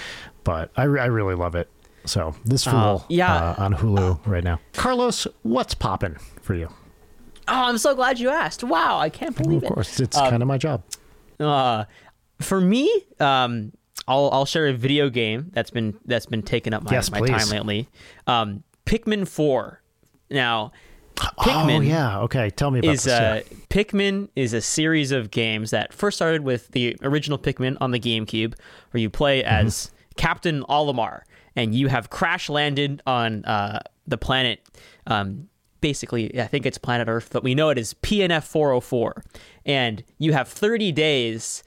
but 0.43 0.70
I, 0.76 0.84
I 0.84 1.05
really 1.05 1.36
love 1.36 1.55
it. 1.55 1.70
So 2.05 2.36
this 2.43 2.66
fool, 2.66 3.05
yeah. 3.09 3.34
uh, 3.34 3.55
on 3.57 3.74
Hulu 3.74 4.20
right 4.28 4.43
now. 4.43 4.59
Carlos, 4.74 5.28
what's 5.43 5.74
popping 5.74 6.18
for 6.41 6.53
you? 6.53 6.68
Oh, 7.47 7.63
I'm 7.63 7.78
so 7.78 7.95
glad 7.95 8.20
you 8.20 8.30
asked. 8.30 8.63
Wow, 8.63 8.99
I 8.99 9.09
can't 9.09 9.36
believe 9.36 9.63
it. 9.63 9.66
Of 9.66 9.72
it. 9.72 9.74
course, 9.74 9.99
it's 9.99 10.18
kind 10.18 10.41
of 10.41 10.47
my 10.47 10.57
job. 10.57 10.84
Uh, 11.39 11.86
for 12.41 12.59
me, 12.59 12.91
um, 13.20 13.72
I'll 14.08 14.30
I'll 14.32 14.45
share 14.45 14.68
a 14.68 14.74
video 14.74 15.10
game 15.10 15.49
that's 15.53 15.72
been 15.72 15.97
that's 16.06 16.26
been 16.26 16.41
taking 16.43 16.74
up 16.74 16.84
my, 16.84 16.91
Yes, 16.91 17.12
my 17.12 17.22
time 17.22 17.49
lately. 17.49 17.89
Um, 18.28 18.64
Pikmin 18.86 19.28
Four. 19.28 19.82
Now, 20.30 20.72
Pikmin 21.16 21.78
oh 21.78 21.82
yeah, 21.82 22.20
okay. 22.22 22.49
Tell 22.49 22.72
me 22.72 22.80
about 22.80 22.93
is 22.93 23.03
this. 23.06 23.14
uh, 23.14 23.41
Pikmin 23.70 24.30
is 24.36 24.53
a 24.53 24.62
series 24.62 25.12
of 25.12 25.32
games 25.32 25.72
that 25.72 25.93
first 25.93 26.18
started 26.18 26.41
with 26.43 26.70
the 26.70 26.95
original 27.01 27.38
Pikmin 27.39 27.78
on 27.82 27.91
the 27.91 27.99
GameCube, 27.99 28.53
where 28.91 29.01
you 29.01 29.10
play 29.10 29.41
Mm-hmm. 29.41 29.68
as 29.68 29.91
Captain 30.18 30.64
Olimar, 30.64 31.22
and 31.56 31.74
you 31.74 31.88
have 31.88 32.10
crash 32.10 32.49
landed 32.49 33.01
on 33.08 33.43
uh, 33.45 33.80
the 34.08 34.18
planet. 34.18 34.62
Um, 35.08 35.47
basically, 35.82 36.39
I 36.39 36.47
think 36.47 36.66
it's 36.66 36.78
planet 36.78 37.08
Earth, 37.08 37.30
but 37.32 37.43
we 37.43 37.56
know 37.56 37.70
it 37.70 37.78
is 37.78 37.93
PNF 37.95 38.43
404, 38.43 39.24
and 39.66 40.03
you 40.18 40.34
have 40.34 40.47
30 40.47 40.91
days. 40.91 41.64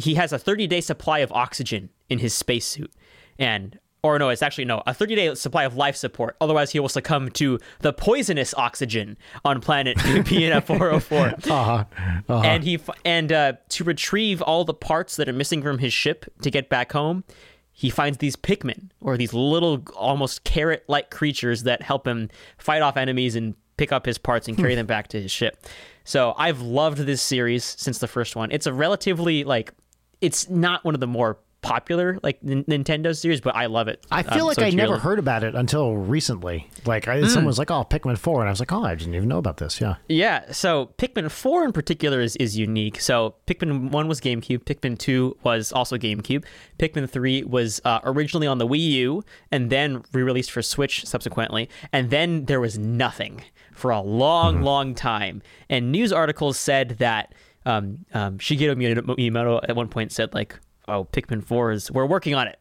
He 0.00 0.14
has 0.14 0.32
a 0.32 0.38
30 0.38 0.66
day 0.66 0.80
supply 0.80 1.20
of 1.20 1.32
oxygen 1.32 1.90
in 2.08 2.18
his 2.18 2.34
spacesuit, 2.34 2.92
and 3.38 3.78
or 4.02 4.18
no, 4.18 4.30
it's 4.30 4.42
actually 4.42 4.64
no, 4.64 4.82
a 4.86 4.94
30 4.94 5.14
day 5.14 5.34
supply 5.34 5.64
of 5.64 5.76
life 5.76 5.96
support. 5.96 6.36
Otherwise, 6.40 6.70
he 6.70 6.80
will 6.80 6.88
succumb 6.88 7.30
to 7.32 7.58
the 7.80 7.92
poisonous 7.92 8.54
oxygen 8.54 9.18
on 9.44 9.60
planet 9.60 9.96
PNF 9.98 10.64
404 10.64 11.18
uh-huh. 11.18 11.84
Uh-huh. 12.28 12.40
and 12.42 12.64
he 12.64 12.78
and 13.04 13.32
uh, 13.32 13.52
to 13.70 13.84
retrieve 13.84 14.40
all 14.42 14.64
the 14.64 14.74
parts 14.74 15.16
that 15.16 15.28
are 15.28 15.32
missing 15.32 15.62
from 15.62 15.78
his 15.78 15.92
ship 15.92 16.24
to 16.42 16.50
get 16.50 16.68
back 16.68 16.92
home, 16.92 17.24
he 17.72 17.90
finds 17.90 18.18
these 18.18 18.36
Pikmin 18.36 18.90
or 19.00 19.16
these 19.16 19.34
little 19.34 19.84
almost 19.96 20.44
carrot-like 20.44 21.10
creatures 21.10 21.64
that 21.64 21.82
help 21.82 22.06
him 22.06 22.30
fight 22.58 22.82
off 22.82 22.96
enemies 22.96 23.36
and 23.36 23.54
pick 23.76 23.92
up 23.92 24.04
his 24.04 24.18
parts 24.18 24.46
and 24.48 24.58
carry 24.58 24.74
them 24.74 24.86
back 24.86 25.08
to 25.08 25.20
his 25.20 25.30
ship. 25.30 25.66
So 26.04 26.34
I've 26.36 26.60
loved 26.60 26.98
this 26.98 27.22
series 27.22 27.64
since 27.64 27.98
the 27.98 28.08
first 28.08 28.36
one. 28.36 28.50
It's 28.50 28.66
a 28.66 28.72
relatively 28.72 29.44
like 29.44 29.72
it's 30.20 30.48
not 30.48 30.84
one 30.84 30.94
of 30.94 31.00
the 31.00 31.06
more 31.06 31.38
popular 31.62 32.18
like 32.22 32.38
N- 32.42 32.64
Nintendo 32.64 33.14
series, 33.14 33.42
but 33.42 33.54
I 33.54 33.66
love 33.66 33.86
it. 33.86 34.02
I 34.10 34.22
feel 34.22 34.40
Um, 34.44 34.46
like 34.46 34.54
so 34.56 34.64
I 34.64 34.70
never 34.70 34.96
heard 34.98 35.18
about 35.18 35.44
it 35.44 35.54
until 35.54 35.94
recently. 35.94 36.66
Like 36.86 37.06
I, 37.06 37.20
someone 37.26 37.44
was 37.44 37.58
like, 37.58 37.70
"Oh, 37.70 37.84
Pikmin 37.84 38.16
4," 38.16 38.40
and 38.40 38.48
I 38.48 38.50
was 38.50 38.60
like, 38.60 38.72
"Oh, 38.72 38.82
I 38.82 38.94
didn't 38.94 39.14
even 39.14 39.28
know 39.28 39.36
about 39.36 39.58
this." 39.58 39.78
Yeah. 39.78 39.96
Yeah, 40.08 40.50
so 40.52 40.86
Pikmin 40.96 41.30
4 41.30 41.64
in 41.66 41.72
particular 41.72 42.22
is, 42.22 42.34
is 42.36 42.56
unique. 42.56 42.98
So 42.98 43.34
Pikmin 43.46 43.90
1 43.90 44.08
was 44.08 44.22
GameCube, 44.22 44.64
Pikmin 44.64 44.96
2 44.98 45.36
was 45.42 45.70
also 45.70 45.98
GameCube, 45.98 46.44
Pikmin 46.78 47.06
3 47.10 47.44
was 47.44 47.78
uh, 47.84 48.00
originally 48.04 48.46
on 48.46 48.56
the 48.56 48.66
Wii 48.66 48.80
U 48.92 49.22
and 49.52 49.68
then 49.68 50.02
re 50.14 50.22
released 50.22 50.50
for 50.50 50.62
Switch 50.62 51.04
subsequently. 51.04 51.68
And 51.92 52.08
then 52.08 52.46
there 52.46 52.60
was 52.60 52.78
nothing 52.78 53.42
for 53.74 53.90
a 53.90 54.00
long, 54.00 54.62
long 54.62 54.94
time. 54.94 55.42
And 55.68 55.92
news 55.92 56.10
articles 56.10 56.58
said 56.58 56.96
that 57.00 57.34
um, 57.66 58.04
um, 58.14 58.38
Shigeru 58.38 58.74
Miyamoto 58.76 59.60
at 59.68 59.76
one 59.76 59.88
point 59.88 60.12
said, 60.12 60.34
like, 60.34 60.58
oh, 60.88 61.04
Pikmin 61.04 61.42
4 61.44 61.72
is, 61.72 61.90
we're 61.90 62.06
working 62.06 62.34
on 62.34 62.48
it. 62.48 62.58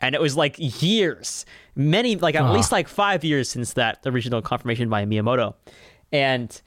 And 0.00 0.14
it 0.14 0.20
was 0.20 0.36
like 0.36 0.56
years, 0.58 1.46
many, 1.76 2.16
like 2.16 2.34
at 2.34 2.50
least 2.52 2.72
like 2.72 2.88
five 2.88 3.22
years 3.22 3.48
since 3.48 3.74
that 3.74 4.00
original 4.04 4.42
confirmation 4.42 4.88
by 4.88 5.04
Miyamoto. 5.04 5.54
And 6.10 6.60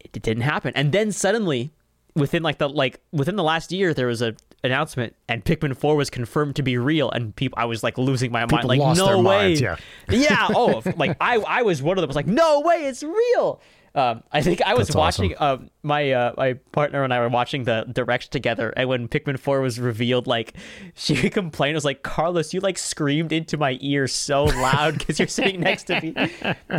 it 0.00 0.22
didn't 0.22 0.42
happen. 0.42 0.72
And 0.76 0.92
then 0.92 1.10
suddenly, 1.10 1.72
within 2.14 2.42
like 2.42 2.58
the 2.58 2.68
like 2.68 3.00
within 3.12 3.36
the 3.36 3.42
last 3.42 3.72
year, 3.72 3.94
there 3.94 4.08
was 4.08 4.22
a 4.22 4.34
announcement, 4.64 5.14
and 5.28 5.44
Pikmin 5.44 5.76
Four 5.76 5.96
was 5.96 6.10
confirmed 6.10 6.56
to 6.56 6.62
be 6.62 6.76
real. 6.78 7.10
And 7.10 7.34
people, 7.36 7.58
I 7.58 7.66
was 7.66 7.82
like 7.82 7.98
losing 7.98 8.32
my 8.32 8.46
mind, 8.46 8.66
like 8.66 8.78
lost 8.78 8.98
no 8.98 9.06
their 9.06 9.18
way, 9.18 9.22
minds, 9.22 9.60
yeah. 9.60 9.76
yeah. 10.08 10.48
Oh, 10.50 10.82
like 10.96 11.16
I 11.20 11.36
I 11.38 11.62
was 11.62 11.82
one 11.82 11.98
of 11.98 12.02
them. 12.02 12.08
Was 12.08 12.16
like 12.16 12.26
no 12.26 12.60
way, 12.60 12.86
it's 12.86 13.02
real. 13.02 13.60
Um, 13.96 14.22
I 14.30 14.42
think 14.42 14.60
I 14.60 14.74
was 14.74 14.88
That's 14.88 14.96
watching. 14.96 15.34
Um, 15.38 15.70
my 15.82 16.12
uh, 16.12 16.34
my 16.36 16.52
partner 16.72 17.02
and 17.02 17.14
I 17.14 17.20
were 17.20 17.30
watching 17.30 17.64
the 17.64 17.86
direct 17.90 18.30
together, 18.30 18.74
and 18.76 18.90
when 18.90 19.08
Pikmin 19.08 19.38
Four 19.38 19.62
was 19.62 19.80
revealed, 19.80 20.26
like 20.26 20.52
she 20.94 21.30
complained, 21.30 21.72
it 21.72 21.76
was 21.76 21.86
like 21.86 22.02
Carlos, 22.02 22.52
you 22.52 22.60
like 22.60 22.76
screamed 22.76 23.32
into 23.32 23.56
my 23.56 23.78
ear 23.80 24.06
so 24.06 24.44
loud 24.44 24.98
because 24.98 25.18
you're 25.18 25.28
sitting 25.28 25.60
next 25.60 25.84
to 25.84 26.00
me. 26.00 26.14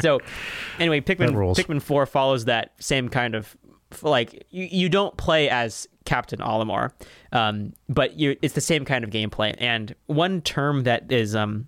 So, 0.01 0.20
anyway, 0.80 1.01
Pikmin 1.01 1.32
Pikmin 1.55 1.82
Four 1.82 2.05
follows 2.05 2.45
that 2.45 2.74
same 2.80 3.09
kind 3.09 3.34
of 3.34 3.57
like 4.03 4.45
you, 4.51 4.65
you 4.65 4.89
don't 4.89 5.15
play 5.18 5.49
as 5.49 5.88
Captain 6.05 6.39
Olimar, 6.39 6.91
um, 7.32 7.74
but 7.89 8.20
you 8.20 8.38
it's 8.43 8.53
the 8.53 8.61
same 8.61 8.86
kind 8.86 9.03
of 9.03 9.09
gameplay. 9.09 9.55
And 9.57 9.95
one 10.05 10.41
term 10.41 10.84
that 10.84 11.11
is 11.11 11.36
um 11.36 11.68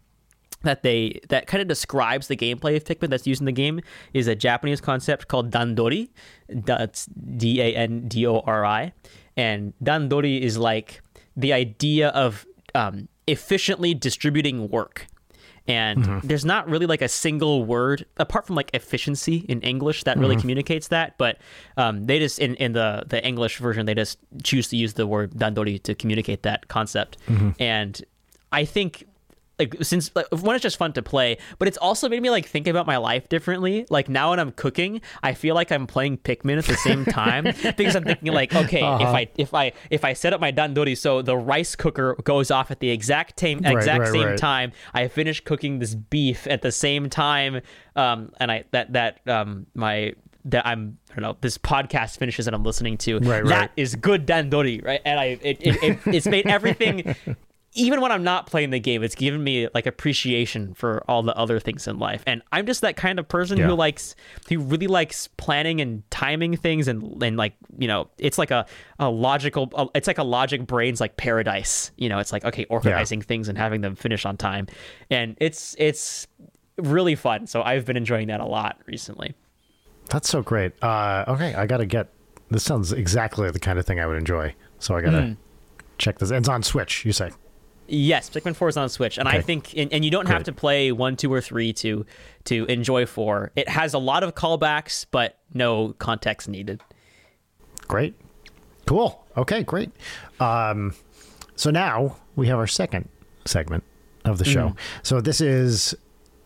that 0.63 0.83
they 0.83 1.19
that 1.29 1.47
kind 1.47 1.61
of 1.61 1.67
describes 1.67 2.27
the 2.27 2.35
gameplay 2.35 2.75
of 2.75 2.83
Pikmin 2.83 3.09
that's 3.09 3.25
used 3.25 3.41
in 3.41 3.45
the 3.45 3.51
game 3.51 3.81
is 4.13 4.27
a 4.27 4.35
Japanese 4.35 4.81
concept 4.81 5.27
called 5.27 5.51
dandori. 5.51 6.09
That's 6.49 7.05
D 7.05 7.61
A 7.61 7.75
N 7.75 8.07
D 8.07 8.25
O 8.27 8.39
R 8.39 8.65
I, 8.65 8.93
and 9.37 9.73
dandori 9.83 10.41
is 10.41 10.57
like 10.57 11.01
the 11.37 11.53
idea 11.53 12.09
of 12.09 12.45
um, 12.75 13.07
efficiently 13.27 13.93
distributing 13.93 14.69
work. 14.69 15.07
And 15.67 16.23
there's 16.23 16.45
not 16.45 16.67
really 16.67 16.87
like 16.87 17.03
a 17.03 17.07
single 17.07 17.63
word 17.63 18.03
apart 18.17 18.47
from 18.47 18.55
like 18.55 18.71
efficiency 18.73 19.45
in 19.47 19.61
English 19.61 20.03
that 20.05 20.17
really 20.17 20.35
communicates 20.35 20.87
that. 20.87 21.15
But 21.19 21.37
um, 21.77 22.05
they 22.07 22.17
just 22.17 22.39
in, 22.39 22.55
in 22.55 22.73
the 22.73 23.03
the 23.07 23.23
English 23.23 23.59
version 23.59 23.85
they 23.85 23.93
just 23.93 24.17
choose 24.41 24.67
to 24.69 24.77
use 24.77 24.95
the 24.95 25.05
word 25.05 25.31
dandori 25.35 25.81
to 25.83 25.93
communicate 25.93 26.41
that 26.41 26.69
concept. 26.69 27.17
And 27.59 28.03
I 28.51 28.65
think 28.65 29.05
like 29.59 29.75
since 29.81 30.09
like 30.15 30.25
one 30.31 30.55
it's 30.55 30.63
just 30.63 30.77
fun 30.77 30.93
to 30.93 31.01
play 31.01 31.37
but 31.59 31.67
it's 31.67 31.77
also 31.77 32.07
made 32.09 32.21
me 32.21 32.29
like 32.29 32.45
think 32.45 32.65
about 32.67 32.87
my 32.87 32.97
life 32.97 33.27
differently 33.29 33.85
like 33.89 34.09
now 34.09 34.29
when 34.31 34.39
i'm 34.39 34.51
cooking 34.53 35.01
i 35.21 35.33
feel 35.33 35.53
like 35.53 35.71
i'm 35.71 35.85
playing 35.85 36.17
pikmin 36.17 36.57
at 36.57 36.65
the 36.65 36.75
same 36.77 37.05
time 37.05 37.43
because 37.77 37.95
i'm 37.95 38.03
thinking 38.03 38.31
like 38.33 38.55
okay 38.55 38.79
if 38.79 39.07
i 39.09 39.27
if 39.37 39.53
i 39.53 39.71
if 39.89 40.05
i 40.05 40.13
set 40.13 40.33
up 40.33 40.39
my 40.41 40.51
dandori 40.51 40.97
so 40.97 41.21
the 41.21 41.35
rice 41.37 41.75
cooker 41.75 42.15
goes 42.23 42.49
off 42.49 42.71
at 42.71 42.79
the 42.79 42.89
exact 42.89 43.39
same 43.39 43.59
Right, 43.59 43.75
exact 43.75 43.99
right, 44.01 44.11
same 44.11 44.27
right. 44.29 44.37
time 44.37 44.71
i 44.93 45.07
finish 45.07 45.41
cooking 45.41 45.79
this 45.79 45.93
beef 45.95 46.47
at 46.47 46.61
the 46.61 46.71
same 46.71 47.09
time 47.09 47.61
um 47.95 48.31
and 48.39 48.51
i 48.51 48.63
that 48.71 48.93
that 48.93 49.19
um 49.27 49.65
my 49.75 50.13
that 50.45 50.65
I'm 50.65 50.97
I 51.11 51.15
don't 51.15 51.23
know 51.23 51.37
this 51.41 51.57
podcast 51.57 52.17
finishes 52.17 52.47
and 52.47 52.55
I'm 52.55 52.63
listening 52.63 52.97
to 52.99 53.19
Right, 53.19 53.43
that 53.43 53.59
right. 53.59 53.71
is 53.75 53.95
good 53.95 54.25
dandori 54.25 54.83
right 54.83 55.01
and 55.03 55.19
I 55.19 55.25
it, 55.41 55.57
it, 55.59 55.83
it 55.83 55.99
it's 56.05 56.27
made 56.27 56.47
everything 56.47 57.13
even 57.79 58.01
when 58.01 58.11
I'm 58.11 58.23
not 58.23 58.45
playing 58.47 58.69
the 58.71 58.79
game, 58.79 59.03
it's 59.03 59.15
given 59.15 59.43
me 59.43 59.67
like 59.73 59.85
appreciation 59.85 60.73
for 60.73 61.03
all 61.07 61.23
the 61.23 61.35
other 61.35 61.59
things 61.59 61.87
in 61.87 61.97
life. 61.97 62.23
And 62.27 62.41
I'm 62.51 62.65
just 62.65 62.81
that 62.81 62.95
kind 62.97 63.17
of 63.19 63.27
person 63.27 63.57
Yeah. 63.57 63.67
who 63.67 63.73
likes, 63.73 64.15
who 64.49 64.59
really 64.59 64.87
likes 64.87 65.27
planning 65.37 65.79
and 65.81 66.03
timing 66.11 66.57
things 66.57 66.87
and, 66.87 67.21
and 67.23 67.37
like, 67.37 67.53
you 67.77 67.87
know, 67.87 68.09
it's 68.17 68.37
like 68.37 68.51
a, 68.51 68.65
a 68.99 69.09
logical, 69.09 69.71
uh, 69.75 69.87
it's 69.95 70.07
like 70.07 70.17
a 70.17 70.23
logic 70.23 70.67
brain's 70.67 70.99
like 70.99 71.15
paradise. 71.17 71.91
You 71.97 72.09
know, 72.09 72.19
it's 72.19 72.31
like, 72.31 72.43
okay, 72.45 72.65
organizing 72.69 73.21
things 73.21 73.47
and 73.49 73.57
having 73.57 73.81
them 73.81 73.95
finish 73.95 74.25
on 74.25 74.35
time. 74.37 74.67
And 75.09 75.37
it's, 75.39 75.75
it's 75.79 76.27
really 76.77 77.15
fun. 77.15 77.47
So 77.47 77.61
I've 77.63 77.85
been 77.85 77.97
enjoying 77.97 78.27
that 78.27 78.39
a 78.41 78.45
lot 78.45 78.79
recently. 78.85 79.33
That's 80.09 80.27
so 80.29 80.41
great. 80.41 80.73
Uh, 80.83 81.23
okay, 81.27 81.53
I 81.53 81.65
gotta 81.67 81.85
get. 81.85 82.09
This 82.49 82.63
sounds 82.63 82.91
exactly 82.91 83.51
the 83.51 83.59
kind 83.59 83.77
of 83.77 83.85
thing 83.85 83.99
I 83.99 84.07
would 84.07 84.17
enjoy. 84.17 84.55
So 84.79 84.95
I 84.95 85.01
gotta 85.01 85.21
Hmm. 85.21 85.33
check 85.99 86.17
this. 86.17 86.31
It's 86.31 86.49
on 86.49 86.63
Switch. 86.63 87.05
You 87.05 87.11
say? 87.13 87.29
Yes, 87.89 88.29
Pikmin 88.29 88.55
Four 88.55 88.69
is 88.69 88.77
on 88.77 88.89
Switch, 88.89 89.17
and 89.17 89.27
I 89.27 89.41
think, 89.41 89.75
and, 89.75 89.91
and 89.91 90.05
you 90.05 90.11
don't 90.11 90.27
have 90.27 90.43
to 90.43 90.51
play 90.51 90.91
one, 90.91 91.15
two, 91.15 91.33
or 91.33 91.41
three 91.41 91.73
to 91.73 92.05
to 92.45 92.65
enjoy 92.65 93.05
four. 93.05 93.51
It 93.55 93.67
has 93.67 93.93
a 93.93 93.99
lot 93.99 94.23
of 94.23 94.35
callbacks, 94.35 95.05
but 95.09 95.37
no 95.53 95.93
context 95.99 96.47
needed. 96.47 96.81
Great. 97.87 98.15
Cool. 98.85 99.23
Okay, 99.37 99.63
great. 99.63 99.91
Um, 100.39 100.93
so 101.55 101.71
now 101.71 102.17
we 102.35 102.47
have 102.47 102.57
our 102.59 102.67
second 102.67 103.09
segment 103.45 103.83
of 104.25 104.37
the 104.37 104.45
show. 104.45 104.75
So 105.03 105.21
this 105.21 105.41
is 105.41 105.95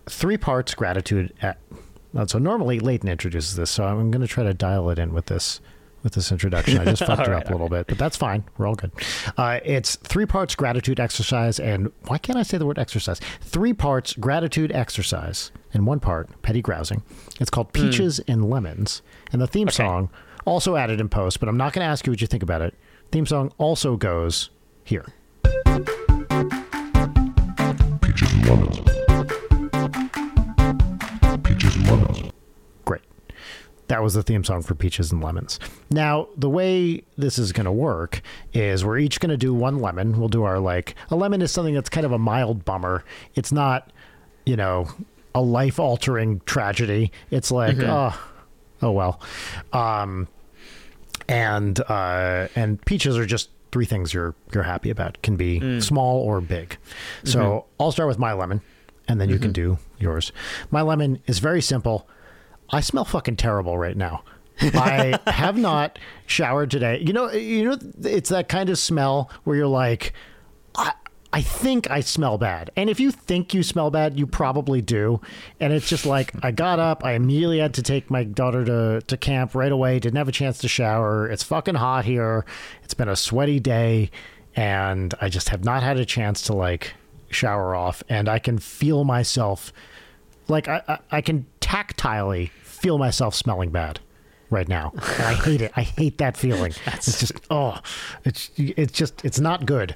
three 0.07 0.37
parts 0.37 0.73
gratitude. 0.73 1.33
At, 1.41 1.57
so 2.27 2.37
normally 2.37 2.79
Leighton 2.79 3.09
introduces 3.09 3.55
this, 3.55 3.69
so 3.69 3.85
I'm 3.85 4.11
going 4.11 4.21
to 4.21 4.27
try 4.27 4.43
to 4.43 4.53
dial 4.53 4.89
it 4.89 4.99
in 4.99 5.13
with 5.13 5.27
this 5.27 5.59
with 6.03 6.13
this 6.13 6.31
introduction. 6.31 6.77
I 6.79 6.85
just 6.85 7.03
fucked 7.05 7.27
it 7.27 7.33
up 7.33 7.49
a 7.49 7.51
little 7.51 7.69
bit, 7.69 7.87
but 7.87 7.97
that's 7.97 8.17
fine. 8.17 8.43
We're 8.57 8.67
all 8.67 8.75
good. 8.75 8.91
Uh, 9.37 9.59
it's 9.63 9.95
three 9.95 10.25
parts 10.25 10.55
gratitude 10.55 10.99
exercise, 10.99 11.59
and 11.59 11.91
why 12.07 12.17
can't 12.17 12.37
I 12.37 12.43
say 12.43 12.57
the 12.57 12.65
word 12.65 12.77
exercise? 12.79 13.19
Three 13.41 13.73
parts 13.73 14.13
gratitude 14.13 14.71
exercise, 14.71 15.51
and 15.73 15.87
one 15.87 15.99
part 15.99 16.29
petty 16.41 16.61
grousing. 16.61 17.03
It's 17.39 17.49
called 17.49 17.73
Peaches 17.73 18.19
and 18.27 18.49
Lemons, 18.49 19.01
and 19.31 19.41
the 19.41 19.47
theme 19.47 19.69
song 19.69 20.09
also 20.45 20.75
added 20.75 20.99
in 20.99 21.09
post. 21.09 21.39
But 21.39 21.49
I'm 21.49 21.57
not 21.57 21.73
going 21.73 21.85
to 21.85 21.89
ask 21.89 22.05
you 22.05 22.11
what 22.11 22.21
you 22.21 22.27
think 22.27 22.43
about 22.43 22.61
it. 22.61 22.75
Theme 23.11 23.25
song 23.25 23.51
also 23.57 23.95
goes 23.95 24.49
here. 24.83 25.05
Peaches 28.01 28.33
and 28.33 28.45
lemons. 28.47 28.79
Peaches 31.43 31.75
and 31.75 31.87
lemons. 31.87 32.32
That 33.87 34.01
was 34.01 34.13
the 34.13 34.23
theme 34.23 34.43
song 34.43 34.61
for 34.61 34.75
Peaches 34.75 35.11
and 35.11 35.23
Lemons. 35.23 35.59
Now, 35.91 36.29
the 36.37 36.49
way 36.49 37.03
this 37.17 37.37
is 37.37 37.51
going 37.51 37.65
to 37.65 37.71
work 37.71 38.21
is 38.53 38.83
we're 38.85 38.97
each 38.97 39.19
going 39.19 39.29
to 39.29 39.37
do 39.37 39.53
one 39.53 39.79
lemon. 39.79 40.17
We'll 40.19 40.29
do 40.29 40.43
our 40.43 40.59
like 40.59 40.95
a 41.11 41.15
lemon 41.15 41.41
is 41.41 41.51
something 41.51 41.73
that's 41.73 41.89
kind 41.89 42.05
of 42.05 42.11
a 42.11 42.17
mild 42.17 42.63
bummer. 42.65 43.03
It's 43.35 43.51
not, 43.51 43.91
you 44.45 44.55
know, 44.55 44.87
a 45.35 45.41
life 45.41 45.79
altering 45.79 46.41
tragedy. 46.45 47.11
It's 47.29 47.51
like, 47.51 47.77
oh, 47.89 48.19
oh 48.81 48.91
well. 48.91 49.19
Um, 49.73 50.27
and 51.27 51.79
uh, 51.81 52.47
and 52.55 52.83
peaches 52.85 53.17
are 53.17 53.25
just 53.25 53.49
three 53.71 53.85
things 53.85 54.13
you're 54.13 54.33
you're 54.53 54.63
happy 54.63 54.89
about. 54.89 55.21
Can 55.23 55.35
be 55.35 55.59
small 55.81 56.19
or 56.19 56.39
big. 56.41 56.77
So 57.23 57.65
I'll 57.79 57.91
start 57.91 58.07
with 58.07 58.19
my 58.19 58.33
lemon, 58.33 58.61
and 59.07 59.19
then 59.19 59.29
you 59.29 59.39
can 59.39 59.51
do 59.51 59.77
yours. 59.99 60.31
My 60.71 60.81
lemon 60.81 61.19
is 61.27 61.39
very 61.39 61.61
simple. 61.61 62.07
I 62.69 62.81
smell 62.81 63.05
fucking 63.05 63.35
terrible 63.37 63.77
right 63.77 63.97
now. 63.97 64.23
I 64.59 65.19
have 65.27 65.57
not 65.57 65.99
showered 66.25 66.71
today. 66.71 66.99
You 67.05 67.13
know, 67.13 67.31
you 67.31 67.65
know, 67.65 67.77
it's 68.03 68.29
that 68.29 68.49
kind 68.49 68.69
of 68.69 68.77
smell 68.77 69.29
where 69.43 69.55
you're 69.55 69.67
like, 69.67 70.13
I, 70.75 70.93
I 71.33 71.41
think 71.41 71.89
I 71.89 72.01
smell 72.01 72.37
bad. 72.37 72.69
And 72.75 72.89
if 72.91 72.99
you 72.99 73.09
think 73.09 73.55
you 73.55 73.63
smell 73.63 73.89
bad, 73.89 74.17
you 74.17 74.27
probably 74.27 74.81
do. 74.81 75.19
And 75.59 75.73
it's 75.73 75.89
just 75.89 76.05
like 76.05 76.31
I 76.43 76.51
got 76.51 76.77
up, 76.77 77.03
I 77.03 77.13
immediately 77.13 77.57
had 77.57 77.73
to 77.73 77.81
take 77.81 78.11
my 78.11 78.23
daughter 78.23 78.63
to, 78.65 79.01
to 79.01 79.17
camp 79.17 79.55
right 79.55 79.71
away, 79.71 79.99
didn't 79.99 80.17
have 80.17 80.27
a 80.27 80.33
chance 80.33 80.59
to 80.59 80.67
shower. 80.67 81.27
It's 81.27 81.43
fucking 81.43 81.75
hot 81.75 82.05
here. 82.05 82.45
It's 82.83 82.93
been 82.93 83.09
a 83.09 83.15
sweaty 83.15 83.59
day, 83.59 84.11
and 84.55 85.15
I 85.19 85.29
just 85.29 85.49
have 85.49 85.63
not 85.63 85.81
had 85.81 85.97
a 85.97 86.05
chance 86.05 86.43
to 86.43 86.53
like 86.53 86.93
shower 87.31 87.75
off. 87.75 88.03
And 88.07 88.29
I 88.29 88.37
can 88.37 88.59
feel 88.59 89.03
myself 89.03 89.73
like 90.47 90.67
I, 90.67 90.83
I, 90.87 90.99
I 91.11 91.21
can 91.21 91.47
tactilely 91.73 92.49
feel 92.61 92.97
myself 92.97 93.33
smelling 93.33 93.69
bad 93.71 93.99
right 94.49 94.67
now 94.67 94.91
and 94.93 95.23
i 95.23 95.33
hate 95.33 95.61
it 95.61 95.71
i 95.75 95.81
hate 95.81 96.17
that 96.19 96.37
feeling 96.37 96.71
it's 96.87 97.19
just 97.19 97.33
oh 97.49 97.79
it's 98.23 98.51
it's 98.57 98.91
just 98.93 99.23
it's 99.25 99.39
not 99.39 99.65
good 99.65 99.95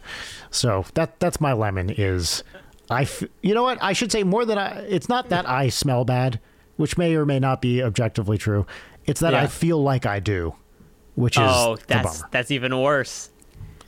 so 0.50 0.84
that 0.96 1.20
that's 1.20 1.40
my 1.40 1.54
lemon 1.54 1.90
is 1.92 2.44
i 2.90 3.04
f- 3.04 3.24
you 3.44 3.54
know 3.54 3.62
what 3.64 3.78
i 3.82 3.94
should 3.94 4.12
say 4.12 4.24
more 4.24 4.46
than 4.46 4.58
i 4.58 4.80
it's 4.88 5.08
not 5.08 5.30
that 5.30 5.48
i 5.48 5.70
smell 5.70 6.04
bad 6.06 6.40
which 6.78 6.98
may 6.98 7.16
or 7.16 7.26
may 7.26 7.40
not 7.40 7.62
be 7.62 7.84
objectively 7.84 8.38
true 8.38 8.66
it's 9.06 9.20
that 9.20 9.34
Yeah. 9.34 9.44
i 9.44 9.48
feel 9.48 9.82
like 9.84 10.06
i 10.08 10.20
do 10.20 10.56
which 11.16 11.38
is 11.38 11.44
Oh, 11.46 11.78
that's 11.88 12.24
that's 12.32 12.50
even 12.52 12.80
worse. 12.80 13.30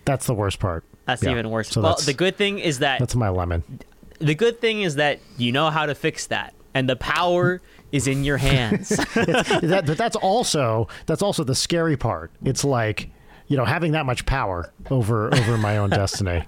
that's 0.06 0.28
the 0.28 0.34
worst 0.36 0.60
part 0.60 0.84
That's 1.06 1.24
Yeah. 1.24 1.32
even 1.32 1.50
worse. 1.50 1.70
So 1.70 1.82
well, 1.82 1.96
the 2.06 2.14
good 2.14 2.36
thing 2.38 2.60
is 2.60 2.80
that 2.80 3.00
That's 3.00 3.16
my 3.16 3.30
lemon. 3.30 3.64
the 4.20 4.36
good 4.36 4.60
thing 4.62 4.82
is 4.84 4.96
that 4.96 5.20
you 5.38 5.52
know 5.52 5.70
how 5.72 5.86
to 5.88 5.94
fix 5.96 6.28
that, 6.28 6.54
and 6.74 6.88
the 6.90 6.96
power 6.96 7.62
is 7.92 8.08
in 8.08 8.24
your 8.24 8.38
hands. 8.38 8.90
that, 9.16 9.84
but 9.86 9.98
that's 9.98 10.16
also 10.16 10.88
that's 11.06 11.22
also 11.22 11.44
the 11.44 11.56
scary 11.56 11.98
part. 11.98 12.32
It's 12.44 12.64
like, 12.64 13.10
you 13.48 13.58
know, 13.58 13.66
having 13.66 13.94
that 13.94 14.06
much 14.06 14.26
power 14.26 14.72
over 14.90 15.34
over 15.34 15.58
my 15.58 15.78
own 15.78 15.90
destiny. 15.90 16.44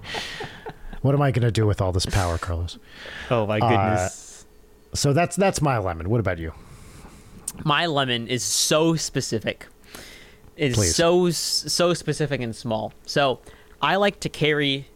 What 1.02 1.14
am 1.14 1.22
I 1.22 1.32
going 1.32 1.42
to 1.44 1.50
do 1.50 1.66
with 1.66 1.80
all 1.80 1.90
this 1.92 2.06
power, 2.06 2.38
Carlos? 2.38 2.78
oh 3.30 3.46
my 3.46 3.58
goodness. 3.58 4.44
So 4.94 5.12
that's 5.12 5.36
that's 5.36 5.60
my 5.60 5.78
lemon. 5.78 6.08
What 6.10 6.20
about 6.20 6.38
you? 6.38 6.52
my 7.64 7.84
lemon 7.86 8.28
is 8.28 8.42
so 8.42 8.94
specific. 8.96 9.66
It's 10.56 10.76
Please. 10.76 10.94
so 10.94 11.30
so 11.30 11.92
specific 11.94 12.40
and 12.40 12.54
small. 12.54 12.92
So 13.04 13.40
I 13.80 13.96
like 13.96 14.20
to 14.20 14.28
carry 14.28 14.86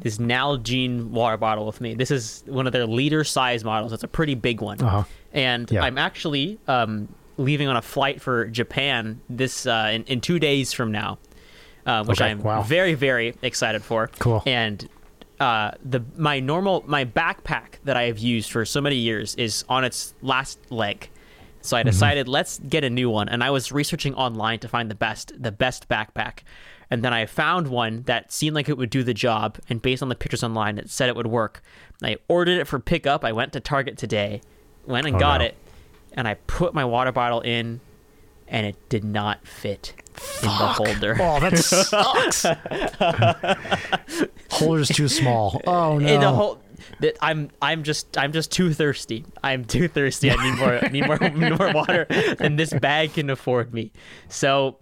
this 0.00 0.16
Nalgene 0.18 1.10
water 1.10 1.36
bottle 1.36 1.66
with 1.66 1.80
me. 1.80 1.94
This 1.94 2.10
is 2.10 2.42
one 2.46 2.66
of 2.66 2.72
their 2.72 2.86
liter 2.86 3.22
size 3.22 3.64
models. 3.64 3.92
It's 3.92 4.02
a 4.02 4.08
pretty 4.08 4.34
big 4.34 4.60
one, 4.62 4.80
Uh-huh. 4.80 5.04
And 5.32 5.70
Yeah. 5.70 5.82
I'm 5.82 5.98
actually 5.98 6.58
um, 6.68 7.08
leaving 7.36 7.68
on 7.68 7.76
a 7.76 7.82
flight 7.82 8.20
for 8.20 8.46
Japan 8.46 9.20
this 9.28 9.66
uh, 9.66 9.90
in, 9.92 10.04
in 10.04 10.20
two 10.20 10.38
days 10.38 10.72
from 10.72 10.92
now, 10.92 11.18
uh, 11.86 12.04
which 12.04 12.20
Okay, 12.20 12.30
I'm 12.30 12.42
wow. 12.42 12.62
very 12.62 12.94
very 12.94 13.34
excited 13.42 13.82
for. 13.82 14.08
Cool. 14.18 14.42
And 14.46 14.88
uh, 15.38 15.72
the 15.84 16.02
my 16.16 16.38
normal 16.40 16.84
my 16.86 17.04
backpack 17.04 17.78
that 17.84 17.96
I 17.96 18.04
have 18.04 18.18
used 18.18 18.50
for 18.50 18.64
so 18.64 18.80
many 18.80 18.96
years 18.96 19.34
is 19.36 19.64
on 19.68 19.84
its 19.84 20.14
last 20.22 20.58
leg. 20.70 21.08
So 21.62 21.76
I 21.76 21.82
decided 21.82 22.26
let's 22.26 22.58
get 22.58 22.84
a 22.84 22.90
new 22.90 23.10
one, 23.10 23.28
and 23.28 23.44
I 23.44 23.50
was 23.50 23.70
researching 23.70 24.14
online 24.14 24.60
to 24.60 24.68
find 24.68 24.90
the 24.90 24.94
best 24.94 25.32
the 25.42 25.52
best 25.52 25.88
backpack, 25.90 26.38
and 26.90 27.02
then 27.04 27.12
I 27.12 27.26
found 27.26 27.68
one 27.68 28.02
that 28.04 28.32
seemed 28.32 28.54
like 28.54 28.70
it 28.70 28.78
would 28.78 28.88
do 28.88 29.02
the 29.02 29.12
job, 29.12 29.58
and 29.68 29.82
based 29.82 30.02
on 30.02 30.08
the 30.08 30.14
pictures 30.14 30.42
online, 30.42 30.78
it 30.78 30.88
said 30.88 31.10
it 31.10 31.16
would 31.16 31.26
work. 31.26 31.62
I 32.02 32.16
ordered 32.28 32.58
it 32.58 32.66
for 32.66 32.78
pickup. 32.78 33.26
I 33.26 33.32
went 33.32 33.52
to 33.52 33.60
Target 33.60 33.98
today, 33.98 34.40
went 34.86 35.06
and 35.06 35.16
Oh, 35.16 35.20
got 35.20 35.40
no. 35.40 35.46
it, 35.46 35.56
and 36.14 36.26
I 36.28 36.34
put 36.34 36.74
my 36.74 36.84
water 36.84 37.12
bottle 37.12 37.40
in, 37.40 37.80
and 38.48 38.66
it 38.66 38.76
did 38.88 39.04
not 39.04 39.46
fit 39.46 39.92
in 40.42 40.48
the 40.48 40.50
holder. 40.50 41.16
Oh, 41.20 41.40
that 41.40 41.56
sucks. 41.58 42.44
Holder's 44.50 44.88
too 44.88 45.08
small. 45.08 45.60
Oh 45.66 45.98
no. 45.98 46.06
in 46.14 46.20
the 46.20 46.30
whole 46.32 46.60
that 47.00 47.16
I'm 47.22 47.50
I'm 47.62 47.82
just 47.82 48.16
I'm 48.18 48.32
just 48.32 48.50
too 48.52 48.72
thirsty. 48.74 49.24
I'm 49.42 49.64
too 49.64 49.88
thirsty. 49.88 50.30
I 50.30 50.36
need 50.50 50.58
more 50.58 50.80
need 50.90 51.06
more 51.06 51.18
need 51.30 51.58
more 51.58 51.72
water 51.72 52.06
than 52.38 52.56
this 52.56 52.72
bag 52.72 53.14
can 53.14 53.30
afford 53.30 53.72
me. 53.72 53.92
So 54.28 54.76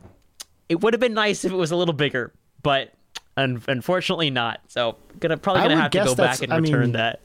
it 0.69 0.81
would 0.81 0.95
have 0.95 1.01
been 1.01 1.15
nice 1.15 1.45
if 1.45 1.53
it 1.53 1.57
was 1.57 1.70
a 1.70 1.77
little 1.77 1.95
bigger, 1.95 2.33
but 2.62 2.93
un- 3.37 3.62
unfortunately 3.69 4.31
not. 4.31 4.61
So 4.69 4.97
gonna 5.20 5.37
probably 5.37 5.62
gonna 5.65 5.77
have 5.77 5.91
to 5.93 6.05
go 6.05 6.15
back 6.15 6.43
and 6.43 6.53
I 6.53 6.57
return 6.59 6.81
mean, 6.81 6.93
that. 6.93 7.20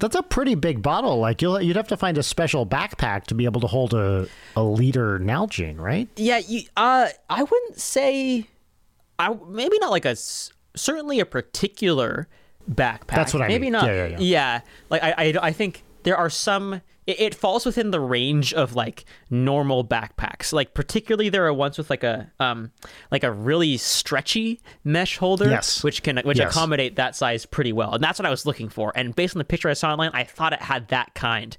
That's 0.00 0.16
a 0.16 0.22
pretty 0.22 0.54
big 0.54 0.82
bottle. 0.82 1.18
Like 1.18 1.42
you'll 1.42 1.60
you'd 1.60 1.76
have 1.76 1.88
to 1.88 1.96
find 1.96 2.18
a 2.18 2.22
special 2.22 2.66
backpack 2.66 3.24
to 3.24 3.34
be 3.34 3.44
able 3.44 3.60
to 3.60 3.66
hold 3.66 3.94
a 3.94 4.26
a 4.56 4.62
liter 4.62 5.18
Nalgene, 5.18 5.78
right? 5.78 6.08
Yeah, 6.16 6.38
you 6.38 6.62
uh 6.76 7.08
I 7.28 7.42
wouldn't 7.42 7.78
say 7.78 8.46
I 9.18 9.36
maybe 9.48 9.78
not 9.78 9.90
like 9.90 10.04
a 10.04 10.16
certainly 10.76 11.20
a 11.20 11.26
particular 11.26 12.28
backpack. 12.70 13.14
That's 13.14 13.34
what 13.34 13.42
I 13.42 13.48
maybe 13.48 13.66
mean. 13.66 13.72
not. 13.72 13.86
Yeah, 13.86 14.06
yeah, 14.06 14.18
yeah. 14.18 14.60
like 14.88 15.02
I, 15.02 15.14
I 15.16 15.34
I 15.42 15.52
think 15.52 15.82
there 16.04 16.16
are 16.16 16.30
some 16.30 16.80
it, 17.06 17.20
it 17.20 17.34
falls 17.34 17.64
within 17.66 17.90
the 17.90 18.00
range 18.00 18.52
of 18.54 18.74
like 18.74 19.04
normal 19.30 19.84
backpacks. 19.84 20.52
Like 20.52 20.74
particularly 20.74 21.28
there 21.28 21.46
are 21.46 21.52
ones 21.52 21.78
with 21.78 21.90
like 21.90 22.04
a 22.04 22.30
um 22.40 22.70
like 23.10 23.24
a 23.24 23.32
really 23.32 23.76
stretchy 23.76 24.60
mesh 24.84 25.16
holder 25.18 25.48
Yes. 25.48 25.82
which 25.82 26.02
can 26.02 26.18
which 26.24 26.38
Yes. 26.38 26.50
accommodate 26.54 26.96
that 26.96 27.16
size 27.16 27.46
pretty 27.46 27.72
well. 27.72 27.94
And 27.94 28.02
that's 28.04 28.18
what 28.18 28.26
I 28.26 28.30
was 28.30 28.46
looking 28.46 28.68
for. 28.68 28.92
And 28.94 29.14
based 29.16 29.34
on 29.34 29.38
the 29.38 29.44
picture 29.44 29.68
I 29.68 29.74
saw 29.74 29.90
online, 29.92 30.10
I 30.14 30.24
thought 30.24 30.52
it 30.52 30.62
had 30.62 30.88
that 30.88 31.14
kind, 31.14 31.56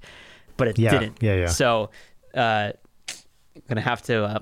but 0.56 0.68
it 0.68 0.78
Yeah, 0.78 0.90
didn't. 0.98 1.18
yeah, 1.20 1.34
yeah. 1.34 1.46
So 1.48 1.90
uh 2.34 2.72
gonna 3.68 3.80
have 3.82 4.02
to 4.02 4.24
uh, 4.24 4.38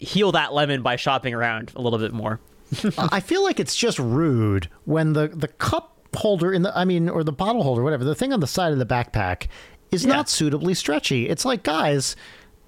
heal 0.00 0.32
that 0.32 0.52
lemon 0.52 0.82
by 0.82 0.96
shopping 0.96 1.32
around 1.34 1.72
a 1.74 1.80
little 1.80 1.98
bit 1.98 2.12
more. 2.12 2.40
I 2.98 3.20
feel 3.20 3.42
like 3.42 3.60
it's 3.60 3.74
just 3.76 3.98
rude 3.98 4.68
when 4.84 5.12
the 5.12 5.28
the 5.28 5.48
cup 5.48 5.93
holder 6.14 6.52
in 6.52 6.62
the 6.62 6.76
I 6.76 6.84
mean 6.84 7.08
or 7.08 7.22
the 7.24 7.32
bottle 7.32 7.62
holder 7.62 7.82
whatever 7.82 8.04
the 8.04 8.14
thing 8.14 8.32
on 8.32 8.40
the 8.40 8.46
side 8.46 8.72
of 8.72 8.78
the 8.78 8.86
backpack 8.86 9.48
is 9.90 10.04
Yeah. 10.04 10.14
not 10.14 10.28
suitably 10.28 10.74
stretchy. 10.74 11.28
It's 11.28 11.44
like 11.44 11.62
guys, 11.62 12.16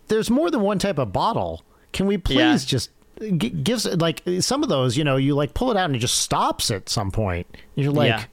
there's 0.08 0.30
more 0.30 0.50
than 0.50 0.60
one 0.60 0.78
type 0.78 0.98
of 0.98 1.12
bottle. 1.12 1.64
Can 1.92 2.06
we 2.06 2.18
please 2.18 2.36
Yeah. 2.38 2.56
just 2.68 2.90
g- 3.38 3.50
gives 3.50 3.86
like 3.86 4.22
some 4.40 4.62
of 4.62 4.68
those, 4.68 4.96
you 4.96 5.04
know, 5.04 5.16
you 5.16 5.34
like 5.34 5.54
pull 5.54 5.70
it 5.70 5.76
out 5.76 5.86
and 5.86 5.96
it 5.96 6.00
just 6.00 6.18
stops 6.18 6.70
at 6.70 6.88
some 6.88 7.10
point. 7.10 7.46
You're 7.74 7.92
like 7.92 8.08
Yeah. 8.08 8.24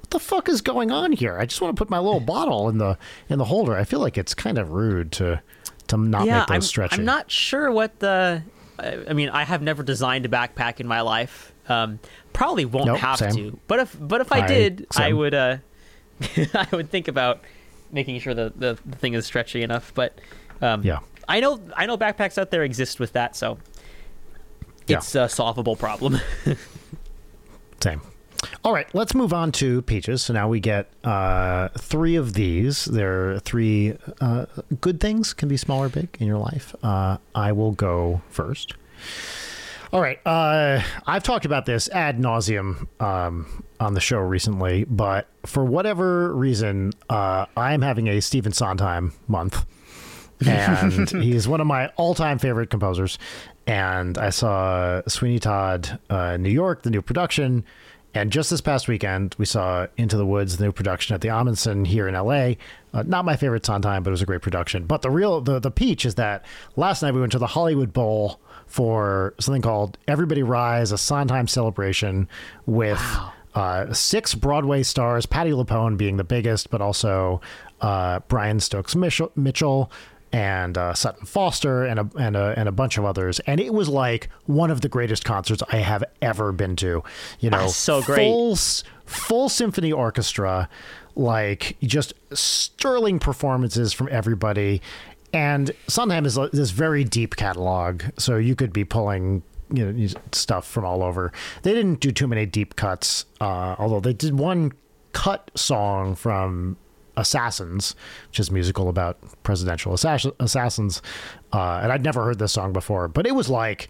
what 0.00 0.10
the 0.10 0.18
fuck 0.20 0.48
is 0.48 0.60
going 0.60 0.90
on 0.90 1.12
here? 1.12 1.38
I 1.38 1.46
just 1.46 1.60
want 1.60 1.74
to 1.74 1.80
put 1.80 1.90
my 1.90 1.98
little 1.98 2.20
bottle 2.20 2.68
in 2.68 2.78
the 2.78 2.98
in 3.28 3.38
the 3.38 3.44
holder. 3.46 3.74
I 3.76 3.84
feel 3.84 4.00
like 4.00 4.18
it's 4.18 4.34
kind 4.34 4.58
of 4.58 4.70
rude 4.72 5.10
to 5.12 5.40
to 5.88 5.96
not 5.96 6.26
yeah, 6.26 6.40
make 6.40 6.48
those 6.48 6.54
I'm, 6.56 6.60
stretchy. 6.62 6.96
I'm 6.98 7.04
not 7.04 7.30
sure 7.30 7.70
what 7.72 7.98
the. 8.00 8.42
I 8.78 8.98
I 9.08 9.12
mean, 9.14 9.30
I 9.30 9.42
have 9.44 9.62
never 9.62 9.82
designed 9.82 10.26
a 10.26 10.28
backpack 10.28 10.78
in 10.80 10.86
my 10.86 11.00
life. 11.00 11.52
Um, 11.68 11.98
probably 12.32 12.64
won't 12.64 12.86
Nope, 12.86 12.98
have 12.98 13.18
same. 13.18 13.34
to. 13.34 13.58
But 13.66 13.80
if 13.80 13.96
but 14.00 14.20
if 14.20 14.32
I, 14.32 14.40
I- 14.40 14.46
did, 14.46 14.86
I 14.96 15.12
would. 15.12 15.34
Uh, 15.34 15.56
I 16.54 16.66
would 16.72 16.90
think 16.90 17.06
about 17.08 17.42
making 17.92 18.18
sure 18.20 18.34
the, 18.34 18.52
the, 18.56 18.76
the 18.84 18.96
thing 18.96 19.14
is 19.14 19.24
stretchy 19.26 19.62
enough. 19.62 19.92
But 19.94 20.18
um, 20.60 20.82
Yeah. 20.82 20.98
I 21.28 21.40
know 21.40 21.60
I 21.76 21.86
know 21.86 21.96
backpacks 21.98 22.38
out 22.38 22.50
there 22.50 22.64
exist 22.64 22.98
with 22.98 23.12
that, 23.12 23.36
so 23.36 23.58
Yeah. 24.86 24.96
it's 24.98 25.14
a 25.14 25.28
solvable 25.28 25.76
problem. 25.76 26.18
Same. 27.82 28.00
All 28.64 28.72
right, 28.72 28.86
let's 28.94 29.14
move 29.14 29.32
on 29.32 29.50
to 29.52 29.82
peaches. 29.82 30.22
So 30.22 30.32
now 30.32 30.48
we 30.48 30.60
get 30.60 30.88
uh, 31.04 31.68
three 31.78 32.16
of 32.16 32.34
these. 32.34 32.84
There 32.86 33.32
are 33.32 33.40
three 33.40 33.96
uh, 34.20 34.46
good 34.80 35.00
things, 35.00 35.34
can 35.34 35.48
be 35.48 35.56
small 35.56 35.82
or 35.82 35.88
big 35.88 36.08
in 36.20 36.26
your 36.26 36.38
life. 36.38 36.74
Uh, 36.82 37.18
I 37.34 37.52
will 37.52 37.72
go 37.72 38.22
first. 38.30 38.74
All 39.92 40.00
right. 40.02 40.18
Uh, 40.26 40.82
I've 41.06 41.22
talked 41.22 41.46
about 41.46 41.64
this 41.64 41.88
ad 41.88 42.18
nauseum 42.18 42.86
um, 43.00 43.64
on 43.80 43.94
the 43.94 44.00
show 44.00 44.18
recently, 44.18 44.84
but 44.84 45.28
for 45.46 45.64
whatever 45.64 46.34
reason, 46.34 46.92
uh, 47.08 47.46
I'm 47.56 47.80
having 47.80 48.06
a 48.08 48.20
Stephen 48.20 48.52
Sondheim 48.52 49.14
month. 49.28 49.64
and 50.46 51.08
he's 51.22 51.48
one 51.48 51.60
of 51.62 51.66
my 51.66 51.88
all-time 51.96 52.38
favorite 52.38 52.68
composers. 52.68 53.18
And 53.66 54.18
I 54.18 54.30
saw 54.30 55.02
Sweeney 55.08 55.38
Todd, 55.38 55.98
uh, 56.10 56.36
New 56.36 56.50
York, 56.50 56.82
the 56.82 56.90
new 56.90 57.02
production, 57.02 57.64
and 58.14 58.32
just 58.32 58.50
this 58.50 58.60
past 58.60 58.88
weekend 58.88 59.34
we 59.38 59.44
saw 59.44 59.86
Into 59.96 60.16
the 60.16 60.24
Woods, 60.26 60.56
the 60.56 60.64
new 60.64 60.72
production 60.72 61.14
at 61.14 61.20
the 61.20 61.28
Ahmanson 61.28 61.86
here 61.86 62.08
in 62.08 62.14
LA. 62.14 62.54
Uh, 62.92 63.02
not 63.06 63.24
my 63.24 63.36
favorite 63.36 63.64
Sondheim, 63.64 64.02
but 64.02 64.10
it 64.10 64.12
was 64.12 64.22
a 64.22 64.26
great 64.26 64.40
production. 64.42 64.84
But 64.86 65.02
the 65.02 65.10
real 65.10 65.40
the 65.42 65.58
the 65.60 65.70
peach 65.70 66.06
is 66.06 66.14
that 66.14 66.44
last 66.76 67.02
night 67.02 67.12
we 67.12 67.20
went 67.20 67.32
to 67.32 67.38
the 67.38 67.46
Hollywood 67.46 67.92
Bowl 67.92 68.40
for 68.68 69.34
something 69.40 69.62
called 69.62 69.98
Everybody 70.06 70.42
Rise, 70.42 70.92
a 70.92 70.98
Sondheim 70.98 71.48
celebration 71.48 72.28
with 72.66 73.02
uh, 73.54 73.92
six 73.92 74.34
Broadway 74.34 74.82
stars, 74.82 75.26
Patti 75.26 75.50
LuPone 75.50 75.96
being 75.96 76.16
the 76.16 76.24
biggest, 76.24 76.70
but 76.70 76.80
also 76.80 77.40
uh, 77.80 78.20
Brian 78.28 78.60
Stokes 78.60 78.94
Mitchell, 78.94 79.90
and 80.32 80.76
uh, 80.76 80.94
Sutton 80.94 81.26
Foster 81.26 81.84
and 81.84 82.00
a, 82.00 82.10
and 82.18 82.36
a 82.36 82.54
and 82.56 82.68
a 82.68 82.72
bunch 82.72 82.98
of 82.98 83.04
others. 83.04 83.40
And 83.40 83.60
it 83.60 83.72
was 83.72 83.88
like 83.88 84.28
one 84.46 84.70
of 84.70 84.82
the 84.82 84.88
greatest 84.88 85.24
concerts 85.24 85.62
I 85.72 85.76
have 85.76 86.04
ever 86.20 86.52
been 86.52 86.76
to. 86.76 87.02
You 87.40 87.50
know, 87.50 87.68
so 87.68 88.02
great. 88.02 88.18
full 88.18 88.56
full 89.06 89.48
symphony 89.48 89.90
orchestra, 89.90 90.68
like 91.16 91.76
just 91.82 92.12
sterling 92.32 93.18
performances 93.18 93.92
from 93.92 94.08
everybody. 94.10 94.82
And 95.32 95.70
Sondheim 95.86 96.24
is 96.24 96.38
this 96.52 96.70
very 96.70 97.04
deep 97.04 97.36
catalog, 97.36 98.02
so 98.16 98.36
you 98.36 98.56
could 98.56 98.72
be 98.72 98.84
pulling 98.84 99.42
you 99.70 99.92
know 99.92 100.08
stuff 100.32 100.66
from 100.66 100.84
all 100.84 101.02
over. 101.02 101.32
They 101.62 101.74
didn't 101.74 102.00
do 102.00 102.12
too 102.12 102.26
many 102.26 102.46
deep 102.46 102.76
cuts, 102.76 103.26
uh, 103.40 103.76
although 103.78 104.00
they 104.00 104.14
did 104.14 104.38
one 104.38 104.72
cut 105.12 105.50
song 105.54 106.14
from 106.14 106.76
Assassins, 107.16 107.94
which 108.28 108.40
is 108.40 108.48
a 108.48 108.52
musical 108.52 108.88
about 108.88 109.18
presidential 109.42 109.92
assass- 109.92 110.32
assassins. 110.40 111.02
Uh, 111.52 111.80
and 111.82 111.92
I'd 111.92 112.04
never 112.04 112.24
heard 112.24 112.38
this 112.38 112.52
song 112.52 112.72
before, 112.72 113.08
but 113.08 113.26
it 113.26 113.34
was 113.34 113.48
like, 113.48 113.88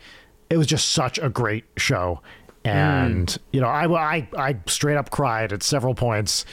it 0.51 0.57
was 0.57 0.67
just 0.67 0.91
such 0.93 1.19
a 1.19 1.29
great 1.29 1.65
show. 1.77 2.23
And, 2.65 3.39
you 3.53 3.61
know, 3.61 3.69
I, 3.69 4.17
I, 4.17 4.29
I 4.37 4.57
straight 4.67 4.97
up 4.97 5.11
cried 5.11 5.53
at 5.53 5.63
several 5.63 5.95
points 5.95 6.45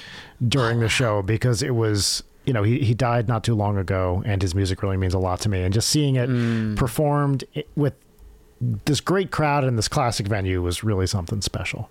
during 0.48 0.80
the 0.80 0.88
show 0.88 1.22
because 1.22 1.62
it 1.64 1.76
was, 1.76 2.24
you 2.46 2.54
know, 2.54 2.64
he, 2.64 2.80
he 2.80 2.94
died 2.94 3.28
not 3.28 3.44
too 3.44 3.56
long 3.56 3.78
ago 3.78 4.22
and 4.26 4.42
his 4.42 4.54
music 4.56 4.82
really 4.84 4.98
means 4.98 5.14
a 5.14 5.20
lot 5.20 5.40
to 5.42 5.50
me. 5.50 5.62
And 5.64 5.74
just 5.74 5.90
seeing 5.90 6.16
it 6.16 6.76
performed 6.78 7.44
with 7.76 7.94
this 8.62 9.02
great 9.02 9.32
crowd 9.32 9.64
in 9.64 9.76
this 9.76 9.88
classic 9.88 10.28
venue 10.28 10.62
was 10.62 10.84
really 10.84 11.08
something 11.08 11.42
special. 11.42 11.90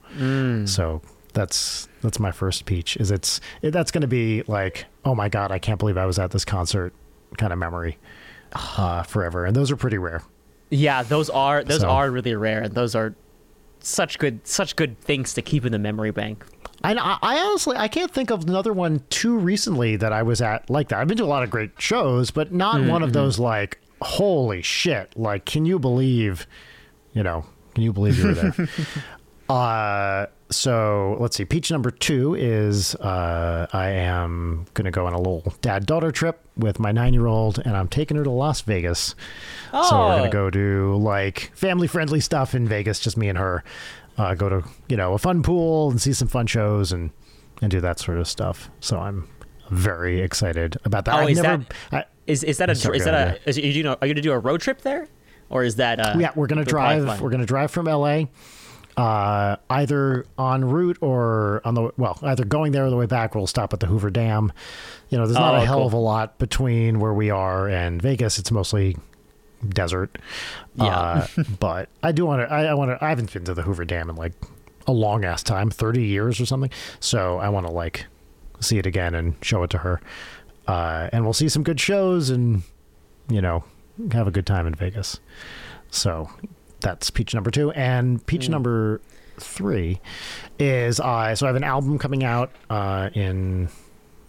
So 0.67 1.03
that's 1.33 1.89
that's 2.03 2.19
my 2.21 2.31
first 2.31 2.65
peach. 2.65 2.97
Is 2.97 3.11
it's 3.11 3.41
it, 3.63 3.73
that's 3.73 3.91
going 3.91 4.03
to 4.03 4.07
be 4.09 4.43
like 4.47 4.87
oh 5.05 5.15
my 5.15 5.29
god 5.29 5.51
I 5.51 5.59
can't 5.59 5.79
believe 5.79 5.99
I 5.99 6.07
was 6.07 6.19
at 6.19 6.31
this 6.31 6.45
concert 6.45 6.93
kind 7.37 7.53
of 7.53 7.59
memory 7.59 7.99
uh, 8.53 9.03
forever, 9.03 9.45
and 9.45 9.55
those 9.57 9.71
are 9.73 9.77
pretty 9.77 9.99
rare. 9.99 10.23
yeah, 10.71 11.03
those 11.03 11.29
are 11.31 11.65
those 11.65 11.81
So- 11.81 11.89
are 11.89 12.09
really 12.11 12.35
rare, 12.37 12.63
and 12.63 12.75
those 12.75 12.95
are 12.95 13.15
such 13.85 14.19
good 14.19 14.47
such 14.47 14.77
good 14.77 15.01
things 15.01 15.35
to 15.35 15.43
keep 15.43 15.65
in 15.65 15.73
the 15.73 15.79
memory 15.79 16.11
bank. 16.11 16.45
I, 16.83 16.95
I 16.95 17.39
honestly 17.39 17.77
I 17.77 17.89
can't 17.89 18.11
think 18.11 18.31
of 18.31 18.45
another 18.45 18.73
one 18.73 19.03
too 19.11 19.37
recently 19.39 19.97
that 19.97 20.13
I 20.13 20.23
was 20.23 20.41
at 20.41 20.69
like 20.69 20.89
that. 20.89 20.99
I've 20.99 21.09
been 21.09 21.17
to 21.19 21.25
a 21.25 21.27
lot 21.27 21.43
of 21.43 21.51
great 21.51 21.71
shows, 21.79 22.31
but 22.31 22.53
not 22.53 22.83
one 22.85 23.03
of 23.03 23.13
those 23.13 23.39
like 23.39 23.79
holy 24.03 24.63
shit! 24.63 25.17
Like, 25.17 25.45
can 25.45 25.65
you 25.65 25.79
believe? 25.79 26.47
You 27.13 27.23
know, 27.23 27.47
can 27.75 27.83
you 27.85 27.93
believe 27.93 28.19
you 28.19 28.27
were 28.27 28.35
there? 28.35 28.69
uh, 29.49 30.27
so 30.55 31.17
let's 31.21 31.37
see. 31.37 31.45
Peach 31.45 31.71
number 31.71 31.91
two 31.91 32.35
is 32.35 32.95
uh, 32.97 33.67
I 33.73 33.91
am 33.91 34.67
gonna 34.75 34.91
go 34.91 35.07
on 35.07 35.13
a 35.13 35.19
little 35.19 35.55
dad 35.61 35.87
daughter 35.87 36.11
trip 36.11 36.41
with 36.57 36.79
my 36.79 36.93
nine 36.93 37.13
year 37.15 37.27
old, 37.27 37.59
and 37.59 37.77
I'm 37.77 37.89
taking 37.89 38.17
her 38.17 38.25
to 38.25 38.31
Las 38.31 38.61
Vegas. 38.63 39.15
Oh. 39.73 39.89
So 39.91 39.97
we're 39.99 40.05
Oh. 40.15 40.19
gonna 40.19 40.31
go 40.31 40.51
do 40.51 40.97
like 40.97 41.51
family 41.55 41.87
friendly 41.87 42.21
stuff 42.21 42.55
in 42.55 42.67
Vegas, 42.69 43.01
just 43.01 43.17
me 43.17 43.29
and 43.29 43.39
her. 43.39 43.65
Uh, 44.17 44.35
go 44.35 44.49
to 44.49 44.63
you 44.89 44.97
know 44.97 45.15
a 45.15 45.19
fun 45.19 45.43
pool 45.43 45.91
and 45.91 46.01
see 46.01 46.13
some 46.13 46.29
fun 46.29 46.47
shows 46.47 46.93
and 46.93 47.11
and 47.63 47.71
do 47.71 47.81
that 47.81 47.99
sort 47.99 48.19
of 48.19 48.29
stuff. 48.29 48.71
So 48.81 48.99
I'm 48.99 49.29
very 49.71 50.21
excited 50.21 50.77
about 50.85 51.05
that. 51.07 51.15
Oh, 51.15 51.19
I've 51.19 51.31
is 51.31 51.41
never, 51.43 51.65
that- 51.91 52.07
I, 52.07 52.11
Is 52.27 52.45
is 52.45 52.59
that 52.59 52.71
a 52.71 52.75
Sorry, 52.75 52.99
is 52.99 53.05
that 53.07 53.15
a 53.45 53.49
is, 53.49 53.59
you 53.59 53.83
know 53.83 53.97
are 54.01 54.07
you 54.07 54.15
gonna 54.15 54.23
do 54.23 54.33
a 54.33 54.39
road 54.39 54.61
trip 54.61 54.83
there, 54.83 55.09
or 55.51 55.65
is 55.65 55.77
that 55.77 55.99
uh, 56.01 56.15
yeah, 56.19 56.31
we're 56.35 56.47
gonna 56.47 56.65
drive. 56.65 57.21
We're 57.21 57.31
gonna 57.31 57.45
drive 57.47 57.71
from 57.71 57.87
LA, 57.87 58.25
uh, 58.97 59.57
either 59.71 60.25
en 60.39 60.65
route 60.65 60.99
or 61.01 61.61
on 61.65 61.75
the 61.75 61.91
well, 61.97 62.19
either 62.23 62.45
going 62.45 62.73
there 62.73 62.87
or 62.87 62.91
the 62.91 62.97
way 62.97 63.07
back. 63.07 63.35
We'll 63.35 63.47
stop 63.47 63.73
at 63.73 63.81
the 63.81 63.87
Hoover 63.87 64.11
Dam. 64.11 64.53
You 65.11 65.19
know, 65.19 65.27
there's 65.27 65.39
not 65.39 65.55
Oh, 65.55 65.63
a 65.63 65.67
hell 65.67 65.79
cool. 65.79 65.87
of 65.87 65.93
a 65.93 65.99
lot 65.99 66.39
between 66.39 67.01
where 67.01 67.13
we 67.15 67.31
are 67.31 67.69
and 67.69 68.01
Vegas. 68.01 68.39
It's 68.39 68.51
mostly 68.51 68.97
desert. 69.69 70.17
Yeah. 70.77 70.87
Uh, 70.87 71.27
but 71.61 71.89
I 72.03 72.13
do 72.13 72.27
want 72.27 72.49
to. 72.49 72.53
I, 72.53 72.65
I 72.65 72.75
want 72.75 72.91
to. 72.91 73.05
I 73.05 73.09
haven't 73.09 73.33
been 73.33 73.45
to 73.45 73.55
the 73.55 73.63
Hoover 73.63 73.85
Dam 73.85 74.09
in 74.11 74.17
like 74.17 74.33
a 74.87 74.93
long 74.93 75.25
ass 75.25 75.43
time, 75.43 75.71
thirty 75.71 76.05
years 76.05 76.41
or 76.41 76.47
something. 76.47 76.71
So 77.01 77.39
I 77.39 77.49
want 77.49 77.67
to 77.67 77.73
like 77.73 78.07
see 78.61 78.79
it 78.79 78.87
again 78.87 79.15
and 79.15 79.35
show 79.43 79.63
it 79.63 79.71
to 79.71 79.79
her. 79.79 80.01
Uh, 80.67 81.09
and 81.13 81.25
we'll 81.25 81.33
see 81.35 81.49
some 81.49 81.63
good 81.63 81.79
shows 81.81 82.31
and 82.31 82.63
you 83.29 83.41
know 83.43 83.65
have 84.13 84.27
a 84.27 84.31
good 84.31 84.47
time 84.47 84.67
in 84.67 84.75
Vegas. 84.75 85.21
So 85.91 86.29
that's 86.85 87.11
peach 87.11 87.35
number 87.35 87.51
two, 87.51 87.73
and 87.73 88.25
peach 88.27 88.49
number 88.49 89.01
three 89.41 90.01
is 90.61 91.01
uh, 91.01 91.35
so 91.35 91.47
I 91.47 91.49
have 91.49 91.57
an 91.57 91.65
album 91.65 91.99
coming 91.99 92.23
out 92.23 92.53
uh, 92.71 93.11
in 93.15 93.69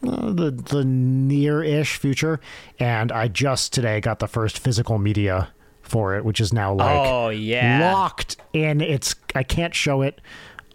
uh, 0.07 0.32
the 0.32 0.49
the 0.52 0.84
near-ish 0.84 1.98
future, 1.98 2.40
and 2.80 3.11
I 3.11 3.27
just 3.27 3.72
today 3.73 4.02
got 4.02 4.18
the 4.19 4.27
first 4.27 4.57
physical 4.57 4.98
media 4.98 5.49
for 5.82 6.15
it, 6.15 6.26
which 6.26 6.40
is 6.41 6.52
now 6.52 6.73
like 6.73 6.95
Oh, 7.07 7.30
yeah. 7.30 7.94
locked 7.94 8.38
in. 8.53 8.82
It's 8.82 9.14
I 9.36 9.44
can't 9.44 9.76
show 9.76 10.02
it 10.02 10.19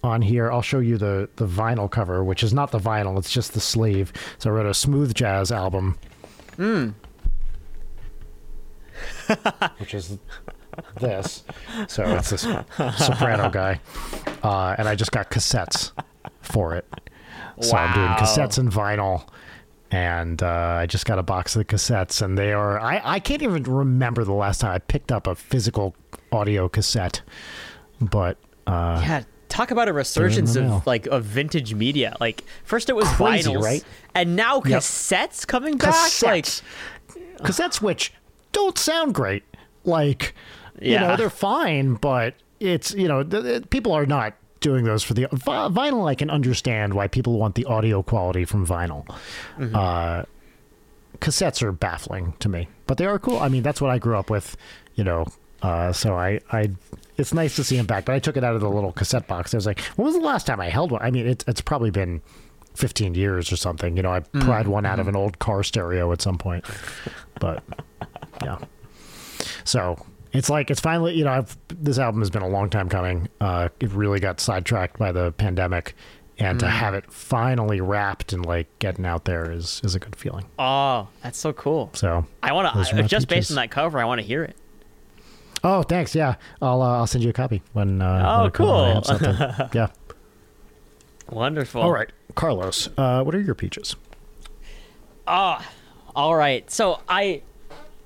on 0.04 0.22
here. 0.22 0.50
I'll 0.52 0.62
show 0.62 0.78
you 0.78 0.96
the 0.98 1.28
the 1.36 1.46
vinyl 1.46 1.90
cover, 1.90 2.22
which 2.22 2.42
is 2.44 2.52
not 2.54 2.70
the 2.70 2.78
vinyl; 2.78 3.18
it's 3.18 3.30
just 3.32 3.52
the 3.54 3.60
sleeve. 3.60 4.12
So 4.38 4.50
I 4.50 4.52
wrote 4.52 4.66
a 4.66 4.74
smooth 4.74 5.12
jazz 5.14 5.50
album. 5.50 5.98
which 9.78 9.94
is 9.94 10.18
this. 11.00 11.44
So 11.88 12.04
it's 12.04 12.30
this 12.30 12.42
soprano 12.96 13.50
guy, 13.50 13.80
uh, 14.42 14.74
and 14.78 14.88
I 14.88 14.94
just 14.94 15.12
got 15.12 15.30
cassettes 15.30 15.92
for 16.40 16.74
it. 16.74 16.86
So 17.60 17.76
I'm 17.76 17.92
doing 17.94 18.08
cassettes 18.12 18.58
and 18.58 18.70
vinyl, 18.70 19.26
and 19.90 20.42
uh, 20.42 20.46
I 20.80 20.86
just 20.86 21.04
got 21.06 21.18
a 21.18 21.22
box 21.22 21.54
of 21.56 21.60
the 21.60 21.64
cassettes, 21.76 22.22
and 22.22 22.36
they 22.38 22.52
are. 22.52 22.80
I 22.80 23.00
I 23.04 23.20
can't 23.20 23.42
even 23.42 23.62
remember 23.64 24.24
the 24.24 24.32
last 24.32 24.60
time 24.62 24.72
I 24.72 24.78
picked 24.78 25.12
up 25.12 25.26
a 25.26 25.34
physical 25.34 25.94
audio 26.32 26.68
cassette, 26.68 27.22
but 28.00 28.38
uh, 28.66 29.00
Yeah, 29.04 29.22
talk 29.48 29.70
about 29.72 29.88
a 29.88 29.92
resurgence 29.92 30.56
of 30.56 30.86
like 30.86 31.06
of 31.06 31.24
vintage 31.24 31.74
media. 31.74 32.16
Like 32.20 32.44
first 32.64 32.88
it 32.88 32.96
was 32.96 33.08
Crazy, 33.08 33.50
vinyls, 33.50 33.62
right? 33.62 33.84
and 34.14 34.36
now 34.36 34.56
Yep. 34.64 34.80
cassettes 34.80 35.46
coming 35.46 35.76
back. 35.76 35.92
cassettes, 35.94 36.62
cassettes 37.42 37.82
which 37.82 38.12
don't 38.52 38.78
sound 38.78 39.14
great. 39.14 39.42
Like, 39.84 40.34
you 40.80 40.98
know, 40.98 41.16
they're 41.16 41.30
fine, 41.30 41.94
but 41.94 42.34
it's 42.60 42.92
you 42.94 43.08
know, 43.08 43.22
th- 43.22 43.42
th- 43.42 43.70
people 43.70 43.92
are 43.92 44.06
not 44.06 44.34
doing 44.60 44.84
those 44.84 45.02
for 45.02 45.14
the 45.14 45.26
vi- 45.32 45.68
vinyl. 45.68 46.08
I 46.08 46.14
can 46.14 46.30
understand 46.30 46.94
why 46.94 47.08
people 47.08 47.38
want 47.38 47.54
the 47.54 47.64
audio 47.64 48.02
quality 48.02 48.44
from 48.44 48.66
vinyl. 48.66 49.06
Mm-hmm. 49.58 49.74
Uh, 49.74 50.22
cassettes 51.18 51.62
are 51.62 51.72
baffling 51.72 52.34
to 52.40 52.48
me, 52.48 52.68
but 52.86 52.98
they 52.98 53.06
are 53.06 53.18
cool. 53.18 53.38
I 53.38 53.48
mean, 53.48 53.62
that's 53.62 53.80
what 53.80 53.90
I 53.90 53.98
grew 53.98 54.16
up 54.16 54.30
with, 54.30 54.56
you 54.94 55.04
know. 55.04 55.26
Uh, 55.62 55.92
so 55.92 56.14
I, 56.16 56.40
I, 56.52 56.70
it's 57.18 57.34
nice 57.34 57.56
to 57.56 57.64
see 57.64 57.76
them 57.76 57.84
back. 57.86 58.06
But 58.06 58.14
I 58.14 58.18
took 58.18 58.36
it 58.38 58.44
out 58.44 58.54
of 58.54 58.62
the 58.62 58.70
little 58.70 58.92
cassette 58.92 59.26
box. 59.28 59.52
I 59.52 59.58
was 59.58 59.66
like, 59.66 59.80
when 59.96 60.06
was 60.06 60.14
the 60.14 60.22
last 60.22 60.46
time 60.46 60.58
I 60.60 60.70
held 60.70 60.90
one? 60.90 61.02
I 61.02 61.10
mean, 61.10 61.26
it's 61.26 61.44
it's 61.46 61.60
probably 61.60 61.90
been 61.90 62.22
15 62.76 63.14
years 63.14 63.52
or 63.52 63.56
something. 63.56 63.96
You 63.96 64.02
know, 64.02 64.12
I 64.12 64.20
Mm-hmm. 64.20 64.40
pried 64.40 64.68
one 64.68 64.86
out 64.86 64.98
of 65.00 65.06
an 65.08 65.16
old 65.16 65.38
car 65.38 65.62
stereo 65.62 66.12
at 66.12 66.22
some 66.22 66.38
point. 66.38 66.64
But 67.40 67.62
yeah. 68.42 68.56
So 69.64 69.98
it's 70.32 70.48
like 70.50 70.70
it's 70.70 70.80
finally 70.80 71.14
you 71.14 71.24
know 71.24 71.32
I've, 71.32 71.56
this 71.68 71.98
album 71.98 72.20
has 72.20 72.30
been 72.30 72.42
a 72.42 72.48
long 72.48 72.70
time 72.70 72.88
coming. 72.88 73.28
Uh, 73.40 73.68
it 73.80 73.90
really 73.92 74.20
got 74.20 74.40
sidetracked 74.40 74.98
by 74.98 75.12
the 75.12 75.32
pandemic, 75.32 75.94
and 76.38 76.56
Mm. 76.58 76.60
to 76.60 76.68
have 76.68 76.94
it 76.94 77.12
finally 77.12 77.80
wrapped 77.80 78.32
and 78.32 78.44
like 78.46 78.66
getting 78.78 79.04
out 79.06 79.24
there 79.24 79.50
is 79.50 79.80
is 79.84 79.94
a 79.94 79.98
good 79.98 80.16
feeling. 80.16 80.44
Oh, 80.58 81.08
that's 81.22 81.38
so 81.38 81.52
cool. 81.52 81.90
So 81.94 82.24
I 82.42 82.52
want 82.52 82.86
to 82.88 83.02
just 83.04 83.28
based 83.28 83.50
on 83.50 83.56
that 83.56 83.70
cover. 83.70 83.98
I 83.98 84.04
want 84.04 84.20
to 84.20 84.26
hear 84.26 84.42
it. 84.44 84.56
oh 85.62 85.82
thanks 85.82 86.14
yeah 86.14 86.36
I'll 86.62 86.80
uh, 86.80 86.96
I'll 86.98 87.06
send 87.06 87.22
you 87.22 87.28
a 87.30 87.34
copy 87.34 87.60
when 87.74 88.00
uh, 88.00 88.06
Oh, 88.26 88.38
when 88.38 88.46
I 88.46 88.50
come- 88.50 88.66
when 88.66 89.36
I 89.36 89.46
have 89.46 89.56
cool. 89.58 89.68
yeah. 89.80 89.88
Wonderful. 91.30 91.82
All 91.82 91.92
right, 91.92 92.10
Carlos. 92.34 92.88
Uh, 92.96 93.22
what 93.22 93.34
are 93.34 93.40
your 93.40 93.54
peaches? 93.54 93.94
Ah, 95.28 95.64
All 96.16 96.34
right. 96.34 96.68
So 96.70 97.00
I, 97.08 97.42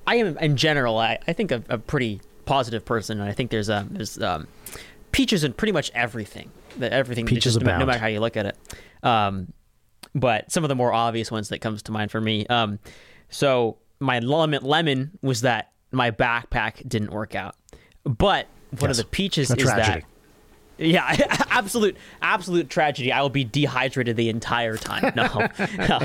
I 0.06 0.16
am 0.16 0.36
in 0.39 0.56
general. 0.56 0.98
I, 0.98 1.18
I 1.26 1.32
think 1.32 1.51
a, 1.51 1.62
a 1.68 1.78
pretty 1.78 2.20
positive 2.47 2.85
person, 2.85 3.20
and 3.20 3.28
I 3.28 3.32
think 3.32 3.51
there's 3.51 3.70
um 3.70 3.89
there's 3.93 4.20
um 4.20 4.47
peaches 5.12 5.44
in 5.44 5.52
pretty 5.52 5.72
much 5.72 5.90
everything. 5.94 6.51
That 6.78 6.93
everything 6.93 7.24
Peaches 7.26 7.55
just, 7.55 7.64
no, 7.64 7.78
no 7.78 7.86
matter 7.86 8.01
how 8.01 8.09
you 8.09 8.18
look 8.18 8.36
at 8.36 8.47
it. 8.47 8.56
Um, 9.05 9.52
but 10.14 10.51
some 10.51 10.64
of 10.64 10.68
the 10.68 10.74
more 10.74 10.93
obvious 10.93 11.31
ones 11.31 11.51
that 11.51 11.60
comes 11.60 11.85
to 11.85 11.93
mind 11.93 12.10
for 12.10 12.20
me. 12.20 12.47
Um, 12.48 12.81
so 13.31 13.78
my 14.01 14.18
lemon 14.18 14.64
lemon 14.64 15.12
was 15.22 15.43
that 15.43 15.70
my 15.93 16.10
backpack 16.10 16.86
didn't 16.89 17.10
work 17.12 17.35
out, 17.36 17.55
but 18.02 18.47
one 18.78 18.90
Yes. 18.90 18.98
of 18.98 19.05
the 19.05 19.10
peaches 19.10 19.51
A 19.52 19.56
is 19.56 19.62
tragedy. 19.62 20.01
that. 20.01 20.85
Yeah, 20.85 21.06
absolute, 21.51 21.97
absolute 22.20 22.68
tragedy. 22.68 23.12
I 23.12 23.22
will 23.22 23.28
be 23.31 23.44
dehydrated 23.44 24.16
the 24.16 24.28
entire 24.28 24.76
time. 24.76 25.12
No, 25.14 25.47
no, 25.89 26.01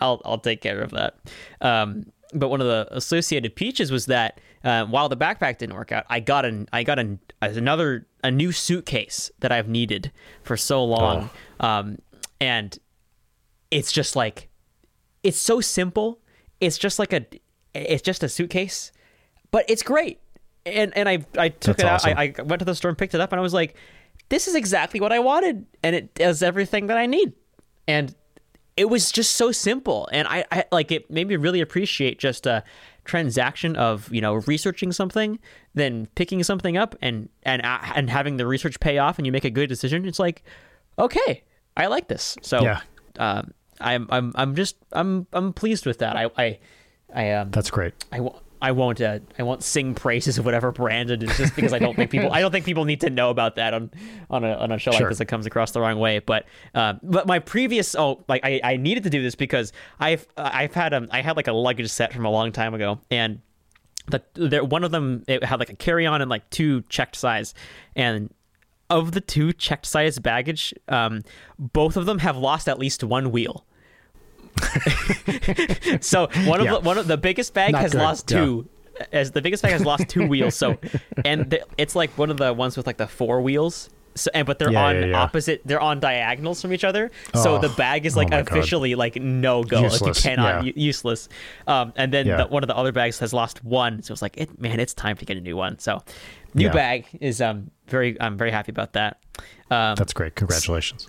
I'll, 0.00 0.22
I'll 0.24 0.38
take 0.38 0.62
care 0.62 0.80
of 0.80 0.92
that. 0.92 1.16
Um, 1.60 2.06
but 2.34 2.48
one 2.48 2.60
of 2.60 2.66
the 2.66 2.88
associated 2.90 3.54
peaches 3.54 3.90
was 3.90 4.06
that 4.06 4.40
uh, 4.64 4.84
while 4.86 5.08
the 5.08 5.16
backpack 5.16 5.58
didn't 5.58 5.74
work 5.74 5.92
out, 5.92 6.04
I 6.10 6.20
got 6.20 6.44
an, 6.44 6.68
I 6.72 6.82
got 6.82 6.98
an, 6.98 7.20
another, 7.40 8.06
a 8.22 8.30
new 8.30 8.52
suitcase 8.52 9.30
that 9.40 9.52
I've 9.52 9.68
needed 9.68 10.10
for 10.42 10.56
so 10.56 10.84
long, 10.84 11.30
um, 11.60 11.98
and 12.40 12.78
it's 13.70 13.92
just 13.92 14.16
like, 14.16 14.48
it's 15.22 15.38
so 15.38 15.60
simple. 15.60 16.20
It's 16.60 16.78
just 16.78 16.98
like 16.98 17.12
a, 17.12 17.24
it's 17.74 18.02
just 18.02 18.22
a 18.22 18.28
suitcase, 18.28 18.92
but 19.50 19.64
it's 19.68 19.82
great. 19.82 20.20
And 20.66 20.96
and 20.96 21.08
I 21.08 21.24
I 21.36 21.50
took 21.50 21.76
That's 21.76 21.80
it 21.80 21.86
out. 21.86 21.94
awesome. 21.94 22.18
I, 22.18 22.34
I 22.38 22.42
went 22.42 22.60
to 22.60 22.64
the 22.64 22.74
store 22.74 22.88
and 22.88 22.98
picked 22.98 23.14
it 23.14 23.20
up, 23.20 23.32
and 23.32 23.38
I 23.38 23.42
was 23.42 23.52
like, 23.54 23.76
this 24.28 24.48
is 24.48 24.54
exactly 24.54 25.00
what 25.00 25.12
I 25.12 25.18
wanted, 25.18 25.66
and 25.82 25.94
it 25.94 26.14
does 26.14 26.42
everything 26.42 26.86
that 26.86 26.96
I 26.96 27.06
need. 27.06 27.32
And 27.86 28.14
it 28.76 28.86
was 28.90 29.12
just 29.12 29.32
so 29.32 29.52
simple, 29.52 30.08
and 30.12 30.26
I, 30.26 30.44
I 30.50 30.64
like 30.72 30.90
it 30.90 31.10
made 31.10 31.28
me 31.28 31.36
really 31.36 31.60
appreciate 31.60 32.18
just 32.18 32.46
a 32.46 32.64
transaction 33.04 33.76
of 33.76 34.12
you 34.12 34.20
know 34.20 34.34
researching 34.34 34.92
something, 34.92 35.38
then 35.74 36.08
picking 36.14 36.42
something 36.42 36.76
up, 36.76 36.96
and 37.00 37.28
and 37.44 37.62
and 37.64 38.10
having 38.10 38.36
the 38.36 38.46
research 38.46 38.80
pay 38.80 38.98
off, 38.98 39.18
and 39.18 39.26
you 39.26 39.32
make 39.32 39.44
a 39.44 39.50
good 39.50 39.68
decision. 39.68 40.06
It's 40.06 40.18
like, 40.18 40.42
okay, 40.98 41.44
I 41.76 41.86
like 41.86 42.08
this. 42.08 42.36
So 42.42 42.62
Yeah. 42.62 42.80
um, 43.18 43.52
I'm 43.80 44.08
I'm 44.10 44.32
I'm 44.34 44.54
just 44.54 44.76
I'm 44.92 45.26
I'm 45.32 45.52
pleased 45.52 45.86
with 45.86 45.98
that. 45.98 46.16
I 46.16 46.30
I 46.36 46.58
I 47.14 47.30
um 47.32 47.50
That's 47.50 47.70
great. 47.70 47.94
I. 48.12 48.20
I 48.64 48.72
won't. 48.72 49.00
Uh, 49.00 49.18
I 49.38 49.42
won't 49.42 49.62
sing 49.62 49.94
praises 49.94 50.38
of 50.38 50.44
whatever 50.44 50.72
brand 50.72 51.10
it 51.10 51.22
is, 51.22 51.36
just 51.36 51.54
because 51.54 51.72
I 51.72 51.78
don't 51.78 51.94
think 51.94 52.10
people. 52.10 52.32
I 52.32 52.40
don't 52.40 52.50
think 52.50 52.64
people 52.64 52.84
need 52.86 53.00
to 53.02 53.10
know 53.10 53.28
about 53.30 53.56
that 53.56 53.74
on 53.74 53.90
on 54.30 54.42
a 54.44 54.54
on 54.54 54.72
a 54.72 54.78
show 54.78 54.90
Sure. 54.90 55.00
like 55.02 55.08
this. 55.10 55.20
It 55.20 55.26
comes 55.26 55.44
across 55.46 55.72
the 55.72 55.80
wrong 55.80 55.98
way. 55.98 56.18
But 56.20 56.46
um, 56.74 56.98
but 57.02 57.26
my 57.26 57.38
previous 57.40 57.94
oh 57.94 58.24
like 58.28 58.40
I, 58.44 58.60
I 58.64 58.76
needed 58.76 59.02
to 59.04 59.10
do 59.10 59.22
this 59.22 59.34
because 59.34 59.72
I've 60.00 60.26
I've 60.36 60.72
had 60.72 60.94
um 60.94 61.08
I 61.10 61.20
had 61.20 61.36
like 61.36 61.46
a 61.48 61.52
luggage 61.52 61.90
set 61.90 62.12
from 62.12 62.24
a 62.24 62.30
long 62.30 62.52
time 62.52 62.72
ago 62.74 63.00
and 63.10 63.40
the 64.08 64.22
there 64.34 64.64
one 64.64 64.84
of 64.84 64.90
them 64.90 65.24
it 65.28 65.44
had 65.44 65.58
like 65.60 65.70
a 65.70 65.76
carry 65.76 66.06
on 66.06 66.20
and 66.22 66.30
like 66.30 66.48
two 66.50 66.82
checked 66.88 67.16
size 67.16 67.54
and 67.96 68.32
of 68.90 69.12
the 69.12 69.20
two 69.20 69.52
checked 69.52 69.86
size 69.86 70.18
baggage 70.18 70.74
um 70.88 71.22
both 71.58 71.96
of 71.96 72.04
them 72.06 72.18
have 72.18 72.36
lost 72.36 72.68
at 72.68 72.78
least 72.78 73.02
one 73.04 73.30
wheel 73.30 73.64
so 76.00 76.28
one 76.46 76.60
of 76.60 76.66
Yeah. 76.66 76.72
the 76.74 76.80
one 76.80 76.98
of 76.98 77.06
the 77.06 77.16
biggest 77.16 77.54
bag 77.54 77.72
Not 77.72 77.82
has 77.82 77.92
good. 77.92 77.98
lost 78.02 78.30
Yeah. 78.30 78.38
two 78.38 78.68
as 79.12 79.32
the 79.32 79.42
biggest 79.42 79.62
bag 79.62 79.72
has 79.72 79.84
lost 79.84 80.08
two 80.08 80.26
wheels 80.28 80.54
so 80.54 80.78
and 81.24 81.50
the, 81.50 81.64
it's 81.76 81.96
like 81.96 82.16
one 82.16 82.30
of 82.30 82.36
the 82.36 82.52
ones 82.52 82.76
with 82.76 82.86
like 82.86 82.96
the 82.96 83.06
four 83.08 83.40
wheels 83.42 83.90
So, 84.16 84.30
and 84.32 84.46
but 84.46 84.60
they're 84.60 84.70
Yeah, 84.70 84.84
on 84.84 85.14
opposite. 85.14 85.62
They're 85.64 85.80
on 85.80 85.98
diagonals 85.98 86.62
from 86.62 86.72
each 86.72 86.84
other. 86.84 87.10
So 87.34 87.56
Oh. 87.56 87.58
the 87.58 87.70
bag 87.70 88.06
is 88.06 88.14
Oh 88.14 88.20
like 88.20 88.30
God. 88.30 88.46
officially 88.48 88.94
like 88.94 89.16
no 89.16 89.64
go. 89.64 89.80
Like 89.82 90.00
you 90.06 90.12
cannot 90.12 90.64
u- 90.64 90.72
useless. 90.76 91.28
Um, 91.66 91.92
and 91.96 92.12
then 92.12 92.28
the, 92.28 92.46
one 92.46 92.62
of 92.62 92.68
the 92.68 92.76
other 92.76 92.92
bags 92.92 93.18
has 93.18 93.32
lost 93.32 93.64
one. 93.64 94.04
So 94.04 94.12
it's 94.12 94.22
like, 94.22 94.36
it, 94.36 94.60
man, 94.60 94.78
it's 94.78 94.94
time 94.94 95.16
to 95.16 95.24
get 95.24 95.36
a 95.36 95.40
new 95.40 95.56
one. 95.56 95.80
So 95.80 96.00
new 96.54 96.70
bag 96.70 97.06
is 97.20 97.40
um 97.40 97.72
very. 97.88 98.16
I'm 98.20 98.38
very 98.38 98.52
happy 98.52 98.70
about 98.70 98.92
that. 98.92 99.18
Um, 99.72 99.96
That's 99.96 100.12
great. 100.12 100.36
Congratulations. 100.36 101.08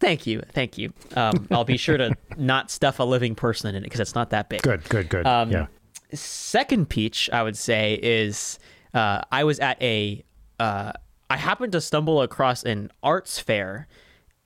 Thank 0.00 0.26
you, 0.26 0.42
thank 0.52 0.78
you. 0.78 0.92
Um, 1.16 1.46
I'll 1.50 1.64
be 1.64 1.76
sure 1.76 1.96
to 1.96 2.16
not 2.36 2.70
stuff 2.70 2.98
a 2.98 3.04
living 3.04 3.34
person 3.34 3.68
in 3.68 3.76
it 3.76 3.82
because 3.82 4.00
it's 4.00 4.14
not 4.14 4.30
that 4.30 4.48
big. 4.48 4.62
Good, 4.62 4.88
good, 4.88 5.08
good. 5.08 5.26
Um, 5.26 5.50
yeah. 5.50 5.66
second 6.12 6.88
peach 6.88 7.28
I 7.32 7.42
would 7.42 7.56
say 7.56 7.98
is 8.02 8.58
uh, 8.94 9.22
I 9.30 9.44
was 9.44 9.58
at 9.60 9.80
a 9.82 10.24
uh, 10.58 10.92
I 11.30 11.36
happened 11.36 11.72
to 11.72 11.80
stumble 11.80 12.22
across 12.22 12.62
an 12.64 12.90
arts 13.02 13.38
fair 13.38 13.86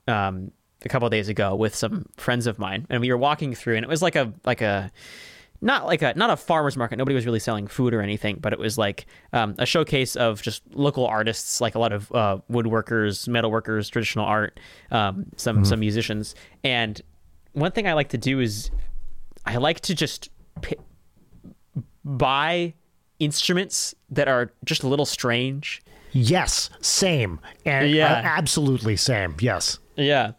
um, 0.09 0.53
a 0.85 0.89
couple 0.89 1.07
of 1.07 1.13
days 1.13 1.29
ago 1.29 1.55
with 1.55 1.75
some 1.75 2.07
friends 2.17 2.47
of 2.47 2.59
mine, 2.59 2.87
and 2.91 3.01
we 3.01 3.11
were 3.11 3.19
walking 3.19 3.55
through, 3.55 3.77
and 3.77 3.85
it 3.85 3.89
was 3.89 4.03
like 4.03 4.17
a 4.17 4.33
like 4.45 4.61
a 4.61 4.91
not 5.63 5.87
like 5.87 6.03
a 6.03 6.13
not 6.17 6.29
a 6.29 6.37
farmers 6.37 6.77
market. 6.77 6.97
Nobody 6.99 7.15
was 7.15 7.25
really 7.25 7.39
selling 7.39 7.67
food 7.67 7.95
or 7.95 8.03
anything, 8.03 8.37
but 8.41 8.53
it 8.53 8.59
was 8.59 8.77
like 8.77 9.07
um, 9.33 9.55
a 9.59 9.65
showcase 9.65 10.17
of 10.17 10.43
just 10.43 10.63
local 10.75 11.07
artists, 11.07 11.61
like 11.61 11.75
a 11.75 11.79
lot 11.79 11.93
of 11.93 12.11
uh, 12.13 12.39
woodworkers, 12.51 13.29
metalworkers, 13.29 13.91
traditional 13.91 14.27
art, 14.27 14.59
um, 14.91 15.27
some 15.37 15.65
some 15.65 15.81
musicians. 15.81 16.35
And 16.65 17.01
one 17.53 17.71
thing 17.73 17.87
I 17.87 17.93
like 17.95 18.09
to 18.11 18.19
do 18.19 18.41
is 18.41 18.71
I 19.47 19.57
like 19.57 19.81
to 19.83 19.95
just 19.95 20.29
pi 20.61 20.75
buy 22.05 22.75
instruments 23.19 23.95
that 24.11 24.29
are 24.29 24.53
just 24.65 24.83
a 24.83 24.89
little 24.89 25.07
strange. 25.07 25.81
Yes, 26.13 26.69
same. 26.81 27.41
And 27.65 27.89
Yeah. 27.91 28.13
uh, 28.13 28.23
absolutely 28.25 28.97
same. 28.97 29.37
Yes. 29.41 29.79
Yeah. 29.97 30.33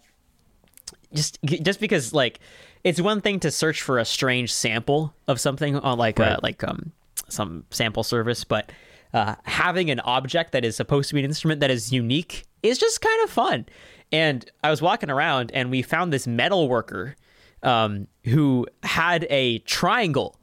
Just 1.14 1.40
just 1.44 1.80
because 1.80 2.14
like 2.14 2.40
it's 2.84 3.00
one 3.02 3.22
thing 3.22 3.40
to 3.42 3.52
search 3.52 3.82
for 3.82 3.98
a 4.00 4.06
strange 4.06 4.52
sample 4.54 5.14
of 5.28 5.40
something 5.40 5.76
on 5.78 5.98
like 5.98 6.20
Right. 6.20 6.42
like 6.44 6.64
um 6.64 6.92
some 7.30 7.66
sample 7.72 8.04
service, 8.04 8.44
but 8.44 8.72
uh, 9.14 9.36
having 9.44 9.90
an 9.92 10.00
object 10.02 10.52
that 10.52 10.66
is 10.66 10.76
supposed 10.76 11.08
to 11.10 11.16
be 11.16 11.20
an 11.22 11.26
instrument 11.26 11.60
that 11.62 11.70
is 11.72 11.92
unique 11.94 12.46
is 12.64 12.78
just 12.78 13.02
kind 13.02 13.24
of 13.24 13.30
fun. 13.30 13.66
And 14.12 14.50
I 14.64 14.70
was 14.70 14.82
walking 14.82 15.10
around 15.10 15.52
and 15.54 15.70
we 15.72 15.82
found 15.82 16.12
this 16.12 16.28
metal 16.28 16.68
worker 16.68 17.16
um, 17.64 18.08
who 18.26 18.68
had 18.84 19.26
a 19.30 19.60
triangle 19.60 20.40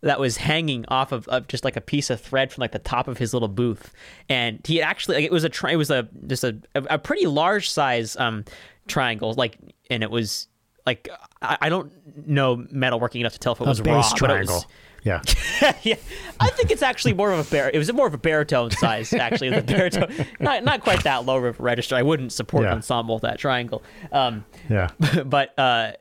that 0.00 0.18
was 0.20 0.36
hanging 0.36 0.84
off 0.88 1.12
of, 1.12 1.26
of 1.28 1.48
just 1.48 1.64
like 1.64 1.76
a 1.76 1.80
piece 1.80 2.10
of 2.10 2.20
thread 2.20 2.52
from 2.52 2.60
like 2.62 2.72
the 2.72 2.78
top 2.78 3.08
of 3.08 3.16
his 3.16 3.32
little 3.32 3.48
booth, 3.48 3.92
and 4.28 4.60
he 4.66 4.82
actually 4.82 5.16
like 5.16 5.24
it 5.24 5.32
was 5.32 5.44
a 5.44 5.48
tri- 5.48 5.72
it 5.72 5.76
was 5.76 5.90
a 5.90 6.06
just 6.26 6.44
a 6.44 6.56
a 6.74 6.98
pretty 6.98 7.26
large 7.26 7.70
size 7.70 8.14
um 8.16 8.44
triangle 8.86 9.32
like 9.34 9.56
and 9.88 10.02
it 10.02 10.10
was 10.10 10.48
like 10.86 11.08
I, 11.42 11.58
I 11.62 11.68
don't 11.68 11.92
know 12.26 12.56
metalworking 12.56 13.20
enough 13.20 13.32
to 13.34 13.38
tell 13.38 13.52
if 13.54 13.60
it 13.60 13.66
was 13.66 13.80
raw, 13.80 14.02
triangle. 14.14 14.54
was 14.56 14.66
Yeah. 15.02 15.22
yeah, 15.82 15.96
I 16.40 16.48
think 16.50 16.70
it's 16.70 16.82
actually 16.82 17.12
more 17.14 17.30
of 17.32 17.46
a 17.46 17.50
bar. 17.54 17.70
It 17.72 17.78
was 17.78 17.92
more 17.92 18.06
of 18.06 18.14
a 18.14 18.18
baritone 18.18 18.70
size, 18.70 19.12
actually. 19.26 19.50
The 19.50 19.62
baritone, 19.62 20.12
not 20.40 20.64
not 20.64 20.80
quite 20.82 21.04
that 21.04 21.24
low 21.26 21.36
of 21.44 21.58
a 21.60 21.62
register. 21.62 21.94
I 21.96 22.02
wouldn't 22.02 22.32
support 22.32 22.64
Yeah. 22.64 22.70
an 22.70 22.76
ensemble 22.76 23.16
with 23.16 23.22
that 23.22 23.38
triangle. 23.38 23.82
Um, 24.12 24.44
Yeah. 24.70 24.88
but 25.24 25.58
uh, 25.58 25.92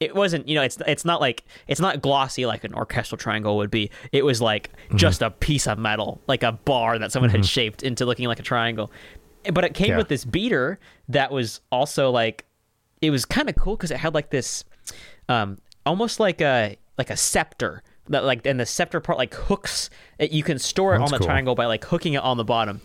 it 0.00 0.14
wasn't. 0.14 0.48
You 0.48 0.56
know, 0.56 0.62
it's 0.62 0.78
it's 0.86 1.04
not 1.04 1.20
like 1.20 1.44
it's 1.68 1.80
not 1.80 2.02
glossy 2.02 2.46
like 2.46 2.64
an 2.64 2.74
orchestral 2.74 3.18
triangle 3.18 3.56
would 3.58 3.70
be. 3.70 3.90
It 4.12 4.24
was 4.24 4.40
like 4.40 4.70
Mm-hmm. 4.86 4.96
just 4.96 5.22
a 5.22 5.30
piece 5.30 5.66
of 5.66 5.78
metal, 5.78 6.20
like 6.26 6.42
a 6.42 6.52
bar 6.52 6.98
that 6.98 7.10
someone 7.12 7.30
had 7.30 7.46
shaped 7.46 7.82
into 7.82 8.04
looking 8.06 8.26
like 8.28 8.38
a 8.40 8.42
triangle. 8.42 8.90
But 9.52 9.64
it 9.64 9.74
came 9.74 9.90
Yeah. 9.90 9.96
with 9.98 10.08
this 10.08 10.24
beater 10.24 10.78
that 11.08 11.32
was 11.32 11.60
also 11.72 12.10
like 12.10 12.44
it 13.02 13.10
was 13.10 13.24
kind 13.26 13.48
of 13.50 13.56
cool 13.56 13.76
because 13.76 13.90
it 13.90 13.98
had 13.98 14.14
like 14.14 14.30
this 14.30 14.64
um 15.28 15.58
almost 15.84 16.18
like 16.20 16.40
a 16.40 16.76
like 16.96 17.10
a 17.10 17.16
scepter 17.16 17.82
that 18.08 18.24
like 18.24 18.46
and 18.46 18.58
the 18.58 18.66
scepter 18.66 19.00
part 19.00 19.18
like 19.18 19.34
hooks 19.34 19.90
it, 20.18 20.30
you 20.32 20.42
can 20.42 20.58
store 20.58 20.94
it 20.94 20.98
That's 21.00 21.12
on 21.12 21.16
the 21.16 21.18
cool. 21.18 21.26
triangle 21.26 21.54
by 21.54 21.66
like 21.66 21.84
hooking 21.84 22.14
it 22.14 22.22
on 22.22 22.36
the 22.36 22.44
bottom 22.44 22.80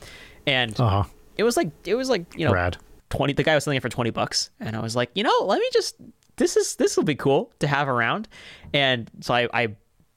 and 0.45 0.77
Uh 0.80 0.89
huh. 0.89 1.03
it 1.38 1.44
was 1.44 1.56
like 1.57 1.69
it 1.85 1.95
was 1.95 2.10
like 2.10 2.26
you 2.35 2.45
know 2.45 2.53
Rad. 2.53 2.77
20 3.10 3.34
the 3.34 3.44
guy 3.44 3.56
was 3.56 3.64
selling 3.64 3.77
it 3.77 3.81
for 3.81 3.89
20 3.89 4.10
bucks 4.11 4.49
and 4.60 4.76
i 4.76 4.80
was 4.81 4.95
like 4.95 5.10
you 5.15 5.23
know 5.23 5.38
let 5.45 5.60
me 5.60 5.69
just 5.72 5.95
this 6.35 6.57
is 6.57 6.76
this 6.76 6.98
will 6.98 7.03
be 7.06 7.15
cool 7.15 7.52
to 7.60 7.68
have 7.68 7.88
around 7.88 8.27
and 8.73 9.10
so 9.22 9.34
i 9.34 9.48
i 9.53 9.68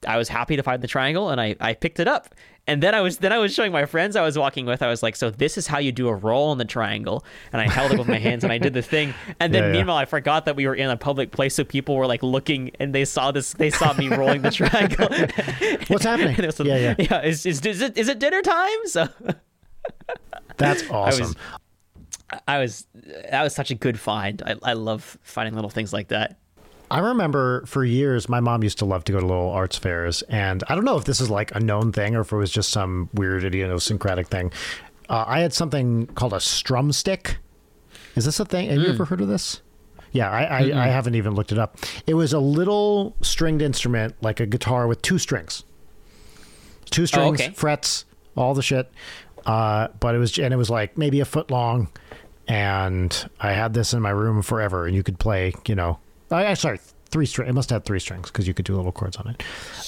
I 0.06 0.16
was 0.16 0.28
happy 0.28 0.56
to 0.56 0.62
find 0.62 0.82
the 0.82 0.88
triangle 0.88 1.28
and 1.30 1.40
I, 1.40 1.56
I 1.60 1.74
picked 1.74 2.00
it 2.00 2.08
up. 2.08 2.34
And 2.66 2.82
then 2.82 2.94
I 2.94 3.00
was 3.00 3.18
then 3.18 3.32
I 3.32 3.38
was 3.38 3.52
showing 3.52 3.72
my 3.72 3.84
friends 3.84 4.16
I 4.16 4.22
was 4.22 4.38
walking 4.38 4.64
with. 4.64 4.80
I 4.82 4.88
was 4.88 5.02
like, 5.02 5.16
so 5.16 5.28
this 5.30 5.58
is 5.58 5.66
how 5.66 5.78
you 5.78 5.92
do 5.92 6.08
a 6.08 6.14
roll 6.14 6.50
on 6.50 6.58
the 6.58 6.64
triangle. 6.64 7.24
And 7.52 7.60
I 7.60 7.68
held 7.68 7.92
it 7.92 7.98
with 7.98 8.06
my 8.06 8.18
hands 8.28 8.44
and 8.44 8.52
I 8.52 8.58
did 8.58 8.74
the 8.74 8.82
thing. 8.82 9.12
And 9.40 9.52
then 9.52 9.62
Yeah, 9.62 9.68
yeah. 9.68 9.72
meanwhile 9.74 9.96
I 9.96 10.04
forgot 10.04 10.44
that 10.44 10.56
we 10.56 10.66
were 10.66 10.74
in 10.74 10.88
a 10.88 10.96
public 10.96 11.32
place, 11.32 11.54
so 11.54 11.64
people 11.64 11.96
were 11.96 12.06
like 12.06 12.22
looking 12.22 12.70
and 12.78 12.94
they 12.94 13.04
saw 13.04 13.32
this 13.32 13.54
they 13.54 13.70
saw 13.70 13.92
me 13.94 14.08
rolling 14.08 14.42
the 14.42 14.50
triangle. 14.50 15.08
What's 15.88 16.04
happening? 16.04 16.36
Was- 16.46 16.60
yeah, 16.60 16.76
yeah. 16.76 16.94
yeah. 16.98 17.22
Is, 17.22 17.44
is, 17.46 17.60
is 17.66 17.80
it 17.80 17.98
is 17.98 18.08
it 18.08 18.18
dinner 18.18 18.42
time? 18.42 18.86
So 18.86 19.08
That's 20.56 20.88
awesome. 20.90 21.34
I 22.46 22.58
was 22.58 22.86
that 23.30 23.42
was 23.42 23.54
such 23.54 23.70
a 23.70 23.74
good 23.74 23.98
find. 23.98 24.42
I, 24.46 24.54
I 24.62 24.72
love 24.74 25.18
finding 25.22 25.54
little 25.54 25.70
things 25.70 25.92
like 25.92 26.08
that. 26.08 26.38
I 26.90 26.98
remember 27.00 27.64
for 27.66 27.84
years 27.84 28.28
my 28.28 28.40
mom 28.40 28.62
used 28.64 28.78
to 28.78 28.84
love 28.84 29.04
to 29.04 29.12
go 29.12 29.20
to 29.20 29.26
little 29.26 29.50
arts 29.50 29.76
fairs, 29.78 30.22
and 30.22 30.64
I 30.68 30.74
don't 30.74 30.84
know 30.84 30.96
if 30.96 31.04
this 31.04 31.20
is 31.20 31.30
like 31.30 31.54
a 31.54 31.60
known 31.60 31.92
thing 31.92 32.16
or 32.16 32.20
if 32.22 32.32
it 32.32 32.36
was 32.36 32.50
just 32.50 32.70
some 32.70 33.08
weird 33.14 33.44
idiosyncratic 33.44 34.26
thing. 34.28 34.52
Uh, 35.08 35.24
I 35.26 35.40
had 35.40 35.52
something 35.52 36.06
called 36.08 36.32
a 36.32 36.40
strum 36.40 36.90
stick. 36.92 37.38
Is 38.16 38.24
this 38.24 38.40
a 38.40 38.44
thing? 38.44 38.68
Have 38.70 38.78
you 38.78 38.86
Hmm. 38.86 38.94
ever 38.94 39.04
heard 39.04 39.20
of 39.20 39.28
this? 39.28 39.60
Yeah, 40.12 40.28
I, 40.28 40.42
I, 40.42 40.84
I 40.84 40.86
haven't 40.88 41.14
even 41.14 41.34
looked 41.36 41.52
it 41.52 41.58
up. 41.58 41.76
It 42.08 42.14
was 42.14 42.32
a 42.32 42.40
little 42.40 43.14
stringed 43.22 43.62
instrument, 43.62 44.16
like 44.20 44.40
a 44.40 44.46
guitar 44.46 44.88
with 44.88 45.00
two 45.02 45.18
strings, 45.18 45.62
two 46.86 47.06
strings, 47.06 47.40
okay. 47.40 47.52
frets, 47.54 48.04
all 48.36 48.52
the 48.54 48.62
shit. 48.62 48.90
Uh, 49.46 49.86
but 50.00 50.16
it 50.16 50.18
was, 50.18 50.36
and 50.38 50.52
it 50.52 50.56
was 50.56 50.68
like 50.70 50.98
maybe 50.98 51.20
a 51.20 51.24
foot 51.24 51.52
long, 51.52 51.88
and 52.48 53.30
I 53.38 53.52
had 53.52 53.72
this 53.74 53.94
in 53.94 54.02
my 54.02 54.10
room 54.10 54.42
forever, 54.42 54.86
and 54.86 54.96
you 54.96 55.04
could 55.04 55.20
play, 55.20 55.54
you 55.68 55.76
know, 55.76 56.00
I, 56.30 56.46
I 56.46 56.54
sorry, 56.54 56.78
three 57.10 57.26
string. 57.26 57.48
It 57.48 57.54
must 57.54 57.70
have 57.70 57.84
three 57.84 58.00
strings 58.00 58.30
because 58.30 58.46
you 58.46 58.54
could 58.54 58.64
do 58.64 58.76
little 58.76 58.92
chords 58.92 59.16
on 59.16 59.28
it. 59.28 59.42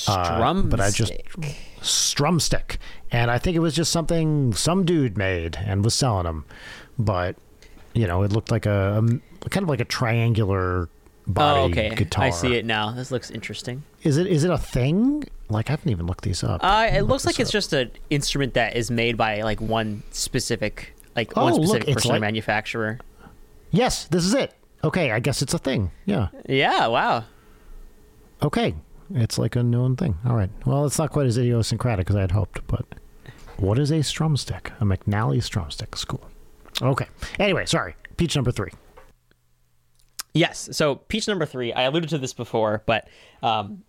Uh, 0.08 0.62
but 0.62 0.80
I 0.80 0.90
just 0.90 1.12
strum 1.80 2.40
stick, 2.40 2.78
and 3.10 3.30
I 3.30 3.38
think 3.38 3.56
it 3.56 3.60
was 3.60 3.74
just 3.74 3.92
something 3.92 4.52
some 4.52 4.84
dude 4.84 5.16
made 5.16 5.56
and 5.56 5.84
was 5.84 5.94
selling 5.94 6.24
them, 6.24 6.44
but 6.98 7.36
you 7.94 8.06
know, 8.06 8.22
it 8.22 8.32
looked 8.32 8.50
like 8.50 8.64
a, 8.66 8.94
um, 8.96 9.20
kind 9.50 9.62
of 9.64 9.68
like 9.68 9.80
a 9.80 9.84
triangular 9.84 10.88
body 11.26 11.60
Oh, 11.60 11.64
okay. 11.66 11.94
guitar. 11.94 12.24
I 12.24 12.30
see 12.30 12.54
it 12.54 12.64
now. 12.64 12.90
This 12.92 13.10
looks 13.10 13.30
interesting. 13.30 13.82
Is 14.02 14.16
it 14.16 14.26
is 14.26 14.44
it 14.44 14.50
a 14.50 14.58
thing? 14.58 15.24
Like 15.48 15.68
I 15.68 15.72
haven't 15.74 15.90
even 15.90 16.06
looked 16.06 16.24
these 16.24 16.42
up. 16.42 16.60
Uh, 16.64 16.88
it 16.90 17.02
Look 17.02 17.10
looks 17.10 17.26
like 17.26 17.38
it's 17.38 17.50
just 17.50 17.72
an 17.74 17.90
instrument 18.08 18.54
that 18.54 18.74
is 18.76 18.90
made 18.90 19.16
by 19.18 19.42
like 19.42 19.60
one 19.60 20.02
specific 20.10 20.94
like 21.14 21.32
Oh, 21.36 21.44
one 21.44 21.52
look, 21.54 21.62
specific 21.64 21.88
it's 21.88 21.94
person 21.96 22.10
like- 22.12 22.20
manufacturer. 22.22 22.98
Yes, 23.70 24.04
this 24.06 24.24
is 24.24 24.34
it. 24.34 24.54
Okay, 24.84 25.12
I 25.12 25.20
guess 25.20 25.42
it's 25.42 25.54
a 25.54 25.58
thing. 25.58 25.90
Yeah. 26.06 26.28
Yeah. 26.48 26.86
Wow. 26.88 27.24
Okay, 28.42 28.74
it's 29.14 29.38
like 29.38 29.54
a 29.54 29.62
known 29.62 29.94
thing. 29.96 30.18
All 30.26 30.34
right. 30.34 30.50
Well, 30.66 30.84
it's 30.84 30.98
not 30.98 31.10
quite 31.10 31.26
as 31.26 31.38
idiosyncratic 31.38 32.10
as 32.10 32.16
I 32.16 32.22
had 32.22 32.32
hoped, 32.32 32.66
but 32.66 32.84
what 33.58 33.78
is 33.78 33.90
a 33.92 34.00
strumstick? 34.00 34.72
A 34.80 34.84
McNally 34.84 35.38
strumstick 35.38 35.96
school. 35.96 36.28
Okay. 36.80 37.06
Anyway, 37.38 37.66
sorry. 37.66 37.94
Peach 38.16 38.34
number 38.34 38.50
three. 38.50 38.70
Yes. 40.34 40.68
So 40.72 40.96
peach 40.96 41.28
number 41.28 41.46
three. 41.46 41.72
I 41.72 41.82
alluded 41.82 42.10
to 42.10 42.18
this 42.18 42.32
before, 42.32 42.82
but 42.86 43.08
um, 43.42 43.84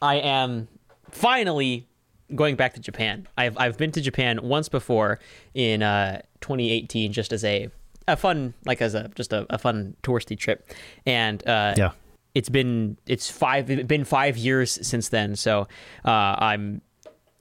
I 0.00 0.16
am 0.16 0.68
finally 1.10 1.88
going 2.34 2.56
back 2.56 2.72
to 2.74 2.80
Japan. 2.80 3.26
I've 3.36 3.58
I've 3.58 3.76
been 3.76 3.92
to 3.92 4.00
Japan 4.00 4.40
once 4.42 4.68
before 4.70 5.18
in 5.52 5.82
uh, 5.82 6.22
2018, 6.40 7.12
just 7.12 7.32
as 7.32 7.44
a 7.44 7.68
a 8.12 8.16
fun 8.16 8.54
like 8.66 8.80
as 8.82 8.94
a 8.94 9.08
just 9.14 9.32
a, 9.32 9.46
a 9.50 9.58
fun 9.58 9.96
touristy 10.02 10.38
trip, 10.38 10.70
and 11.06 11.46
uh, 11.48 11.74
Yeah. 11.76 11.90
it's 12.34 12.48
been 12.48 12.96
it's 13.06 13.30
five 13.30 13.70
it's 13.70 13.86
been 13.86 14.04
five 14.04 14.36
years 14.36 14.78
since 14.86 15.08
then. 15.08 15.36
So 15.36 15.66
uh, 16.04 16.10
I'm 16.38 16.82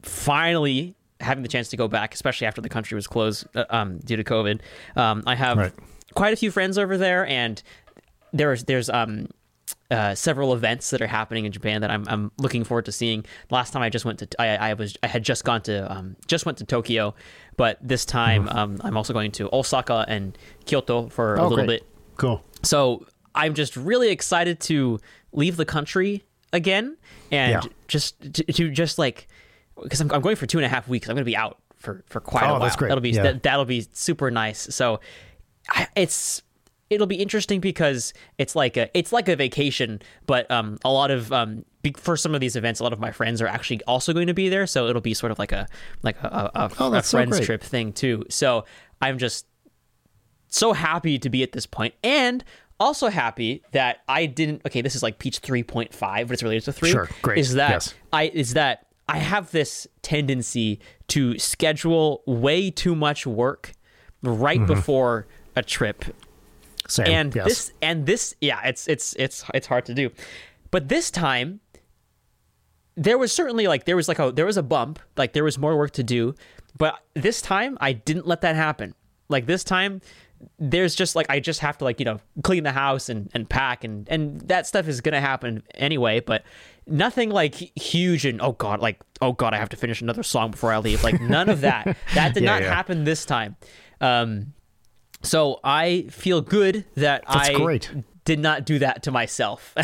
finally 0.02 0.95
having 1.19 1.43
the 1.43 1.49
chance 1.49 1.69
to 1.69 1.77
go 1.77 1.88
back, 1.88 2.14
especially 2.14 2.48
after 2.48 2.61
the 2.61 2.69
country 2.69 2.95
was 2.95 3.07
closed 3.07 3.45
uh, 3.56 3.65
um, 3.69 3.99
due 3.99 4.15
to 4.18 4.23
COVID. 4.23 4.61
Um, 4.95 5.23
I 5.27 5.35
have 5.35 5.57
Right. 5.57 5.73
quite 6.15 6.34
a 6.34 6.35
few 6.35 6.52
friends 6.52 6.77
over 6.77 6.98
there, 6.98 7.26
and 7.27 7.61
there's 8.34 8.64
there's 8.64 8.89
um 8.89 9.27
uh, 9.91 10.15
several 10.15 10.53
events 10.53 10.89
that 10.91 11.01
are 11.01 11.07
happening 11.07 11.45
in 11.45 11.51
Japan 11.51 11.81
that 11.81 11.91
I'm 11.91 12.05
I'm 12.07 12.31
looking 12.38 12.63
forward 12.63 12.85
to 12.85 12.91
seeing. 12.91 13.26
Last 13.51 13.73
time 13.73 13.81
I 13.84 13.89
just 13.89 14.05
went 14.05 14.19
to 14.19 14.27
I, 14.41 14.72
I 14.72 14.73
was 14.73 14.95
I 15.03 15.07
had 15.07 15.23
just 15.23 15.43
gone 15.43 15.61
to 15.63 15.91
um, 15.91 16.15
just 16.27 16.45
went 16.45 16.57
to 16.59 16.65
Tokyo, 16.65 17.13
but 17.57 17.77
this 17.81 18.05
time 18.05 18.47
um, 18.49 18.80
I'm 18.84 18.95
also 18.97 19.13
going 19.13 19.31
to 19.34 19.49
Osaka 19.53 20.05
and 20.07 20.38
Kyoto 20.65 21.09
for 21.09 21.35
a 21.35 21.39
Oh, 21.41 21.47
little 21.49 21.65
great. 21.65 21.81
bit. 21.81 21.88
Cool. 22.18 22.43
So 22.63 23.05
I'm 23.35 23.53
just 23.53 23.76
really 23.76 24.09
excited 24.09 24.59
to 24.61 24.99
leave 25.34 25.57
the 25.57 25.65
country 25.65 26.23
again 26.53 26.97
and 27.31 27.63
Yeah. 27.63 27.69
just 27.88 28.19
to, 28.34 28.43
to 28.43 28.69
just 28.72 28.97
like 28.97 29.27
because 29.81 29.99
I'm, 30.01 30.11
I'm 30.11 30.22
going 30.22 30.35
for 30.35 30.45
two 30.45 30.57
and 30.57 30.65
a 30.65 30.69
half 30.69 30.88
weeks. 30.88 31.07
I'm 31.09 31.15
going 31.15 31.22
to 31.26 31.30
be 31.30 31.35
out 31.38 31.57
for 31.77 32.03
for 32.07 32.19
quite 32.22 32.43
Oh, 32.43 32.47
a 32.47 32.51
while. 32.53 32.59
that's 32.61 32.76
great. 32.76 32.89
That'll 32.89 33.01
be 33.01 33.11
Yeah. 33.11 33.23
that, 33.23 33.43
that'll 33.43 33.65
be 33.65 33.85
super 33.93 34.30
nice. 34.31 34.73
So 34.73 34.99
I, 35.69 35.88
it's 35.95 36.43
it'll 36.91 37.07
be 37.07 37.15
interesting 37.15 37.59
because 37.61 38.13
it's 38.38 38.55
like 38.55 38.77
a 38.77 38.95
it's 38.95 39.11
like 39.11 39.27
a 39.30 39.35
vacation, 39.35 40.01
but 40.27 40.49
um, 40.51 40.77
a 40.85 40.91
lot 40.91 41.09
of 41.09 41.31
um, 41.31 41.65
for 41.97 42.15
some 42.18 42.35
of 42.35 42.41
these 42.41 42.55
events, 42.55 42.80
a 42.80 42.84
lot 42.84 42.93
of 42.93 42.99
my 42.99 43.11
friends 43.11 43.41
are 43.41 43.47
actually 43.47 43.81
also 43.85 44.13
going 44.13 44.27
to 44.27 44.34
be 44.34 44.49
there, 44.49 44.68
so 44.68 44.88
it'll 44.88 45.01
be 45.01 45.13
sort 45.15 45.31
of 45.31 45.39
like 45.39 45.51
a 45.53 45.68
like 46.03 46.22
a, 46.22 46.51
a, 46.53 46.72
Oh, 46.80 46.88
a 46.88 46.91
that's 46.91 47.07
so 47.07 47.18
friends 47.18 47.39
trip 47.39 47.63
thing 47.63 47.93
too. 47.93 48.26
So 48.30 48.65
I'm 49.01 49.18
just 49.18 49.47
so 50.49 50.73
happy 50.73 51.18
to 51.18 51.30
be 51.30 51.41
at 51.43 51.53
this 51.53 51.65
point, 51.65 51.93
and 52.03 52.43
also 52.80 53.07
happy 53.07 53.63
that 53.72 53.99
I 54.07 54.26
didn't. 54.26 54.61
Okay, 54.68 54.81
this 54.81 54.95
is 54.95 55.01
like 55.01 55.18
Peach 55.18 55.41
3.5, 55.41 56.27
but 56.27 56.31
it's 56.31 56.43
related 56.43 56.65
to 56.65 56.73
three. 56.73 56.91
Sure, 56.91 57.09
great, 57.22 57.38
Is 57.38 57.53
that 57.53 57.72
yes. 57.72 57.93
I 58.11 58.23
is 58.26 58.53
that 58.53 58.88
I 59.07 59.18
have 59.18 59.51
this 59.51 59.88
tendency 60.01 60.80
to 61.07 61.39
schedule 61.39 62.22
way 62.27 62.69
too 62.69 62.95
much 62.95 63.26
work 63.26 63.72
right 64.23 64.59
Mm-hmm. 64.59 64.68
before 64.68 65.27
a 65.55 65.63
trip 65.63 66.05
Same. 66.91 67.07
and 67.07 67.35
yes. 67.35 67.45
this 67.45 67.72
and 67.81 68.05
this 68.05 68.35
yeah 68.41 68.61
it's 68.65 68.88
it's 68.88 69.13
it's 69.18 69.45
it's 69.53 69.68
hard 69.68 69.85
to 69.85 69.93
do. 69.93 70.09
But 70.72 70.89
this 70.89 71.09
time 71.09 71.61
there 72.95 73.18
was 73.18 73.31
certainly 73.31 73.68
like 73.68 73.85
there 73.85 73.95
was 73.95 74.07
like 74.07 74.19
a 74.19 74.31
there 74.31 74.45
was 74.45 74.57
a 74.57 74.63
bump. 74.63 74.99
Like 75.18 75.34
there 75.34 75.43
was 75.43 75.57
more 75.57 75.77
work 75.77 75.91
to 75.91 76.03
do. 76.03 76.35
But 76.77 76.99
this 77.13 77.41
time 77.41 77.77
i 77.81 77.93
didn't 77.93 78.27
let 78.27 78.41
that 78.41 78.55
happen. 78.55 78.93
Like 79.30 79.45
this 79.45 79.63
time 79.63 80.01
there's 80.57 80.95
just 80.95 81.15
like 81.15 81.27
i 81.30 81.39
just 81.39 81.59
have 81.59 81.77
to 81.77 81.84
like 81.84 81.99
you 81.99 82.05
know 82.05 82.19
clean 82.43 82.63
the 82.63 82.72
house 82.72 83.09
and 83.09 83.30
and 83.35 83.47
pack 83.47 83.84
and 83.84 84.09
and 84.09 84.41
that 84.41 84.65
stuff 84.65 84.88
is 84.88 84.99
gonna 84.99 85.22
happen 85.22 85.63
anyway. 85.76 86.19
But 86.19 86.43
nothing 86.88 87.30
like 87.30 87.55
huge 87.55 88.26
and 88.26 88.41
oh 88.41 88.53
god 88.53 88.81
like 88.81 88.99
oh 89.22 89.31
god 89.34 89.53
i 89.53 89.57
have 89.57 89.69
to 89.69 89.77
finish 89.77 90.01
another 90.01 90.23
song 90.23 90.51
before 90.51 90.73
i 90.73 90.77
leave. 90.77 91.03
Like 91.03 91.22
none 91.22 91.47
of 91.47 91.61
that. 91.61 91.95
That 92.15 92.34
did 92.34 92.43
Yeah, 92.43 92.49
not 92.51 92.61
yeah. 92.63 92.73
happen 92.73 93.03
this 93.03 93.26
time. 93.26 93.55
Um 94.01 94.53
so 95.22 95.60
I 95.64 96.07
feel 96.10 96.41
good 96.41 96.85
that 96.95 97.23
That's 97.31 97.49
I 97.49 97.53
great. 97.53 97.91
did 98.26 98.39
not 98.39 98.65
do 98.65 98.80
that 98.80 99.03
to 99.03 99.11
myself. 99.11 99.73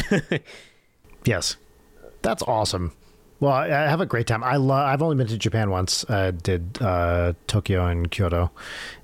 Yes, 1.25 1.57
that's 2.21 2.41
awesome. 2.43 2.93
Well, 3.39 3.51
I 3.51 3.65
I 3.65 3.89
have 3.89 4.01
a 4.01 4.05
great 4.05 4.27
time. 4.27 4.43
I 4.43 4.55
love. 4.55 4.87
I've 4.87 5.01
only 5.01 5.15
been 5.15 5.27
to 5.27 5.37
Japan 5.37 5.69
once. 5.69 6.05
Uh, 6.09 6.31
did 6.31 6.77
uh, 6.81 7.33
Tokyo 7.47 7.85
and 7.85 8.09
Kyoto, 8.09 8.51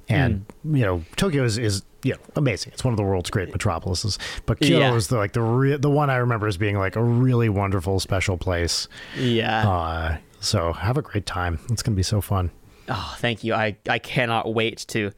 and 0.10 0.45
Hmm. 0.64 0.76
you 0.76 0.85
know 0.85 1.03
Tokyo 1.18 1.43
is 1.43 1.57
is 1.57 1.84
you 2.03 2.14
know 2.14 2.19
amazing. 2.35 2.72
It's 2.73 2.84
one 2.84 2.93
of 2.93 2.97
the 2.97 3.03
world's 3.03 3.30
great 3.30 3.49
metropolises. 3.51 4.18
But 4.45 4.60
Kyoto 4.60 4.80
Yeah. 4.91 4.95
is 4.95 5.07
the 5.10 5.18
like 5.18 5.34
the 5.34 5.41
re- 5.41 5.76
the 5.77 5.89
one 5.89 6.10
I 6.10 6.15
remember 6.15 6.47
as 6.47 6.57
being 6.57 6.77
like 6.77 6.95
a 6.95 7.03
really 7.03 7.49
wonderful 7.49 7.99
special 7.99 8.38
place. 8.38 8.88
yeah. 9.18 9.69
Uh, 9.69 10.18
so 10.39 10.73
have 10.73 10.97
a 10.97 11.01
great 11.01 11.26
time. 11.26 11.60
It's 11.69 11.84
gonna 11.84 11.95
be 11.95 12.03
so 12.03 12.22
fun. 12.22 12.51
oh, 12.89 13.15
thank 13.19 13.43
you. 13.43 13.53
I 13.53 13.76
I 13.89 13.99
cannot 13.99 14.53
wait 14.53 14.77
to 14.89 15.11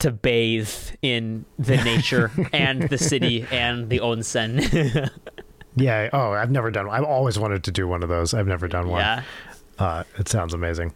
to 0.00 0.10
bathe 0.10 0.68
in 1.02 1.44
the 1.58 1.76
nature 1.76 2.30
and 2.52 2.82
the 2.88 2.98
city 2.98 3.46
and 3.50 3.88
the 3.90 3.98
onsen. 4.00 5.10
Yeah. 5.76 6.08
Oh, 6.12 6.30
I've 6.32 6.52
never 6.52 6.70
done. 6.70 6.88
I've 6.88 7.02
always 7.02 7.36
wanted 7.36 7.64
to 7.64 7.72
do 7.72 7.88
one 7.88 8.04
of 8.04 8.08
those. 8.08 8.32
I've 8.32 8.46
never 8.46 8.68
done 8.68 8.88
one. 8.88 9.00
yeah. 9.00 9.22
Uh, 9.76 10.04
it 10.18 10.28
sounds 10.28 10.54
amazing. 10.54 10.94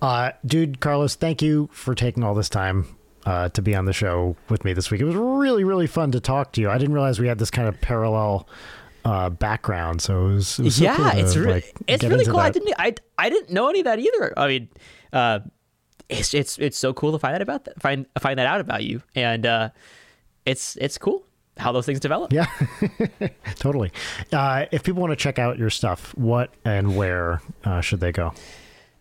Uh, 0.00 0.30
dude, 0.46 0.80
Carlos, 0.80 1.14
thank 1.14 1.42
you 1.42 1.68
for 1.72 1.94
taking 1.94 2.24
all 2.24 2.32
this 2.32 2.48
time 2.48 2.96
uh, 3.26 3.50
to 3.50 3.60
be 3.60 3.74
on 3.74 3.84
the 3.84 3.92
show 3.92 4.34
with 4.48 4.64
me 4.64 4.72
this 4.72 4.90
week. 4.90 5.02
It 5.02 5.04
was 5.04 5.14
really, 5.14 5.62
really 5.62 5.86
fun 5.86 6.10
to 6.12 6.20
talk 6.20 6.52
to 6.52 6.62
you. 6.62 6.70
I 6.70 6.78
didn't 6.78 6.94
realize 6.94 7.20
we 7.20 7.28
had 7.28 7.38
this 7.38 7.50
kind 7.50 7.68
of 7.68 7.78
parallel 7.82 8.48
uh, 9.04 9.28
background, 9.28 10.00
so 10.00 10.28
it 10.28 10.34
was, 10.36 10.58
it 10.58 10.64
was 10.64 10.76
so 10.76 10.84
yeah, 10.84 10.96
cool 10.96 11.10
to, 11.10 11.18
it's 11.18 11.36
really 11.36 11.52
like, 11.52 11.74
it's 11.86 12.04
really 12.04 12.24
cool. 12.24 12.38
I 12.38 12.48
didn't 12.50 12.72
I 12.78 12.94
I 13.18 13.28
didn't 13.28 13.50
know 13.50 13.68
any 13.68 13.80
of 13.80 13.84
that 13.84 13.98
either. 13.98 14.32
I 14.38 14.46
mean, 14.48 14.68
uh, 15.12 15.40
it's 16.08 16.34
it's 16.34 16.58
it's 16.58 16.78
so 16.78 16.92
cool 16.92 17.12
to 17.12 17.18
find 17.18 17.34
that 17.34 17.42
about 17.42 17.64
that 17.64 17.80
find 17.80 18.06
find 18.18 18.38
that 18.38 18.46
out 18.46 18.60
about 18.60 18.84
you, 18.84 19.02
and 19.14 19.46
uh, 19.46 19.70
it's 20.44 20.76
it's 20.76 20.98
cool 20.98 21.24
how 21.56 21.72
those 21.72 21.86
things 21.86 22.00
develop. 22.00 22.32
Yeah, 22.32 22.46
totally. 23.56 23.92
Uh, 24.32 24.66
if 24.72 24.82
people 24.82 25.00
want 25.00 25.12
to 25.12 25.16
check 25.16 25.38
out 25.38 25.58
your 25.58 25.70
stuff, 25.70 26.16
what 26.16 26.52
and 26.64 26.96
where 26.96 27.40
uh, 27.64 27.80
should 27.80 28.00
they 28.00 28.12
go? 28.12 28.32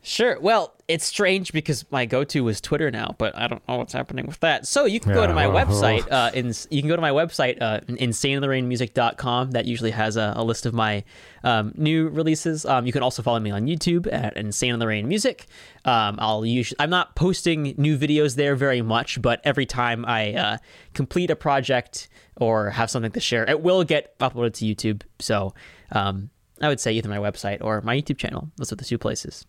Sure. 0.06 0.38
Well, 0.38 0.74
it's 0.90 1.06
strange 1.06 1.54
because 1.54 1.90
my 1.90 2.06
go-to 2.06 2.46
is 2.50 2.60
Twitter 2.60 2.92
now, 2.92 3.16
but 3.18 3.38
I 3.38 3.48
don't 3.48 3.66
know 3.70 3.78
what's 3.78 3.94
happening 3.94 4.28
with 4.28 4.42
that. 4.42 4.68
So 4.68 4.84
you 4.84 5.00
can 5.00 5.14
go 5.14 5.26
to 5.26 5.34
my 5.34 5.48
well, 5.48 5.66
website. 5.66 6.04
Uh, 6.14 6.30
in, 6.34 6.54
you 6.70 6.82
can 6.82 6.90
go 6.90 6.96
to 6.98 7.02
my 7.02 7.12
website, 7.12 7.60
uh, 7.62 7.80
insaneintherainmusic.com. 7.88 9.52
That 9.52 9.66
usually 9.66 9.92
has 9.92 10.18
a, 10.18 10.34
a 10.36 10.44
list 10.44 10.66
of 10.66 10.74
my 10.74 11.06
um, 11.44 11.74
new 11.76 12.10
releases. 12.10 12.66
Um, 12.66 12.86
you 12.86 12.92
can 12.92 13.02
also 13.02 13.24
follow 13.24 13.40
me 13.40 13.50
on 13.50 13.66
YouTube 13.66 14.12
at 14.12 14.36
Insane 14.36 14.74
in 14.74 14.80
the 14.80 14.88
Rain 14.88 15.08
Music. 15.08 15.48
Um, 15.86 16.18
I'll 16.20 16.46
usually 16.46 16.76
I'm 16.80 16.90
not 16.90 17.16
posting 17.16 17.74
new 17.78 17.98
videos 17.98 18.36
there 18.36 18.56
very 18.56 18.82
much, 18.82 19.22
but 19.22 19.40
every 19.46 19.66
time 19.66 20.04
I 20.06 20.34
uh, 20.34 20.58
complete 20.94 21.32
a 21.32 21.36
project 21.36 22.10
or 22.36 22.72
have 22.72 22.92
something 22.92 23.12
to 23.14 23.22
share, 23.22 23.50
it 23.50 23.62
will 23.62 23.86
get 23.86 24.20
uploaded 24.20 24.54
to 24.56 24.66
YouTube. 24.66 25.04
So 25.20 25.54
um, 25.94 26.30
I 26.62 26.68
would 26.68 26.82
say 26.82 26.92
either 26.92 27.10
my 27.10 27.18
website 27.18 27.60
or 27.62 27.82
my 27.82 27.96
YouTube 27.96 28.18
channel. 28.18 28.52
Those 28.58 28.72
are 28.74 28.76
the 28.76 28.86
two 28.86 28.98
places. 28.98 29.46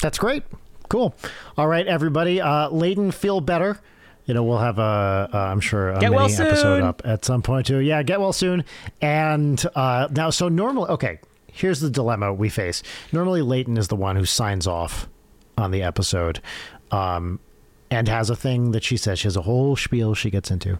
That's 0.00 0.18
great. 0.18 0.42
Cool. 0.88 1.14
All 1.56 1.66
right, 1.66 1.86
everybody. 1.86 2.40
Uh, 2.40 2.68
Leighton, 2.70 3.10
feel 3.10 3.40
better. 3.40 3.80
You 4.26 4.34
know, 4.34 4.42
we'll 4.42 4.58
have 4.58 4.78
a, 4.78 5.30
uh, 5.32 5.38
I'm 5.38 5.60
sure, 5.60 5.90
a 5.90 6.00
Get 6.00 6.10
mini 6.10 6.16
well 6.16 6.42
episode 6.42 6.82
up 6.82 7.02
at 7.04 7.24
some 7.24 7.42
point 7.42 7.66
too. 7.66 7.78
Yeah, 7.78 8.02
get 8.02 8.20
well 8.20 8.32
soon. 8.32 8.64
And 9.00 9.64
uh, 9.76 10.08
now, 10.10 10.30
so 10.30 10.48
normally, 10.48 10.90
okay, 10.90 11.20
here's 11.52 11.80
the 11.80 11.90
dilemma 11.90 12.32
we 12.32 12.48
face. 12.48 12.82
Normally, 13.12 13.42
Leighton 13.42 13.76
is 13.76 13.88
the 13.88 13.96
one 13.96 14.16
who 14.16 14.24
signs 14.24 14.66
off 14.66 15.08
on 15.56 15.70
the 15.70 15.82
episode 15.82 16.40
um, 16.90 17.38
and 17.90 18.08
has 18.08 18.28
a 18.28 18.36
thing 18.36 18.72
that 18.72 18.82
she 18.82 18.96
says. 18.96 19.20
She 19.20 19.26
has 19.26 19.36
a 19.36 19.42
whole 19.42 19.76
spiel 19.76 20.14
she 20.14 20.30
gets 20.30 20.50
into. 20.50 20.78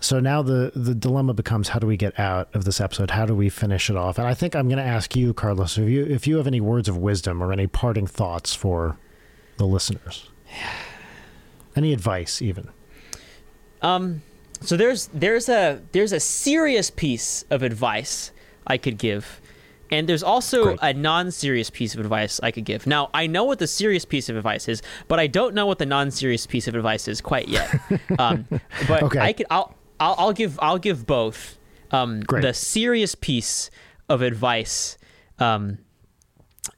So 0.00 0.20
now 0.20 0.42
the 0.42 0.70
the 0.74 0.94
dilemma 0.94 1.34
becomes 1.34 1.68
how 1.70 1.78
do 1.80 1.86
we 1.86 1.96
get 1.96 2.18
out 2.18 2.48
of 2.54 2.64
this 2.64 2.80
episode? 2.80 3.10
How 3.10 3.26
do 3.26 3.34
we 3.34 3.48
finish 3.48 3.90
it 3.90 3.96
off? 3.96 4.18
And 4.18 4.26
I 4.28 4.34
think 4.34 4.54
I'm 4.54 4.68
going 4.68 4.78
to 4.78 4.84
ask 4.84 5.16
you, 5.16 5.34
Carlos, 5.34 5.76
if 5.76 5.88
you 5.88 6.04
if 6.06 6.26
you 6.26 6.36
have 6.36 6.46
any 6.46 6.60
words 6.60 6.88
of 6.88 6.96
wisdom 6.96 7.42
or 7.42 7.52
any 7.52 7.66
parting 7.66 8.06
thoughts 8.06 8.54
for 8.54 8.96
the 9.56 9.66
listeners, 9.66 10.28
any 11.76 11.92
advice, 11.92 12.40
even. 12.40 12.68
Um, 13.82 14.22
so 14.60 14.76
there's 14.76 15.08
there's 15.12 15.48
a 15.48 15.80
there's 15.92 16.12
a 16.12 16.20
serious 16.20 16.90
piece 16.90 17.44
of 17.50 17.62
advice 17.62 18.30
I 18.66 18.76
could 18.76 18.98
give, 18.98 19.40
and 19.90 20.08
there's 20.08 20.22
also 20.22 20.64
Great. 20.64 20.78
a 20.82 20.92
non-serious 20.92 21.70
piece 21.70 21.94
of 21.94 22.00
advice 22.00 22.38
I 22.42 22.50
could 22.50 22.64
give. 22.64 22.86
Now 22.86 23.10
I 23.14 23.26
know 23.26 23.44
what 23.44 23.58
the 23.58 23.66
serious 23.68 24.04
piece 24.04 24.28
of 24.28 24.36
advice 24.36 24.68
is, 24.68 24.82
but 25.08 25.18
I 25.20 25.26
don't 25.26 25.54
know 25.54 25.66
what 25.66 25.78
the 25.78 25.86
non-serious 25.86 26.46
piece 26.46 26.66
of 26.68 26.74
advice 26.74 27.08
is 27.08 27.20
quite 27.20 27.48
yet. 27.48 27.72
um, 28.18 28.46
but 28.88 29.02
Okay. 29.04 29.20
I 29.20 29.32
could 29.32 29.46
I'll, 29.50 29.74
I'll 30.00 30.14
I'll 30.18 30.32
give 30.32 30.58
I'll 30.60 30.78
give 30.78 31.06
both. 31.06 31.56
Um, 31.90 32.20
Great. 32.20 32.42
the 32.42 32.52
serious 32.52 33.14
piece 33.14 33.70
of 34.08 34.22
advice. 34.22 34.98
Um, 35.38 35.78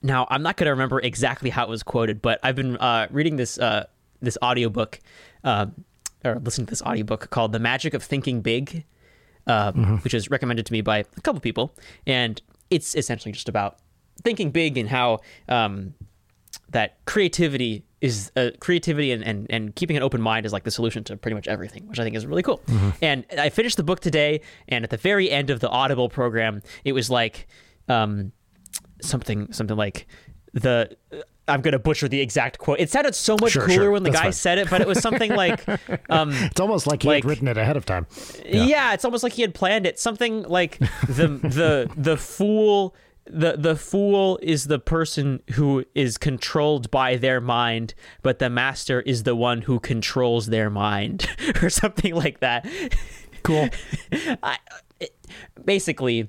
now 0.03 0.27
I'm 0.31 0.43
not 0.43 0.57
going 0.57 0.67
to 0.67 0.71
remember 0.71 1.01
exactly 1.01 1.51
how 1.51 1.65
it 1.65 1.69
was 1.69 1.83
quoted, 1.83 2.23
but 2.23 2.39
I've 2.43 2.57
been 2.57 2.77
uh, 2.77 3.09
reading 3.11 3.37
this 3.37 3.59
uh, 3.59 3.87
this 4.21 4.39
audiobook 4.43 5.01
uh, 5.45 5.67
or 6.25 6.39
listening 6.39 6.67
to 6.67 6.71
this 6.71 6.83
audiobook 6.83 7.31
called 7.31 7.53
"The 7.53 7.59
Magic 7.59 7.95
of 7.95 8.03
Thinking 8.03 8.41
Big," 8.41 8.85
uh, 9.47 9.73
which 9.73 10.15
is 10.15 10.31
recommended 10.31 10.67
to 10.67 10.73
me 10.73 10.81
by 10.81 10.99
a 10.99 11.21
couple 11.23 11.41
people, 11.41 11.75
and 12.07 12.41
it's 12.71 12.95
essentially 12.95 13.33
just 13.33 13.49
about 13.49 13.79
thinking 14.23 14.51
big 14.51 14.77
and 14.79 14.89
how 14.89 15.19
um, 15.49 15.95
that 16.71 17.05
creativity 17.05 17.85
is 18.01 18.33
uh, 18.37 18.51
creativity 18.61 19.13
and, 19.13 19.23
and 19.23 19.47
and 19.51 19.75
keeping 19.77 19.97
an 19.97 20.03
open 20.03 20.21
mind 20.23 20.47
is 20.47 20.53
like 20.53 20.65
the 20.65 20.71
solution 20.71 21.05
to 21.05 21.17
pretty 21.17 21.35
much 21.35 21.47
everything, 21.49 21.87
which 21.89 21.99
I 22.01 22.05
think 22.05 22.17
is 22.17 22.27
really 22.27 22.43
cool. 22.43 22.61
And 23.03 23.25
I 23.39 23.51
finished 23.51 23.77
the 23.77 23.83
book 23.83 24.01
today, 24.01 24.41
and 24.69 24.85
at 24.85 24.91
the 24.91 24.97
very 24.97 25.31
end 25.31 25.51
of 25.51 25.61
the 25.61 25.69
Audible 25.69 26.09
program, 26.09 26.63
it 26.85 26.93
was 26.93 27.11
like 27.11 27.47
um, 27.89 28.33
something 29.03 29.53
something 29.53 29.77
like 29.77 30.07
the. 30.53 30.97
I'm 31.49 31.63
gonna 31.63 31.81
butcher 31.81 32.07
the 32.07 32.21
exact 32.21 32.59
quote. 32.59 32.79
It 32.79 32.91
sounded 32.91 33.13
so 33.17 33.37
much 33.41 33.53
Sure, 33.53 33.63
cooler 33.67 33.75
sure. 33.77 33.91
when 33.91 34.05
the 34.05 34.11
That's 34.11 34.21
guy 34.21 34.27
fine. 34.27 34.33
said 34.35 34.59
it, 34.59 34.71
but 34.71 34.81
it 34.81 34.87
was 34.87 35.01
something 35.01 35.33
like, 35.35 35.67
um, 36.09 36.31
It's 36.33 36.61
almost 36.61 36.87
like 36.87 37.03
he 37.03 37.09
Like- 37.09 37.25
had 37.25 37.29
written 37.29 37.49
it 37.49 37.57
ahead 37.59 37.77
of 37.77 37.85
time. 37.85 38.07
yeah. 38.47 38.93
it's 38.93 39.05
almost 39.05 39.25
like 39.25 39.33
he 39.33 39.43
had 39.43 39.53
planned 39.53 39.85
it. 39.85 39.99
Something 39.99 40.45
like 40.45 40.79
the 40.79 41.27
the 41.43 41.91
the 41.97 42.17
fool 42.17 42.95
the 43.33 43.57
the 43.57 43.77
fool 43.77 44.39
is 44.43 44.67
the 44.67 44.79
person 44.79 45.43
who 45.53 45.85
is 45.95 46.19
controlled 46.19 46.91
by 46.91 47.17
their 47.17 47.41
mind, 47.41 47.95
but 48.23 48.39
the 48.39 48.51
master 48.51 49.01
is 49.01 49.23
the 49.23 49.37
one 49.37 49.63
who 49.63 49.81
controls 49.81 50.47
their 50.47 50.71
mind, 50.71 51.29
or 51.63 51.71
something 51.71 52.15
like 52.15 52.41
that. 52.41 52.69
Cool. 53.43 53.69
I, 54.43 54.59
it, 54.99 55.15
basically 55.65 56.29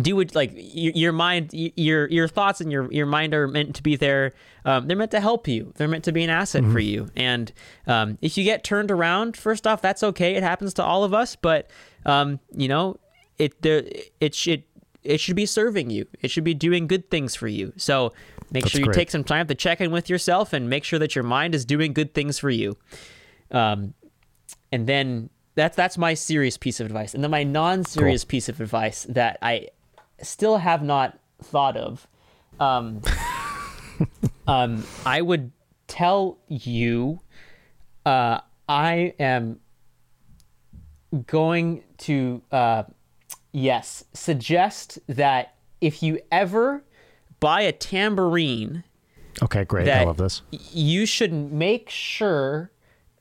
do 0.00 0.20
it 0.20 0.34
like 0.34 0.52
your, 0.54 0.92
your 0.94 1.12
mind 1.12 1.50
y- 1.52 1.72
your 1.76 2.08
your 2.08 2.28
thoughts 2.28 2.60
and 2.60 2.70
your 2.70 2.90
your 2.92 3.06
mind 3.06 3.34
are 3.34 3.48
meant 3.48 3.74
to 3.76 3.82
be 3.82 3.96
there 3.96 4.32
um, 4.64 4.88
they're 4.88 4.96
meant 4.96 5.12
to 5.12 5.20
help 5.20 5.46
you. 5.46 5.72
They're 5.76 5.86
meant 5.86 6.04
to 6.04 6.12
be 6.12 6.24
an 6.24 6.30
asset 6.30 6.64
for 6.64 6.80
you. 6.80 7.08
And 7.14 7.52
um, 7.86 8.18
if 8.20 8.36
you 8.36 8.42
get 8.42 8.64
turned 8.64 8.90
around 8.90 9.36
first 9.36 9.66
off 9.66 9.80
that's 9.80 10.02
okay. 10.02 10.34
It 10.34 10.42
happens 10.42 10.74
to 10.74 10.84
all 10.84 11.04
of 11.04 11.14
us. 11.14 11.36
But 11.36 11.70
um, 12.04 12.40
you 12.52 12.68
know 12.68 12.98
it 13.38 13.62
there 13.62 13.84
it 14.20 14.34
should 14.34 14.64
it 15.06 15.20
should 15.20 15.36
be 15.36 15.46
serving 15.46 15.88
you 15.90 16.06
it 16.20 16.30
should 16.30 16.44
be 16.44 16.54
doing 16.54 16.86
good 16.86 17.08
things 17.10 17.34
for 17.34 17.48
you 17.48 17.72
so 17.76 18.12
make 18.50 18.64
That's 18.64 18.72
sure 18.72 18.80
you 18.80 18.84
great. 18.86 18.94
take 18.96 19.10
some 19.10 19.24
time 19.24 19.46
to 19.46 19.54
check 19.54 19.80
in 19.80 19.90
with 19.90 20.10
yourself 20.10 20.52
and 20.52 20.68
make 20.68 20.84
sure 20.84 20.98
that 20.98 21.14
your 21.14 21.24
mind 21.24 21.54
is 21.54 21.64
doing 21.64 21.92
good 21.92 22.12
things 22.14 22.38
for 22.38 22.50
you 22.50 22.76
Um, 23.50 23.94
and 24.72 24.86
then 24.86 25.30
that's 25.54 25.74
that's 25.76 25.96
my 25.96 26.12
serious 26.14 26.58
piece 26.58 26.80
of 26.80 26.86
advice. 26.86 27.14
And 27.14 27.22
then 27.24 27.30
my 27.30 27.42
non-serious 27.44 28.24
Cool. 28.24 28.28
piece 28.28 28.48
of 28.50 28.60
advice 28.60 29.06
that 29.08 29.38
I 29.40 29.68
still 30.20 30.58
have 30.58 30.82
not 30.82 31.18
thought 31.42 31.76
of. 31.78 32.06
Um, 32.60 33.00
um, 34.46 34.84
I 35.06 35.22
would 35.22 35.52
tell 35.86 36.36
you, 36.48 37.20
uh, 38.04 38.40
I 38.68 39.14
am 39.18 39.60
going 41.26 41.82
to, 41.98 42.42
uh, 42.52 42.82
yes, 43.56 44.04
suggest 44.12 44.98
that 45.06 45.54
if 45.80 46.02
you 46.02 46.20
ever 46.30 46.84
buy 47.40 47.62
a 47.62 47.72
tambourine, 47.72 48.84
Okay, 49.42 49.64
great. 49.64 49.88
I 49.88 50.04
love 50.04 50.16
this. 50.18 50.42
you 50.50 51.04
should 51.06 51.32
make 51.32 51.88
sure 51.90 52.70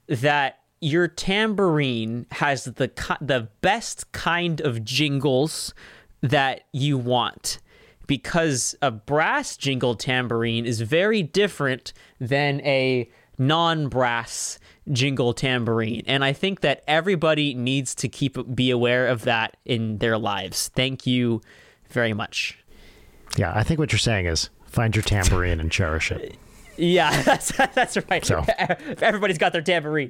that 0.07 0.59
your 0.81 1.07
tambourine 1.07 2.25
has 2.31 2.65
the 2.65 2.91
the 3.21 3.49
best 3.61 4.11
kind 4.11 4.61
of 4.61 4.83
jingles 4.83 5.73
that 6.21 6.61
you 6.71 6.97
want 6.97 7.59
because 8.07 8.75
a 8.81 8.91
brass 8.91 9.57
jingle 9.57 9.95
tambourine 9.95 10.65
is 10.65 10.81
very 10.81 11.23
different 11.23 11.91
than 12.19 12.61
a 12.61 13.09
non-brass 13.37 14.59
jingle 14.91 15.33
tambourine 15.33 16.03
and 16.07 16.23
i 16.23 16.31
think 16.33 16.61
that 16.61 16.83
everybody 16.87 17.53
needs 17.53 17.95
to 17.95 18.07
keep 18.07 18.37
be 18.55 18.69
aware 18.71 19.07
of 19.07 19.23
that 19.23 19.57
in 19.65 19.97
their 19.97 20.17
lives 20.17 20.69
thank 20.75 21.07
you 21.07 21.41
very 21.89 22.13
much 22.13 22.57
Yeah, 23.37 23.51
I 23.55 23.63
think 23.63 23.79
what 23.79 23.91
you're 23.91 23.99
saying 23.99 24.25
is 24.27 24.49
find 24.67 24.95
your 24.95 25.03
tambourine 25.03 25.59
and 25.59 25.71
cherish 25.71 26.11
it. 26.11 26.35
yeah 26.77 27.21
that's 27.23 27.51
that's 27.73 27.97
right 28.09 28.25
So. 28.25 28.43
everybody's 29.01 29.37
got 29.37 29.53
their 29.53 29.61
tambourine 29.61 30.09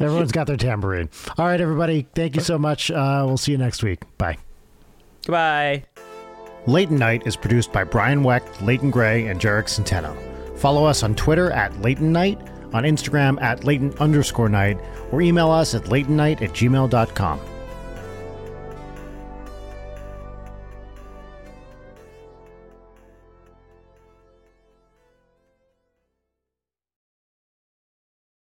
Everyone's 0.00 0.32
got 0.32 0.46
their 0.46 0.56
tambourine. 0.56 1.10
All 1.36 1.46
right, 1.46 1.60
everybody. 1.60 2.06
Thank 2.14 2.34
you 2.36 2.40
so 2.40 2.58
much. 2.58 2.90
Uh, 2.90 3.24
we'll 3.26 3.36
see 3.36 3.52
you 3.52 3.58
next 3.58 3.82
week. 3.82 4.02
Bye. 4.16 4.38
goodbye 5.26 5.84
Leighton 6.66 6.96
Night 6.98 7.26
is 7.26 7.36
produced 7.36 7.72
by 7.72 7.84
Brian 7.84 8.22
Wecht, 8.22 8.62
Leighton 8.62 8.90
Gray, 8.90 9.26
and 9.26 9.40
Jarek 9.40 9.64
Centeno. 9.66 10.16
Follow 10.58 10.84
us 10.84 11.02
on 11.02 11.14
Twitter 11.14 11.50
at 11.50 11.78
Leighton 11.82 12.12
Night, 12.12 12.38
on 12.72 12.84
Instagram 12.84 13.40
at 13.42 13.64
Leighton 13.64 13.94
underscore 13.98 14.48
night, 14.48 14.78
or 15.12 15.22
email 15.22 15.50
us 15.50 15.74
at 15.74 15.84
leightonnight 15.84 16.42
at 16.42 16.50
gmail.com. 16.50 17.40